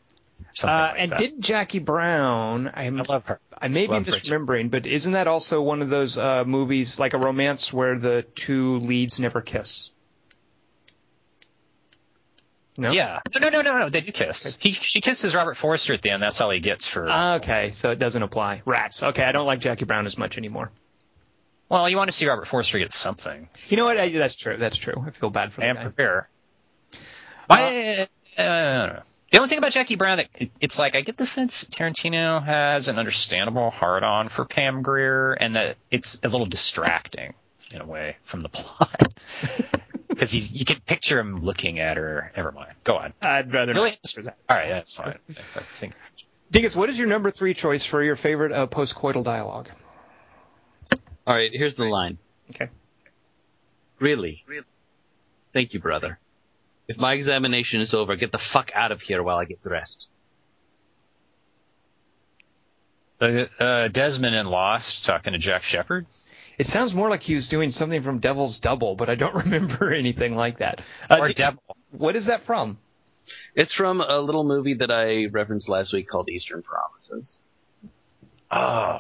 Uh, 0.64 0.94
and 0.98 1.12
didn't 1.12 1.42
Jackie 1.42 1.80
Brown? 1.80 2.72
I'm, 2.74 3.00
I 3.00 3.04
love 3.04 3.28
her. 3.28 3.40
I 3.62 3.68
may 3.68 3.88
be 3.88 3.94
love 3.94 4.06
her 4.06 4.12
misremembering, 4.12 4.72
but 4.72 4.86
isn't 4.86 5.14
that 5.14 5.28
also 5.28 5.62
one 5.62 5.82
of 5.82 5.90
those 5.90 6.18
uh, 6.18 6.44
movies 6.46 7.00
like 7.00 7.14
a 7.14 7.18
romance 7.18 7.72
where 7.72 7.98
the 7.98 8.24
two 8.36 8.80
leads 8.80 9.20
never 9.20 9.42
kiss? 9.42 9.92
No. 12.78 12.92
Yeah. 12.92 13.20
No, 13.34 13.42
no, 13.42 13.50
no, 13.50 13.62
no, 13.62 13.80
no. 13.80 13.90
They 13.90 14.02
do 14.02 14.12
kiss. 14.12 14.58
He, 14.60 14.72
she 14.72 15.02
kisses 15.02 15.36
Robert 15.36 15.58
Forster 15.58 15.94
at 15.94 16.02
the 16.02 16.12
end. 16.12 16.24
That's 16.24 16.40
all 16.40 16.50
he 16.50 16.62
gets 16.62 16.88
for. 16.88 17.08
Ah, 17.10 17.36
Okay, 17.36 17.72
so 17.72 17.92
it 17.92 18.00
doesn't 18.00 18.24
apply. 18.24 18.62
Rats. 18.66 19.04
Okay, 19.04 19.24
I 19.24 19.34
don't 19.34 19.46
like 19.46 19.60
Jackie 19.60 19.86
Brown 19.86 20.06
as 20.06 20.18
much 20.18 20.38
anymore. 20.38 20.72
well, 21.68 21.90
you 21.90 21.98
want 21.98 22.10
to 22.10 22.16
see 22.16 22.26
Robert 22.26 22.48
Forster 22.48 22.80
get 22.80 22.94
something. 22.94 23.50
You 23.68 23.78
know 23.78 23.86
what? 23.86 23.98
I, 23.98 24.10
that's 24.10 24.36
true. 24.36 24.56
That's 24.56 24.78
true. 24.78 25.04
I 25.06 25.10
feel 25.10 25.30
bad 25.30 25.52
for 25.52 25.62
him. 25.62 25.72
am 25.72 25.76
guy. 25.76 25.84
prepared. 25.84 26.26
Why? 27.48 28.08
Uh, 28.38 28.42
I 28.42 28.86
don't 28.88 28.94
know. 28.96 29.02
The 29.32 29.38
only 29.38 29.50
thing 29.50 29.58
about 29.60 29.72
Jackie 29.72 29.96
Brown 29.96 30.18
that 30.18 30.30
it- 30.36 30.52
it's 30.60 30.80
like 30.80 30.96
I 30.96 31.02
get 31.02 31.18
the 31.18 31.26
sense 31.26 31.64
Tarantino 31.66 32.44
has 32.44 32.88
an 32.88 32.98
understandable 32.98 33.70
hard 33.70 34.04
on 34.04 34.30
for 34.30 34.46
Pam 34.46 34.82
Grier, 34.82 35.34
and 35.34 35.56
that 35.56 35.78
it's 35.92 36.20
a 36.24 36.28
little 36.30 36.48
distracting 36.48 37.34
in 37.72 37.82
a 37.82 37.86
way 37.86 38.18
from 38.24 38.42
the 38.42 38.50
plot 38.50 39.14
because 40.08 40.34
you 40.34 40.42
you 40.52 40.66
can 40.66 40.80
picture 40.82 41.20
him 41.20 41.44
looking 41.44 41.80
at 41.80 41.98
her. 41.98 42.32
Never 42.36 42.52
mind. 42.52 42.74
Go 42.84 42.98
on. 42.98 43.14
I'd 43.22 43.54
rather 43.54 43.74
Really? 43.74 43.92
not. 44.18 44.36
All 44.50 44.58
right, 44.58 44.70
that's 44.70 44.96
fine. 44.96 45.20
That's, 45.28 45.58
I 45.58 45.62
think. 45.62 45.94
Dingus, 46.52 46.76
what 46.76 46.90
is 46.90 46.98
your 46.98 47.08
number 47.08 47.30
three 47.30 47.54
choice 47.54 47.86
for 47.86 48.02
your 48.04 48.16
favorite 48.16 48.52
uh, 48.52 48.66
post-coital 48.66 49.24
dialogue? 49.24 49.70
All 51.28 51.36
right, 51.36 51.52
here's 51.54 51.76
the 51.76 51.84
line. 51.84 52.18
Okay. 52.50 52.70
Really? 54.00 54.44
Really? 54.48 54.66
Thank 55.54 55.76
you, 55.76 55.80
brother. 55.80 56.18
If 56.90 56.98
my 56.98 57.14
examination 57.14 57.82
is 57.82 57.94
over, 57.94 58.16
get 58.16 58.32
the 58.32 58.40
fuck 58.52 58.72
out 58.74 58.92
of 58.92 59.00
here 59.00 59.22
while 59.22 59.38
I 59.38 59.46
get 59.46 59.62
dressed. 59.62 60.08
The 63.20 63.48
uh, 63.60 63.88
Desmond 63.90 64.36
in 64.36 64.48
Lost 64.48 65.06
talking 65.06 65.34
to 65.34 65.40
Jack 65.40 65.62
Shephard. 65.62 66.08
It 66.58 66.66
sounds 66.66 66.96
more 66.96 67.08
like 67.08 67.22
he 67.22 67.36
was 67.36 67.48
doing 67.48 67.70
something 67.70 68.02
from 68.02 68.18
Devil's 68.18 68.58
Double, 68.58 68.96
but 68.96 69.08
I 69.08 69.14
don't 69.14 69.36
remember 69.46 69.94
anything 69.94 70.36
like 70.36 70.58
that. 70.58 70.82
Uh, 71.08 71.18
Or 71.22 71.30
Devil. 71.32 71.62
What 71.92 72.16
is 72.16 72.26
that 72.26 72.42
from? 72.42 72.80
It's 73.54 73.74
from 73.74 74.02
a 74.02 74.18
little 74.20 74.44
movie 74.44 74.74
that 74.76 74.90
I 74.90 75.28
referenced 75.32 75.70
last 75.70 75.94
week 75.94 76.10
called 76.10 76.28
Eastern 76.30 76.64
Promises. 76.64 77.40
Oh, 78.50 79.00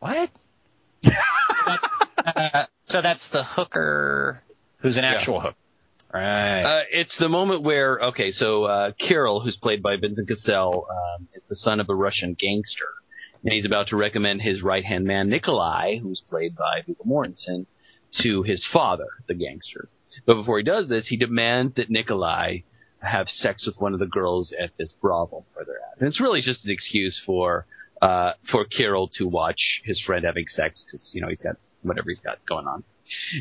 what? 0.00 0.30
Uh, 2.16 2.66
so 2.84 3.00
that's 3.00 3.28
the 3.28 3.44
hooker 3.44 4.42
who's 4.78 4.96
an 4.96 5.04
actual 5.04 5.40
hooker, 5.40 5.56
right? 6.12 6.62
Uh, 6.62 6.82
it's 6.90 7.16
the 7.18 7.28
moment 7.28 7.62
where, 7.62 8.00
okay, 8.00 8.30
so 8.30 8.64
uh, 8.64 8.92
Kirill, 8.98 9.40
who's 9.40 9.56
played 9.56 9.82
by 9.82 9.96
Vincent 9.96 10.28
Cassel, 10.28 10.86
um, 10.90 11.28
is 11.34 11.42
the 11.48 11.56
son 11.56 11.80
of 11.80 11.88
a 11.88 11.94
Russian 11.94 12.36
gangster, 12.38 12.88
and 13.44 13.52
he's 13.52 13.64
about 13.64 13.88
to 13.88 13.96
recommend 13.96 14.42
his 14.42 14.62
right 14.62 14.84
hand 14.84 15.04
man 15.04 15.28
Nikolai, 15.28 15.98
who's 15.98 16.22
played 16.28 16.56
by 16.56 16.82
Viggo 16.86 17.04
Mortensen, 17.04 17.66
to 18.18 18.42
his 18.42 18.66
father, 18.72 19.06
the 19.28 19.34
gangster. 19.34 19.88
But 20.26 20.34
before 20.34 20.58
he 20.58 20.64
does 20.64 20.88
this, 20.88 21.06
he 21.06 21.16
demands 21.16 21.74
that 21.74 21.90
Nikolai 21.90 22.58
have 23.00 23.28
sex 23.28 23.66
with 23.66 23.80
one 23.80 23.94
of 23.94 24.00
the 24.00 24.06
girls 24.06 24.52
at 24.60 24.70
this 24.78 24.92
brothel 25.00 25.46
where 25.54 25.64
they're 25.64 25.76
at, 25.76 25.98
and 26.00 26.08
it's 26.08 26.20
really 26.20 26.40
just 26.40 26.64
an 26.64 26.70
excuse 26.70 27.20
for 27.24 27.66
uh, 28.02 28.32
for 28.50 28.64
Kirill 28.64 29.08
to 29.14 29.26
watch 29.26 29.80
his 29.84 30.00
friend 30.00 30.24
having 30.24 30.46
sex 30.48 30.84
because 30.84 31.10
you 31.14 31.20
know 31.20 31.28
he's 31.28 31.40
got 31.40 31.56
whatever 31.82 32.10
he's 32.10 32.20
got 32.20 32.38
going 32.46 32.66
on. 32.66 32.84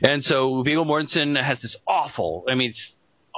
And 0.03 0.23
so 0.23 0.63
Viggo 0.63 0.83
Mortensen 0.83 1.41
has 1.41 1.61
this 1.61 1.75
awful, 1.87 2.45
I 2.49 2.55
mean, 2.55 2.73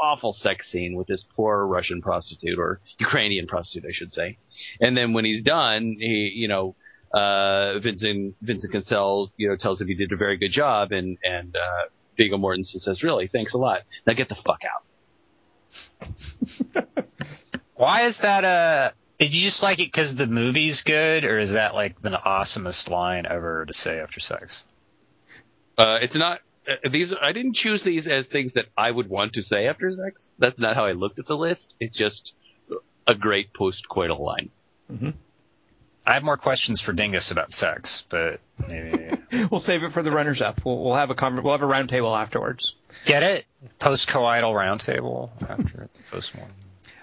awful 0.01 0.33
sex 0.33 0.71
scene 0.71 0.95
with 0.95 1.07
this 1.07 1.23
poor 1.35 1.65
Russian 1.65 2.01
prostitute 2.01 2.57
or 2.57 2.79
Ukrainian 2.99 3.47
prostitute, 3.47 3.89
I 3.89 3.93
should 3.93 4.13
say. 4.13 4.37
And 4.79 4.95
then 4.97 5.13
when 5.13 5.25
he's 5.25 5.43
done, 5.43 5.95
he, 5.99 6.31
you 6.33 6.47
know, 6.47 6.75
uh, 7.13 7.79
Vincent, 7.79 8.35
Vincent 8.41 8.71
Cassel, 8.71 9.31
you 9.37 9.49
know, 9.49 9.55
tells 9.55 9.81
him 9.81 9.87
he 9.87 9.95
did 9.95 10.11
a 10.11 10.17
very 10.17 10.37
good 10.37 10.51
job 10.51 10.91
and, 10.91 11.17
and, 11.23 11.55
uh, 11.55 11.89
Viggo 12.17 12.37
Mortensen 12.37 12.79
says, 12.79 13.03
really, 13.03 13.27
thanks 13.27 13.53
a 13.53 13.57
lot. 13.57 13.81
Now 14.05 14.13
get 14.13 14.29
the 14.29 14.35
fuck 14.35 14.61
out. 14.65 14.83
Why 17.75 18.01
is 18.01 18.19
that? 18.19 18.43
Uh, 18.43 18.91
did 19.17 19.35
you 19.35 19.43
just 19.43 19.63
like 19.63 19.79
it 19.79 19.87
because 19.91 20.15
the 20.15 20.27
movie's 20.27 20.83
good, 20.83 21.25
or 21.25 21.39
is 21.39 21.53
that 21.53 21.73
like 21.73 22.01
the 22.01 22.09
awesomest 22.09 22.89
line 22.89 23.25
ever 23.25 23.65
to 23.65 23.73
say 23.73 23.99
after 23.99 24.19
sex? 24.19 24.65
Uh, 25.77 25.97
it's 26.01 26.15
not, 26.15 26.39
uh, 26.67 26.89
these, 26.89 27.13
I 27.19 27.31
didn't 27.31 27.55
choose 27.55 27.83
these 27.83 28.07
as 28.07 28.25
things 28.27 28.53
that 28.53 28.65
I 28.77 28.91
would 28.91 29.09
want 29.09 29.33
to 29.33 29.41
say 29.41 29.67
after 29.67 29.91
sex. 29.91 30.29
That's 30.39 30.59
not 30.59 30.75
how 30.75 30.85
I 30.85 30.91
looked 30.93 31.19
at 31.19 31.27
the 31.27 31.35
list. 31.35 31.73
It's 31.79 31.97
just 31.97 32.33
a 33.07 33.15
great 33.15 33.53
post-coital 33.53 34.19
line. 34.19 34.49
I 36.05 36.13
have 36.13 36.23
more 36.23 36.37
questions 36.37 36.81
for 36.81 36.93
Dingus 36.93 37.31
about 37.31 37.53
sex, 37.53 38.03
but 38.09 38.39
maybe 38.67 39.11
We'll 39.49 39.59
save 39.59 39.83
it 39.83 39.91
for 39.91 40.03
the 40.03 40.11
runners-up. 40.11 40.65
We'll, 40.65 40.77
we'll 40.83 40.95
have 40.95 41.09
a 41.09 41.15
conver- 41.15 41.41
we'll 41.43 41.53
have 41.57 41.61
a 41.61 41.65
roundtable 41.71 42.19
afterwards. 42.19 42.75
get 43.05 43.23
it 43.23 43.45
post 43.79 44.09
coital 44.09 44.53
roundtable 44.53 45.29
after 45.49 45.87
the 45.93 46.03
post 46.11 46.35
mortem. 46.35 46.53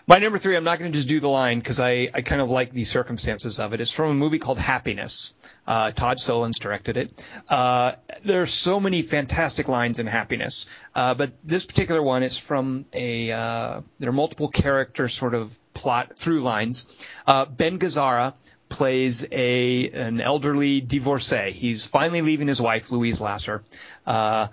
My 0.09 0.20
number 0.20 0.38
three, 0.38 0.56
I'm 0.56 0.64
not 0.64 0.78
going 0.78 0.90
to 0.90 0.96
just 0.96 1.06
do 1.06 1.20
the 1.20 1.28
line 1.28 1.59
because 1.59 1.78
I, 1.78 2.09
I 2.14 2.22
kind 2.22 2.40
of 2.40 2.48
like 2.48 2.72
the 2.72 2.84
circumstances 2.84 3.59
of 3.59 3.74
it. 3.74 3.82
It's 3.82 3.90
from 3.90 4.11
a 4.11 4.14
movie 4.14 4.38
called 4.38 4.59
Happiness. 4.59 5.34
Uh, 5.66 5.90
Todd 5.90 6.16
Solondz 6.16 6.59
directed 6.59 6.96
it. 6.96 7.26
Uh, 7.46 7.92
there 8.24 8.40
are 8.40 8.46
so 8.46 8.80
many 8.80 9.02
fantastic 9.02 9.68
lines 9.68 9.98
in 9.98 10.06
Happiness, 10.06 10.64
uh, 10.94 11.12
but 11.12 11.32
this 11.44 11.66
particular 11.66 12.02
one 12.02 12.22
is 12.22 12.38
from 12.38 12.86
a. 12.94 13.30
Uh, 13.30 13.82
there 13.98 14.09
are 14.09 14.14
multiple 14.14 14.48
character 14.48 15.09
sort 15.09 15.34
of 15.34 15.59
plot 15.74 16.18
through 16.18 16.40
lines. 16.40 17.06
Uh, 17.26 17.44
ben 17.44 17.78
Gazzara 17.78 18.32
plays 18.70 19.26
a 19.30 19.90
an 19.90 20.22
elderly 20.22 20.80
divorcee. 20.80 21.50
He's 21.50 21.84
finally 21.84 22.22
leaving 22.22 22.48
his 22.48 22.62
wife, 22.62 22.90
Louise 22.90 23.20
Lasser, 23.20 23.62
uh, 24.06 24.48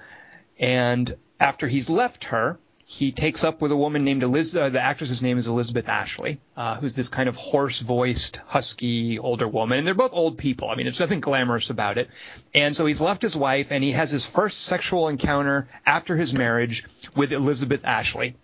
and 0.60 1.16
after 1.40 1.66
he's 1.66 1.90
left 1.90 2.26
her, 2.26 2.60
he 2.98 3.12
takes 3.12 3.44
up 3.44 3.62
with 3.62 3.74
a 3.74 3.76
woman 3.76 4.06
named 4.06 4.24
Eliz. 4.24 4.56
Uh, 4.56 4.70
the 4.70 4.82
actress's 4.82 5.22
name 5.22 5.38
is 5.38 5.48
Elizabeth 5.48 5.90
Ashley, 5.90 6.40
uh, 6.56 6.76
who's 6.76 6.94
this 6.94 7.10
kind 7.10 7.28
of 7.28 7.36
hoarse-voiced, 7.36 8.38
husky 8.48 9.20
older 9.20 9.50
woman, 9.50 9.80
and 9.80 9.86
they're 9.86 9.94
both 9.94 10.14
old 10.14 10.38
people. 10.38 10.70
I 10.70 10.76
mean, 10.76 10.86
there's 10.86 11.02
nothing 11.02 11.20
glamorous 11.20 11.70
about 11.70 11.98
it. 11.98 12.10
And 12.54 12.74
so 12.74 12.86
he's 12.86 13.02
left 13.02 13.22
his 13.22 13.36
wife, 13.36 13.74
and 13.74 13.84
he 13.84 13.92
has 13.92 14.12
his 14.12 14.26
first 14.26 14.62
sexual 14.64 15.10
encounter 15.10 15.68
after 15.86 16.16
his 16.16 16.34
marriage 16.34 16.86
with 17.16 17.34
Elizabeth 17.34 17.84
Ashley. 17.84 18.36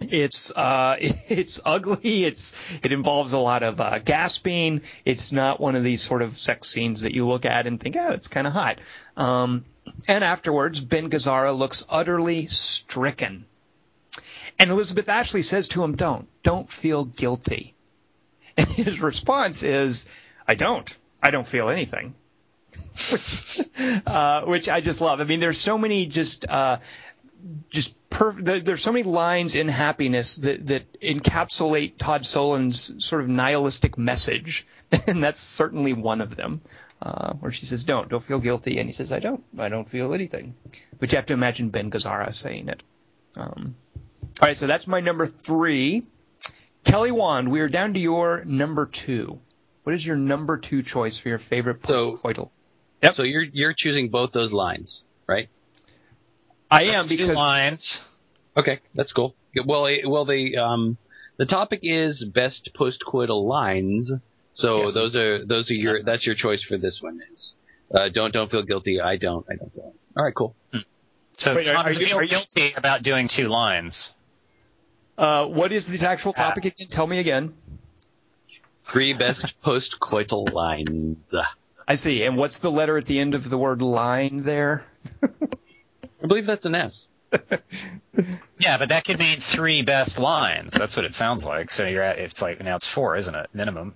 It's 0.00 0.50
uh, 0.50 0.96
it's 1.00 1.60
ugly. 1.64 2.24
It's 2.24 2.54
it 2.82 2.90
involves 2.90 3.34
a 3.34 3.38
lot 3.38 3.62
of 3.62 3.80
uh, 3.80 4.00
gasping. 4.00 4.82
It's 5.04 5.30
not 5.30 5.60
one 5.60 5.76
of 5.76 5.84
these 5.84 6.02
sort 6.02 6.22
of 6.22 6.36
sex 6.36 6.68
scenes 6.68 7.02
that 7.02 7.14
you 7.14 7.28
look 7.28 7.44
at 7.44 7.68
and 7.68 7.78
think, 7.78 7.94
oh, 7.96 8.10
it's 8.10 8.26
kind 8.26 8.48
of 8.48 8.52
hot. 8.52 8.80
Um, 9.16 9.64
and 10.08 10.24
afterwards, 10.24 10.80
Ben 10.80 11.08
Gazzara 11.08 11.56
looks 11.56 11.86
utterly 11.88 12.46
stricken. 12.46 13.44
And 14.58 14.70
Elizabeth 14.70 15.08
Ashley 15.08 15.42
says 15.42 15.68
to 15.68 15.82
him, 15.84 15.94
"Don't, 15.96 16.28
don't 16.42 16.70
feel 16.70 17.04
guilty." 17.04 17.74
And 18.58 18.66
his 18.68 19.02
response 19.02 19.62
is, 19.62 20.08
"I 20.48 20.54
don't. 20.54 20.88
I 21.22 21.30
don't 21.30 21.46
feel 21.46 21.68
anything." 21.68 22.14
which, 23.10 23.60
uh, 24.06 24.42
which 24.44 24.68
I 24.68 24.80
just 24.80 25.00
love. 25.00 25.20
I 25.20 25.24
mean, 25.24 25.40
there's 25.40 25.58
so 25.58 25.76
many 25.76 26.06
just 26.06 26.48
uh, 26.48 26.78
just 27.68 27.94
perf- 28.10 28.42
there- 28.42 28.60
there's 28.60 28.82
so 28.82 28.92
many 28.92 29.02
lines 29.02 29.54
in 29.54 29.68
happiness 29.68 30.36
that, 30.36 30.66
that 30.68 31.00
encapsulate 31.00 31.98
Todd 31.98 32.22
Solondz 32.22 33.02
sort 33.02 33.22
of 33.22 33.28
nihilistic 33.28 33.98
message, 33.98 34.66
and 35.06 35.22
that's 35.22 35.40
certainly 35.40 35.92
one 35.92 36.20
of 36.22 36.34
them. 36.36 36.60
Uh, 37.02 37.34
where 37.34 37.52
she 37.52 37.66
says, 37.66 37.84
"Don't, 37.84 38.08
don't 38.08 38.22
feel 38.22 38.40
guilty," 38.40 38.78
and 38.78 38.88
he 38.88 38.94
says, 38.94 39.12
"I 39.12 39.18
don't, 39.18 39.44
I 39.58 39.68
don't 39.68 39.88
feel 39.88 40.14
anything." 40.14 40.54
But 40.98 41.12
you 41.12 41.16
have 41.16 41.26
to 41.26 41.34
imagine 41.34 41.68
Ben 41.68 41.90
Gazzara 41.90 42.34
saying 42.34 42.70
it. 42.70 42.82
Um, 43.36 43.74
all 44.40 44.48
right, 44.48 44.56
so 44.56 44.66
that's 44.66 44.86
my 44.86 45.00
number 45.00 45.26
three. 45.26 46.02
Kelly 46.84 47.10
Wand, 47.10 47.50
we 47.50 47.60
are 47.60 47.68
down 47.68 47.94
to 47.94 48.00
your 48.00 48.44
number 48.44 48.86
two. 48.86 49.40
What 49.84 49.94
is 49.94 50.04
your 50.06 50.16
number 50.16 50.58
two 50.58 50.82
choice 50.82 51.18
for 51.18 51.28
your 51.28 51.38
favorite 51.38 51.84
So- 51.86 52.16
postcoital? 52.16 52.50
So 53.14 53.22
you're 53.22 53.42
you're 53.42 53.72
choosing 53.74 54.08
both 54.08 54.32
those 54.32 54.52
lines, 54.52 55.02
right? 55.28 55.48
I 56.70 56.84
am 56.84 56.92
That's 57.06 57.16
two 57.16 57.32
lines. 57.34 58.00
Okay, 58.56 58.80
that's 58.94 59.12
cool. 59.12 59.36
Well, 59.64 59.86
eh, 59.86 59.98
well, 60.06 60.24
the 60.24 60.56
um, 60.56 60.96
the 61.36 61.46
topic 61.46 61.80
is 61.82 62.24
best 62.24 62.70
postcoital 62.74 63.46
lines. 63.46 64.10
So 64.54 64.84
Yes. 64.84 64.94
those 64.94 65.14
are 65.14 65.44
those 65.44 65.70
are 65.70 65.74
your 65.74 66.02
that's 66.02 66.26
your 66.26 66.34
choice 66.34 66.62
for 66.64 66.78
this 66.78 67.00
one 67.00 67.20
is 67.32 67.54
uh, 67.94 68.08
don't 68.08 68.32
don't 68.32 68.50
feel 68.50 68.62
guilty. 68.64 69.00
I 69.00 69.16
don't. 69.18 69.46
I 69.48 69.54
don't 69.54 69.72
feel. 69.72 69.94
All 70.16 70.24
right, 70.24 70.34
cool. 70.34 70.56
So 71.38 71.54
Wait, 71.54 71.68
are- 71.68 71.76
are 71.76 71.92
you- 71.92 72.06
feel 72.06 72.18
are 72.18 72.22
you- 72.22 72.28
guilty 72.28 72.72
about 72.76 73.02
doing 73.04 73.28
two 73.28 73.46
lines. 73.48 74.14
Uh, 75.16 75.46
what 75.46 75.72
is 75.72 75.86
the 75.86 76.06
actual 76.06 76.32
topic 76.32 76.64
again? 76.64 76.88
Tell 76.88 77.06
me 77.06 77.18
again. 77.18 77.52
Three 78.84 79.12
best 79.12 79.54
post-coital 79.62 80.52
lines. 80.52 81.18
I 81.88 81.94
see. 81.94 82.24
And 82.24 82.36
what's 82.36 82.58
the 82.58 82.70
letter 82.70 82.98
at 82.98 83.06
the 83.06 83.18
end 83.18 83.34
of 83.34 83.48
the 83.48 83.58
word 83.58 83.82
line 83.82 84.38
there? 84.38 84.84
I 85.22 86.26
believe 86.26 86.46
that's 86.46 86.64
an 86.64 86.74
S. 86.74 87.06
Yeah, 88.58 88.78
but 88.78 88.88
that 88.88 89.04
could 89.04 89.18
mean 89.18 89.38
three 89.38 89.82
best 89.82 90.18
lines. 90.18 90.72
That's 90.72 90.96
what 90.96 91.04
it 91.04 91.12
sounds 91.12 91.44
like. 91.44 91.70
So 91.70 91.86
you're 91.86 92.02
at, 92.02 92.18
it's 92.18 92.40
like, 92.40 92.62
now 92.62 92.76
it's 92.76 92.86
four, 92.86 93.16
isn't 93.16 93.34
it? 93.34 93.50
Minimum. 93.52 93.94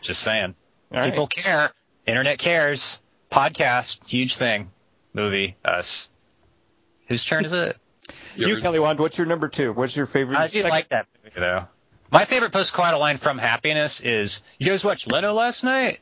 Just 0.00 0.20
saying. 0.22 0.54
All 0.92 0.98
right. 0.98 1.10
People 1.10 1.28
care. 1.28 1.70
Internet 2.06 2.38
cares. 2.38 2.98
Podcast, 3.30 4.06
huge 4.08 4.36
thing. 4.36 4.70
Movie, 5.14 5.56
us. 5.64 6.08
Whose 7.06 7.24
turn 7.24 7.44
is 7.44 7.52
it? 7.52 7.76
You, 8.36 8.48
Yours. 8.48 8.62
Kelly 8.62 8.78
Wand, 8.78 8.98
what's 8.98 9.18
your 9.18 9.26
number 9.26 9.48
two? 9.48 9.72
What's 9.72 9.96
your 9.96 10.06
favorite? 10.06 10.38
I 10.38 10.46
do 10.46 10.58
second- 10.58 10.70
like 10.70 10.88
that 10.88 11.06
movie 11.22 11.40
though. 11.40 11.68
My 12.10 12.24
favorite 12.26 12.52
post-coital 12.52 12.98
line 12.98 13.16
from 13.16 13.38
Happiness 13.38 14.00
is, 14.00 14.42
"You 14.58 14.66
guys 14.66 14.84
watch 14.84 15.06
Leno 15.06 15.32
last 15.32 15.64
night?" 15.64 16.00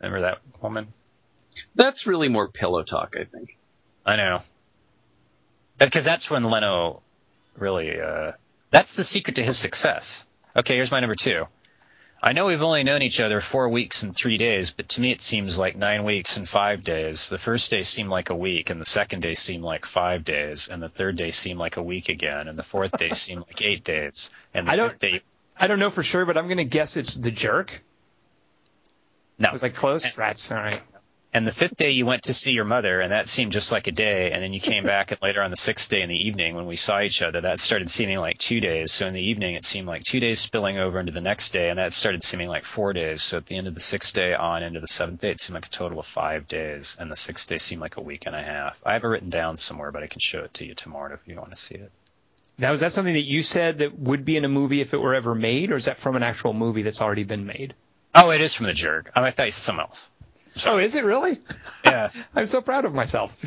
Remember 0.00 0.22
that 0.22 0.38
woman? 0.62 0.92
That's 1.74 2.06
really 2.06 2.28
more 2.28 2.48
pillow 2.48 2.82
talk, 2.82 3.14
I 3.18 3.24
think. 3.24 3.56
I 4.04 4.16
know. 4.16 4.40
Because 5.78 6.04
that's 6.04 6.30
when 6.30 6.44
Leno 6.44 7.02
really, 7.56 8.00
uh, 8.00 8.32
that's 8.70 8.94
the 8.94 9.04
secret 9.04 9.36
to 9.36 9.42
his 9.44 9.58
success. 9.58 10.24
Okay, 10.56 10.76
here's 10.76 10.90
my 10.90 11.00
number 11.00 11.14
two. 11.14 11.46
I 12.24 12.32
know 12.34 12.46
we've 12.46 12.62
only 12.62 12.84
known 12.84 13.02
each 13.02 13.20
other 13.20 13.40
four 13.40 13.68
weeks 13.68 14.04
and 14.04 14.14
three 14.14 14.36
days, 14.36 14.70
but 14.70 14.88
to 14.90 15.00
me 15.00 15.10
it 15.10 15.20
seems 15.20 15.58
like 15.58 15.74
nine 15.74 16.04
weeks 16.04 16.36
and 16.36 16.48
five 16.48 16.84
days. 16.84 17.28
The 17.28 17.36
first 17.38 17.70
day 17.70 17.82
seemed 17.82 18.10
like 18.10 18.30
a 18.30 18.36
week, 18.36 18.70
and 18.70 18.80
the 18.80 18.84
second 18.84 19.22
day 19.22 19.34
seemed 19.34 19.64
like 19.64 19.84
five 19.86 20.24
days, 20.24 20.68
and 20.68 20.80
the 20.80 20.88
third 20.88 21.16
day 21.16 21.32
seemed 21.32 21.58
like 21.58 21.78
a 21.78 21.82
week 21.82 22.08
again, 22.08 22.46
and 22.46 22.56
the 22.56 22.62
fourth 22.62 22.96
day 22.96 23.08
seemed 23.12 23.40
like 23.48 23.60
eight 23.62 23.82
days, 23.82 24.30
and 24.54 24.68
the 24.68 24.72
I 24.72 24.76
don't- 24.76 24.98
day. 24.98 25.22
I 25.58 25.66
don't 25.66 25.78
know 25.78 25.90
for 25.90 26.02
sure, 26.02 26.24
but 26.24 26.36
I'm 26.38 26.46
going 26.46 26.56
to 26.58 26.64
guess 26.64 26.96
it's 26.96 27.14
the 27.14 27.30
jerk. 27.30 27.82
No, 29.38 29.50
Was 29.52 29.62
I 29.62 29.68
close? 29.68 30.14
That's 30.14 30.50
all 30.50 30.58
right. 30.58 30.80
And 31.34 31.46
the 31.46 31.52
fifth 31.52 31.76
day 31.76 31.92
you 31.92 32.04
went 32.04 32.24
to 32.24 32.34
see 32.34 32.52
your 32.52 32.66
mother, 32.66 33.00
and 33.00 33.10
that 33.12 33.26
seemed 33.26 33.52
just 33.52 33.72
like 33.72 33.86
a 33.86 33.92
day. 33.92 34.32
And 34.32 34.42
then 34.42 34.52
you 34.52 34.60
came 34.60 34.84
back, 34.84 35.12
and 35.12 35.22
later 35.22 35.42
on 35.42 35.50
the 35.50 35.56
sixth 35.56 35.88
day 35.88 36.02
in 36.02 36.10
the 36.10 36.26
evening, 36.28 36.54
when 36.54 36.66
we 36.66 36.76
saw 36.76 37.00
each 37.00 37.22
other, 37.22 37.40
that 37.40 37.58
started 37.58 37.88
seeming 37.88 38.18
like 38.18 38.36
two 38.36 38.60
days. 38.60 38.92
So 38.92 39.06
in 39.06 39.14
the 39.14 39.22
evening, 39.22 39.54
it 39.54 39.64
seemed 39.64 39.86
like 39.86 40.02
two 40.02 40.20
days 40.20 40.40
spilling 40.40 40.78
over 40.78 41.00
into 41.00 41.12
the 41.12 41.22
next 41.22 41.54
day, 41.54 41.70
and 41.70 41.78
that 41.78 41.94
started 41.94 42.22
seeming 42.22 42.48
like 42.48 42.64
four 42.64 42.92
days. 42.92 43.22
So 43.22 43.38
at 43.38 43.46
the 43.46 43.56
end 43.56 43.66
of 43.66 43.74
the 43.74 43.80
sixth 43.80 44.12
day 44.12 44.34
on 44.34 44.62
into 44.62 44.80
the 44.80 44.86
seventh 44.86 45.22
day, 45.22 45.30
it 45.30 45.40
seemed 45.40 45.54
like 45.54 45.66
a 45.66 45.70
total 45.70 45.98
of 45.98 46.06
five 46.06 46.46
days, 46.48 46.96
and 47.00 47.10
the 47.10 47.16
sixth 47.16 47.48
day 47.48 47.56
seemed 47.56 47.80
like 47.80 47.96
a 47.96 48.02
week 48.02 48.26
and 48.26 48.36
a 48.36 48.42
half. 48.42 48.78
I 48.84 48.92
have 48.92 49.04
it 49.04 49.08
written 49.08 49.30
down 49.30 49.56
somewhere, 49.56 49.90
but 49.90 50.02
I 50.02 50.08
can 50.08 50.20
show 50.20 50.40
it 50.40 50.52
to 50.54 50.66
you 50.66 50.74
tomorrow 50.74 51.14
if 51.14 51.26
you 51.26 51.36
want 51.36 51.50
to 51.50 51.56
see 51.56 51.76
it. 51.76 51.90
Now, 52.58 52.72
is 52.72 52.80
that 52.80 52.92
something 52.92 53.14
that 53.14 53.22
you 53.22 53.42
said 53.42 53.78
that 53.78 53.98
would 53.98 54.26
be 54.26 54.36
in 54.36 54.44
a 54.44 54.48
movie 54.48 54.82
if 54.82 54.92
it 54.92 55.00
were 55.00 55.14
ever 55.14 55.34
made, 55.34 55.72
or 55.72 55.76
is 55.76 55.86
that 55.86 55.96
from 55.96 56.14
an 56.14 56.22
actual 56.22 56.52
movie 56.52 56.82
that's 56.82 57.00
already 57.00 57.24
been 57.24 57.46
made? 57.46 57.72
Oh, 58.14 58.30
it 58.30 58.42
is 58.42 58.52
from 58.52 58.66
the 58.66 58.74
jerk. 58.74 59.10
Oh, 59.16 59.22
I 59.22 59.30
thought 59.30 59.46
you 59.46 59.52
said 59.52 59.62
something 59.62 59.86
else. 59.86 60.08
Oh, 60.66 60.78
is 60.78 60.94
it 60.94 61.04
really? 61.04 61.38
Yeah. 61.84 62.10
I'm 62.34 62.46
so 62.46 62.60
proud 62.60 62.84
of 62.84 62.94
myself. 62.94 63.42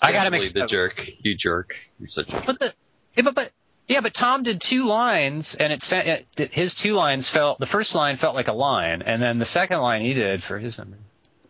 I 0.00 0.12
gotta 0.12 0.30
Definitely 0.30 0.38
mix 0.38 0.52
the 0.52 0.66
jerk. 0.66 1.00
You 1.20 1.36
jerk. 1.36 1.76
You're 2.00 2.08
such 2.08 2.32
a 2.32 2.42
But 2.46 2.58
the 2.58 2.72
yeah, 3.16 3.24
but, 3.24 3.34
but 3.34 3.52
yeah, 3.86 4.00
but 4.00 4.14
Tom 4.14 4.42
did 4.42 4.60
two 4.60 4.86
lines, 4.86 5.54
and 5.54 5.72
it, 5.72 5.82
sa- 5.82 5.98
it 5.98 6.52
his 6.52 6.74
two 6.74 6.94
lines 6.94 7.28
felt 7.28 7.58
the 7.58 7.66
first 7.66 7.94
line 7.94 8.16
felt 8.16 8.34
like 8.34 8.48
a 8.48 8.54
line, 8.54 9.02
and 9.02 9.20
then 9.20 9.38
the 9.38 9.44
second 9.44 9.80
line 9.80 10.02
he 10.02 10.14
did 10.14 10.42
for 10.42 10.58
his 10.58 10.78
number. 10.78 10.96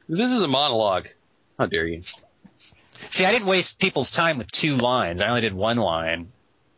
This 0.09 0.31
is 0.31 0.43
a 0.43 0.49
monologue. 0.49 1.07
How 1.59 1.67
dare 1.67 1.87
you? 1.87 2.01
See, 3.11 3.25
I 3.25 3.33
didn't 3.33 3.47
waste 3.47 3.79
people's 3.79 4.11
time 4.11 4.39
with 4.39 4.51
two 4.51 4.77
lines. 4.77 5.21
I 5.21 5.29
only 5.29 5.43
did 5.43 5.55
one 5.55 5.77
line. 5.77 6.33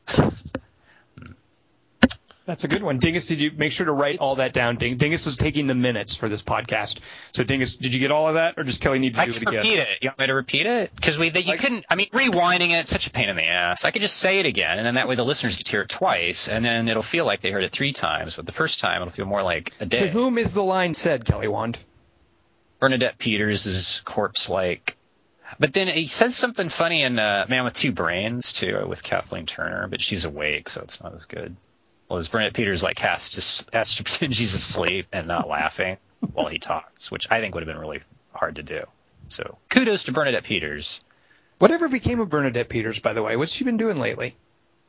That's 2.47 2.65
a 2.65 2.69
good 2.69 2.83
one. 2.83 2.99
Dingus, 2.99 3.27
did 3.27 3.41
you 3.41 3.51
make 3.57 3.73
sure 3.73 3.87
to 3.87 3.93
write 3.93 4.19
all 4.21 4.35
that 4.35 4.53
down? 4.53 4.77
Ding- 4.77 4.99
Dingus 4.99 5.25
was 5.25 5.39
taking 5.39 5.67
the 5.67 5.75
minutes 5.75 6.15
for 6.15 6.29
this 6.29 6.43
podcast. 6.43 6.99
So, 7.33 7.43
Dingus, 7.43 7.77
did 7.77 7.95
you 7.95 8.01
get 8.01 8.11
all 8.11 8.29
of 8.29 8.35
that, 8.35 8.59
or 8.59 8.65
does 8.65 8.77
Kelly 8.77 8.99
need 8.99 9.15
to 9.15 9.21
I 9.23 9.25
do 9.25 9.33
can 9.33 9.43
it 9.43 9.49
again? 9.49 9.63
repeat 9.63 9.79
it. 9.79 9.99
You 10.03 10.09
want 10.11 10.19
me 10.19 10.27
to 10.27 10.35
repeat 10.35 10.67
it? 10.67 10.95
Because 10.95 11.17
we 11.19 11.31
that 11.31 11.47
you 11.47 11.57
couldn't. 11.57 11.87
I 11.89 11.95
mean, 11.95 12.09
rewinding 12.11 12.69
it, 12.71 12.81
it's 12.81 12.91
such 12.91 13.07
a 13.07 13.11
pain 13.11 13.31
in 13.31 13.37
the 13.37 13.47
ass. 13.47 13.87
I 13.87 13.93
could 13.93 14.03
just 14.03 14.19
say 14.19 14.41
it 14.41 14.47
again, 14.47 14.77
and 14.77 14.87
then 14.87 14.97
that 14.97 15.09
way 15.09 15.15
the 15.15 15.25
listeners 15.25 15.57
get 15.57 15.65
to 15.67 15.73
hear 15.73 15.81
it 15.83 15.89
twice, 15.89 16.49
and 16.49 16.63
then 16.65 16.87
it'll 16.89 17.03
feel 17.03 17.25
like 17.25 17.41
they 17.41 17.51
heard 17.51 17.65
it 17.65 17.73
three 17.73 17.95
times. 17.95 18.37
But 18.37 18.45
the 18.45 18.53
first 18.53 18.79
time, 18.79 19.01
it'll 19.01 19.11
feel 19.13 19.27
more 19.27 19.43
like 19.43 19.73
a 19.81 19.87
day. 19.87 20.01
To 20.01 20.09
whom 20.09 20.37
is 20.37 20.53
the 20.53 20.63
line 20.63 20.93
said, 20.93 21.25
Kelly 21.25 21.49
Wand? 21.49 21.79
Bernadette 22.79 23.17
Peters 23.17 23.65
is 23.65 24.03
corpse 24.05 24.51
like. 24.51 24.99
But 25.59 25.73
then 25.73 25.89
he 25.89 26.09
says 26.09 26.37
something 26.37 26.69
funny 26.69 27.03
in 27.03 27.19
uh, 27.19 27.47
Man 27.49 27.65
with 27.65 27.73
Two 27.75 27.93
Brains 27.93 28.53
too, 28.53 28.85
with 28.87 29.03
Kathleen 29.03 29.47
Turner, 29.47 29.89
but 29.89 30.03
she's 30.03 30.27
awake, 30.27 30.69
so 30.69 30.83
it's 30.83 31.03
not 31.03 31.15
as 31.15 31.25
good. 31.25 31.57
Well, 32.09 32.19
as 32.19 32.29
Bernadette 32.29 32.55
Peters 32.55 32.83
like 32.83 32.99
has 33.01 33.31
to 33.31 33.77
has 33.77 33.95
to 33.97 34.03
pretend 34.05 34.37
she's 34.37 34.55
asleep 34.55 35.07
and 35.13 35.27
not 35.27 35.49
laughing 35.49 35.97
while 36.33 36.47
he 36.49 36.59
talks, 36.59 37.11
which 37.11 37.31
I 37.31 37.41
think 37.41 37.55
would 37.55 37.63
have 37.67 37.73
been 37.73 37.81
really 37.81 38.03
hard 38.33 38.57
to 38.57 38.63
do. 38.63 38.85
So 39.29 39.59
kudos 39.69 40.05
to 40.05 40.13
Bernadette 40.13 40.45
Peters. 40.45 41.01
Whatever 41.59 41.89
became 41.89 42.21
of 42.21 42.29
Bernadette 42.29 42.69
Peters, 42.69 42.99
by 42.99 43.13
the 43.13 43.23
way? 43.23 43.37
What's 43.37 43.53
she 43.53 43.65
been 43.65 43.77
doing 43.77 43.97
lately? 43.99 44.35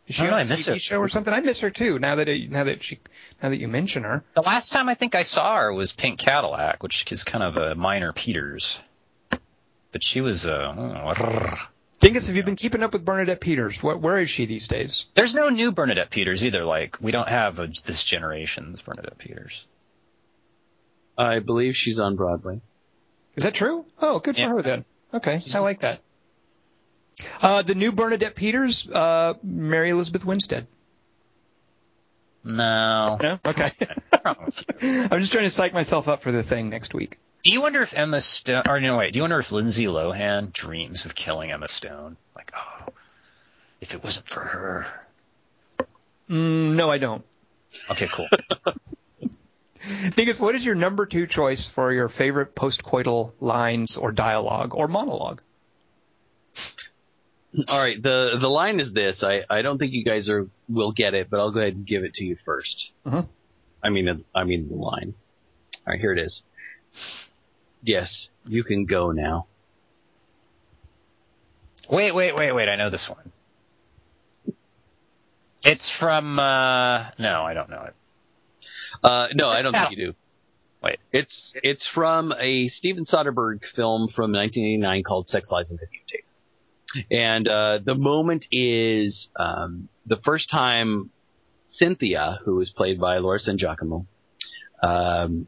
Is 0.07 0.15
she 0.15 0.23
I 0.23 0.25
on 0.25 0.31
know, 0.31 0.37
a 0.37 0.39
I 0.41 0.43
miss 0.43 0.67
TV 0.67 0.73
her. 0.73 0.79
show 0.79 0.99
or 0.99 1.09
something? 1.09 1.33
I 1.33 1.39
miss 1.39 1.61
her 1.61 1.69
too. 1.69 1.99
Now 1.99 2.15
that 2.15 2.27
it, 2.27 2.51
now 2.51 2.65
that 2.65 2.83
she 2.83 2.99
now 3.41 3.49
that 3.49 3.57
you 3.59 3.67
mention 3.67 4.03
her. 4.03 4.23
The 4.35 4.41
last 4.41 4.73
time 4.73 4.89
I 4.89 4.95
think 4.95 5.15
I 5.15 5.23
saw 5.23 5.57
her 5.57 5.73
was 5.73 5.93
Pink 5.93 6.19
Cadillac, 6.19 6.83
which 6.83 7.11
is 7.11 7.23
kind 7.23 7.43
of 7.43 7.57
a 7.57 7.75
minor 7.75 8.13
Peters. 8.13 8.79
But 9.91 10.03
she 10.03 10.21
was 10.21 10.45
uh, 10.45 10.73
Dingus, 11.99 12.27
have 12.27 12.35
you 12.35 12.43
been 12.43 12.55
keeping 12.55 12.83
up 12.83 12.93
with 12.93 13.05
Bernadette 13.05 13.39
Peters? 13.39 13.81
Where, 13.81 13.95
where 13.97 14.19
is 14.19 14.29
she 14.29 14.45
these 14.45 14.67
days? 14.67 15.05
There's 15.15 15.33
no 15.33 15.49
new 15.49 15.71
Bernadette 15.71 16.09
Peters 16.09 16.45
either. 16.45 16.63
Like 16.65 16.97
we 17.01 17.11
don't 17.11 17.29
have 17.29 17.59
a, 17.59 17.67
this 17.85 18.03
generation's 18.03 18.81
Bernadette 18.81 19.17
Peters. 19.17 19.65
I 21.17 21.39
believe 21.39 21.75
she's 21.75 21.99
on 21.99 22.15
Broadway. 22.15 22.59
Is 23.35 23.43
that 23.43 23.53
true? 23.53 23.85
Oh, 24.01 24.19
good 24.19 24.35
for 24.35 24.41
Yeah. 24.41 24.49
her 24.49 24.61
then. 24.61 24.85
Okay, 25.13 25.39
I 25.53 25.59
like 25.59 25.79
that. 25.79 26.01
Uh, 27.41 27.61
the 27.61 27.75
new 27.75 27.93
Bernadette 27.93 28.35
Peters, 28.35 28.89
uh, 28.89 29.35
Mary 29.41 29.89
Elizabeth 29.89 30.25
Winstead. 30.25 30.67
No. 32.43 33.17
Yeah. 33.21 33.37
Okay. 33.45 33.71
I'm 34.25 35.19
just 35.21 35.31
trying 35.31 35.45
to 35.45 35.49
psych 35.49 35.73
myself 35.73 36.07
up 36.07 36.21
for 36.21 36.31
the 36.31 36.43
thing 36.43 36.69
next 36.69 36.93
week. 36.93 37.17
Do 37.45 37.51
you 37.51 37.61
wonder 37.61 37.83
if 37.83 37.93
Emma 37.93 38.19
Stone, 38.21 38.63
or 38.67 38.79
no, 38.79 38.97
wait, 38.97 39.13
do 39.13 39.19
you 39.19 39.21
wonder 39.23 39.37
if 39.37 39.51
Lindsay 39.51 39.85
Lohan 39.85 40.51
dreams 40.51 41.05
of 41.05 41.13
killing 41.13 41.51
Emma 41.51 41.67
Stone? 41.67 42.17
Like, 42.35 42.51
oh, 42.57 42.87
if 43.79 43.93
it 43.93 44.03
wasn't 44.03 44.31
for 44.31 44.39
her. 44.39 44.87
Mm, 46.27 46.73
no, 46.73 46.89
I 46.89 46.97
don't. 46.97 47.23
Okay, 47.91 48.09
cool. 48.11 48.27
Dingus, 50.15 50.39
what 50.39 50.55
is 50.55 50.65
your 50.65 50.73
number 50.73 51.05
two 51.05 51.27
choice 51.27 51.67
for 51.67 51.93
your 51.93 52.09
favorite 52.09 52.55
postcoital 52.55 53.33
lines 53.39 53.95
or 53.95 54.11
dialogue 54.11 54.73
or 54.73 54.87
monologue? 54.87 55.43
All 57.69 57.79
right. 57.79 58.01
The 58.01 58.39
the 58.41 58.49
line 58.49 58.79
is 58.79 58.91
this. 58.91 59.21
I, 59.21 59.43
I 59.51 59.61
don't 59.61 59.77
think 59.77 59.93
you 59.93 60.03
guys 60.03 60.29
are 60.29 60.47
will 60.67 60.93
get 60.93 61.13
it, 61.13 61.29
but 61.29 61.39
I'll 61.39 61.51
go 61.51 61.59
ahead 61.59 61.75
and 61.75 61.85
give 61.85 62.03
it 62.03 62.15
to 62.15 62.23
you 62.23 62.37
1st 62.37 62.89
Mhm. 63.05 63.29
I 63.83 63.89
mean 63.89 64.25
I 64.33 64.45
mean 64.45 64.67
the 64.67 64.75
line. 64.75 65.13
All 65.85 65.93
right. 65.93 65.99
Here 65.99 66.11
it 66.11 66.17
is. 66.17 66.41
Yes, 67.85 68.27
you 68.47 68.63
can 68.63 68.85
go 68.85 69.11
now. 69.11 69.45
wait, 71.87 72.13
wait, 72.13 72.35
wait, 72.35 72.51
wait. 72.51 72.67
I 72.67 72.75
know 72.75 72.89
this 72.89 73.07
one. 73.07 73.31
It's 75.63 75.87
from, 75.89 76.39
uh, 76.39 77.11
no, 77.19 77.43
I 77.43 77.53
don't 77.53 77.69
know 77.69 77.87
it. 77.87 77.95
Uh, 79.03 79.27
no, 79.35 79.49
I 79.49 79.61
don't 79.61 79.73
think 79.73 79.91
you 79.91 80.07
do. 80.07 80.13
Wait. 80.81 80.97
It's 81.11 81.53
it's 81.63 81.87
from 81.87 82.33
a 82.39 82.69
Steven 82.69 83.05
Soderbergh 83.05 83.61
film 83.75 84.07
from 84.07 84.31
1989 84.31 85.03
called 85.03 85.27
Sex, 85.27 85.49
Lies, 85.51 85.69
and 85.69 85.79
Videotape. 85.79 87.05
And 87.11 87.47
uh, 87.47 87.79
the 87.83 87.95
moment 87.95 88.45
is 88.51 89.27
um, 89.35 89.89
the 90.05 90.17
first 90.17 90.49
time 90.49 91.11
Cynthia, 91.67 92.39
who 92.45 92.61
is 92.61 92.71
played 92.71 92.99
by 92.99 93.17
Laura 93.17 93.39
San 93.39 93.57
Giacomo, 93.57 94.05
um, 94.81 95.47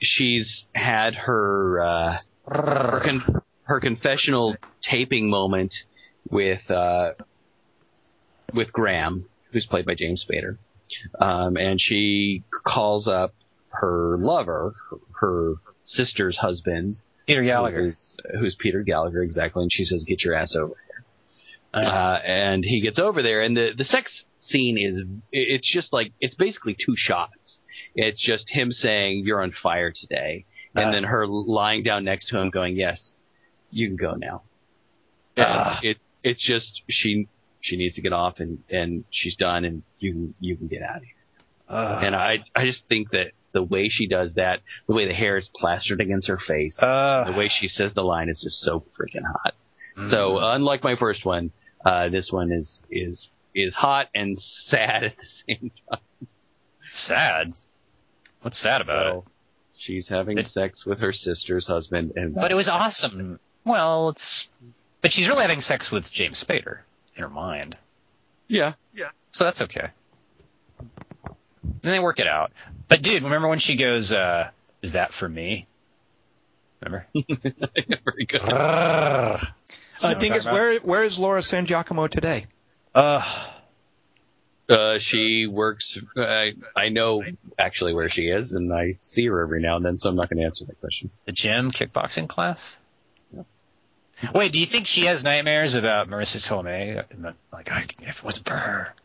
she's 0.00 0.64
had 0.74 1.14
her 1.14 1.80
uh, 1.80 2.18
her, 2.46 3.00
con- 3.04 3.42
her 3.64 3.80
confessional 3.80 4.56
taping 4.82 5.28
moment 5.30 5.74
with 6.30 6.70
uh, 6.70 7.10
with 8.52 8.72
Graham, 8.72 9.26
who's 9.52 9.66
played 9.66 9.86
by 9.86 9.94
James 9.94 10.24
Spader 10.28 10.58
um, 11.20 11.56
and 11.56 11.80
she 11.80 12.44
calls 12.64 13.08
up 13.08 13.34
her 13.70 14.16
lover, 14.18 14.74
her, 14.90 14.96
her 15.20 15.54
sister's 15.82 16.38
husband, 16.38 16.96
Peter 17.26 17.42
Gallagher. 17.42 17.84
who's, 17.84 18.16
who's 18.38 18.56
Peter 18.58 18.82
Gallagher 18.82 19.22
exactly, 19.22 19.62
and 19.62 19.72
she 19.72 19.84
says, 19.84 20.04
"Get 20.06 20.22
your 20.22 20.34
ass 20.34 20.54
over 20.56 20.74
here." 20.74 21.82
Uh, 21.82 22.18
and 22.24 22.64
he 22.64 22.80
gets 22.80 22.98
over 22.98 23.22
there, 23.22 23.42
and 23.42 23.56
the 23.56 23.70
the 23.76 23.84
sex 23.84 24.24
scene 24.40 24.78
is 24.78 25.02
it's 25.32 25.70
just 25.70 25.92
like 25.92 26.12
it's 26.20 26.34
basically 26.34 26.74
two 26.74 26.94
shots. 26.96 27.32
It's 27.96 28.20
just 28.24 28.48
him 28.50 28.70
saying, 28.72 29.24
"You're 29.26 29.42
on 29.42 29.50
fire 29.52 29.90
today," 29.90 30.44
and 30.74 30.86
Uh. 30.86 30.90
then 30.92 31.04
her 31.04 31.26
lying 31.26 31.82
down 31.82 32.04
next 32.04 32.28
to 32.28 32.38
him, 32.38 32.50
going, 32.50 32.76
"Yes, 32.76 33.10
you 33.70 33.88
can 33.88 33.96
go 33.96 34.14
now." 34.14 34.42
And 35.36 35.46
Ah. 35.46 35.80
it 35.82 35.98
it's 36.22 36.42
just 36.46 36.82
she 36.88 37.26
she 37.60 37.76
needs 37.76 37.94
to 37.96 38.02
get 38.02 38.12
off, 38.12 38.38
and 38.38 38.62
and 38.70 39.04
she's 39.10 39.34
done, 39.36 39.64
and 39.64 39.82
you 39.98 40.12
can 40.12 40.34
you 40.40 40.56
can 40.56 40.66
get 40.68 40.82
out 40.82 40.98
of 40.98 41.02
here. 41.02 41.12
Uh, 41.68 42.00
And 42.04 42.14
I 42.14 42.44
I 42.54 42.64
just 42.64 42.86
think 42.88 43.10
that 43.10 43.32
the 43.52 43.62
way 43.62 43.88
she 43.88 44.06
does 44.06 44.34
that, 44.34 44.60
the 44.86 44.94
way 44.94 45.06
the 45.06 45.14
hair 45.14 45.36
is 45.38 45.48
plastered 45.56 46.00
against 46.00 46.28
her 46.28 46.38
face, 46.38 46.76
uh, 46.80 47.24
the 47.30 47.36
way 47.36 47.48
she 47.48 47.66
says 47.68 47.94
the 47.94 48.04
line 48.04 48.28
is 48.28 48.42
just 48.42 48.60
so 48.60 48.80
freaking 48.98 49.24
hot. 49.24 49.54
mm. 49.96 50.10
So 50.10 50.38
unlike 50.38 50.84
my 50.84 50.94
first 50.96 51.24
one, 51.24 51.50
uh, 51.84 52.08
this 52.10 52.30
one 52.30 52.52
is 52.52 52.80
is 52.90 53.30
is 53.54 53.74
hot 53.74 54.08
and 54.14 54.38
sad 54.68 55.04
at 55.04 55.14
the 55.16 55.26
same 55.54 55.70
time. 55.90 56.28
sad. 56.90 57.52
What's 58.46 58.58
sad 58.58 58.80
about 58.80 59.06
it? 59.16 59.22
She's 59.76 60.06
having 60.06 60.38
It- 60.38 60.46
sex 60.46 60.86
with 60.86 61.00
her 61.00 61.12
sister's 61.12 61.66
husband, 61.66 62.12
and 62.14 62.32
But 62.32 62.52
it 62.52 62.54
was 62.54 62.68
awesome. 62.68 63.40
Well, 63.64 64.10
it's. 64.10 64.46
But 65.02 65.10
she's 65.10 65.26
really 65.26 65.42
having 65.42 65.60
sex 65.60 65.90
with 65.90 66.12
James 66.12 66.44
Spader 66.44 66.78
in 67.16 67.22
her 67.24 67.28
mind. 67.28 67.76
yeah, 68.46 68.74
yeah. 68.94 69.08
So 69.32 69.42
that's 69.42 69.62
okay. 69.62 69.88
Then 70.78 71.92
they 71.92 71.98
work 71.98 72.20
it 72.20 72.28
out. 72.28 72.52
But 72.86 73.02
dude, 73.02 73.24
remember 73.24 73.48
when 73.48 73.58
she 73.58 73.74
goes, 73.74 74.12
uh, 74.12 74.50
is 74.80 74.92
that 74.92 75.12
for 75.12 75.28
me? 75.28 75.64
Remember? 76.80 77.08
very 77.14 78.26
good. 78.26 78.42
Ugh. 78.48 78.52
Uh, 78.54 79.46
You 80.02 80.14
know 80.14 80.20
Dingus, 80.20 80.44
where 80.44 80.78
where 80.78 81.02
is 81.02 81.18
Laura 81.18 81.42
San 81.42 81.66
Giacomo 81.66 82.06
today? 82.06 82.46
Uh, 82.94 83.24
Uh, 84.68 84.98
she 85.00 85.46
works. 85.46 85.96
I 86.16 86.54
I 86.74 86.88
know 86.88 87.22
actually 87.58 87.94
where 87.94 88.08
she 88.08 88.22
is, 88.22 88.52
and 88.52 88.72
I 88.72 88.98
see 89.00 89.26
her 89.26 89.40
every 89.40 89.62
now 89.62 89.76
and 89.76 89.84
then, 89.84 89.98
so 89.98 90.08
I'm 90.08 90.16
not 90.16 90.28
going 90.28 90.38
to 90.40 90.44
answer 90.44 90.64
that 90.64 90.80
question. 90.80 91.10
the 91.24 91.32
gym 91.32 91.70
kickboxing 91.70 92.28
class? 92.28 92.76
Wait, 94.34 94.52
do 94.52 94.58
you 94.58 94.66
think 94.66 94.86
she 94.86 95.02
has 95.02 95.22
nightmares 95.24 95.74
about 95.74 96.08
Marisa 96.08 96.38
Tomei? 96.38 97.04
Like, 97.52 97.70
I, 97.70 97.84
if 98.00 98.18
it 98.18 98.24
wasn't 98.24 98.48
for 98.48 98.54
her. 98.56 98.94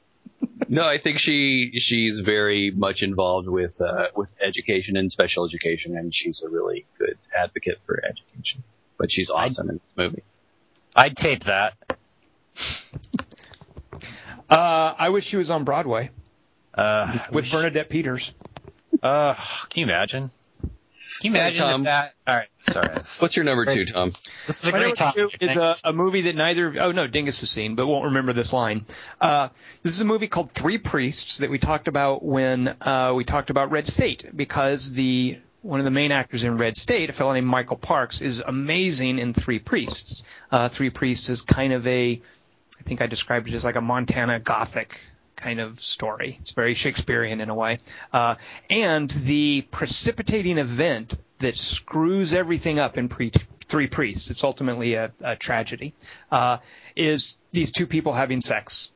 No, 0.69 0.83
I 0.83 0.99
think 1.01 1.17
she 1.19 1.71
she's 1.73 2.19
very 2.23 2.71
much 2.71 3.01
involved 3.01 3.47
with 3.47 3.79
uh, 3.81 4.07
with 4.15 4.29
education 4.39 4.95
and 4.95 5.11
special 5.11 5.45
education, 5.45 5.97
and 5.97 6.13
she's 6.13 6.41
a 6.45 6.49
really 6.49 6.85
good 6.97 7.17
advocate 7.35 7.79
for 7.85 7.97
education. 8.03 8.63
But 8.97 9.11
she's 9.11 9.29
awesome 9.29 9.69
in 9.69 9.75
this 9.75 9.93
movie. 9.97 10.23
I'd 10.95 11.17
tape 11.17 11.43
that. 11.45 11.73
Uh, 14.51 14.93
I 14.97 15.09
wish 15.09 15.25
she 15.25 15.37
was 15.37 15.49
on 15.49 15.63
Broadway 15.63 16.09
Uh, 16.73 17.17
with 17.31 17.49
Bernadette 17.51 17.89
Peters. 17.89 18.33
uh, 19.01 19.33
can 19.69 19.79
you 19.79 19.85
imagine? 19.85 20.29
Can 21.21 21.33
you 21.33 21.39
Hey, 21.39 21.47
imagine 21.57 21.59
Tom. 21.61 21.81
if 21.81 21.83
that? 21.85 22.13
All 22.27 22.35
right, 22.35 22.47
sorry. 22.69 22.95
What's 23.19 23.35
your 23.35 23.45
number 23.45 23.65
two, 23.65 23.85
Tom? 23.85 24.13
This 24.47 24.63
is 24.63 24.69
a 24.69 24.71
My 24.71 24.79
great 24.79 24.99
number 24.99 25.13
two 25.13 25.23
topic. 25.29 25.41
is 25.41 25.55
a, 25.55 25.75
a 25.83 25.93
movie 25.93 26.21
that 26.21 26.35
neither 26.35 26.73
oh 26.79 26.91
no 26.91 27.05
Dingus 27.07 27.39
has 27.41 27.49
seen 27.51 27.75
but 27.75 27.85
won't 27.87 28.05
remember 28.05 28.33
this 28.33 28.51
line. 28.51 28.85
Uh, 29.21 29.49
this 29.83 29.93
is 29.93 30.01
a 30.01 30.05
movie 30.05 30.27
called 30.27 30.51
Three 30.51 30.79
Priests 30.79 31.37
that 31.39 31.49
we 31.51 31.59
talked 31.59 31.87
about 31.87 32.23
when 32.23 32.67
uh, 32.81 33.13
we 33.15 33.23
talked 33.23 33.51
about 33.51 33.69
Red 33.71 33.87
State 33.87 34.35
because 34.35 34.91
the 34.91 35.37
one 35.61 35.79
of 35.79 35.83
the 35.85 35.91
main 35.91 36.11
actors 36.11 36.43
in 36.43 36.57
Red 36.57 36.75
State, 36.75 37.11
a 37.11 37.13
fellow 37.13 37.33
named 37.33 37.45
Michael 37.45 37.77
Parks, 37.77 38.21
is 38.21 38.39
amazing 38.39 39.19
in 39.19 39.35
Three 39.35 39.59
Priests. 39.59 40.23
Uh, 40.51 40.69
Three 40.69 40.89
Priests 40.89 41.29
is 41.29 41.43
kind 41.43 41.71
of 41.71 41.85
a 41.85 42.19
I 42.81 42.83
think 42.83 42.99
I 42.99 43.05
described 43.05 43.47
it 43.47 43.53
as 43.53 43.63
like 43.63 43.75
a 43.75 43.81
Montana 43.81 44.39
Gothic 44.39 44.99
kind 45.35 45.59
of 45.59 45.79
story. 45.79 46.37
It's 46.41 46.51
very 46.51 46.73
Shakespearean 46.73 47.39
in 47.39 47.49
a 47.49 47.53
way. 47.53 47.77
Uh, 48.11 48.35
and 48.71 49.07
the 49.07 49.61
precipitating 49.69 50.57
event 50.57 51.13
that 51.39 51.55
screws 51.55 52.33
everything 52.33 52.79
up 52.79 52.97
in 52.97 53.07
pre- 53.07 53.31
Three 53.67 53.85
Priests, 53.85 54.31
it's 54.31 54.43
ultimately 54.43 54.95
a, 54.95 55.11
a 55.21 55.35
tragedy, 55.35 55.93
uh, 56.31 56.57
is 56.95 57.37
these 57.51 57.71
two 57.71 57.85
people 57.85 58.13
having 58.13 58.41
sex. 58.41 58.91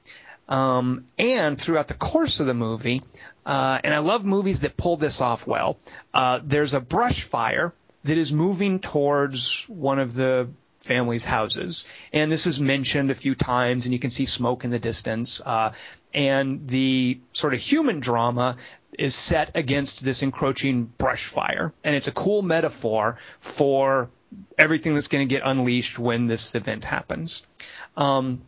Um, 0.49 1.05
and 1.19 1.59
throughout 1.59 1.87
the 1.87 1.93
course 1.93 2.39
of 2.39 2.47
the 2.47 2.55
movie, 2.55 3.03
uh, 3.45 3.79
and 3.83 3.93
I 3.93 3.99
love 3.99 4.25
movies 4.25 4.61
that 4.61 4.75
pull 4.77 4.97
this 4.97 5.21
off 5.21 5.45
well, 5.45 5.77
uh, 6.11 6.39
there's 6.43 6.73
a 6.73 6.81
brush 6.81 7.21
fire 7.21 7.71
that 8.03 8.17
is 8.17 8.33
moving 8.33 8.79
towards 8.79 9.63
one 9.69 9.99
of 9.99 10.15
the 10.15 10.49
family's 10.85 11.25
houses. 11.25 11.85
And 12.13 12.31
this 12.31 12.47
is 12.47 12.59
mentioned 12.59 13.11
a 13.11 13.15
few 13.15 13.35
times, 13.35 13.85
and 13.85 13.93
you 13.93 13.99
can 13.99 14.09
see 14.09 14.25
smoke 14.25 14.63
in 14.63 14.71
the 14.71 14.79
distance. 14.79 15.41
Uh, 15.41 15.73
and 16.13 16.67
the 16.67 17.19
sort 17.33 17.53
of 17.53 17.59
human 17.59 17.99
drama 17.99 18.57
is 18.97 19.13
set 19.15 19.51
against 19.55 20.03
this 20.05 20.23
encroaching 20.23 20.85
brush 20.85 21.25
fire. 21.25 21.73
And 21.83 21.95
it's 21.95 22.07
a 22.07 22.13
cool 22.13 22.41
metaphor 22.41 23.17
for 23.39 24.09
everything 24.57 24.93
that's 24.93 25.07
going 25.07 25.27
to 25.27 25.33
get 25.33 25.41
unleashed 25.45 25.99
when 25.99 26.27
this 26.27 26.55
event 26.55 26.85
happens. 26.85 27.45
Um, 27.97 28.41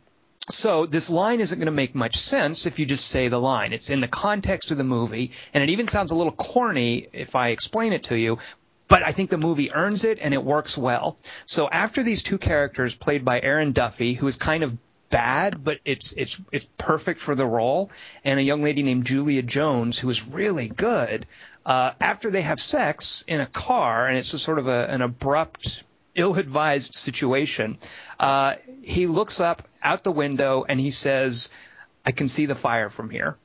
so 0.50 0.86
this 0.86 1.10
line 1.10 1.42
isn't 1.42 1.60
going 1.60 1.66
to 1.66 1.72
make 1.72 1.94
much 1.94 2.18
sense 2.18 2.66
if 2.66 2.80
you 2.80 2.86
just 2.86 3.08
say 3.08 3.28
the 3.28 3.40
line. 3.40 3.74
It's 3.74 3.90
in 3.90 4.00
the 4.00 4.08
context 4.08 4.72
of 4.72 4.78
the 4.78 4.86
movie, 4.86 5.32
and 5.54 5.62
it 5.62 5.72
even 5.72 5.88
sounds 5.88 6.12
a 6.12 6.16
little 6.16 6.32
corny 6.32 7.08
if 7.12 7.36
I 7.36 7.50
explain 7.50 7.92
it 7.92 8.04
to 8.04 8.16
you. 8.18 8.40
But 8.88 9.04
I 9.04 9.12
think 9.12 9.30
the 9.30 9.38
movie 9.38 9.72
earns 9.74 10.06
it 10.06 10.20
and 10.22 10.34
it 10.34 10.44
works 10.44 10.78
well. 10.78 11.18
So 11.46 11.70
after 11.70 12.04
these 12.04 12.24
two 12.24 12.38
characters 12.38 12.96
played 12.96 13.26
by 13.26 13.42
Aaron 13.42 13.74
Duffy, 13.74 14.14
who 14.14 14.28
is 14.28 14.38
kind 14.38 14.64
of 14.64 14.78
bad, 15.10 15.64
but 15.64 15.80
it's 15.86 16.14
it's 16.14 16.42
it's 16.52 16.70
perfect 16.78 17.20
for 17.20 17.36
the 17.36 17.46
role, 17.46 17.92
and 18.24 18.40
a 18.40 18.44
young 18.44 18.64
lady 18.64 18.84
named 18.84 19.06
Julia 19.06 19.42
Jones, 19.42 20.00
who 20.00 20.10
is 20.10 20.28
really 20.28 20.68
good. 20.68 21.26
Uh, 21.66 21.92
after 22.00 22.32
they 22.32 22.42
have 22.42 22.60
sex 22.60 23.24
in 23.28 23.42
a 23.42 23.46
car, 23.46 24.08
and 24.08 24.18
it's 24.18 24.34
a 24.34 24.40
sort 24.40 24.60
of 24.60 24.68
a, 24.68 24.88
an 24.90 25.02
abrupt 25.02 25.84
ill-advised 26.16 26.96
situation. 26.96 27.78
Uh, 28.20 28.56
he 28.82 29.06
looks 29.06 29.40
up 29.40 29.68
out 29.84 30.04
the 30.04 30.12
window 30.12 30.66
and 30.68 30.80
he 30.80 30.92
says, 30.92 31.50
"I 32.06 32.12
can 32.12 32.28
see 32.28 32.46
the 32.46 32.56
fire 32.56 32.90
from 32.90 33.10
here." 33.10 33.38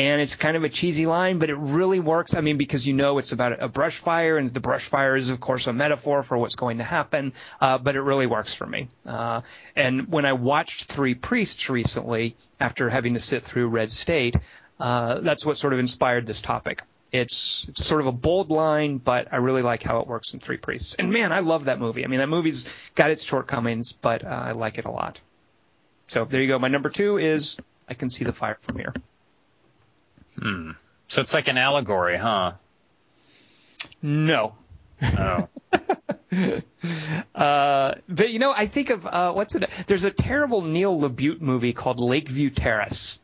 And 0.00 0.22
it's 0.22 0.34
kind 0.34 0.56
of 0.56 0.64
a 0.64 0.70
cheesy 0.70 1.04
line, 1.04 1.38
but 1.38 1.50
it 1.50 1.56
really 1.56 2.00
works. 2.00 2.34
I 2.34 2.40
mean, 2.40 2.56
because 2.56 2.86
you 2.86 2.94
know 2.94 3.18
it's 3.18 3.32
about 3.32 3.62
a 3.62 3.68
brush 3.68 3.98
fire, 3.98 4.38
and 4.38 4.48
the 4.48 4.58
brush 4.58 4.88
fire 4.88 5.14
is, 5.14 5.28
of 5.28 5.40
course, 5.40 5.66
a 5.66 5.74
metaphor 5.74 6.22
for 6.22 6.38
what's 6.38 6.56
going 6.56 6.78
to 6.78 6.84
happen. 6.84 7.34
Uh, 7.60 7.76
but 7.76 7.96
it 7.96 8.00
really 8.00 8.26
works 8.26 8.54
for 8.54 8.66
me. 8.66 8.88
Uh, 9.04 9.42
and 9.76 10.08
when 10.10 10.24
I 10.24 10.32
watched 10.32 10.84
Three 10.84 11.14
Priests 11.14 11.68
recently, 11.68 12.34
after 12.58 12.88
having 12.88 13.12
to 13.12 13.20
sit 13.20 13.42
through 13.42 13.68
Red 13.68 13.92
State, 13.92 14.36
uh, 14.78 15.20
that's 15.20 15.44
what 15.44 15.58
sort 15.58 15.74
of 15.74 15.78
inspired 15.78 16.26
this 16.26 16.40
topic. 16.40 16.82
It's 17.12 17.66
it's 17.68 17.84
sort 17.84 18.00
of 18.00 18.06
a 18.06 18.12
bold 18.12 18.50
line, 18.50 18.96
but 18.96 19.28
I 19.30 19.36
really 19.36 19.60
like 19.60 19.82
how 19.82 19.98
it 19.98 20.06
works 20.06 20.32
in 20.32 20.40
Three 20.40 20.56
Priests. 20.56 20.94
And 20.94 21.12
man, 21.12 21.30
I 21.30 21.40
love 21.40 21.66
that 21.66 21.78
movie. 21.78 22.06
I 22.06 22.08
mean, 22.08 22.20
that 22.20 22.30
movie's 22.30 22.70
got 22.94 23.10
its 23.10 23.22
shortcomings, 23.22 23.92
but 23.92 24.24
uh, 24.24 24.28
I 24.28 24.52
like 24.52 24.78
it 24.78 24.86
a 24.86 24.90
lot. 24.90 25.20
So 26.06 26.24
there 26.24 26.40
you 26.40 26.48
go. 26.48 26.58
My 26.58 26.68
number 26.68 26.88
two 26.88 27.18
is 27.18 27.58
I 27.86 27.92
can 27.92 28.08
see 28.08 28.24
the 28.24 28.32
fire 28.32 28.56
from 28.62 28.78
here. 28.78 28.94
Hmm. 30.38 30.72
So 31.08 31.20
it's 31.20 31.34
like 31.34 31.48
an 31.48 31.58
allegory, 31.58 32.16
huh? 32.16 32.52
No. 34.02 34.54
Oh. 35.02 35.48
Uh, 37.34 37.94
but 38.08 38.30
you 38.30 38.38
know, 38.38 38.52
I 38.56 38.66
think 38.66 38.90
of 38.90 39.06
uh, 39.06 39.32
what's 39.32 39.54
it? 39.54 39.68
There's 39.86 40.04
a 40.04 40.10
terrible 40.10 40.62
Neil 40.62 40.98
LaBute 41.00 41.40
movie 41.40 41.72
called 41.72 42.00
Lakeview 42.00 42.50
Terrace, 42.50 43.18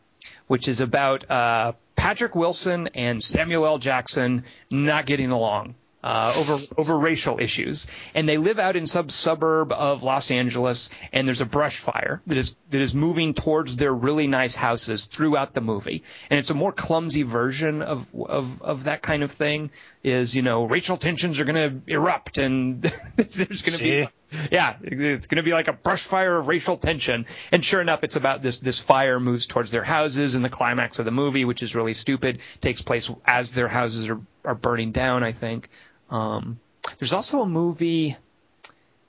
which 0.47 0.69
is 0.69 0.81
about 0.81 1.31
uh, 1.31 1.73
Patrick 1.95 2.35
Wilson 2.35 2.89
and 2.95 3.23
Samuel 3.23 3.67
L. 3.67 3.79
Jackson 3.79 4.45
not 4.71 5.07
getting 5.07 5.31
along. 5.31 5.75
Uh, 6.07 6.33
over 6.39 6.57
over 6.79 6.99
racial 7.01 7.41
issues, 7.41 7.89
and 8.15 8.29
they 8.29 8.39
live 8.39 8.61
out 8.61 8.77
in 8.77 8.87
some 8.87 9.09
suburb 9.09 9.73
of 9.73 10.05
Los 10.05 10.31
Angeles, 10.31 10.89
and 11.13 11.27
there's 11.27 11.41
a 11.41 11.47
brush 11.47 11.79
fire 11.81 12.23
that 12.29 12.39
is 12.39 12.55
that 12.71 12.81
is 12.81 12.95
moving 12.95 13.35
towards 13.35 13.77
their 13.77 13.93
really 13.93 14.29
nice 14.29 14.55
houses 14.55 15.07
throughout 15.07 15.53
the 15.53 15.61
movie, 15.61 16.05
and 16.31 16.39
it's 16.39 16.51
a 16.51 16.55
more 16.55 16.71
clumsy 16.71 17.25
version 17.25 17.83
of 17.83 18.15
of 18.15 18.63
of 18.63 18.85
that 18.85 19.03
kind 19.03 19.25
of 19.25 19.33
thing. 19.33 19.73
Is 20.05 20.37
you 20.37 20.43
know 20.43 20.67
racial 20.67 20.97
tensions 20.97 21.41
are 21.41 21.45
going 21.45 21.83
to 21.85 21.93
erupt, 21.93 22.39
and 22.39 22.83
there's 23.17 23.63
going 23.63 23.77
to 23.77 23.83
be 23.83 24.09
yeah, 24.53 24.77
it's 24.83 25.27
going 25.27 25.37
to 25.37 25.43
be 25.43 25.53
like 25.53 25.67
a 25.67 25.73
brush 25.73 26.05
fire 26.05 26.37
of 26.37 26.47
racial 26.47 26.77
tension. 26.77 27.27
And 27.51 27.65
sure 27.65 27.81
enough, 27.81 28.05
it's 28.05 28.15
about 28.15 28.43
this 28.43 28.61
this 28.61 28.81
fire 28.81 29.19
moves 29.19 29.47
towards 29.47 29.73
their 29.73 29.83
houses, 29.83 30.37
and 30.37 30.45
the 30.45 30.51
climax 30.51 31.01
of 31.01 31.05
the 31.05 31.11
movie, 31.11 31.45
which 31.45 31.65
is 31.65 31.75
really 31.75 31.95
stupid, 31.95 32.41
takes 32.61 32.81
place 32.83 33.11
as 33.25 33.51
their 33.51 33.67
houses 33.67 34.09
are 34.09 34.21
are 34.45 34.55
burning 34.55 34.93
down. 34.93 35.25
I 35.25 35.33
think. 35.33 35.69
Um, 36.11 36.59
there's 36.99 37.13
also 37.13 37.43
a 37.43 37.47
movie, 37.47 38.17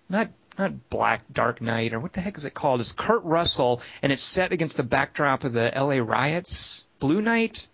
not 0.09 0.29
not 0.57 0.89
Black 0.89 1.21
Dark 1.31 1.61
Knight 1.61 1.93
or 1.93 1.99
what 1.99 2.13
the 2.13 2.21
heck 2.21 2.37
is 2.37 2.45
it 2.45 2.53
called? 2.53 2.79
It's 2.79 2.91
Kurt 2.91 3.23
Russell, 3.23 3.81
and 4.01 4.11
it's 4.11 4.23
set 4.23 4.51
against 4.51 4.77
the 4.77 4.83
backdrop 4.83 5.43
of 5.43 5.53
the 5.53 5.73
L.A. 5.73 6.01
riots. 6.01 6.85
Blue 6.99 7.21
Knight. 7.21 7.67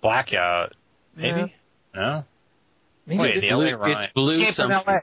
Blackout. 0.00 0.74
Maybe? 1.14 1.54
No? 1.94 2.24
Maybe 3.08 3.22
Wait, 3.22 3.36
it- 3.36 3.40
the 3.40 3.48
blue- 3.48 3.70
LA 3.76 4.02
it's 4.02 4.12
blue 4.12 4.28
Escape 4.28 4.54
from 4.54 4.70
something. 4.70 5.00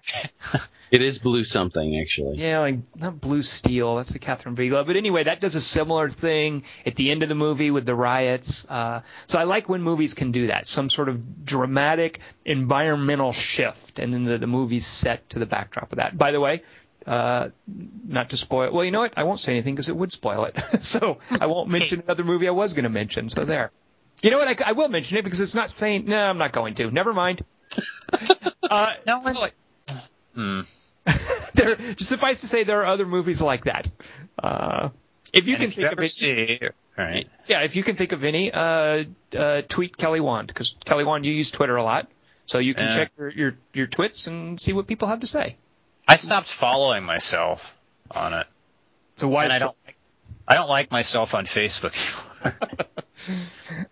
LA. 0.54 0.60
It 0.92 1.02
is 1.02 1.18
blue 1.18 1.44
something 1.46 2.00
actually. 2.00 2.38
Yeah, 2.38 2.60
like 2.60 2.78
not 2.96 3.20
Blue 3.20 3.42
Steel. 3.42 3.96
That's 3.96 4.14
the 4.14 4.20
Kathryn 4.20 4.54
Bigelow. 4.54 4.84
But 4.84 4.96
anyway, 4.96 5.24
that 5.24 5.42
does 5.42 5.56
a 5.56 5.60
similar 5.60 6.10
thing 6.10 6.64
at 6.86 6.96
the 6.96 7.10
end 7.10 7.24
of 7.24 7.28
the 7.28 7.36
movie 7.36 7.72
with 7.72 7.88
the 7.88 7.96
riots. 7.96 8.66
Uh, 8.70 9.02
so 9.26 9.40
I 9.40 9.44
like 9.44 9.68
when 9.68 9.82
movies 9.82 10.14
can 10.14 10.32
do 10.32 10.48
that, 10.48 10.68
some 10.68 10.92
sort 10.92 11.10
of 11.10 11.44
dramatic 11.44 12.20
environmental 12.46 13.34
shift, 13.34 13.98
and 13.98 14.14
then 14.14 14.26
the, 14.26 14.38
the 14.38 14.48
movie's 14.48 14.86
set 14.86 15.28
to 15.32 15.40
the 15.40 15.48
backdrop 15.48 15.92
of 15.92 15.98
that. 15.98 16.16
By 16.18 16.32
the 16.32 16.40
way, 16.40 16.62
Uh, 17.06 17.50
not 18.08 18.30
to 18.30 18.38
spoil. 18.38 18.72
Well, 18.72 18.86
you 18.86 18.92
know 18.92 19.02
what? 19.02 19.14
I 19.18 19.24
won't 19.24 19.40
say 19.40 19.52
anything 19.54 19.74
because 19.76 19.90
it 19.90 19.96
would 19.98 20.12
spoil 20.12 20.46
it. 20.46 20.58
so 20.82 21.18
I 21.30 21.48
won't 21.48 21.70
mention 21.70 22.02
another 22.02 22.24
movie 22.24 22.48
I 22.48 22.52
was 22.52 22.74
going 22.76 22.84
to 22.84 22.90
mention. 22.90 23.30
So 23.30 23.44
there. 23.44 23.72
You 24.22 24.32
know 24.32 24.38
what? 24.38 24.62
I, 24.62 24.70
I 24.70 24.72
will 24.74 24.88
mention 24.88 25.18
it 25.18 25.24
because 25.24 25.42
it's 25.42 25.56
not 25.56 25.70
saying. 25.70 26.06
No, 26.06 26.30
I'm 26.30 26.38
not 26.38 26.52
going 26.52 26.76
to. 26.76 26.90
Never 26.92 27.12
mind. 27.14 27.44
Uh, 28.70 28.94
No 29.06 29.20
one- 29.20 29.36
like- 29.36 29.54
Hmm. 30.34 30.62
there, 31.54 31.76
just 31.76 32.10
suffice 32.10 32.40
to 32.40 32.48
say, 32.48 32.64
there 32.64 32.82
are 32.82 32.86
other 32.86 33.06
movies 33.06 33.42
like 33.42 33.66
that. 33.66 33.90
Uh, 34.42 34.90
if 35.32 35.48
you 35.48 35.54
And 35.56 35.62
can 35.62 35.70
if 35.70 35.76
think 35.76 35.86
of 35.88 35.92
ever 35.94 36.04
it, 36.04 36.10
see, 36.10 36.60
all 36.98 37.06
right. 37.06 37.28
yeah, 37.48 37.62
if 37.62 37.76
you 37.76 37.84
can 37.84 37.96
think 37.96 38.12
of 38.12 38.24
any, 38.24 38.52
uh, 38.52 39.04
uh, 39.38 39.62
tweet 39.68 39.96
Kelly 39.98 40.20
Wand 40.20 40.48
because 40.48 40.76
Kelly 40.84 41.04
Wand, 41.04 41.26
you 41.26 41.32
use 41.32 41.52
Twitter 41.52 41.76
a 41.76 41.84
lot, 41.84 42.08
so 42.48 42.58
you 42.60 42.74
can 42.74 42.88
Yeah. 42.88 42.96
check 42.96 43.12
your, 43.18 43.30
your 43.30 43.58
your 43.74 43.88
twits 43.88 44.28
and 44.28 44.60
see 44.60 44.74
what 44.74 44.88
people 44.88 45.08
have 45.08 45.20
to 45.22 45.28
say. 45.28 45.56
I 46.08 46.16
stopped 46.18 46.48
following 46.48 47.04
myself 47.04 47.76
on 48.16 48.34
it, 48.34 48.48
So 49.16 49.28
why? 49.30 49.44
and 49.46 49.54
I 49.54 49.60
don't. 49.60 49.76
I 50.48 50.56
don't 50.56 50.70
like 50.70 50.92
myself 50.92 51.34
on 51.36 51.46
Facebook 51.46 51.94
anymore. 52.44 52.86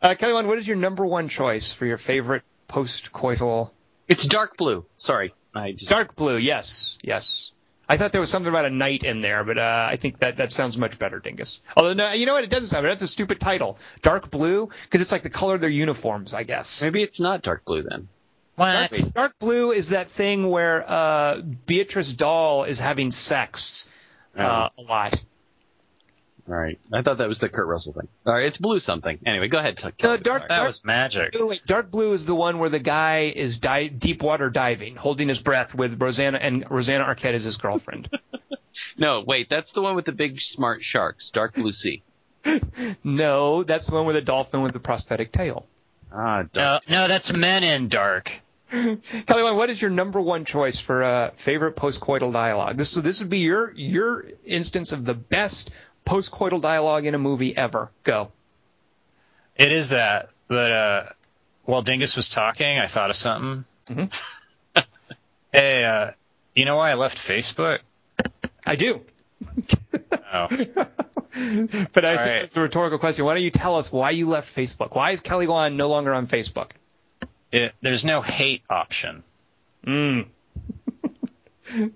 Uh, 0.01 0.13
Kelly 0.15 0.33
Wand, 0.33 0.47
what 0.47 0.57
is 0.59 0.67
your 0.67 0.77
number 0.77 1.05
one 1.05 1.27
choice 1.29 1.73
for 1.73 1.85
your 1.85 1.97
favorite 1.97 2.43
post-coital? 2.73 3.69
It's 4.07 4.27
dark 4.27 4.57
blue. 4.57 4.85
Sorry, 4.97 5.33
I 5.53 5.73
just 5.73 5.87
Dark 5.87 6.15
blue. 6.15 6.37
Yes, 6.37 6.97
yes. 7.03 7.51
I 7.87 7.97
thought 7.97 8.11
there 8.11 8.21
was 8.21 8.31
something 8.31 8.49
about 8.49 8.65
a 8.65 8.69
knight 8.69 9.03
in 9.03 9.21
there, 9.21 9.43
but 9.43 9.59
uh, 9.59 9.87
I 9.91 9.97
think 9.97 10.19
that 10.19 10.37
that 10.37 10.51
sounds 10.53 10.77
much 10.77 10.97
better, 10.97 11.19
Dingus. 11.19 11.61
Although, 11.77 11.93
no, 11.93 12.13
you 12.13 12.25
know 12.25 12.33
what? 12.33 12.43
It 12.43 12.49
doesn't 12.49 12.67
sound. 12.67 12.85
That's 12.85 13.03
a 13.03 13.07
stupid 13.07 13.39
title. 13.39 13.77
Dark 14.01 14.31
blue, 14.31 14.69
because 14.83 15.01
it's 15.01 15.11
like 15.11 15.21
the 15.21 15.29
color 15.29 15.55
of 15.55 15.61
their 15.61 15.69
uniforms, 15.69 16.33
I 16.33 16.43
guess. 16.43 16.81
maybe 16.81 17.03
it's 17.03 17.19
not 17.19 17.43
dark 17.43 17.63
blue 17.65 17.83
then. 17.83 18.07
What? 18.55 18.91
Dark, 18.91 19.13
dark 19.13 19.39
blue 19.39 19.71
is 19.71 19.89
that 19.89 20.09
thing 20.09 20.49
where 20.49 20.89
uh, 20.89 21.41
Beatrice 21.41 22.13
Dalle 22.13 22.63
is 22.63 22.79
having 22.79 23.11
sex 23.11 23.87
uh, 24.37 24.69
a 24.77 24.81
lot. 24.81 25.23
All 26.49 26.55
right, 26.55 26.77
I 26.91 27.01
thought 27.01 27.19
that 27.19 27.29
was 27.29 27.39
the 27.39 27.47
Kurt 27.47 27.67
Russell 27.67 27.93
thing. 27.93 28.07
All 28.25 28.33
right, 28.33 28.45
it's 28.45 28.57
blue 28.57 28.79
something. 28.81 29.17
Anyway, 29.25 29.47
go 29.47 29.59
ahead. 29.59 29.77
Kelly. 29.77 29.93
No, 30.03 30.17
dark- 30.17 30.49
That 30.49 30.65
was 30.65 30.83
magic. 30.83 31.35
Oh, 31.39 31.47
wait, 31.47 31.65
dark 31.65 31.89
blue 31.89 32.11
is 32.13 32.25
the 32.25 32.35
one 32.35 32.59
where 32.59 32.69
the 32.69 32.79
guy 32.79 33.31
is 33.33 33.59
di- 33.59 33.87
deep 33.87 34.21
water 34.21 34.49
diving, 34.49 34.97
holding 34.97 35.29
his 35.29 35.41
breath 35.41 35.73
with 35.73 36.01
Rosanna 36.01 36.37
and 36.39 36.65
Rosanna 36.69 37.05
Arquette 37.05 37.33
is 37.33 37.43
his 37.45 37.57
girlfriend. 37.57 38.09
No, 38.97 39.23
wait, 39.25 39.49
that's 39.49 39.71
the 39.71 39.81
one 39.81 39.95
with 39.95 40.05
the 40.05 40.11
big 40.11 40.39
smart 40.39 40.81
sharks. 40.83 41.29
Dark 41.33 41.53
blue 41.53 41.71
sea. 41.73 42.03
no, 43.03 43.63
that's 43.63 43.87
the 43.87 43.95
one 43.95 44.05
with 44.05 44.15
the 44.15 44.21
dolphin 44.21 44.61
with 44.61 44.73
the 44.73 44.79
prosthetic 44.79 45.31
tail. 45.31 45.65
Ah, 46.11 46.41
No, 46.43 46.47
dark. 46.53 46.89
no, 46.89 47.07
that's 47.07 47.33
Men 47.35 47.63
in 47.63 47.87
Dark. 47.87 48.31
Kelly, 48.71 49.43
what 49.55 49.69
is 49.69 49.81
your 49.81 49.91
number 49.91 50.19
one 50.19 50.45
choice 50.45 50.79
for 50.79 51.03
uh, 51.03 51.29
favorite 51.31 51.75
postcoital 51.75 52.31
dialogue? 52.33 52.77
This 52.77 52.89
so 52.89 53.01
this 53.01 53.19
would 53.19 53.29
be 53.29 53.39
your 53.39 53.71
your 53.75 54.25
instance 54.45 54.91
of 54.91 55.05
the 55.05 55.13
best 55.13 55.71
postcoital 56.05 56.61
dialogue 56.61 57.05
in 57.05 57.15
a 57.15 57.19
movie 57.19 57.55
ever. 57.55 57.89
Go. 58.03 58.31
It 59.55 59.71
is 59.71 59.89
that, 59.89 60.29
but 60.47 60.71
uh, 60.71 61.03
while 61.65 61.81
Dingus 61.81 62.15
was 62.15 62.29
talking, 62.29 62.79
I 62.79 62.87
thought 62.87 63.09
of 63.09 63.15
something. 63.15 63.65
Mhm. 63.87 64.09
hey, 65.53 65.85
uh, 65.85 66.11
you 66.55 66.65
know 66.65 66.75
why 66.75 66.91
I 66.91 66.95
left 66.95 67.17
Facebook? 67.17 67.79
I 68.65 68.75
do. 68.75 69.01
Oh, 70.33 70.47
But 71.93 72.05
I 72.05 72.15
right. 72.15 72.27
it's 72.43 72.55
a 72.57 72.61
rhetorical 72.61 72.99
question. 72.99 73.25
Why 73.25 73.33
don't 73.33 73.43
you 73.43 73.49
tell 73.49 73.77
us 73.77 73.91
why 73.91 74.11
you 74.11 74.27
left 74.27 74.55
Facebook? 74.55 74.95
Why 74.95 75.11
is 75.11 75.21
Kelly 75.21 75.47
Wand 75.47 75.75
no 75.77 75.89
longer 75.89 76.13
on 76.13 76.27
Facebook? 76.27 76.71
it, 77.51 77.73
there's 77.81 78.05
no 78.05 78.21
hate 78.21 78.61
option. 78.69 79.23
Mm. 79.85 80.27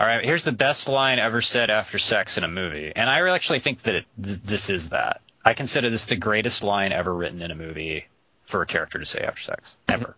All 0.00 0.06
right, 0.06 0.24
here's 0.24 0.44
the 0.44 0.52
best 0.52 0.88
line 0.88 1.18
ever 1.18 1.42
said 1.42 1.68
after 1.68 1.98
sex 1.98 2.38
in 2.38 2.44
a 2.44 2.48
movie, 2.48 2.90
and 2.96 3.10
I 3.10 3.28
actually 3.28 3.58
think 3.58 3.82
that 3.82 3.96
it, 3.96 4.06
th- 4.22 4.38
this 4.42 4.70
is 4.70 4.88
that. 4.88 5.20
I 5.44 5.52
consider 5.52 5.90
this 5.90 6.06
the 6.06 6.16
greatest 6.16 6.64
line 6.64 6.92
ever 6.92 7.14
written 7.14 7.42
in 7.42 7.50
a 7.50 7.54
movie 7.54 8.06
for 8.46 8.62
a 8.62 8.66
character 8.66 8.98
to 8.98 9.04
say 9.04 9.20
after 9.20 9.42
sex 9.42 9.76
ever. 9.90 10.16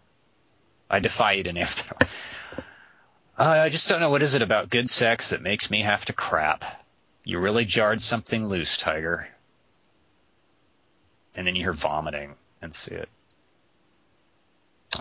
I 0.88 1.00
defy 1.00 1.32
you 1.32 1.42
to 1.42 1.52
name 1.52 1.64
it. 1.64 1.84
Uh, 3.36 3.44
I 3.64 3.70
just 3.70 3.88
don't 3.88 3.98
know 3.98 4.10
what 4.10 4.22
is 4.22 4.34
it 4.36 4.42
about 4.42 4.70
good 4.70 4.88
sex 4.88 5.30
that 5.30 5.42
makes 5.42 5.68
me 5.68 5.80
have 5.82 6.04
to 6.04 6.12
crap. 6.12 6.64
You 7.24 7.40
really 7.40 7.64
jarred 7.64 8.00
something 8.00 8.46
loose, 8.46 8.76
Tiger. 8.76 9.26
And 11.34 11.44
then 11.44 11.56
you 11.56 11.62
hear 11.62 11.72
vomiting 11.72 12.36
and 12.60 12.72
see 12.72 12.94
it. 12.94 13.08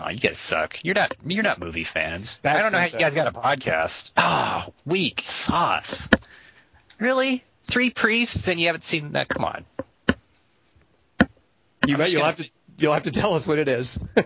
Oh, 0.00 0.08
you 0.08 0.18
guys 0.18 0.38
suck. 0.38 0.82
You're 0.82 0.94
not. 0.94 1.14
You're 1.26 1.42
not 1.42 1.60
movie 1.60 1.84
fans. 1.84 2.38
That's 2.42 2.58
I 2.58 2.62
don't 2.62 2.72
know 2.72 2.78
how 2.78 2.84
you 2.86 2.98
guys 2.98 3.12
got 3.12 3.28
a 3.28 3.32
podcast. 3.32 4.10
Oh, 4.16 4.72
weak 4.86 5.22
sauce. 5.24 6.08
Really? 6.98 7.44
Three 7.64 7.90
priests 7.90 8.48
and 8.48 8.58
you 8.58 8.66
haven't 8.66 8.84
seen 8.84 9.12
that? 9.12 9.28
Come 9.28 9.44
on. 9.44 9.64
You 11.86 11.96
bet 11.96 12.10
you'll 12.10 12.20
gonna 12.20 12.30
have 12.30 12.36
to 12.36 12.50
you'll 12.78 12.94
have 12.94 13.02
to 13.02 13.10
tell 13.10 13.34
us 13.34 13.46
what 13.46 13.58
it 13.58 13.68
is. 13.68 13.98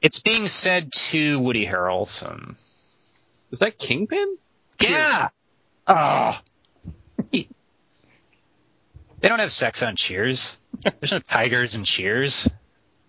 It's 0.00 0.20
being 0.20 0.48
said 0.48 0.92
to 0.92 1.38
Woody 1.40 1.66
Harrelson. 1.66 2.56
Is 3.50 3.58
that 3.58 3.78
Kingpin? 3.78 4.38
Yeah. 4.80 5.28
Oh. 5.86 6.40
they 7.30 7.46
don't 9.20 9.40
have 9.40 9.52
sex 9.52 9.82
on 9.82 9.96
Cheers. 9.96 10.56
There's 10.82 11.12
no 11.12 11.18
tigers 11.18 11.74
in 11.74 11.84
Cheers. 11.84 12.48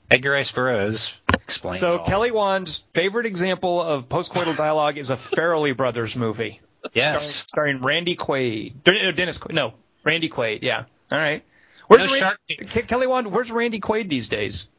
Edgar 0.10 0.32
Rice 0.32 0.52
Burroughs 0.52 1.14
explained. 1.52 1.78
so. 1.78 2.00
Kelly 2.00 2.32
Wand's 2.32 2.86
favorite 2.94 3.26
example 3.26 3.82
of 3.82 4.10
postcoital 4.10 4.56
dialogue 4.56 4.98
is 4.98 5.10
a 5.10 5.16
Farrelly 5.16 5.76
Brothers 5.76 6.16
movie. 6.16 6.60
yes. 6.94 7.46
starring 7.48 7.82
Randy 7.82 8.16
Quaid. 8.16 8.74
No, 8.86 9.12
Dennis 9.12 9.38
Quaid. 9.38 9.54
No, 9.54 9.74
Randy 10.04 10.30
Quaid. 10.30 10.60
Yeah. 10.62 10.86
All 11.12 11.18
right. 11.18 11.44
Where's 11.88 12.06
No 12.06 12.12
Ran- 12.14 12.68
shark 12.68 12.88
Kelly 12.88 13.08
Wand? 13.08 13.32
Where's 13.32 13.52
Randy 13.52 13.80
Quaid 13.80 14.08
these 14.08 14.30
days? 14.30 14.70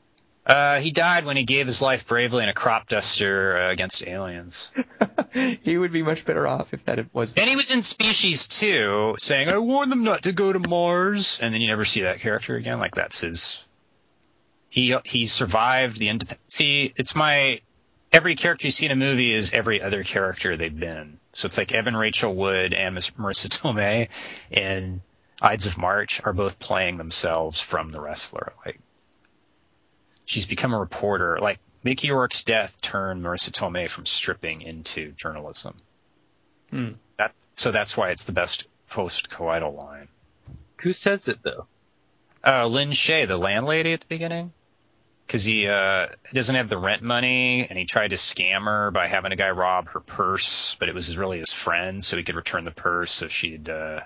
Uh, 0.44 0.80
he 0.80 0.90
died 0.90 1.24
when 1.24 1.36
he 1.36 1.44
gave 1.44 1.66
his 1.66 1.80
life 1.80 2.06
bravely 2.08 2.42
in 2.42 2.48
a 2.48 2.54
crop 2.54 2.88
duster 2.88 3.56
uh, 3.56 3.70
against 3.70 4.04
aliens. 4.04 4.70
he 5.62 5.78
would 5.78 5.92
be 5.92 6.02
much 6.02 6.24
better 6.24 6.48
off 6.48 6.74
if 6.74 6.84
that 6.86 7.14
was. 7.14 7.34
And 7.36 7.48
he 7.48 7.54
was 7.54 7.70
in 7.70 7.80
Species 7.82 8.48
2 8.48 9.16
saying, 9.18 9.48
I 9.48 9.58
warned 9.58 9.92
them 9.92 10.02
not 10.02 10.22
to 10.24 10.32
go 10.32 10.52
to 10.52 10.58
Mars. 10.68 11.38
And 11.40 11.54
then 11.54 11.60
you 11.60 11.68
never 11.68 11.84
see 11.84 12.02
that 12.02 12.18
character 12.20 12.56
again. 12.56 12.80
Like, 12.80 12.96
that's 12.96 13.20
his. 13.20 13.62
He, 14.72 14.96
he 15.04 15.26
survived 15.26 15.98
the 15.98 16.08
independent. 16.08 16.50
See, 16.50 16.94
it's 16.96 17.14
my. 17.14 17.60
Every 18.10 18.36
character 18.36 18.66
you 18.66 18.70
see 18.70 18.86
in 18.86 18.92
a 18.92 18.96
movie 18.96 19.30
is 19.30 19.52
every 19.52 19.82
other 19.82 20.02
character 20.02 20.56
they've 20.56 20.80
been. 20.80 21.18
So 21.34 21.44
it's 21.44 21.58
like 21.58 21.72
Evan 21.72 21.94
Rachel 21.94 22.34
Wood 22.34 22.72
and 22.72 22.94
Miss 22.94 23.10
Marisa 23.10 23.48
Tomei 23.60 24.08
in 24.50 25.02
Ides 25.42 25.66
of 25.66 25.76
March 25.76 26.22
are 26.24 26.32
both 26.32 26.58
playing 26.58 26.96
themselves 26.96 27.60
from 27.60 27.90
the 27.90 28.00
wrestler. 28.00 28.54
Like, 28.64 28.80
she's 30.24 30.46
become 30.46 30.72
a 30.72 30.80
reporter. 30.80 31.38
Like, 31.38 31.58
Mickey 31.84 32.10
Rourke's 32.10 32.42
death 32.42 32.80
turned 32.80 33.22
Marisa 33.22 33.50
Tomei 33.50 33.90
from 33.90 34.06
stripping 34.06 34.62
into 34.62 35.12
journalism. 35.12 35.76
Hmm. 36.70 36.92
That 37.18 37.34
so 37.56 37.72
that's 37.72 37.94
why 37.94 38.08
it's 38.08 38.24
the 38.24 38.32
best 38.32 38.66
post-coital 38.88 39.76
line. 39.76 40.08
Who 40.80 40.94
says 40.94 41.20
it 41.26 41.40
though? 41.42 41.66
Uh, 42.42 42.66
Lin 42.68 42.88
Shaye, 42.88 43.28
the 43.28 43.36
landlady 43.36 43.92
at 43.92 44.00
the 44.00 44.06
beginning, 44.06 44.54
because 45.32 45.44
he 45.44 45.66
uh, 45.66 46.08
doesn't 46.34 46.56
have 46.56 46.68
the 46.68 46.76
rent 46.76 47.00
money, 47.00 47.66
and 47.66 47.78
he 47.78 47.86
tried 47.86 48.08
to 48.08 48.16
scam 48.16 48.66
her 48.66 48.90
by 48.90 49.06
having 49.06 49.32
a 49.32 49.36
guy 49.36 49.48
rob 49.48 49.88
her 49.88 50.00
purse, 50.00 50.76
but 50.78 50.90
it 50.90 50.94
was 50.94 51.16
really 51.16 51.38
his 51.38 51.50
friend, 51.50 52.04
so 52.04 52.18
he 52.18 52.22
could 52.22 52.34
return 52.34 52.64
the 52.64 52.70
purse. 52.70 53.10
So 53.10 53.28
she'd, 53.28 53.70
uh, 53.70 54.00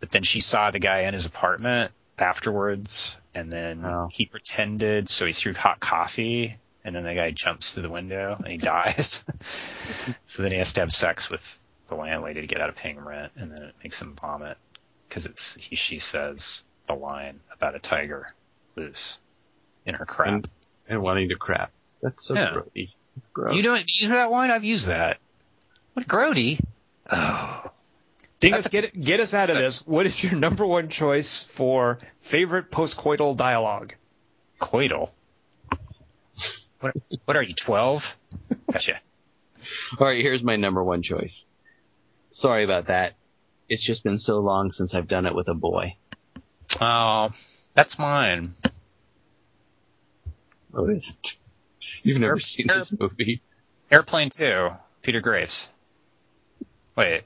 but 0.00 0.10
then 0.10 0.22
she 0.22 0.40
saw 0.40 0.70
the 0.70 0.78
guy 0.78 1.00
in 1.00 1.12
his 1.12 1.26
apartment 1.26 1.92
afterwards, 2.18 3.18
and 3.34 3.52
then 3.52 3.84
Oh. 3.84 4.08
he 4.10 4.24
pretended, 4.24 5.10
so 5.10 5.26
he 5.26 5.32
threw 5.32 5.52
hot 5.52 5.78
coffee, 5.78 6.56
and 6.86 6.96
then 6.96 7.02
the 7.02 7.12
guy 7.12 7.32
jumps 7.32 7.74
through 7.74 7.82
the 7.82 7.90
window 7.90 8.34
and 8.38 8.46
he 8.48 8.56
dies. 8.56 9.22
so 10.24 10.42
then 10.42 10.52
he 10.52 10.58
has 10.58 10.72
to 10.72 10.80
have 10.80 10.90
sex 10.90 11.28
with 11.28 11.62
the 11.88 11.96
landlady 11.96 12.40
to 12.40 12.46
get 12.46 12.62
out 12.62 12.70
of 12.70 12.76
paying 12.76 12.98
rent, 12.98 13.32
and 13.36 13.54
then 13.54 13.66
it 13.66 13.74
makes 13.84 14.00
him 14.00 14.16
vomit 14.18 14.56
because 15.06 15.26
it's 15.26 15.54
he 15.56 15.76
she 15.76 15.98
says 15.98 16.64
the 16.86 16.94
line 16.94 17.40
about 17.52 17.74
a 17.74 17.78
tiger 17.78 18.26
loose 18.74 19.18
in 19.86 19.94
her 19.94 20.04
crap. 20.04 20.28
And, 20.28 20.48
and 20.88 21.02
wanting 21.02 21.28
to 21.30 21.36
crap. 21.36 21.72
That's 22.02 22.24
so 22.26 22.34
Yeah. 22.34 22.50
grody. 22.54 22.90
It's 23.16 23.28
gross. 23.32 23.56
you 23.56 23.62
don't 23.62 23.84
use 24.00 24.10
that 24.10 24.30
one? 24.30 24.50
I've 24.50 24.64
used 24.64 24.86
that. 24.86 25.18
What 25.94 26.06
grody? 26.06 26.60
Oh, 27.10 27.70
Dingus, 28.38 28.68
get 28.68 28.84
it, 28.84 28.98
get 29.00 29.20
us 29.20 29.34
out 29.34 29.50
of 29.50 29.56
this. 29.56 29.86
What 29.86 30.06
is 30.06 30.22
your 30.22 30.34
number 30.34 30.64
one 30.64 30.88
choice 30.88 31.42
for 31.42 31.98
favorite 32.20 32.70
postcoital 32.70 33.36
dialogue? 33.36 33.94
coital. 34.60 35.10
What? 36.80 36.94
What 37.24 37.36
are 37.36 37.42
you? 37.42 37.54
Twelve? 37.54 38.16
Gotcha. 38.72 39.00
All 39.98 40.06
right, 40.06 40.20
here's 40.22 40.42
my 40.42 40.56
number 40.56 40.82
one 40.82 41.02
choice. 41.02 41.42
Sorry 42.30 42.64
about 42.64 42.86
that. 42.86 43.14
It's 43.68 43.84
just 43.84 44.02
been 44.04 44.18
so 44.18 44.38
long 44.38 44.70
since 44.70 44.94
I've 44.94 45.08
done 45.08 45.26
it 45.26 45.34
with 45.34 45.48
a 45.48 45.54
boy. 45.54 45.96
Oh, 46.80 47.30
that's 47.74 47.98
mine. 47.98 48.54
Oh, 50.74 50.88
is 50.88 51.04
it? 51.08 51.30
You've 52.02 52.18
never 52.18 52.34
Air- 52.34 52.40
seen 52.40 52.66
this 52.66 52.92
movie. 52.98 53.42
Airplane 53.90 54.30
Two. 54.30 54.70
Peter 55.02 55.20
Graves. 55.20 55.68
Wait, 56.96 57.22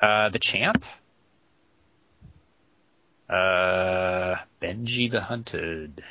Uh, 0.00 0.28
the 0.28 0.38
champ. 0.38 0.84
Uh, 3.28 4.36
Benji 4.62 5.10
the 5.10 5.20
Hunted. 5.20 6.02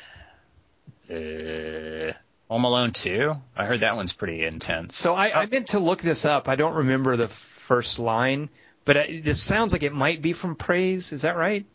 Uh, 1.09 2.13
Home 2.49 2.63
Alone 2.65 2.91
2. 2.91 3.31
I 3.55 3.65
heard 3.65 3.79
that 3.81 3.95
one's 3.95 4.13
pretty 4.13 4.43
intense. 4.45 4.95
So 4.97 5.15
I, 5.15 5.43
I 5.43 5.45
meant 5.45 5.67
to 5.69 5.79
look 5.79 5.99
this 6.01 6.25
up. 6.25 6.47
I 6.49 6.55
don't 6.55 6.75
remember 6.75 7.15
the 7.15 7.27
first 7.27 7.99
line, 7.99 8.49
but 8.85 8.97
I, 8.97 9.21
this 9.23 9.41
sounds 9.41 9.71
like 9.73 9.83
it 9.83 9.93
might 9.93 10.21
be 10.21 10.33
from 10.33 10.55
Praise. 10.55 11.11
Is 11.13 11.21
that 11.23 11.35
right? 11.37 11.65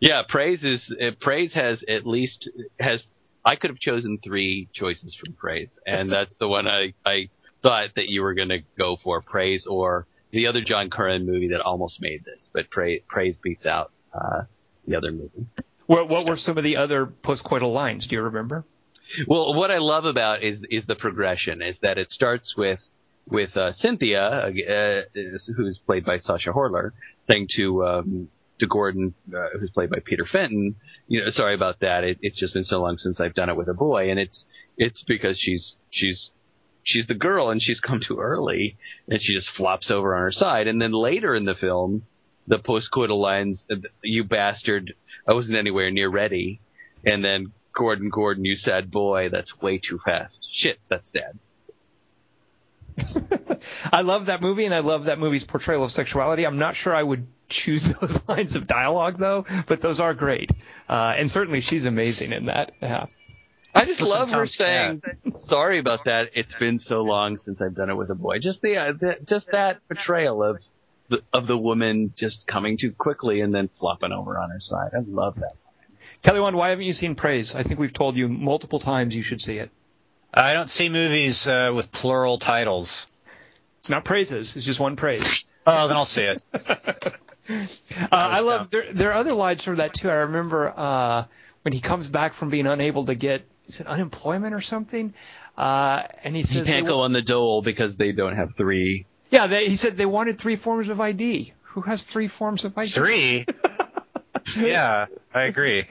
Yeah, 0.00 0.22
praise 0.28 0.62
is 0.62 0.94
uh, 1.00 1.10
praise 1.20 1.52
has 1.54 1.82
at 1.88 2.06
least 2.06 2.48
has. 2.78 3.04
I 3.44 3.56
could 3.56 3.70
have 3.70 3.78
chosen 3.78 4.18
three 4.22 4.68
choices 4.72 5.14
from 5.14 5.34
praise, 5.34 5.78
and 5.86 6.10
that's 6.10 6.36
the 6.36 6.48
one 6.48 6.66
I 6.66 6.94
I 7.04 7.30
thought 7.62 7.90
that 7.96 8.08
you 8.08 8.22
were 8.22 8.34
going 8.34 8.50
to 8.50 8.62
go 8.78 8.96
for 9.02 9.20
praise 9.20 9.66
or 9.66 10.06
the 10.30 10.46
other 10.46 10.60
John 10.60 10.90
Curran 10.90 11.26
movie 11.26 11.48
that 11.48 11.60
almost 11.60 12.00
made 12.00 12.24
this, 12.24 12.50
but 12.52 12.70
praise 12.70 13.02
praise 13.08 13.36
beats 13.42 13.66
out 13.66 13.92
uh, 14.14 14.42
the 14.86 14.96
other 14.96 15.10
movie. 15.10 15.46
Well, 15.86 16.06
what 16.06 16.28
were 16.28 16.36
some 16.36 16.58
of 16.58 16.64
the 16.64 16.76
other 16.76 17.06
postcoital 17.06 17.72
lines? 17.72 18.06
Do 18.06 18.16
you 18.16 18.22
remember? 18.22 18.64
Well, 19.26 19.54
what 19.54 19.70
I 19.70 19.78
love 19.78 20.04
about 20.04 20.42
is 20.42 20.60
is 20.70 20.84
the 20.86 20.96
progression 20.96 21.62
is 21.62 21.76
that 21.80 21.96
it 21.98 22.10
starts 22.10 22.56
with 22.56 22.80
with 23.26 23.56
uh, 23.56 23.72
Cynthia, 23.72 24.26
uh, 24.28 25.02
who's 25.56 25.78
played 25.78 26.04
by 26.04 26.18
Sacha 26.18 26.50
Horler, 26.50 26.92
saying 27.26 27.48
to 27.56 27.84
um, 27.86 28.28
to 28.58 28.66
Gordon, 28.66 29.14
uh, 29.34 29.58
who's 29.58 29.70
played 29.70 29.90
by 29.90 29.98
Peter 30.04 30.26
Fenton, 30.30 30.76
you 31.06 31.20
know, 31.20 31.30
sorry 31.30 31.54
about 31.54 31.80
that. 31.80 32.04
It, 32.04 32.18
it's 32.22 32.38
just 32.38 32.54
been 32.54 32.64
so 32.64 32.80
long 32.80 32.96
since 32.96 33.20
I've 33.20 33.34
done 33.34 33.48
it 33.48 33.56
with 33.56 33.68
a 33.68 33.74
boy, 33.74 34.10
and 34.10 34.18
it's 34.18 34.44
it's 34.76 35.02
because 35.06 35.38
she's 35.38 35.76
she's 35.90 36.30
she's 36.82 37.06
the 37.06 37.14
girl 37.14 37.50
and 37.50 37.62
she's 37.62 37.80
come 37.80 38.00
too 38.06 38.18
early, 38.18 38.76
and 39.08 39.20
she 39.20 39.34
just 39.34 39.50
flops 39.56 39.90
over 39.90 40.14
on 40.14 40.22
her 40.22 40.32
side, 40.32 40.66
and 40.66 40.80
then 40.80 40.92
later 40.92 41.34
in 41.34 41.44
the 41.44 41.54
film, 41.54 42.02
the 42.46 42.58
postcoital 42.58 43.20
lines, 43.20 43.64
"You 44.02 44.24
bastard, 44.24 44.94
I 45.26 45.32
wasn't 45.32 45.58
anywhere 45.58 45.90
near 45.90 46.08
ready," 46.08 46.60
and 47.04 47.24
then 47.24 47.52
Gordon, 47.76 48.10
Gordon, 48.10 48.44
you 48.44 48.56
sad 48.56 48.90
boy, 48.90 49.28
that's 49.30 49.60
way 49.60 49.78
too 49.78 50.00
fast. 50.04 50.48
Shit, 50.52 50.78
that's 50.88 51.10
dad. 51.10 51.38
I 53.92 54.02
love 54.02 54.26
that 54.26 54.40
movie, 54.40 54.64
and 54.64 54.74
I 54.74 54.80
love 54.80 55.04
that 55.04 55.18
movie's 55.18 55.44
portrayal 55.44 55.84
of 55.84 55.90
sexuality. 55.90 56.46
I'm 56.46 56.58
not 56.58 56.76
sure 56.76 56.94
I 56.94 57.02
would 57.02 57.26
choose 57.48 57.84
those 58.00 58.26
lines 58.28 58.56
of 58.56 58.66
dialogue 58.66 59.18
though, 59.18 59.46
but 59.66 59.80
those 59.80 60.00
are 60.00 60.14
great, 60.14 60.50
uh, 60.88 61.14
and 61.16 61.30
certainly 61.30 61.60
she's 61.60 61.86
amazing 61.86 62.32
in 62.32 62.46
that. 62.46 62.72
Yeah. 62.80 63.06
I 63.74 63.84
just 63.84 64.00
Listen, 64.00 64.18
love 64.18 64.30
her 64.30 64.36
Tom's 64.38 64.54
saying, 64.54 65.02
"Sorry 65.46 65.78
about 65.78 66.04
that. 66.06 66.30
It's 66.34 66.54
been 66.54 66.78
so 66.78 67.02
long 67.02 67.38
since 67.38 67.60
I've 67.60 67.74
done 67.74 67.90
it 67.90 67.96
with 67.96 68.10
a 68.10 68.14
boy." 68.14 68.38
Just 68.38 68.62
the, 68.62 68.76
uh, 68.76 68.92
the 68.92 69.18
just 69.28 69.48
that 69.52 69.86
portrayal 69.88 70.42
of 70.42 70.62
the, 71.08 71.22
of 71.32 71.46
the 71.46 71.56
woman 71.56 72.12
just 72.16 72.46
coming 72.46 72.78
too 72.78 72.92
quickly 72.92 73.40
and 73.40 73.54
then 73.54 73.68
flopping 73.78 74.12
over 74.12 74.38
on 74.38 74.50
her 74.50 74.60
side. 74.60 74.92
I 74.94 75.00
love 75.06 75.36
that. 75.36 75.52
Kelly 76.22 76.40
Wand, 76.40 76.56
why 76.56 76.70
haven't 76.70 76.84
you 76.84 76.92
seen 76.92 77.14
Praise? 77.14 77.54
I 77.54 77.62
think 77.62 77.78
we've 77.78 77.92
told 77.92 78.16
you 78.16 78.28
multiple 78.28 78.78
times 78.78 79.14
you 79.14 79.22
should 79.22 79.40
see 79.40 79.58
it. 79.58 79.70
I 80.32 80.54
don't 80.54 80.70
see 80.70 80.88
movies 80.88 81.46
uh, 81.48 81.72
with 81.74 81.90
plural 81.90 82.38
titles. 82.38 83.06
It's 83.80 83.90
not 83.90 84.04
praises; 84.04 84.56
it's 84.56 84.66
just 84.66 84.80
one 84.80 84.96
praise. 84.96 85.44
Oh, 85.66 85.88
then 85.88 85.96
I'll 85.96 86.04
see 86.04 86.24
it. 86.24 86.42
Uh, 87.50 88.08
I 88.10 88.40
love 88.40 88.68
there. 88.68 88.92
There 88.92 89.08
are 89.10 89.14
other 89.14 89.32
lines 89.32 89.64
from 89.64 89.76
that 89.76 89.94
too. 89.94 90.10
I 90.10 90.16
remember 90.16 90.70
uh, 90.76 91.24
when 91.62 91.72
he 91.72 91.80
comes 91.80 92.10
back 92.10 92.34
from 92.34 92.50
being 92.50 92.66
unable 92.66 93.06
to 93.06 93.14
get 93.14 93.46
is 93.66 93.80
it 93.80 93.86
unemployment 93.86 94.54
or 94.54 94.60
something, 94.60 95.14
uh, 95.56 96.02
and 96.24 96.36
he 96.36 96.42
says 96.42 96.66
He 96.66 96.72
can't 96.74 96.86
go 96.86 97.00
on 97.00 97.14
the 97.14 97.22
dole 97.22 97.62
because 97.62 97.96
they 97.96 98.12
don't 98.12 98.36
have 98.36 98.54
three. 98.54 99.06
"Yeah." 99.30 99.46
They, 99.46 99.66
he 99.66 99.76
said 99.76 99.96
they 99.96 100.04
wanted 100.04 100.38
three 100.38 100.56
forms 100.56 100.90
of 100.90 101.00
ID. 101.00 101.54
Who 101.62 101.80
has 101.80 102.02
three 102.02 102.28
forms 102.28 102.66
of 102.66 102.76
ID? 102.76 102.90
Three. 102.90 103.46
yeah, 104.56 105.06
I 105.32 105.42
agree. 105.44 105.86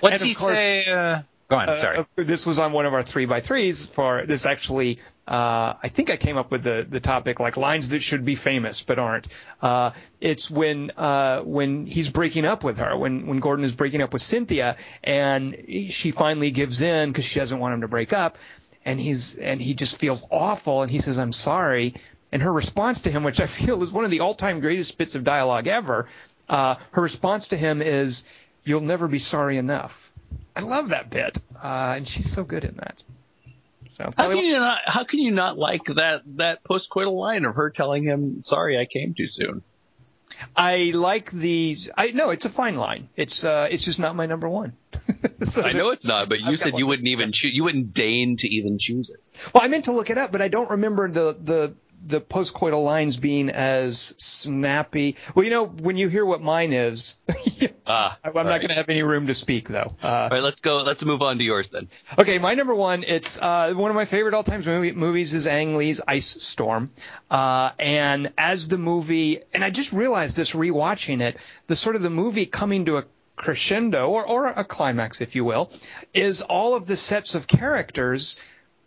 What's 0.00 0.20
he 0.20 0.34
course- 0.34 0.56
say? 0.56 0.86
Uh, 0.86 1.22
go 1.52 1.58
on. 1.58 1.68
Uh, 1.68 1.76
sorry. 1.76 1.98
uh, 1.98 2.04
this 2.16 2.46
was 2.46 2.58
on 2.58 2.72
one 2.72 2.86
of 2.86 2.94
our 2.94 3.02
three 3.02 3.26
by 3.26 3.40
threes 3.40 3.88
for 3.88 4.24
this 4.26 4.46
actually 4.46 4.98
uh, 5.26 5.74
I 5.80 5.88
think 5.88 6.10
I 6.10 6.16
came 6.16 6.36
up 6.36 6.50
with 6.50 6.64
the 6.64 6.86
the 6.88 6.98
topic 6.98 7.38
like 7.38 7.56
lines 7.56 7.90
that 7.90 8.00
should 8.00 8.24
be 8.24 8.34
famous 8.34 8.82
but 8.82 8.98
aren't. 8.98 9.28
Uh, 9.60 9.92
it's 10.20 10.50
when 10.50 10.90
uh, 10.96 11.40
when 11.40 11.86
he's 11.86 12.10
breaking 12.10 12.44
up 12.44 12.64
with 12.64 12.78
her 12.78 12.96
when 12.96 13.26
when 13.26 13.38
Gordon 13.38 13.64
is 13.64 13.74
breaking 13.74 14.02
up 14.02 14.12
with 14.12 14.22
Cynthia 14.22 14.76
and 15.04 15.56
she 15.90 16.10
finally 16.10 16.50
gives 16.50 16.80
in 16.82 17.10
because 17.10 17.24
she 17.24 17.38
doesn't 17.38 17.58
want 17.58 17.74
him 17.74 17.80
to 17.82 17.88
break 17.88 18.12
up 18.12 18.38
and 18.84 18.98
he's 18.98 19.36
and 19.36 19.60
he 19.60 19.74
just 19.74 19.98
feels 19.98 20.26
awful 20.30 20.82
and 20.82 20.90
he 20.90 20.98
says 20.98 21.18
I'm 21.18 21.32
sorry 21.32 21.94
and 22.32 22.42
her 22.42 22.52
response 22.52 23.02
to 23.02 23.10
him 23.10 23.22
which 23.22 23.40
I 23.40 23.46
feel 23.58 23.82
is 23.82 23.92
one 23.92 24.04
of 24.04 24.10
the 24.10 24.20
all 24.20 24.34
time 24.34 24.60
greatest 24.60 24.98
bits 24.98 25.14
of 25.14 25.24
dialogue 25.24 25.66
ever. 25.66 26.08
Uh, 26.48 26.74
her 26.90 27.02
response 27.02 27.48
to 27.48 27.56
him 27.56 27.80
is 27.82 28.24
you'll 28.64 28.80
never 28.80 29.08
be 29.08 29.18
sorry 29.18 29.56
enough. 29.56 30.11
I 30.54 30.60
love 30.60 30.88
that 30.88 31.10
bit, 31.10 31.38
uh, 31.62 31.94
and 31.96 32.06
she's 32.06 32.30
so 32.30 32.44
good 32.44 32.64
in 32.64 32.76
that. 32.76 33.02
So 33.90 34.10
How 34.16 34.30
can 34.30 34.38
you 34.38 34.58
not? 34.58 34.78
How 34.86 35.04
can 35.04 35.18
you 35.20 35.32
not 35.32 35.58
like 35.58 35.84
that 35.84 36.22
that 36.36 36.64
postcoital 36.64 37.18
line 37.18 37.44
of 37.44 37.54
her 37.56 37.70
telling 37.70 38.04
him, 38.04 38.42
"Sorry, 38.42 38.78
I 38.78 38.86
came 38.86 39.14
too 39.14 39.28
soon." 39.28 39.62
I 40.56 40.92
like 40.94 41.30
these. 41.30 41.90
I 41.96 42.10
no, 42.10 42.30
it's 42.30 42.44
a 42.44 42.50
fine 42.50 42.76
line. 42.76 43.08
It's 43.16 43.44
uh, 43.44 43.68
it's 43.70 43.84
just 43.84 43.98
not 43.98 44.16
my 44.16 44.26
number 44.26 44.48
one. 44.48 44.72
so 45.42 45.62
I 45.62 45.72
know 45.72 45.90
it's 45.90 46.04
not, 46.04 46.28
but 46.28 46.40
you 46.40 46.46
I've 46.46 46.58
got 46.58 46.64
said 46.64 46.72
one. 46.72 46.80
you 46.80 46.86
wouldn't 46.86 47.08
even 47.08 47.32
choose. 47.32 47.52
You 47.54 47.64
wouldn't 47.64 47.94
deign 47.94 48.36
to 48.38 48.48
even 48.48 48.78
choose 48.80 49.10
it. 49.10 49.50
Well, 49.54 49.62
I 49.62 49.68
meant 49.68 49.84
to 49.86 49.92
look 49.92 50.10
it 50.10 50.18
up, 50.18 50.32
but 50.32 50.42
I 50.42 50.48
don't 50.48 50.70
remember 50.70 51.10
the 51.10 51.36
the 51.40 51.74
the 52.04 52.20
postcoital 52.20 52.84
lines 52.84 53.16
being 53.16 53.48
as 53.50 54.14
snappy. 54.18 55.16
Well, 55.34 55.44
you 55.44 55.50
know, 55.50 55.66
when 55.66 55.96
you 55.96 56.08
hear 56.08 56.24
what 56.24 56.42
mine 56.42 56.72
is, 56.72 57.18
Ah, 57.86 58.16
I'm 58.22 58.32
not 58.32 58.46
right. 58.46 58.58
going 58.60 58.68
to 58.68 58.74
have 58.74 58.88
any 58.88 59.02
room 59.02 59.26
to 59.26 59.34
speak 59.34 59.68
though. 59.68 59.96
Uh, 60.02 60.06
All 60.06 60.28
right, 60.30 60.42
let's 60.42 60.60
go. 60.60 60.78
Let's 60.78 61.02
move 61.02 61.20
on 61.22 61.38
to 61.38 61.44
yours 61.44 61.68
then. 61.70 61.88
Okay, 62.18 62.38
my 62.38 62.54
number 62.54 62.74
one. 62.74 63.04
It's 63.04 63.40
uh, 63.40 63.72
one 63.74 63.90
of 63.90 63.96
my 63.96 64.04
favorite 64.04 64.34
all-time 64.34 64.62
movie, 64.64 64.92
movies 64.92 65.34
is 65.34 65.46
Ang 65.46 65.76
Lee's 65.76 66.00
Ice 66.06 66.26
Storm, 66.42 66.90
uh, 67.30 67.70
and 67.78 68.32
as 68.38 68.68
the 68.68 68.78
movie, 68.78 69.40
and 69.52 69.64
I 69.64 69.70
just 69.70 69.92
realized 69.92 70.36
this 70.36 70.52
rewatching 70.52 71.20
it, 71.20 71.36
the 71.66 71.76
sort 71.76 71.96
of 71.96 72.02
the 72.02 72.10
movie 72.10 72.46
coming 72.46 72.84
to 72.86 72.98
a 72.98 73.04
crescendo 73.34 74.08
or, 74.10 74.24
or 74.26 74.46
a 74.46 74.64
climax, 74.64 75.20
if 75.20 75.34
you 75.34 75.44
will, 75.44 75.70
is 76.14 76.42
all 76.42 76.76
of 76.76 76.86
the 76.86 76.96
sets 76.96 77.34
of 77.34 77.48
characters 77.48 78.38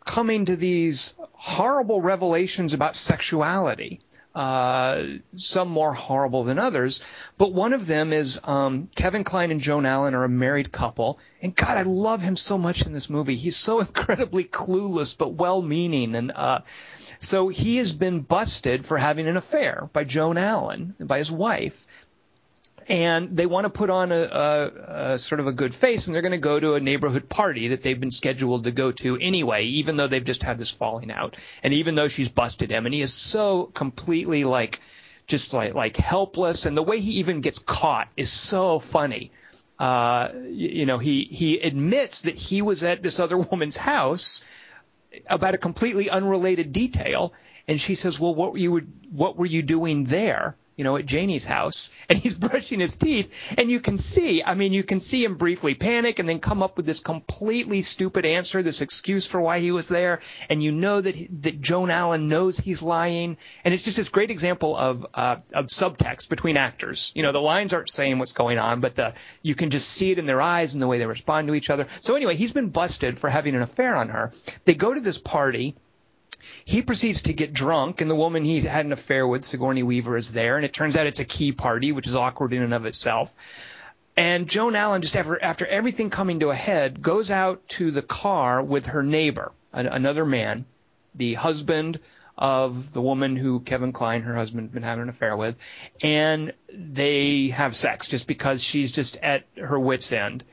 coming 0.06 0.46
to 0.46 0.56
these 0.56 1.16
horrible 1.34 2.02
revelations 2.02 2.74
about 2.74 2.96
sexuality. 2.96 4.00
Uh, 4.34 5.06
some 5.36 5.70
more 5.70 5.94
horrible 5.94 6.44
than 6.44 6.60
others, 6.60 7.02
but 7.38 7.54
one 7.54 7.72
of 7.72 7.88
them 7.88 8.12
is 8.12 8.38
um, 8.44 8.90
Kevin 8.94 9.24
Kline 9.24 9.50
and 9.50 9.62
Joan 9.62 9.86
Allen 9.86 10.14
are 10.14 10.26
a 10.26 10.30
married 10.30 10.74
couple, 10.74 11.20
and 11.42 11.56
God, 11.56 11.78
I 11.78 11.84
love 11.84 12.22
him 12.22 12.36
so 12.36 12.58
much 12.58 12.86
in 12.86 12.92
this 12.92 13.10
movie. 13.10 13.38
He's 13.38 13.56
so 13.56 13.80
incredibly 13.88 14.44
clueless 14.44 15.18
but 15.18 15.36
well-meaning, 15.36 16.16
and 16.16 16.34
uh, 16.34 16.60
so 17.18 17.48
he 17.48 17.78
has 17.78 17.94
been 17.94 18.20
busted 18.20 18.86
for 18.86 18.98
having 18.98 19.28
an 19.28 19.38
affair 19.38 19.90
by 19.94 20.04
Joan 20.04 20.38
Allen, 20.38 20.96
by 21.00 21.18
his 21.20 21.32
wife, 21.32 22.05
and 22.88 23.36
they 23.36 23.46
want 23.46 23.66
to 23.66 23.70
put 23.70 23.90
on 23.90 24.12
a, 24.12 24.22
a, 24.22 25.14
a 25.14 25.20
sort 25.20 25.40
of 25.40 25.48
a 25.48 25.52
good 25.52 25.74
face, 25.74 26.06
and 26.06 26.14
they're 26.14 26.22
going 26.22 26.32
to 26.32 26.38
go 26.38 26.60
to 26.60 26.76
a 26.76 26.80
neighborhood 26.80 27.28
party 27.28 27.70
that 27.70 27.82
they've 27.82 28.00
been 28.00 28.12
scheduled 28.12 28.66
to 28.66 28.72
go 28.72 28.92
to 28.92 29.18
anyway, 29.18 29.66
even 29.66 29.96
though 29.96 30.08
they've 30.08 30.24
just 30.24 30.44
had 30.44 30.60
this 30.60 30.70
falling 30.70 31.12
out, 31.12 31.36
and 31.64 31.74
even 31.74 31.96
though 31.96 32.08
she's 32.08 32.30
busted 32.30 32.70
him, 32.70 32.86
and 32.86 32.94
he 32.94 33.02
is 33.02 33.14
so 33.14 33.66
completely 33.66 34.44
like, 34.44 34.82
just 35.26 35.54
like 35.54 35.74
like 35.74 35.98
helpless, 35.98 36.66
and 36.66 36.78
the 36.78 36.84
way 36.84 37.00
he 37.00 37.14
even 37.14 37.42
gets 37.42 37.60
caught 37.60 38.08
is 38.16 38.32
so 38.32 38.78
funny. 38.78 39.32
Uh, 39.80 40.30
you, 40.48 40.86
know, 40.86 41.00
he 41.00 41.26
he 41.26 41.60
admits 41.60 42.24
that 42.24 42.36
he 42.36 42.62
was 42.62 42.84
at 42.84 43.02
this 43.02 43.20
other 43.20 43.38
woman's 43.52 43.78
house 43.78 44.46
about 45.28 45.56
a 45.56 45.58
completely 45.58 46.10
unrelated 46.10 46.72
detail, 46.72 47.34
and 47.68 47.82
she 47.82 47.96
says, 47.96 48.20
"Well, 48.20 48.36
what 48.36 48.52
were 48.52 48.60
you 48.60 48.88
what 49.12 49.38
were 49.38 49.46
you 49.48 49.64
doing 49.64 50.06
there?" 50.06 50.56
You 50.76 50.84
know, 50.84 50.98
at 50.98 51.06
Janie's 51.06 51.46
house, 51.46 51.90
and 52.10 52.18
he's 52.18 52.38
brushing 52.38 52.80
his 52.80 52.96
teeth, 52.98 53.56
and 53.58 53.70
you 53.70 53.80
can 53.80 53.98
see, 53.98 54.44
I 54.44 54.56
mean, 54.56 54.74
you 54.74 54.84
can 54.84 55.00
see 55.00 55.24
him 55.24 55.36
briefly 55.36 55.74
panic 55.74 56.20
and 56.20 56.28
then 56.28 56.40
come 56.40 56.62
up 56.62 56.78
with 56.78 56.86
this 56.86 57.00
completely 57.00 57.82
stupid 57.82 58.26
answer, 58.26 58.62
this 58.62 58.82
excuse 58.82 59.26
for 59.26 59.40
why 59.40 59.60
he 59.60 59.72
was 59.72 59.88
there, 59.88 60.22
and 60.50 60.62
you 60.62 60.72
know 60.72 61.00
that 61.00 61.16
he, 61.16 61.28
that 61.42 61.62
Joan 61.62 61.90
Allen 61.90 62.28
knows 62.28 62.58
he's 62.58 62.82
lying, 62.82 63.38
and 63.64 63.74
it's 63.74 63.84
just 63.84 63.98
this 63.98 64.10
great 64.10 64.32
example 64.32 64.76
of 64.76 65.06
uh, 65.14 65.38
of 65.54 65.68
subtext 65.68 66.30
between 66.30 66.58
actors. 66.58 67.12
You 67.16 67.24
know, 67.24 67.32
the 67.32 67.42
lines 67.42 67.74
aren't 67.74 67.90
saying 67.90 68.20
what's 68.20 68.34
going 68.34 68.58
on, 68.58 68.82
but 68.82 68.96
the 68.96 69.14
you 69.42 69.56
can 69.56 69.70
just 69.70 69.90
see 69.90 70.12
it 70.12 70.20
in 70.20 70.26
their 70.26 70.42
eyes 70.42 70.74
and 70.74 70.84
the 70.84 70.88
way 70.88 70.98
they 70.98 71.06
respond 71.06 71.48
to 71.48 71.56
each 71.56 71.70
other. 71.70 71.88
So 72.02 72.16
anyway, 72.16 72.36
he's 72.36 72.54
been 72.54 72.70
busted 72.70 73.18
for 73.18 73.30
having 73.30 73.56
an 73.56 73.62
affair 73.62 73.96
on 73.96 74.10
her. 74.10 74.32
They 74.66 74.76
go 74.76 74.94
to 74.94 75.00
this 75.00 75.18
party. 75.18 75.76
He 76.64 76.82
proceeds 76.82 77.24
to 77.24 77.34
get 77.34 77.54
drunk, 77.54 78.02
and 78.02 78.10
the 78.10 78.16
woman 78.16 78.44
he 78.44 78.62
had 78.62 78.86
an 78.86 78.92
affair 78.92 79.28
with, 79.28 79.46
Sigourney 79.46 79.84
Weaver, 79.84 80.16
is 80.16 80.34
there, 80.34 80.56
and 80.56 80.66
it 80.66 80.74
turns 80.74 80.96
out 80.96 81.08
it's 81.08 81.20
a 81.20 81.26
key 81.26 81.52
party, 81.52 81.92
which 81.92 82.08
is 82.08 82.16
awkward 82.16 82.54
in 82.54 82.62
and 82.62 82.74
of 82.74 82.86
itself. 82.86 83.36
And 84.18 84.48
Joan 84.48 84.76
Allen, 84.76 85.02
just 85.02 85.18
after, 85.18 85.42
after 85.42 85.66
everything 85.66 86.10
coming 86.10 86.40
to 86.40 86.50
a 86.50 86.56
head, 86.56 87.02
goes 87.02 87.32
out 87.32 87.68
to 87.70 87.92
the 87.92 88.02
car 88.02 88.62
with 88.62 88.88
her 88.88 89.04
neighbor, 89.04 89.52
an, 89.74 89.88
another 89.88 90.26
man, 90.26 90.66
the 91.14 91.34
husband 91.34 92.00
of 92.38 92.92
the 92.94 93.02
woman 93.02 93.36
who 93.36 93.60
Kevin 93.60 93.94
Kline, 93.94 94.22
her 94.22 94.36
husband, 94.36 94.68
had 94.68 94.74
been 94.74 94.84
having 94.84 95.04
an 95.04 95.10
affair 95.10 95.36
with, 95.36 95.56
and 96.02 96.54
they 96.74 97.50
have 97.50 97.76
sex 97.76 98.08
just 98.08 98.28
because 98.28 98.64
she's 98.64 98.92
just 98.92 99.18
at 99.18 99.44
her 99.58 99.80
wits' 99.80 100.12
end. 100.12 100.44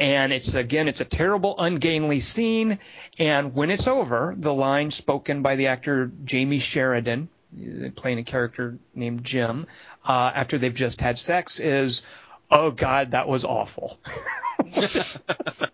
And 0.00 0.32
it's 0.32 0.54
again, 0.54 0.88
it's 0.88 1.02
a 1.02 1.04
terrible, 1.04 1.54
ungainly 1.58 2.20
scene. 2.20 2.78
And 3.18 3.54
when 3.54 3.70
it's 3.70 3.86
over, 3.86 4.34
the 4.36 4.52
line 4.52 4.90
spoken 4.90 5.42
by 5.42 5.56
the 5.56 5.66
actor 5.68 6.10
Jamey 6.24 6.60
Sheridan, 6.60 7.28
uh, 7.54 7.90
playing 7.94 8.18
a 8.18 8.22
character 8.22 8.78
named 8.94 9.22
Jim, 9.24 9.66
uh, 10.04 10.32
after 10.34 10.56
they've 10.56 10.74
just 10.74 11.02
had 11.02 11.18
sex, 11.18 11.60
is, 11.60 12.06
"Oh 12.50 12.70
God, 12.70 13.10
that 13.10 13.28
was 13.28 13.44
awful." 13.44 14.00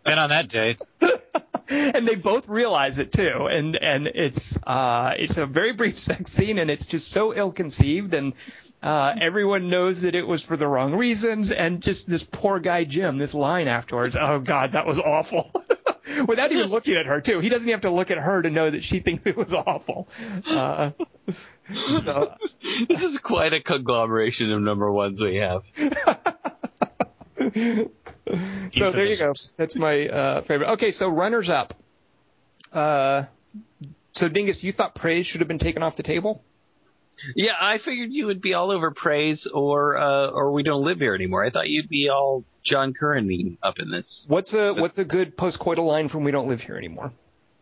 Been 0.05 0.19
on 0.19 0.31
that 0.31 0.49
date. 0.49 0.81
and 1.69 2.07
they 2.07 2.15
both 2.15 2.49
realize 2.49 2.99
it 2.99 3.13
too. 3.13 3.47
And 3.47 3.77
and 3.77 4.07
it's 4.09 4.59
uh, 4.67 5.15
it's 5.17 5.37
a 5.37 5.47
very 5.47 5.73
brief 5.73 5.99
sex 6.01 6.33
scene, 6.33 6.59
and 6.59 6.71
it's 6.71 6.87
just 6.87 7.13
so 7.13 7.35
ill-conceived, 7.35 8.15
and 8.15 8.35
uh, 8.87 9.17
everyone 9.21 9.69
knows 9.69 10.03
that 10.03 10.15
it 10.15 10.25
was 10.25 10.45
for 10.45 10.57
the 10.57 10.69
wrong 10.69 10.95
reasons. 10.95 11.51
And 11.51 11.83
just 11.83 12.09
this 12.09 12.23
poor 12.23 12.61
guy 12.61 12.85
Jim, 12.85 13.19
this 13.19 13.35
line 13.35 13.67
afterwards, 13.67 14.15
oh 14.15 14.39
God, 14.39 14.73
that 14.73 14.87
was 14.87 15.01
awful. 15.01 15.51
Without 16.29 16.53
even 16.53 16.69
looking 16.69 16.95
at 16.95 17.07
her 17.07 17.21
too, 17.21 17.41
he 17.41 17.49
doesn't 17.49 17.69
even 17.69 17.75
have 17.75 17.81
to 17.81 17.91
look 17.91 18.13
at 18.13 18.19
her 18.19 18.43
to 18.43 18.49
know 18.49 18.71
that 18.71 18.85
she 18.85 19.01
thinks 19.01 19.27
it 19.27 19.37
was 19.37 19.53
awful. 19.53 20.07
Uh, 20.49 20.93
so 22.01 22.37
This 22.89 23.03
is 23.03 23.19
quite 23.19 23.53
a 23.55 23.61
conglomeration 23.61 24.53
of 24.53 24.63
number 24.63 24.93
ones 24.93 25.21
we 25.21 25.37
have. 25.37 25.65
so 28.73 28.91
there 28.93 29.05
you 29.05 29.17
go. 29.17 29.35
That's 29.57 29.77
my 29.77 30.09
uh, 30.09 30.41
favorite. 30.43 30.71
Okay, 30.75 30.93
so 30.93 31.09
runners 31.09 31.51
up. 31.51 31.75
Uh, 32.73 33.25
so 34.13 34.29
Dingus, 34.29 34.63
you 34.63 34.71
thought 34.71 34.95
praise 34.95 35.27
should 35.27 35.41
have 35.41 35.49
been 35.49 35.59
taken 35.59 35.83
off 35.83 35.97
the 35.97 36.05
table? 36.05 36.45
Yeah, 37.35 37.53
I 37.61 37.79
figured 37.79 38.11
you 38.13 38.27
would 38.27 38.41
be 38.43 38.55
all 38.55 38.71
over 38.71 38.91
praise 38.91 39.47
or 39.53 39.97
uh, 39.97 40.29
or 40.29 40.53
we 40.53 40.63
don't 40.63 40.85
live 40.85 40.99
here 40.99 41.15
anymore. 41.15 41.45
I 41.45 41.51
thought 41.51 41.69
you'd 41.69 41.89
be 41.89 42.09
all 42.09 42.45
John 42.65 42.93
Curran 42.93 43.59
up 43.63 43.79
in 43.79 43.91
this. 43.91 44.25
What's 44.29 44.55
a 44.55 44.75
what's 44.75 44.99
a 44.99 45.05
good 45.05 45.37
postcoital 45.37 45.87
line 45.87 46.09
from 46.09 46.25
"We 46.25 46.31
Don't 46.31 46.49
Live 46.49 46.61
Here 46.61 46.77
Anymore"? 46.77 47.13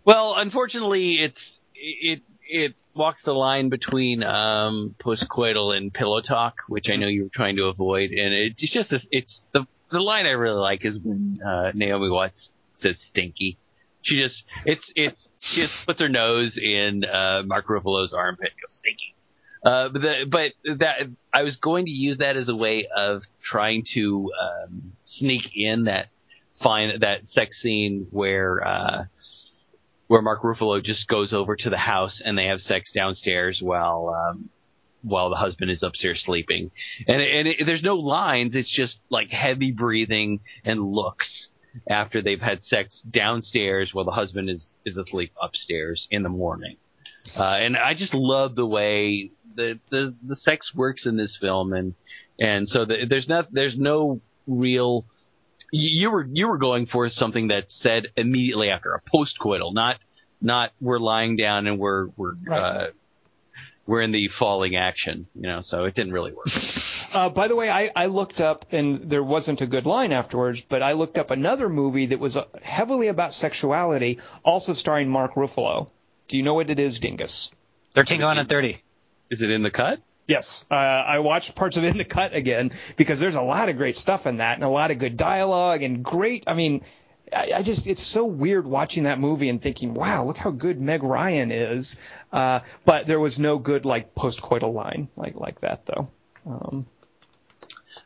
Well, 0.05 0.35
unfortunately, 0.36 1.20
it's 1.20 1.59
it 1.74 2.22
it 2.48 2.74
walks 2.94 3.22
the 3.24 3.32
line 3.32 3.68
between 3.68 4.22
um, 4.22 4.94
postcoital 5.02 5.76
and 5.76 5.93
pillow 5.93 6.20
talk, 6.20 6.56
which 6.68 6.89
I 6.90 6.97
know 6.97 7.06
you 7.06 7.24
were 7.24 7.31
trying 7.32 7.56
to 7.56 7.64
avoid, 7.64 8.10
and 8.10 8.32
it's 8.35 8.72
just 8.72 8.90
this, 8.90 9.06
it's 9.10 9.43
the 9.52 9.66
the 9.90 10.01
line 10.01 10.26
I 10.26 10.31
really 10.31 10.60
like 10.60 10.85
is 10.85 10.98
when 10.98 11.39
uh, 11.44 11.72
Naomi 11.74 12.10
Watts 12.10 12.51
says 12.76 12.98
"stinky." 12.98 13.59
She 14.02 14.20
just 14.20 14.43
it's 14.66 14.93
it's 14.97 15.28
she 15.39 15.62
just 15.62 15.86
puts 15.86 16.01
her 16.01 16.09
nose 16.09 16.59
in 16.59 17.05
uh, 17.05 17.43
Mark 17.47 17.66
Ruffalo's 17.68 18.12
armpit, 18.12 18.52
and 18.52 18.60
goes 18.60 18.76
"stinky." 18.76 19.13
Uh, 19.64 19.88
but 19.88 20.02
the, 20.02 20.14
but 20.30 20.52
that 20.78 20.96
I 21.32 21.42
was 21.42 21.56
going 21.56 21.86
to 21.86 21.90
use 21.90 22.18
that 22.18 22.36
as 22.36 22.48
a 22.48 22.54
way 22.56 22.86
of 22.94 23.22
trying 23.42 23.84
to 23.94 24.30
um, 24.40 24.92
sneak 25.04 25.56
in 25.56 25.84
that 25.84 26.08
fine 26.62 27.00
that 27.00 27.28
sex 27.28 27.60
scene 27.62 28.06
where 28.10 28.66
uh, 28.66 29.04
where 30.06 30.20
Mark 30.20 30.42
Ruffalo 30.42 30.82
just 30.82 31.08
goes 31.08 31.32
over 31.32 31.56
to 31.56 31.70
the 31.70 31.78
house 31.78 32.20
and 32.24 32.36
they 32.36 32.46
have 32.46 32.60
sex 32.60 32.92
downstairs 32.92 33.60
while 33.62 34.14
um, 34.14 34.50
while 35.02 35.30
the 35.30 35.36
husband 35.36 35.70
is 35.70 35.82
upstairs 35.82 36.22
sleeping, 36.24 36.70
and 37.06 37.22
and 37.22 37.48
it, 37.48 37.56
there's 37.64 37.82
no 37.82 37.96
lines. 37.96 38.54
It's 38.54 38.74
just 38.74 38.98
like 39.08 39.30
heavy 39.30 39.70
breathing 39.70 40.40
and 40.64 40.92
looks 40.92 41.48
after 41.88 42.22
they've 42.22 42.40
had 42.40 42.62
sex 42.64 43.02
downstairs 43.10 43.94
while 43.94 44.04
the 44.04 44.12
husband 44.12 44.50
is 44.50 44.74
is 44.84 44.98
asleep 44.98 45.32
upstairs 45.40 46.06
in 46.10 46.22
the 46.22 46.28
morning. 46.28 46.76
Uh, 47.38 47.56
and 47.58 47.76
I 47.76 47.94
just 47.94 48.14
love 48.14 48.54
the 48.54 48.66
way 48.66 49.30
the, 49.55 49.78
the 49.90 50.14
the 50.26 50.36
sex 50.36 50.72
works 50.74 51.06
in 51.06 51.16
this 51.16 51.36
film, 51.40 51.72
and 51.72 51.94
and 52.39 52.68
so 52.68 52.85
the, 52.85 53.06
there's 53.09 53.28
not 53.28 53.52
there's 53.52 53.76
no 53.76 54.20
real. 54.47 55.05
You 55.72 56.10
were 56.10 56.26
you 56.31 56.48
were 56.48 56.59
going 56.59 56.86
for 56.86 57.09
something 57.10 57.48
that 57.48 57.64
said 57.68 58.09
immediately 58.16 58.70
after 58.70 58.94
a 58.94 59.01
postcoital, 59.01 59.74
not 59.74 59.98
not 60.40 60.72
we're 60.81 60.98
lying 60.98 61.36
down 61.36 61.66
and 61.66 61.78
we're 61.78 62.09
we're 62.16 62.35
Right. 62.47 62.60
uh, 62.60 62.86
we're 63.86 64.01
in 64.02 64.12
the 64.12 64.28
falling 64.39 64.76
action, 64.76 65.26
you 65.35 65.43
know. 65.43 65.60
So 65.62 65.85
it 65.85 65.94
didn't 65.94 66.12
really 66.12 66.32
work. 66.32 66.47
Uh, 67.14 67.28
by 67.28 67.47
the 67.47 67.55
way, 67.55 67.70
I, 67.70 67.93
I 67.94 68.06
looked 68.06 68.40
up, 68.40 68.66
and 68.72 69.09
there 69.09 69.22
wasn't 69.22 69.60
a 69.60 69.66
good 69.68 69.86
line 69.86 70.10
afterwards, 70.10 70.64
but 70.64 70.82
I 70.82 70.94
looked 70.94 71.16
up 71.16 71.31
another 71.31 71.68
movie 71.68 72.06
that 72.06 72.18
was 72.18 72.36
uh, 72.36 72.47
heavily 72.60 73.06
about 73.06 73.32
sexuality, 73.32 74.18
also 74.43 74.72
starring 74.72 75.09
Mark 75.09 75.35
Ruffalo. 75.35 75.89
Do 76.26 76.36
you 76.36 76.43
know 76.43 76.55
what 76.55 76.70
it 76.70 76.81
is, 76.81 76.98
Dingus? 76.98 77.52
13 77.94 78.18
going 78.18 78.39
on 78.39 78.47
30. 78.47 78.82
Is 79.30 79.42
it 79.42 79.51
in 79.51 79.62
the 79.62 79.70
cut? 79.70 80.01
Yes, 80.26 80.64
uh, 80.70 80.74
I 80.74 81.18
watched 81.18 81.55
parts 81.55 81.76
of 81.76 81.84
In 81.84 81.98
the 81.98 82.05
Cut 82.05 82.34
again 82.34 82.72
because 82.96 83.20
there's 83.20 83.34
a 83.34 83.42
lot 83.42 83.68
of 83.68 83.76
great 83.76 83.94
stuff 83.94 84.26
in 84.26 84.38
that 84.38 84.55
and 84.55 84.64
a 84.64 84.70
lot 84.70 84.90
of 84.90 84.98
good 84.98 85.18
dialogue 85.18 85.82
and 85.82 86.02
great. 86.02 86.44
I 86.46 86.55
mean, 86.55 86.82
I, 87.30 87.51
I 87.56 87.62
just 87.62 87.86
it's 87.86 88.01
so 88.02 88.24
weird 88.24 88.66
watching 88.66 89.02
that 89.02 89.18
movie 89.20 89.51
and 89.51 89.60
thinking, 89.60 89.92
wow, 89.92 90.24
look 90.24 90.38
how 90.38 90.51
good 90.51 90.80
Meg 90.80 91.02
Ryan 91.02 91.52
is. 91.52 91.96
Uh, 92.32 92.60
but 92.86 93.06
there 93.06 93.20
was 93.20 93.38
no 93.38 93.59
good 93.59 93.84
like 93.84 94.14
postcoital 94.14 94.72
line 94.72 95.09
like 95.14 95.34
like 95.34 95.60
that 95.60 95.84
though. 95.84 96.09
Um, 96.46 96.86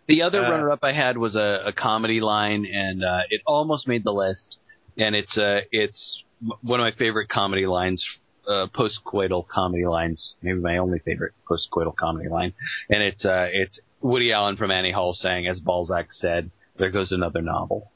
The 0.09 0.23
other 0.23 0.45
Uh, 0.45 0.51
runner-up 0.51 0.82
I 0.82 0.93
had 0.93 1.19
was 1.19 1.36
a, 1.36 1.65
a 1.66 1.73
comedy 1.73 2.20
line, 2.20 2.66
and 2.66 3.05
uh, 3.05 3.20
it 3.31 3.43
almost 3.47 3.86
made 3.86 4.03
the 4.03 4.12
list. 4.12 4.59
And 4.97 5.15
it's 5.15 5.39
uh, 5.39 5.61
it's 5.70 6.24
one 6.62 6.81
of 6.81 6.85
my 6.85 6.90
favorite 6.93 7.28
comedy 7.28 7.66
lines, 7.66 8.05
uh, 8.49 8.66
post-coital 8.69 9.47
comedy 9.47 9.87
lines. 9.87 10.35
Maybe 10.43 10.59
my 10.59 10.79
only 10.79 10.99
favorite 10.99 11.35
post-coital 11.47 11.95
comedy 11.95 12.29
line. 12.29 12.55
And 12.89 13.03
it's 13.03 13.25
uh, 13.25 13.49
it's 13.53 13.79
Woody 14.01 14.33
Allen 14.33 14.57
from 14.57 14.70
Annie 14.70 14.93
Hall 14.93 15.15
saying, 15.15 15.47
as 15.47 15.61
Balzac 15.61 16.12
said, 16.12 16.51
"There 16.77 16.91
goes 16.91 17.12
another 17.12 17.43
novel." 17.43 17.91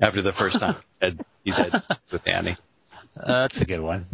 After 0.00 0.22
the 0.22 0.32
first 0.32 0.58
time 0.58 0.74
he 0.74 1.00
said, 1.00 1.24
he 1.44 1.50
said 1.52 1.82
with 2.10 2.26
Annie. 2.26 2.56
Uh, 3.16 3.42
that's 3.42 3.60
a 3.60 3.66
good 3.66 3.80
one. 3.80 4.06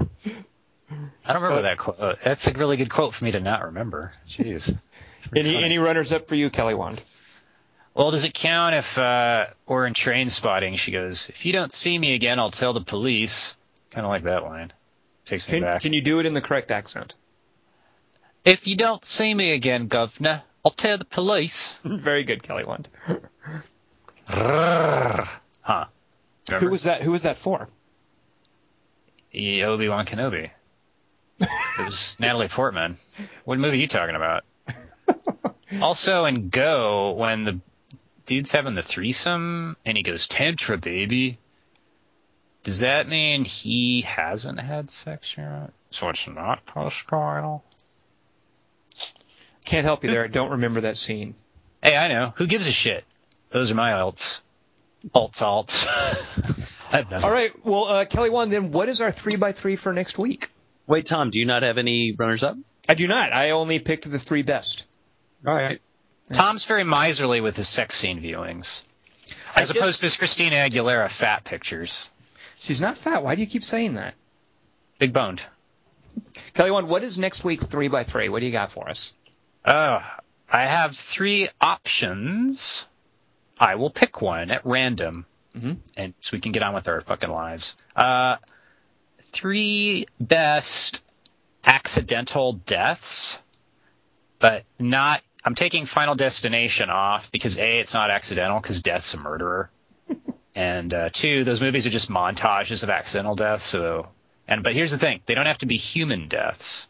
I 1.25 1.33
don't 1.33 1.43
remember 1.43 1.63
that 1.63 1.79
quote. 1.79 2.19
That's 2.23 2.47
a 2.47 2.53
really 2.53 2.77
good 2.77 2.91
quote 2.91 3.15
for 3.15 3.25
me 3.25 3.31
to 3.31 3.41
not 3.41 3.65
remember. 3.65 4.13
Jeez. 4.27 4.77
Any 5.35 5.53
funny. 5.53 5.65
any 5.65 5.79
runners 5.79 6.13
up 6.13 6.29
for 6.29 6.35
you, 6.35 6.51
Kelly 6.51 6.75
Wand? 6.75 7.01
Well, 7.95 8.11
does 8.11 8.25
it 8.25 8.33
count 8.33 8.75
if 8.75 8.97
uh, 8.99 9.47
we're 9.67 9.87
in 9.87 9.95
train 9.95 10.31
spotting? 10.31 10.75
She 10.75 10.91
goes, 10.91 11.29
"If 11.29 11.45
you 11.47 11.53
don't 11.53 11.73
see 11.73 11.99
me 11.99 12.15
again, 12.15 12.39
I'll 12.39 12.51
tell 12.51 12.73
the 12.73 12.81
police." 12.81 13.55
Kind 13.91 14.05
of 14.05 14.11
like 14.11 14.25
that 14.25 14.45
line. 14.45 14.73
Takes 15.29 15.47
me 15.47 15.53
Can, 15.59 15.63
back. 15.63 15.83
can 15.83 15.93
you 15.93 16.01
do 16.01 16.21
it 16.21 16.27
in 16.27 16.33
the 16.33 16.41
correct 16.41 16.71
accent? 16.71 17.15
If 18.47 18.67
you 18.67 18.77
don't 18.77 19.05
see 19.05 19.35
me 19.35 19.53
again, 19.53 19.87
governor, 19.89 20.43
I'll 20.65 20.71
tell 20.71 20.97
the 20.97 21.05
police. 21.05 21.75
Very 21.85 22.25
good, 22.25 22.43
Kelly 22.43 22.65
Wand. 22.65 22.89
Huh. 24.27 25.85
Who 26.59 26.71
was 26.71 26.85
that? 26.85 27.03
Who 27.03 27.11
was 27.13 27.25
that 27.25 27.37
for? 27.37 27.69
Obi 29.35 29.89
Wan 29.91 30.07
Kenobi. 30.07 30.51
it 31.41 31.49
was 31.85 32.17
Natalie 32.21 32.49
Portman. 32.49 32.97
What 33.45 33.59
movie 33.59 33.77
are 33.77 33.81
you 33.83 33.87
talking 33.87 34.17
about? 34.17 34.45
also 35.83 36.25
in 36.25 36.49
Go, 36.49 37.13
when 37.13 37.45
the 37.45 37.61
dude's 38.25 38.51
having 38.51 38.73
the 38.73 38.83
threesome 38.83 39.77
and 39.85 39.99
he 39.99 40.03
goes 40.03 40.27
tantra 40.27 40.79
baby, 40.79 41.39
does 42.69 42.81
that 42.81 43.09
mean 43.09 43.47
he 43.47 44.03
hasn't 44.03 44.61
had 44.61 44.91
sex 44.91 45.39
yet? 45.39 45.73
So 45.91 46.11
it's 46.11 46.29
not 46.29 46.67
postcoital? 46.67 47.63
Can't 49.65 49.87
help 49.87 50.05
you 50.05 50.11
there. 50.11 50.23
I 50.23 50.27
don't 50.27 50.51
remember 50.51 50.83
that 50.83 50.99
scene. 50.99 51.35
Hey, 51.83 51.97
I 51.97 52.09
know. 52.09 52.35
Who 52.37 52.47
gives 52.47 52.69
a 52.69 52.71
shit? 52.71 53.07
Those 53.49 53.73
are 53.73 53.75
my 53.75 53.93
alts. 53.93 54.43
Alts, 55.15 55.41
alts. 55.41 55.87
I 56.93 56.97
have 56.99 57.11
nothing. 57.11 57.25
All 57.25 57.33
right. 57.35 57.53
Well, 57.65 57.85
uh, 57.87 58.05
Kelly 58.05 58.29
Wand, 58.29 58.53
then 58.53 58.71
what 58.71 58.91
is 58.91 59.01
our 59.01 59.11
three 59.11 59.37
by 59.37 59.53
three 59.53 59.77
for 59.77 59.95
next 59.95 60.19
week? 60.19 60.51
Wait, 60.87 61.09
Tom, 61.09 61.31
do 61.31 61.39
you 61.39 61.47
not 61.47 61.63
have 61.63 61.79
any 61.79 62.13
runners-up? 62.13 62.59
I 62.87 62.93
do 62.93 63.09
not. 63.09 63.33
I 63.33 63.53
only 63.53 63.79
picked 63.79 64.11
the 64.11 64.19
three 64.19 64.43
best. 64.43 64.87
All 65.47 65.55
right. 65.55 65.81
Tom's 66.31 66.67
very 66.67 66.85
miserly 66.85 67.41
with 67.41 67.57
his 67.57 67.67
sex 67.67 67.97
scene 67.97 68.21
viewings, 68.21 68.83
as 69.57 69.71
I 69.71 69.75
opposed 69.75 70.01
to 70.01 70.05
his 70.05 70.19
Christina 70.19 70.57
Aguilera 70.57 71.09
fat 71.09 71.45
pictures. 71.45 72.11
She's 72.61 72.81
not 72.81 72.97
fat. 72.97 73.23
Why 73.23 73.35
do 73.35 73.41
you 73.41 73.47
keep 73.47 73.65
saying 73.65 73.95
that? 73.95 74.15
Big 74.99 75.13
boned. 75.13 75.45
Kelly 76.55 76.71
Wand, 76.71 76.89
what 76.89 77.05
is 77.05 77.17
next 77.19 77.45
week's 77.45 77.65
three 77.65 77.89
by 77.89 78.05
three? 78.05 78.29
What 78.29 78.41
do 78.41 78.47
you 78.47 78.53
got 78.53 78.71
for 78.73 78.89
us? 78.89 79.13
Oh, 79.65 80.03
I 80.51 80.65
have 80.65 80.97
three 80.97 81.49
options. 81.61 82.87
I 83.59 83.77
will 83.77 83.91
pick 83.91 84.21
one 84.21 84.51
at 84.51 84.65
random, 84.67 85.27
Mhm. 85.57 85.79
and 85.97 86.15
so 86.21 86.31
we 86.37 86.41
can 86.41 86.53
get 86.53 86.63
on 86.63 86.75
with 86.75 86.89
our 86.89 87.01
fucking 87.01 87.31
lives. 87.31 87.77
Uh, 87.95 88.37
three 89.21 90.07
best 90.21 91.03
accidental 91.65 92.53
deaths, 92.55 93.41
but 94.39 94.65
not. 94.79 95.23
I'm 95.45 95.55
taking 95.55 95.87
Final 95.87 96.15
Destination 96.15 96.91
off 96.91 97.31
because 97.31 97.59
a, 97.59 97.79
it's 97.79 97.95
not 97.95 98.11
accidental 98.11 98.61
because 98.61 98.81
death's 98.81 99.15
a 99.15 99.19
murderer, 99.21 99.71
and 100.59 100.93
uh, 100.93 101.09
two, 101.13 101.45
those 101.45 101.61
movies 101.61 101.87
are 101.87 101.91
just 101.91 102.11
montages 102.11 102.83
of 102.83 102.91
accidental 102.91 103.37
deaths. 103.37 103.65
So, 103.65 104.09
and 104.49 104.65
but 104.65 104.73
here's 104.75 104.91
the 104.91 104.99
thing: 104.99 105.21
they 105.27 105.35
don't 105.37 105.47
have 105.47 105.59
to 105.59 105.67
be 105.67 105.77
human 105.77 106.27
deaths. 106.27 106.89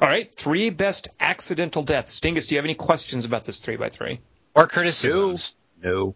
All 0.00 0.08
right, 0.08 0.34
three 0.34 0.70
best 0.70 1.08
accidental 1.20 1.82
deaths. 1.82 2.20
Dingus, 2.20 2.48
do 2.48 2.54
you 2.54 2.58
have 2.58 2.64
any 2.66 2.74
questions 2.74 3.24
about 3.24 3.44
this 3.44 3.60
three 3.60 3.76
by 3.76 3.88
three? 3.88 4.20
Or 4.54 4.66
criticisms. 4.66 5.56
No. 5.82 6.14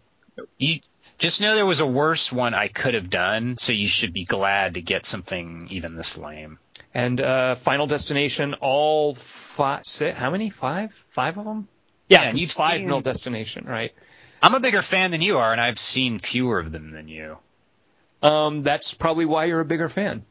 You 0.57 0.79
just 1.17 1.41
know 1.41 1.55
there 1.55 1.65
was 1.65 1.79
a 1.79 1.87
worse 1.87 2.31
one 2.31 2.53
I 2.53 2.67
could 2.67 2.93
have 2.93 3.09
done, 3.09 3.57
so 3.57 3.71
you 3.73 3.87
should 3.87 4.13
be 4.13 4.25
glad 4.25 4.73
to 4.75 4.81
get 4.81 5.05
something 5.05 5.67
even 5.71 5.95
this 5.95 6.17
lame. 6.17 6.59
And 6.93 7.19
uh, 7.21 7.55
Final 7.55 7.87
Destination, 7.87 8.55
all 8.55 9.15
five, 9.15 9.85
six, 9.85 10.17
how 10.17 10.29
many? 10.31 10.49
Five? 10.49 10.91
Five 10.93 11.37
of 11.37 11.45
them? 11.45 11.67
Yeah, 12.09 12.23
Yeah, 12.23 12.33
you've 12.33 12.51
five 12.51 12.73
seen- 12.73 12.83
Final 12.83 13.01
Destination, 13.01 13.65
right? 13.65 13.93
I'm 14.41 14.55
a 14.55 14.59
bigger 14.59 14.81
fan 14.81 15.11
than 15.11 15.21
you 15.21 15.37
are, 15.37 15.51
and 15.51 15.61
I've 15.61 15.79
seen 15.79 16.19
fewer 16.19 16.59
of 16.59 16.71
them 16.71 16.91
than 16.91 17.07
you. 17.07 17.37
Um, 18.23 18.63
that's 18.63 18.93
probably 18.93 19.25
why 19.25 19.45
you're 19.45 19.59
a 19.59 19.65
bigger 19.65 19.89
fan. 19.89 20.23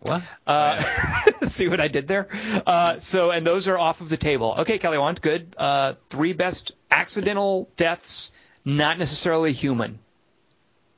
What? 0.00 0.22
Uh, 0.46 0.78
see 1.42 1.68
what 1.68 1.80
I 1.80 1.88
did 1.88 2.06
there? 2.06 2.28
Uh, 2.66 2.98
so, 2.98 3.30
and 3.30 3.46
those 3.46 3.68
are 3.68 3.78
off 3.78 4.00
of 4.00 4.08
the 4.08 4.16
table. 4.16 4.54
Okay, 4.58 4.78
Kelly 4.78 4.98
Wand, 4.98 5.20
good. 5.20 5.54
Uh, 5.56 5.94
three 6.10 6.32
best 6.32 6.72
accidental 6.90 7.70
deaths, 7.76 8.32
not 8.64 8.98
necessarily 8.98 9.52
human. 9.52 9.98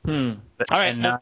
Hmm. 0.03 0.33
But, 0.57 0.71
All 0.71 0.77
right. 0.77 0.87
and, 0.87 1.05
uh, 1.05 1.17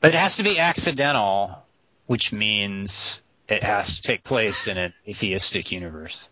but 0.00 0.14
it 0.14 0.18
has 0.18 0.36
to 0.36 0.42
be 0.42 0.58
accidental, 0.58 1.62
which 2.06 2.32
means 2.32 3.20
it 3.48 3.62
has 3.62 3.96
to 3.96 4.02
take 4.02 4.24
place 4.24 4.66
in 4.66 4.76
an 4.76 4.92
atheistic 5.08 5.72
universe. 5.72 6.28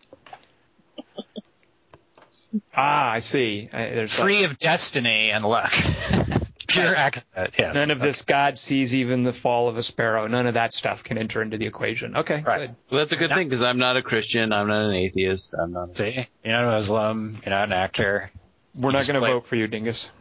Ah, 2.75 3.11
I 3.11 3.19
see. 3.19 3.69
I, 3.73 3.77
there's 3.89 4.13
Free 4.19 4.43
of 4.43 4.57
destiny 4.57 5.31
and 5.31 5.43
luck. 5.45 5.71
Pure 6.67 6.95
accident. 6.95 7.53
Yes. 7.57 7.73
None 7.73 7.89
of 7.91 7.99
this 7.99 8.21
God 8.23 8.59
sees 8.59 8.93
even 8.93 9.23
the 9.23 9.33
fall 9.33 9.69
of 9.69 9.77
a 9.77 9.83
sparrow. 9.83 10.27
None 10.27 10.45
of 10.45 10.53
that 10.53 10.71
stuff 10.71 11.03
can 11.03 11.17
enter 11.17 11.41
into 11.41 11.57
the 11.57 11.65
equation. 11.65 12.15
Okay, 12.17 12.43
Right. 12.45 12.59
good. 12.59 12.75
Well, 12.91 12.99
that's 12.99 13.11
a 13.11 13.15
good 13.15 13.33
thing 13.33 13.49
because 13.49 13.63
I'm 13.63 13.79
not 13.79 13.97
a 13.97 14.03
Christian. 14.03 14.53
I'm 14.53 14.67
not 14.67 14.85
an 14.89 14.93
atheist. 14.95 15.55
I'm 15.59 15.71
not. 15.73 15.97
See? 15.97 16.27
You're 16.43 16.53
not 16.53 16.65
a 16.65 16.71
Muslim. 16.71 17.39
You're 17.43 17.49
not 17.55 17.65
an 17.65 17.73
actor. 17.73 18.29
We're 18.75 18.91
You 18.91 18.97
not 18.97 19.07
going 19.07 19.19
to 19.19 19.27
vote 19.27 19.45
for 19.45 19.55
you, 19.55 19.65
Dingus. 19.67 20.11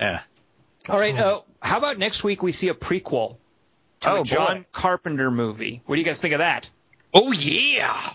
Yeah. 0.00 0.22
All 0.88 0.98
right. 0.98 1.16
Uh, 1.16 1.42
how 1.60 1.78
about 1.78 1.98
next 1.98 2.24
week 2.24 2.42
we 2.42 2.50
see 2.50 2.68
a 2.68 2.74
prequel 2.74 3.36
to 4.00 4.10
Oh, 4.10 4.20
a 4.22 4.24
John 4.24 4.58
boy. 4.62 4.66
Carpenter 4.72 5.30
movie? 5.30 5.82
What 5.86 5.94
do 5.94 6.00
you 6.00 6.04
guys 6.04 6.20
think 6.20 6.34
of 6.34 6.38
that? 6.38 6.68
Oh 7.14 7.30
yeah. 7.30 8.14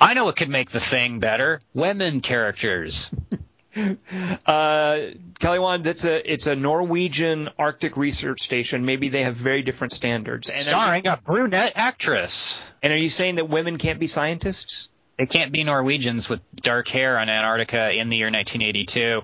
I 0.00 0.14
know 0.14 0.24
what 0.24 0.36
could 0.36 0.48
make 0.48 0.70
the 0.70 0.80
thing 0.80 1.18
better. 1.20 1.60
Women 1.72 2.20
characters. 2.20 3.10
Uh, 4.46 5.00
Kelly 5.40 5.58
Wand, 5.58 5.82
that's 5.82 6.04
a 6.04 6.32
it's 6.32 6.46
a 6.46 6.54
Norwegian 6.54 7.48
Arctic 7.58 7.96
research 7.96 8.42
station. 8.42 8.84
Maybe 8.84 9.08
they 9.08 9.24
have 9.24 9.34
very 9.34 9.62
different 9.62 9.92
standards. 9.92 10.48
And 10.48 10.64
Starring 10.66 11.08
a 11.08 11.16
brunette 11.16 11.72
actress. 11.74 12.62
and 12.84 12.92
are 12.92 12.96
you 12.96 13.08
saying 13.08 13.34
that 13.36 13.48
women 13.48 13.78
can't 13.78 13.98
be 13.98 14.06
scientists? 14.06 14.90
They 15.18 15.26
can't 15.26 15.50
be 15.50 15.64
Norwegians 15.64 16.28
with 16.28 16.40
dark 16.54 16.86
hair 16.88 17.18
on 17.18 17.28
Antarctica 17.28 17.92
in 17.92 18.10
the 18.10 18.16
year 18.16 18.26
1982. 18.26 19.22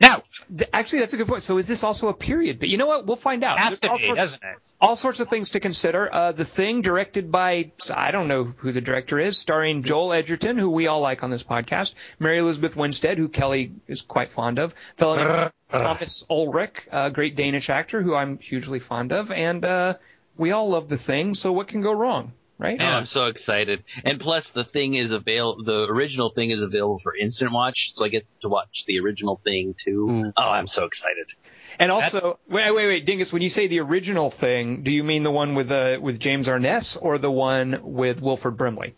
No, 0.00 0.22
Th- 0.56 0.70
Actually, 0.72 1.00
that's 1.00 1.14
a 1.14 1.16
good 1.16 1.26
point. 1.26 1.42
So 1.42 1.58
is 1.58 1.66
this 1.66 1.82
also 1.82 2.08
a 2.08 2.14
period? 2.14 2.60
But 2.60 2.68
you 2.68 2.76
know 2.76 2.86
what? 2.86 3.04
We'll 3.06 3.16
find 3.16 3.42
out. 3.42 3.58
has 3.58 3.80
to 3.80 3.90
all 3.90 3.96
be, 3.96 4.04
sorts- 4.04 4.20
doesn't 4.20 4.42
it? 4.44 4.56
all 4.80 4.94
sorts 4.94 5.18
of 5.18 5.28
things 5.28 5.50
to 5.50 5.60
consider. 5.60 6.08
Uh, 6.12 6.32
the 6.32 6.44
Thing, 6.44 6.82
directed 6.82 7.32
by 7.32 7.72
I 7.94 8.12
don't 8.12 8.28
know 8.28 8.44
who 8.44 8.70
the 8.70 8.80
director 8.80 9.18
is, 9.18 9.36
starring 9.36 9.82
Joel 9.82 10.12
Edgerton, 10.12 10.56
who 10.56 10.70
we 10.70 10.86
all 10.86 11.00
like 11.00 11.24
on 11.24 11.30
this 11.30 11.42
podcast, 11.42 11.94
Mary 12.20 12.38
Elizabeth 12.38 12.76
Winstead, 12.76 13.18
who 13.18 13.28
Kelly 13.28 13.72
is 13.88 14.02
quite 14.02 14.30
fond 14.30 14.58
of, 14.60 14.72
fellow 14.96 15.16
named 15.16 15.52
Thomas 15.70 16.24
Ulrich, 16.30 16.86
a 16.92 17.10
great 17.10 17.34
Danish 17.34 17.68
actor 17.68 18.00
who 18.00 18.14
I'm 18.14 18.38
hugely 18.38 18.78
fond 18.78 19.12
of, 19.12 19.32
and 19.32 19.64
uh, 19.64 19.94
we 20.36 20.52
all 20.52 20.68
love 20.70 20.88
the 20.88 20.96
Thing. 20.96 21.34
So 21.34 21.52
what 21.52 21.66
can 21.66 21.80
go 21.80 21.92
wrong, 21.92 22.32
right? 22.58 22.76
Oh, 22.80 22.84
I'm 22.84 23.06
so 23.06 23.26
excited. 23.26 23.84
And 24.04 24.20
plus, 24.20 24.46
the 24.54 24.64
thing 24.64 24.94
is 24.94 25.12
avail. 25.12 25.62
The 25.64 25.84
original 25.84 26.30
thing 26.34 26.50
is 26.50 26.62
available 26.62 27.00
for 27.02 27.14
instant 27.16 27.52
watch, 27.52 27.92
so 27.94 28.04
I 28.04 28.08
get 28.08 28.26
to 28.42 28.48
watch 28.48 28.84
the 28.86 28.98
original 29.00 29.40
thing 29.44 29.74
too. 29.84 30.32
Oh, 30.36 30.42
I'm 30.42 30.66
so 30.66 30.84
excited. 30.84 31.26
And 31.78 31.90
also, 31.92 32.38
wait, 32.48 32.74
wait, 32.74 32.86
wait, 32.86 33.06
Dingus. 33.06 33.32
When 33.32 33.42
you 33.42 33.48
say 33.48 33.66
the 33.66 33.80
original 33.80 34.30
Thing, 34.30 34.82
do 34.82 34.90
you 34.90 35.02
mean 35.02 35.22
the 35.22 35.30
one 35.30 35.54
with 35.54 35.70
uh, 35.70 35.98
with 36.00 36.20
James 36.20 36.48
Arness 36.48 36.96
or 36.96 37.18
the 37.18 37.30
one 37.30 37.80
with 37.82 38.20
Wilford 38.22 38.56
Brimley? 38.56 38.94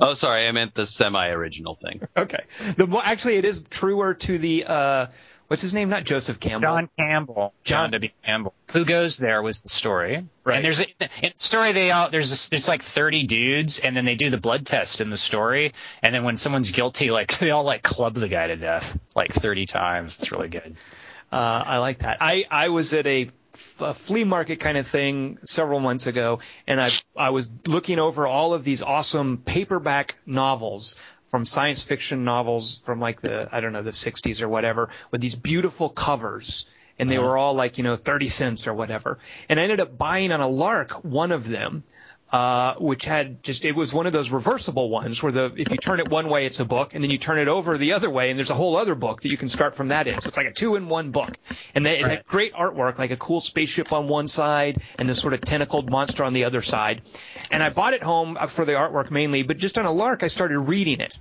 Oh, 0.00 0.14
sorry, 0.14 0.46
I 0.48 0.52
meant 0.52 0.74
the 0.74 0.86
semi-original 0.86 1.78
thing. 1.82 2.00
Okay. 2.16 2.40
The 2.76 2.86
mo- 2.86 3.02
actually, 3.04 3.36
it 3.36 3.44
is 3.44 3.62
truer 3.64 4.14
to 4.14 4.38
the 4.38 4.64
uh, 4.66 5.06
what's 5.52 5.60
his 5.60 5.74
name? 5.74 5.90
Not 5.90 6.04
Joseph 6.04 6.40
Campbell. 6.40 6.66
John 6.66 6.88
Campbell. 6.98 7.52
John- 7.62 7.84
John 7.84 7.90
W. 7.90 8.10
Campbell. 8.24 8.54
Who 8.72 8.86
goes 8.86 9.18
there 9.18 9.42
was 9.42 9.60
the 9.60 9.68
story. 9.68 10.26
Right. 10.44 10.56
And 10.56 10.64
there's 10.64 10.80
a, 10.80 10.86
in 10.98 11.32
the 11.32 11.32
story 11.36 11.72
they 11.72 11.90
all 11.90 12.08
there's 12.08 12.30
a, 12.30 12.54
it's 12.54 12.68
like 12.68 12.82
30 12.82 13.26
dudes 13.26 13.78
and 13.78 13.94
then 13.94 14.06
they 14.06 14.14
do 14.14 14.30
the 14.30 14.38
blood 14.38 14.64
test 14.64 15.02
in 15.02 15.10
the 15.10 15.18
story 15.18 15.74
and 16.02 16.14
then 16.14 16.24
when 16.24 16.38
someone's 16.38 16.70
guilty 16.70 17.10
like 17.10 17.36
they 17.38 17.50
all 17.50 17.64
like 17.64 17.82
club 17.82 18.14
the 18.14 18.28
guy 18.28 18.46
to 18.46 18.56
death 18.56 18.98
like 19.14 19.30
30 19.30 19.66
times. 19.66 20.16
It's 20.18 20.32
really 20.32 20.48
good. 20.48 20.76
Uh, 21.30 21.62
I 21.66 21.78
like 21.78 21.98
that. 21.98 22.16
I, 22.22 22.46
I 22.50 22.70
was 22.70 22.94
at 22.94 23.06
a 23.06 23.28
flea 23.52 24.24
market 24.24 24.58
kind 24.60 24.78
of 24.78 24.86
thing 24.86 25.38
several 25.44 25.80
months 25.80 26.06
ago, 26.06 26.40
and 26.66 26.80
I 26.80 26.90
I 27.16 27.30
was 27.30 27.50
looking 27.66 27.98
over 27.98 28.26
all 28.26 28.54
of 28.54 28.64
these 28.64 28.82
awesome 28.82 29.38
paperback 29.38 30.16
novels 30.24 30.96
from 31.32 31.46
science 31.46 31.82
fiction 31.82 32.24
novels 32.24 32.80
from 32.80 33.00
like 33.00 33.22
the 33.22 33.48
I 33.50 33.62
don't 33.62 33.72
know 33.72 33.80
the 33.80 33.90
60s 33.90 34.42
or 34.42 34.50
whatever 34.50 34.90
with 35.10 35.22
these 35.22 35.34
beautiful 35.34 35.88
covers. 35.88 36.66
And 36.98 37.10
they 37.10 37.16
uh-huh. 37.16 37.26
were 37.26 37.38
all 37.38 37.54
like, 37.54 37.78
you 37.78 37.84
know, 37.84 37.96
30 37.96 38.28
cents 38.28 38.66
or 38.66 38.74
whatever. 38.74 39.18
And 39.48 39.58
I 39.58 39.62
ended 39.62 39.80
up 39.80 39.96
buying 39.96 40.30
on 40.30 40.42
a 40.42 40.46
lark 40.46 41.02
one 41.02 41.32
of 41.32 41.48
them, 41.48 41.84
uh, 42.32 42.74
which 42.78 43.04
had 43.04 43.42
just, 43.42 43.66
it 43.66 43.76
was 43.76 43.92
one 43.92 44.06
of 44.06 44.12
those 44.12 44.30
reversible 44.30 44.88
ones 44.88 45.22
where 45.22 45.32
the, 45.32 45.52
if 45.54 45.70
you 45.70 45.76
turn 45.76 46.00
it 46.00 46.08
one 46.08 46.30
way, 46.30 46.46
it's 46.46 46.60
a 46.60 46.64
book, 46.64 46.94
and 46.94 47.04
then 47.04 47.10
you 47.10 47.18
turn 47.18 47.38
it 47.38 47.46
over 47.46 47.76
the 47.76 47.92
other 47.92 48.08
way, 48.08 48.30
and 48.30 48.38
there's 48.38 48.50
a 48.50 48.54
whole 48.54 48.76
other 48.76 48.94
book 48.94 49.20
that 49.20 49.28
you 49.28 49.36
can 49.36 49.50
start 49.50 49.74
from 49.74 49.88
that 49.88 50.06
in. 50.06 50.18
So 50.20 50.28
it's 50.28 50.38
like 50.38 50.46
a 50.46 50.52
two 50.52 50.76
in 50.76 50.88
one 50.88 51.10
book. 51.10 51.36
And 51.74 51.84
they, 51.84 52.00
it 52.00 52.06
had 52.06 52.24
great 52.24 52.54
artwork, 52.54 52.98
like 52.98 53.10
a 53.10 53.18
cool 53.18 53.40
spaceship 53.40 53.92
on 53.92 54.06
one 54.06 54.28
side 54.28 54.82
and 54.98 55.06
this 55.06 55.20
sort 55.20 55.34
of 55.34 55.42
tentacled 55.42 55.90
monster 55.90 56.24
on 56.24 56.32
the 56.32 56.44
other 56.44 56.62
side. 56.62 57.02
And 57.50 57.62
I 57.62 57.68
bought 57.68 57.92
it 57.92 58.02
home 58.02 58.38
uh, 58.40 58.46
for 58.46 58.64
the 58.64 58.72
artwork 58.72 59.10
mainly, 59.10 59.42
but 59.42 59.58
just 59.58 59.76
on 59.76 59.84
a 59.84 59.92
lark, 59.92 60.22
I 60.22 60.28
started 60.28 60.58
reading 60.58 61.00
it 61.00 61.18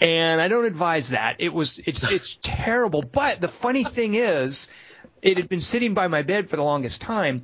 and 0.00 0.40
I 0.40 0.48
don't 0.48 0.64
advise 0.64 1.10
that. 1.10 1.36
It 1.38 1.52
was 1.52 1.78
it's 1.78 2.10
it's 2.10 2.38
terrible. 2.42 3.02
But 3.02 3.40
the 3.40 3.48
funny 3.48 3.84
thing 3.84 4.14
is, 4.14 4.72
it 5.20 5.36
had 5.36 5.48
been 5.48 5.60
sitting 5.60 5.94
by 5.94 6.08
my 6.08 6.22
bed 6.22 6.48
for 6.48 6.56
the 6.56 6.62
longest 6.62 7.02
time. 7.02 7.42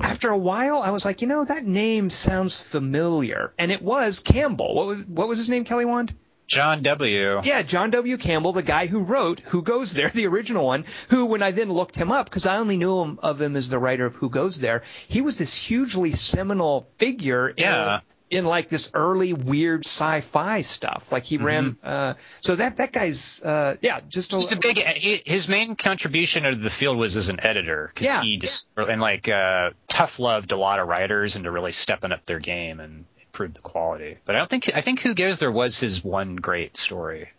After 0.00 0.30
a 0.30 0.38
while, 0.38 0.78
I 0.82 0.90
was 0.90 1.04
like, 1.04 1.22
you 1.22 1.28
know, 1.28 1.44
that 1.44 1.64
name 1.66 2.10
sounds 2.10 2.60
familiar, 2.60 3.52
and 3.58 3.70
it 3.72 3.82
was 3.82 4.20
Campbell. 4.20 4.74
What 4.74 4.86
was 4.86 4.98
what 5.06 5.28
was 5.28 5.38
his 5.38 5.48
name? 5.48 5.64
Kelly 5.64 5.84
Wand? 5.84 6.14
John 6.46 6.80
W. 6.82 7.40
Yeah, 7.44 7.60
John 7.60 7.90
W. 7.90 8.16
Campbell, 8.16 8.52
the 8.52 8.62
guy 8.62 8.86
who 8.86 9.02
wrote 9.04 9.40
Who 9.40 9.60
Goes 9.60 9.92
There, 9.92 10.08
the 10.08 10.26
original 10.26 10.64
one, 10.64 10.84
who, 11.10 11.26
when 11.26 11.42
I 11.42 11.50
then 11.50 11.70
looked 11.70 11.94
him 11.94 12.10
up, 12.10 12.24
because 12.24 12.46
I 12.46 12.56
only 12.56 12.78
knew 12.78 13.02
him 13.02 13.18
of 13.22 13.38
him 13.38 13.54
as 13.54 13.68
the 13.68 13.78
writer 13.78 14.06
of 14.06 14.14
Who 14.16 14.30
Goes 14.30 14.58
There, 14.58 14.82
he 15.08 15.20
was 15.20 15.36
this 15.38 15.54
hugely 15.54 16.10
seminal 16.12 16.88
figure 16.96 17.52
Yeah. 17.58 17.96
in, 17.96 18.00
in 18.30 18.44
like 18.44 18.68
this 18.68 18.90
early 18.94 19.32
weird 19.32 19.84
sci-fi 19.84 20.60
stuff. 20.60 21.10
Like 21.12 21.24
he 21.24 21.38
ran, 21.38 21.76
uh, 21.82 22.14
so 22.40 22.56
that, 22.56 22.76
that 22.76 22.92
guy's, 22.92 23.42
uh, 23.42 23.76
yeah, 23.80 24.00
just 24.08 24.34
He's 24.34 24.52
a 24.52 24.56
big. 24.56 24.78
He, 24.78 25.22
his 25.24 25.48
main 25.48 25.76
contribution 25.76 26.44
to 26.44 26.54
the 26.54 26.70
field 26.70 26.96
was 26.96 27.16
as 27.16 27.28
an 27.28 27.40
editor 27.42 27.90
because 27.92 28.06
Yeah, 28.06 28.22
he 28.22 28.36
just 28.36 28.68
and 28.76 29.00
like 29.00 29.28
uh, 29.28 29.70
tough 29.88 30.18
loved 30.18 30.52
a 30.52 30.56
lot 30.56 30.78
of 30.78 30.88
writers 30.88 31.36
into 31.36 31.50
really 31.50 31.72
stepping 31.72 32.12
up 32.12 32.24
their 32.24 32.38
game 32.38 32.80
and 32.80 33.04
improved 33.20 33.54
the 33.54 33.60
quality. 33.60 34.18
But 34.24 34.36
I 34.36 34.38
don't 34.38 34.50
think 34.50 34.70
I 34.74 34.80
think 34.80 35.00
Who 35.00 35.14
Goes 35.14 35.38
There 35.38 35.52
was 35.52 35.78
his 35.78 36.04
one 36.04 36.36
great 36.36 36.76
story. 36.76 37.30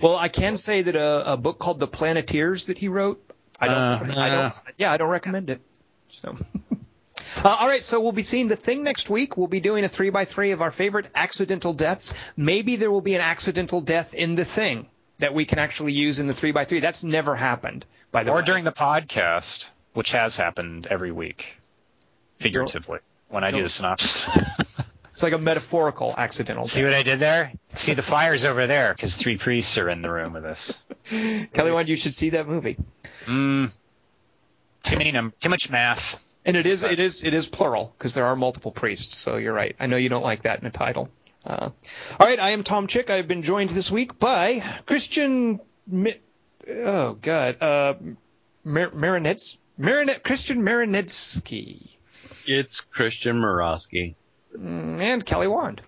Well, 0.00 0.16
I 0.16 0.28
can 0.28 0.56
say 0.56 0.82
that 0.82 0.96
a, 0.96 1.34
a 1.34 1.36
book 1.36 1.58
called 1.58 1.78
The 1.78 1.86
Planeteers 1.86 2.66
that 2.66 2.78
he 2.78 2.88
wrote, 2.88 3.22
I 3.60 3.68
don't, 3.68 3.76
Uh, 3.76 4.20
I 4.20 4.30
don't, 4.30 4.54
yeah, 4.78 4.90
I 4.90 4.96
don't 4.96 5.10
recommend 5.10 5.50
it. 5.50 5.60
So. 6.08 6.36
Uh, 7.44 7.56
all 7.60 7.68
right, 7.68 7.82
so 7.82 8.00
we'll 8.00 8.12
be 8.12 8.22
seeing 8.22 8.48
the 8.48 8.56
thing 8.56 8.82
next 8.82 9.08
week. 9.10 9.36
We'll 9.36 9.46
be 9.46 9.60
doing 9.60 9.84
a 9.84 9.88
three 9.88 10.10
by 10.10 10.24
three 10.24 10.50
of 10.50 10.60
our 10.62 10.70
favorite 10.70 11.08
accidental 11.14 11.72
deaths. 11.72 12.14
Maybe 12.36 12.76
there 12.76 12.90
will 12.90 13.00
be 13.00 13.14
an 13.14 13.20
accidental 13.20 13.80
death 13.80 14.14
in 14.14 14.34
the 14.34 14.44
thing 14.44 14.86
that 15.18 15.32
we 15.34 15.44
can 15.44 15.58
actually 15.58 15.92
use 15.92 16.18
in 16.18 16.26
the 16.26 16.34
three 16.34 16.52
by 16.52 16.64
three. 16.64 16.80
That's 16.80 17.04
never 17.04 17.36
happened, 17.36 17.86
by 18.10 18.24
the 18.24 18.30
Or 18.32 18.36
way. 18.36 18.42
during 18.42 18.64
the 18.64 18.72
podcast, 18.72 19.70
which 19.92 20.12
has 20.12 20.36
happened 20.36 20.86
every 20.88 21.12
week, 21.12 21.56
figuratively, 22.38 22.98
when 23.28 23.44
I 23.44 23.50
do 23.50 23.62
the 23.62 23.68
synopsis. 23.68 24.28
It's 25.12 25.24
like 25.24 25.32
a 25.32 25.38
metaphorical 25.38 26.14
accidental 26.16 26.68
See 26.68 26.84
what 26.84 26.94
I 26.94 27.02
did 27.02 27.18
there? 27.18 27.52
See 27.70 27.94
the 27.94 28.00
fires 28.00 28.44
over 28.44 28.68
there 28.68 28.94
because 28.94 29.16
three 29.16 29.36
priests 29.36 29.76
are 29.76 29.88
in 29.88 30.02
the 30.02 30.10
room 30.10 30.32
with 30.32 30.44
us. 30.44 30.78
Kelly, 31.52 31.72
Wand, 31.72 31.88
you 31.88 31.96
should 31.96 32.14
see 32.14 32.30
that 32.30 32.46
movie. 32.46 32.76
Mm, 33.26 33.76
too 34.84 34.96
many 34.96 35.10
num- 35.10 35.32
too 35.40 35.48
much 35.48 35.68
math. 35.68 36.24
And 36.44 36.56
it 36.56 36.66
is, 36.66 36.82
it 36.82 36.98
is, 36.98 37.22
it 37.22 37.34
is 37.34 37.48
plural 37.48 37.94
because 37.98 38.14
there 38.14 38.24
are 38.24 38.34
multiple 38.36 38.72
priests. 38.72 39.16
So 39.16 39.36
you're 39.36 39.52
right. 39.52 39.76
I 39.78 39.86
know 39.86 39.96
you 39.96 40.08
don't 40.08 40.22
like 40.22 40.42
that 40.42 40.60
in 40.60 40.66
a 40.66 40.70
title. 40.70 41.10
Uh, 41.44 41.70
all 42.18 42.26
right, 42.26 42.38
I 42.38 42.50
am 42.50 42.62
Tom 42.64 42.86
Chick. 42.86 43.10
I've 43.10 43.28
been 43.28 43.42
joined 43.42 43.70
this 43.70 43.90
week 43.90 44.18
by 44.18 44.62
Christian. 44.86 45.60
Mi- 45.86 46.18
oh 46.68 47.14
God, 47.14 47.62
uh, 47.62 47.94
Mar- 48.64 48.90
Marinets, 48.92 49.58
Marinet, 49.78 50.22
Christian 50.22 50.62
Marinetsky. 50.62 51.90
It's 52.46 52.80
Christian 52.92 53.36
Morosky. 53.36 54.14
Mm, 54.56 55.00
And 55.00 55.24
Kelly 55.24 55.48
Wand. 55.48 55.80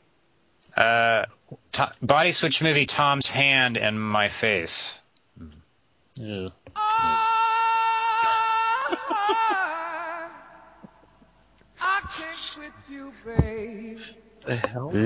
Uh, 0.77 1.27
to- 1.73 1.93
body 2.01 2.33
switch 2.33 2.63
movie 2.63 2.87
Tom's 2.87 3.29
hand 3.29 3.77
and 3.77 4.01
my 4.03 4.29
face. 4.29 4.99
Yeah. 6.15 6.49
The 13.25 14.57
hell? 14.69 14.91
So 14.91 14.99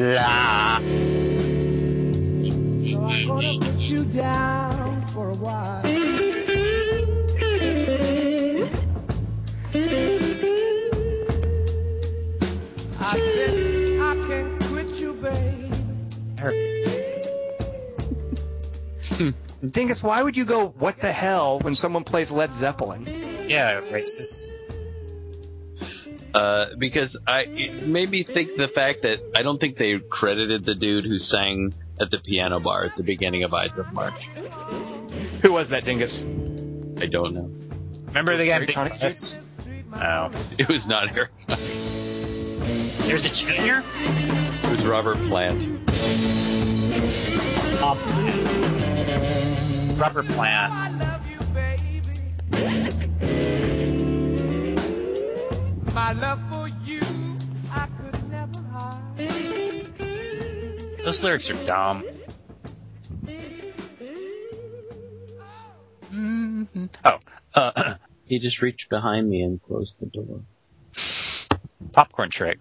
I'm 3.05 3.27
gonna 3.27 3.59
put 3.61 3.79
you 3.79 4.05
down 4.07 5.07
for 5.09 5.31
a 5.31 5.35
while. 5.35 5.83
I 12.99 13.19
said 13.19 14.01
I 14.01 14.15
can't 14.27 14.65
quit 14.65 14.89
you, 14.99 15.13
babe. 15.13 15.75
Dingus, 19.71 20.03
why 20.03 20.23
would 20.23 20.37
you 20.39 20.45
go, 20.47 20.69
what 20.69 20.99
the 21.01 21.13
hell, 21.13 21.59
when 21.59 21.75
someone 21.75 22.05
plays 22.05 22.33
Led 22.33 22.55
Zeppelin? 22.55 23.05
Yeah, 23.49 23.81
racist. 23.83 24.55
Uh, 26.37 26.67
because 26.77 27.17
I 27.27 27.45
it 27.49 27.87
made 27.87 28.11
me 28.11 28.23
think 28.23 28.57
the 28.57 28.69
fact 28.69 29.03
that 29.03 29.21
I 29.35 29.41
don't 29.43 29.59
think 29.59 29.77
they 29.77 29.99
credited 29.99 30.65
the 30.65 30.75
dude 30.75 31.07
who 31.07 31.19
sang 31.19 31.73
at 31.99 32.11
the 32.11 32.19
piano 32.19 32.61
bar 32.61 32.85
at 32.85 32.95
the 32.95 33.03
beginning 33.03 33.45
of 33.45 33.55
Ides 33.55 33.79
of 33.79 33.91
March. 33.95 34.23
Who 35.41 35.53
was 35.53 35.71
that, 35.71 35.85
Dingus? 35.87 36.25
I 36.25 37.07
don't 37.07 37.33
know. 37.33 37.51
Remember 38.09 38.37
the 38.37 38.47
guy? 38.47 38.59
Very 38.59 38.67
tonic 38.67 39.01
Yes. 39.01 39.41
Oh, 39.95 40.31
It 40.59 40.69
was 40.69 40.87
not 40.87 41.17
Eric. 41.17 41.31
there's 43.07 43.25
a 43.25 43.33
junior. 43.33 43.83
It 43.97 44.71
was 44.71 44.85
Robert 44.85 45.17
Plant. 45.29 45.81
Robert 49.99 50.27
Plant. 50.27 51.03
My 55.97 56.13
love 56.13 56.39
for 56.51 56.69
you, 56.85 57.01
I 57.73 57.87
could 57.87 58.31
never 58.31 58.61
hide. 58.71 59.17
Those 61.03 61.25
lyrics 61.25 61.49
are 61.49 61.65
dumb. 61.65 62.05
Oh, 67.03 67.19
uh, 67.55 67.95
He 68.27 68.39
just 68.41 68.61
reached 68.61 68.91
behind 68.91 69.31
me 69.31 69.41
and 69.41 69.63
closed 69.63 69.95
the 69.99 70.05
door. 70.05 70.43
popcorn 71.93 72.29
trick. 72.29 72.61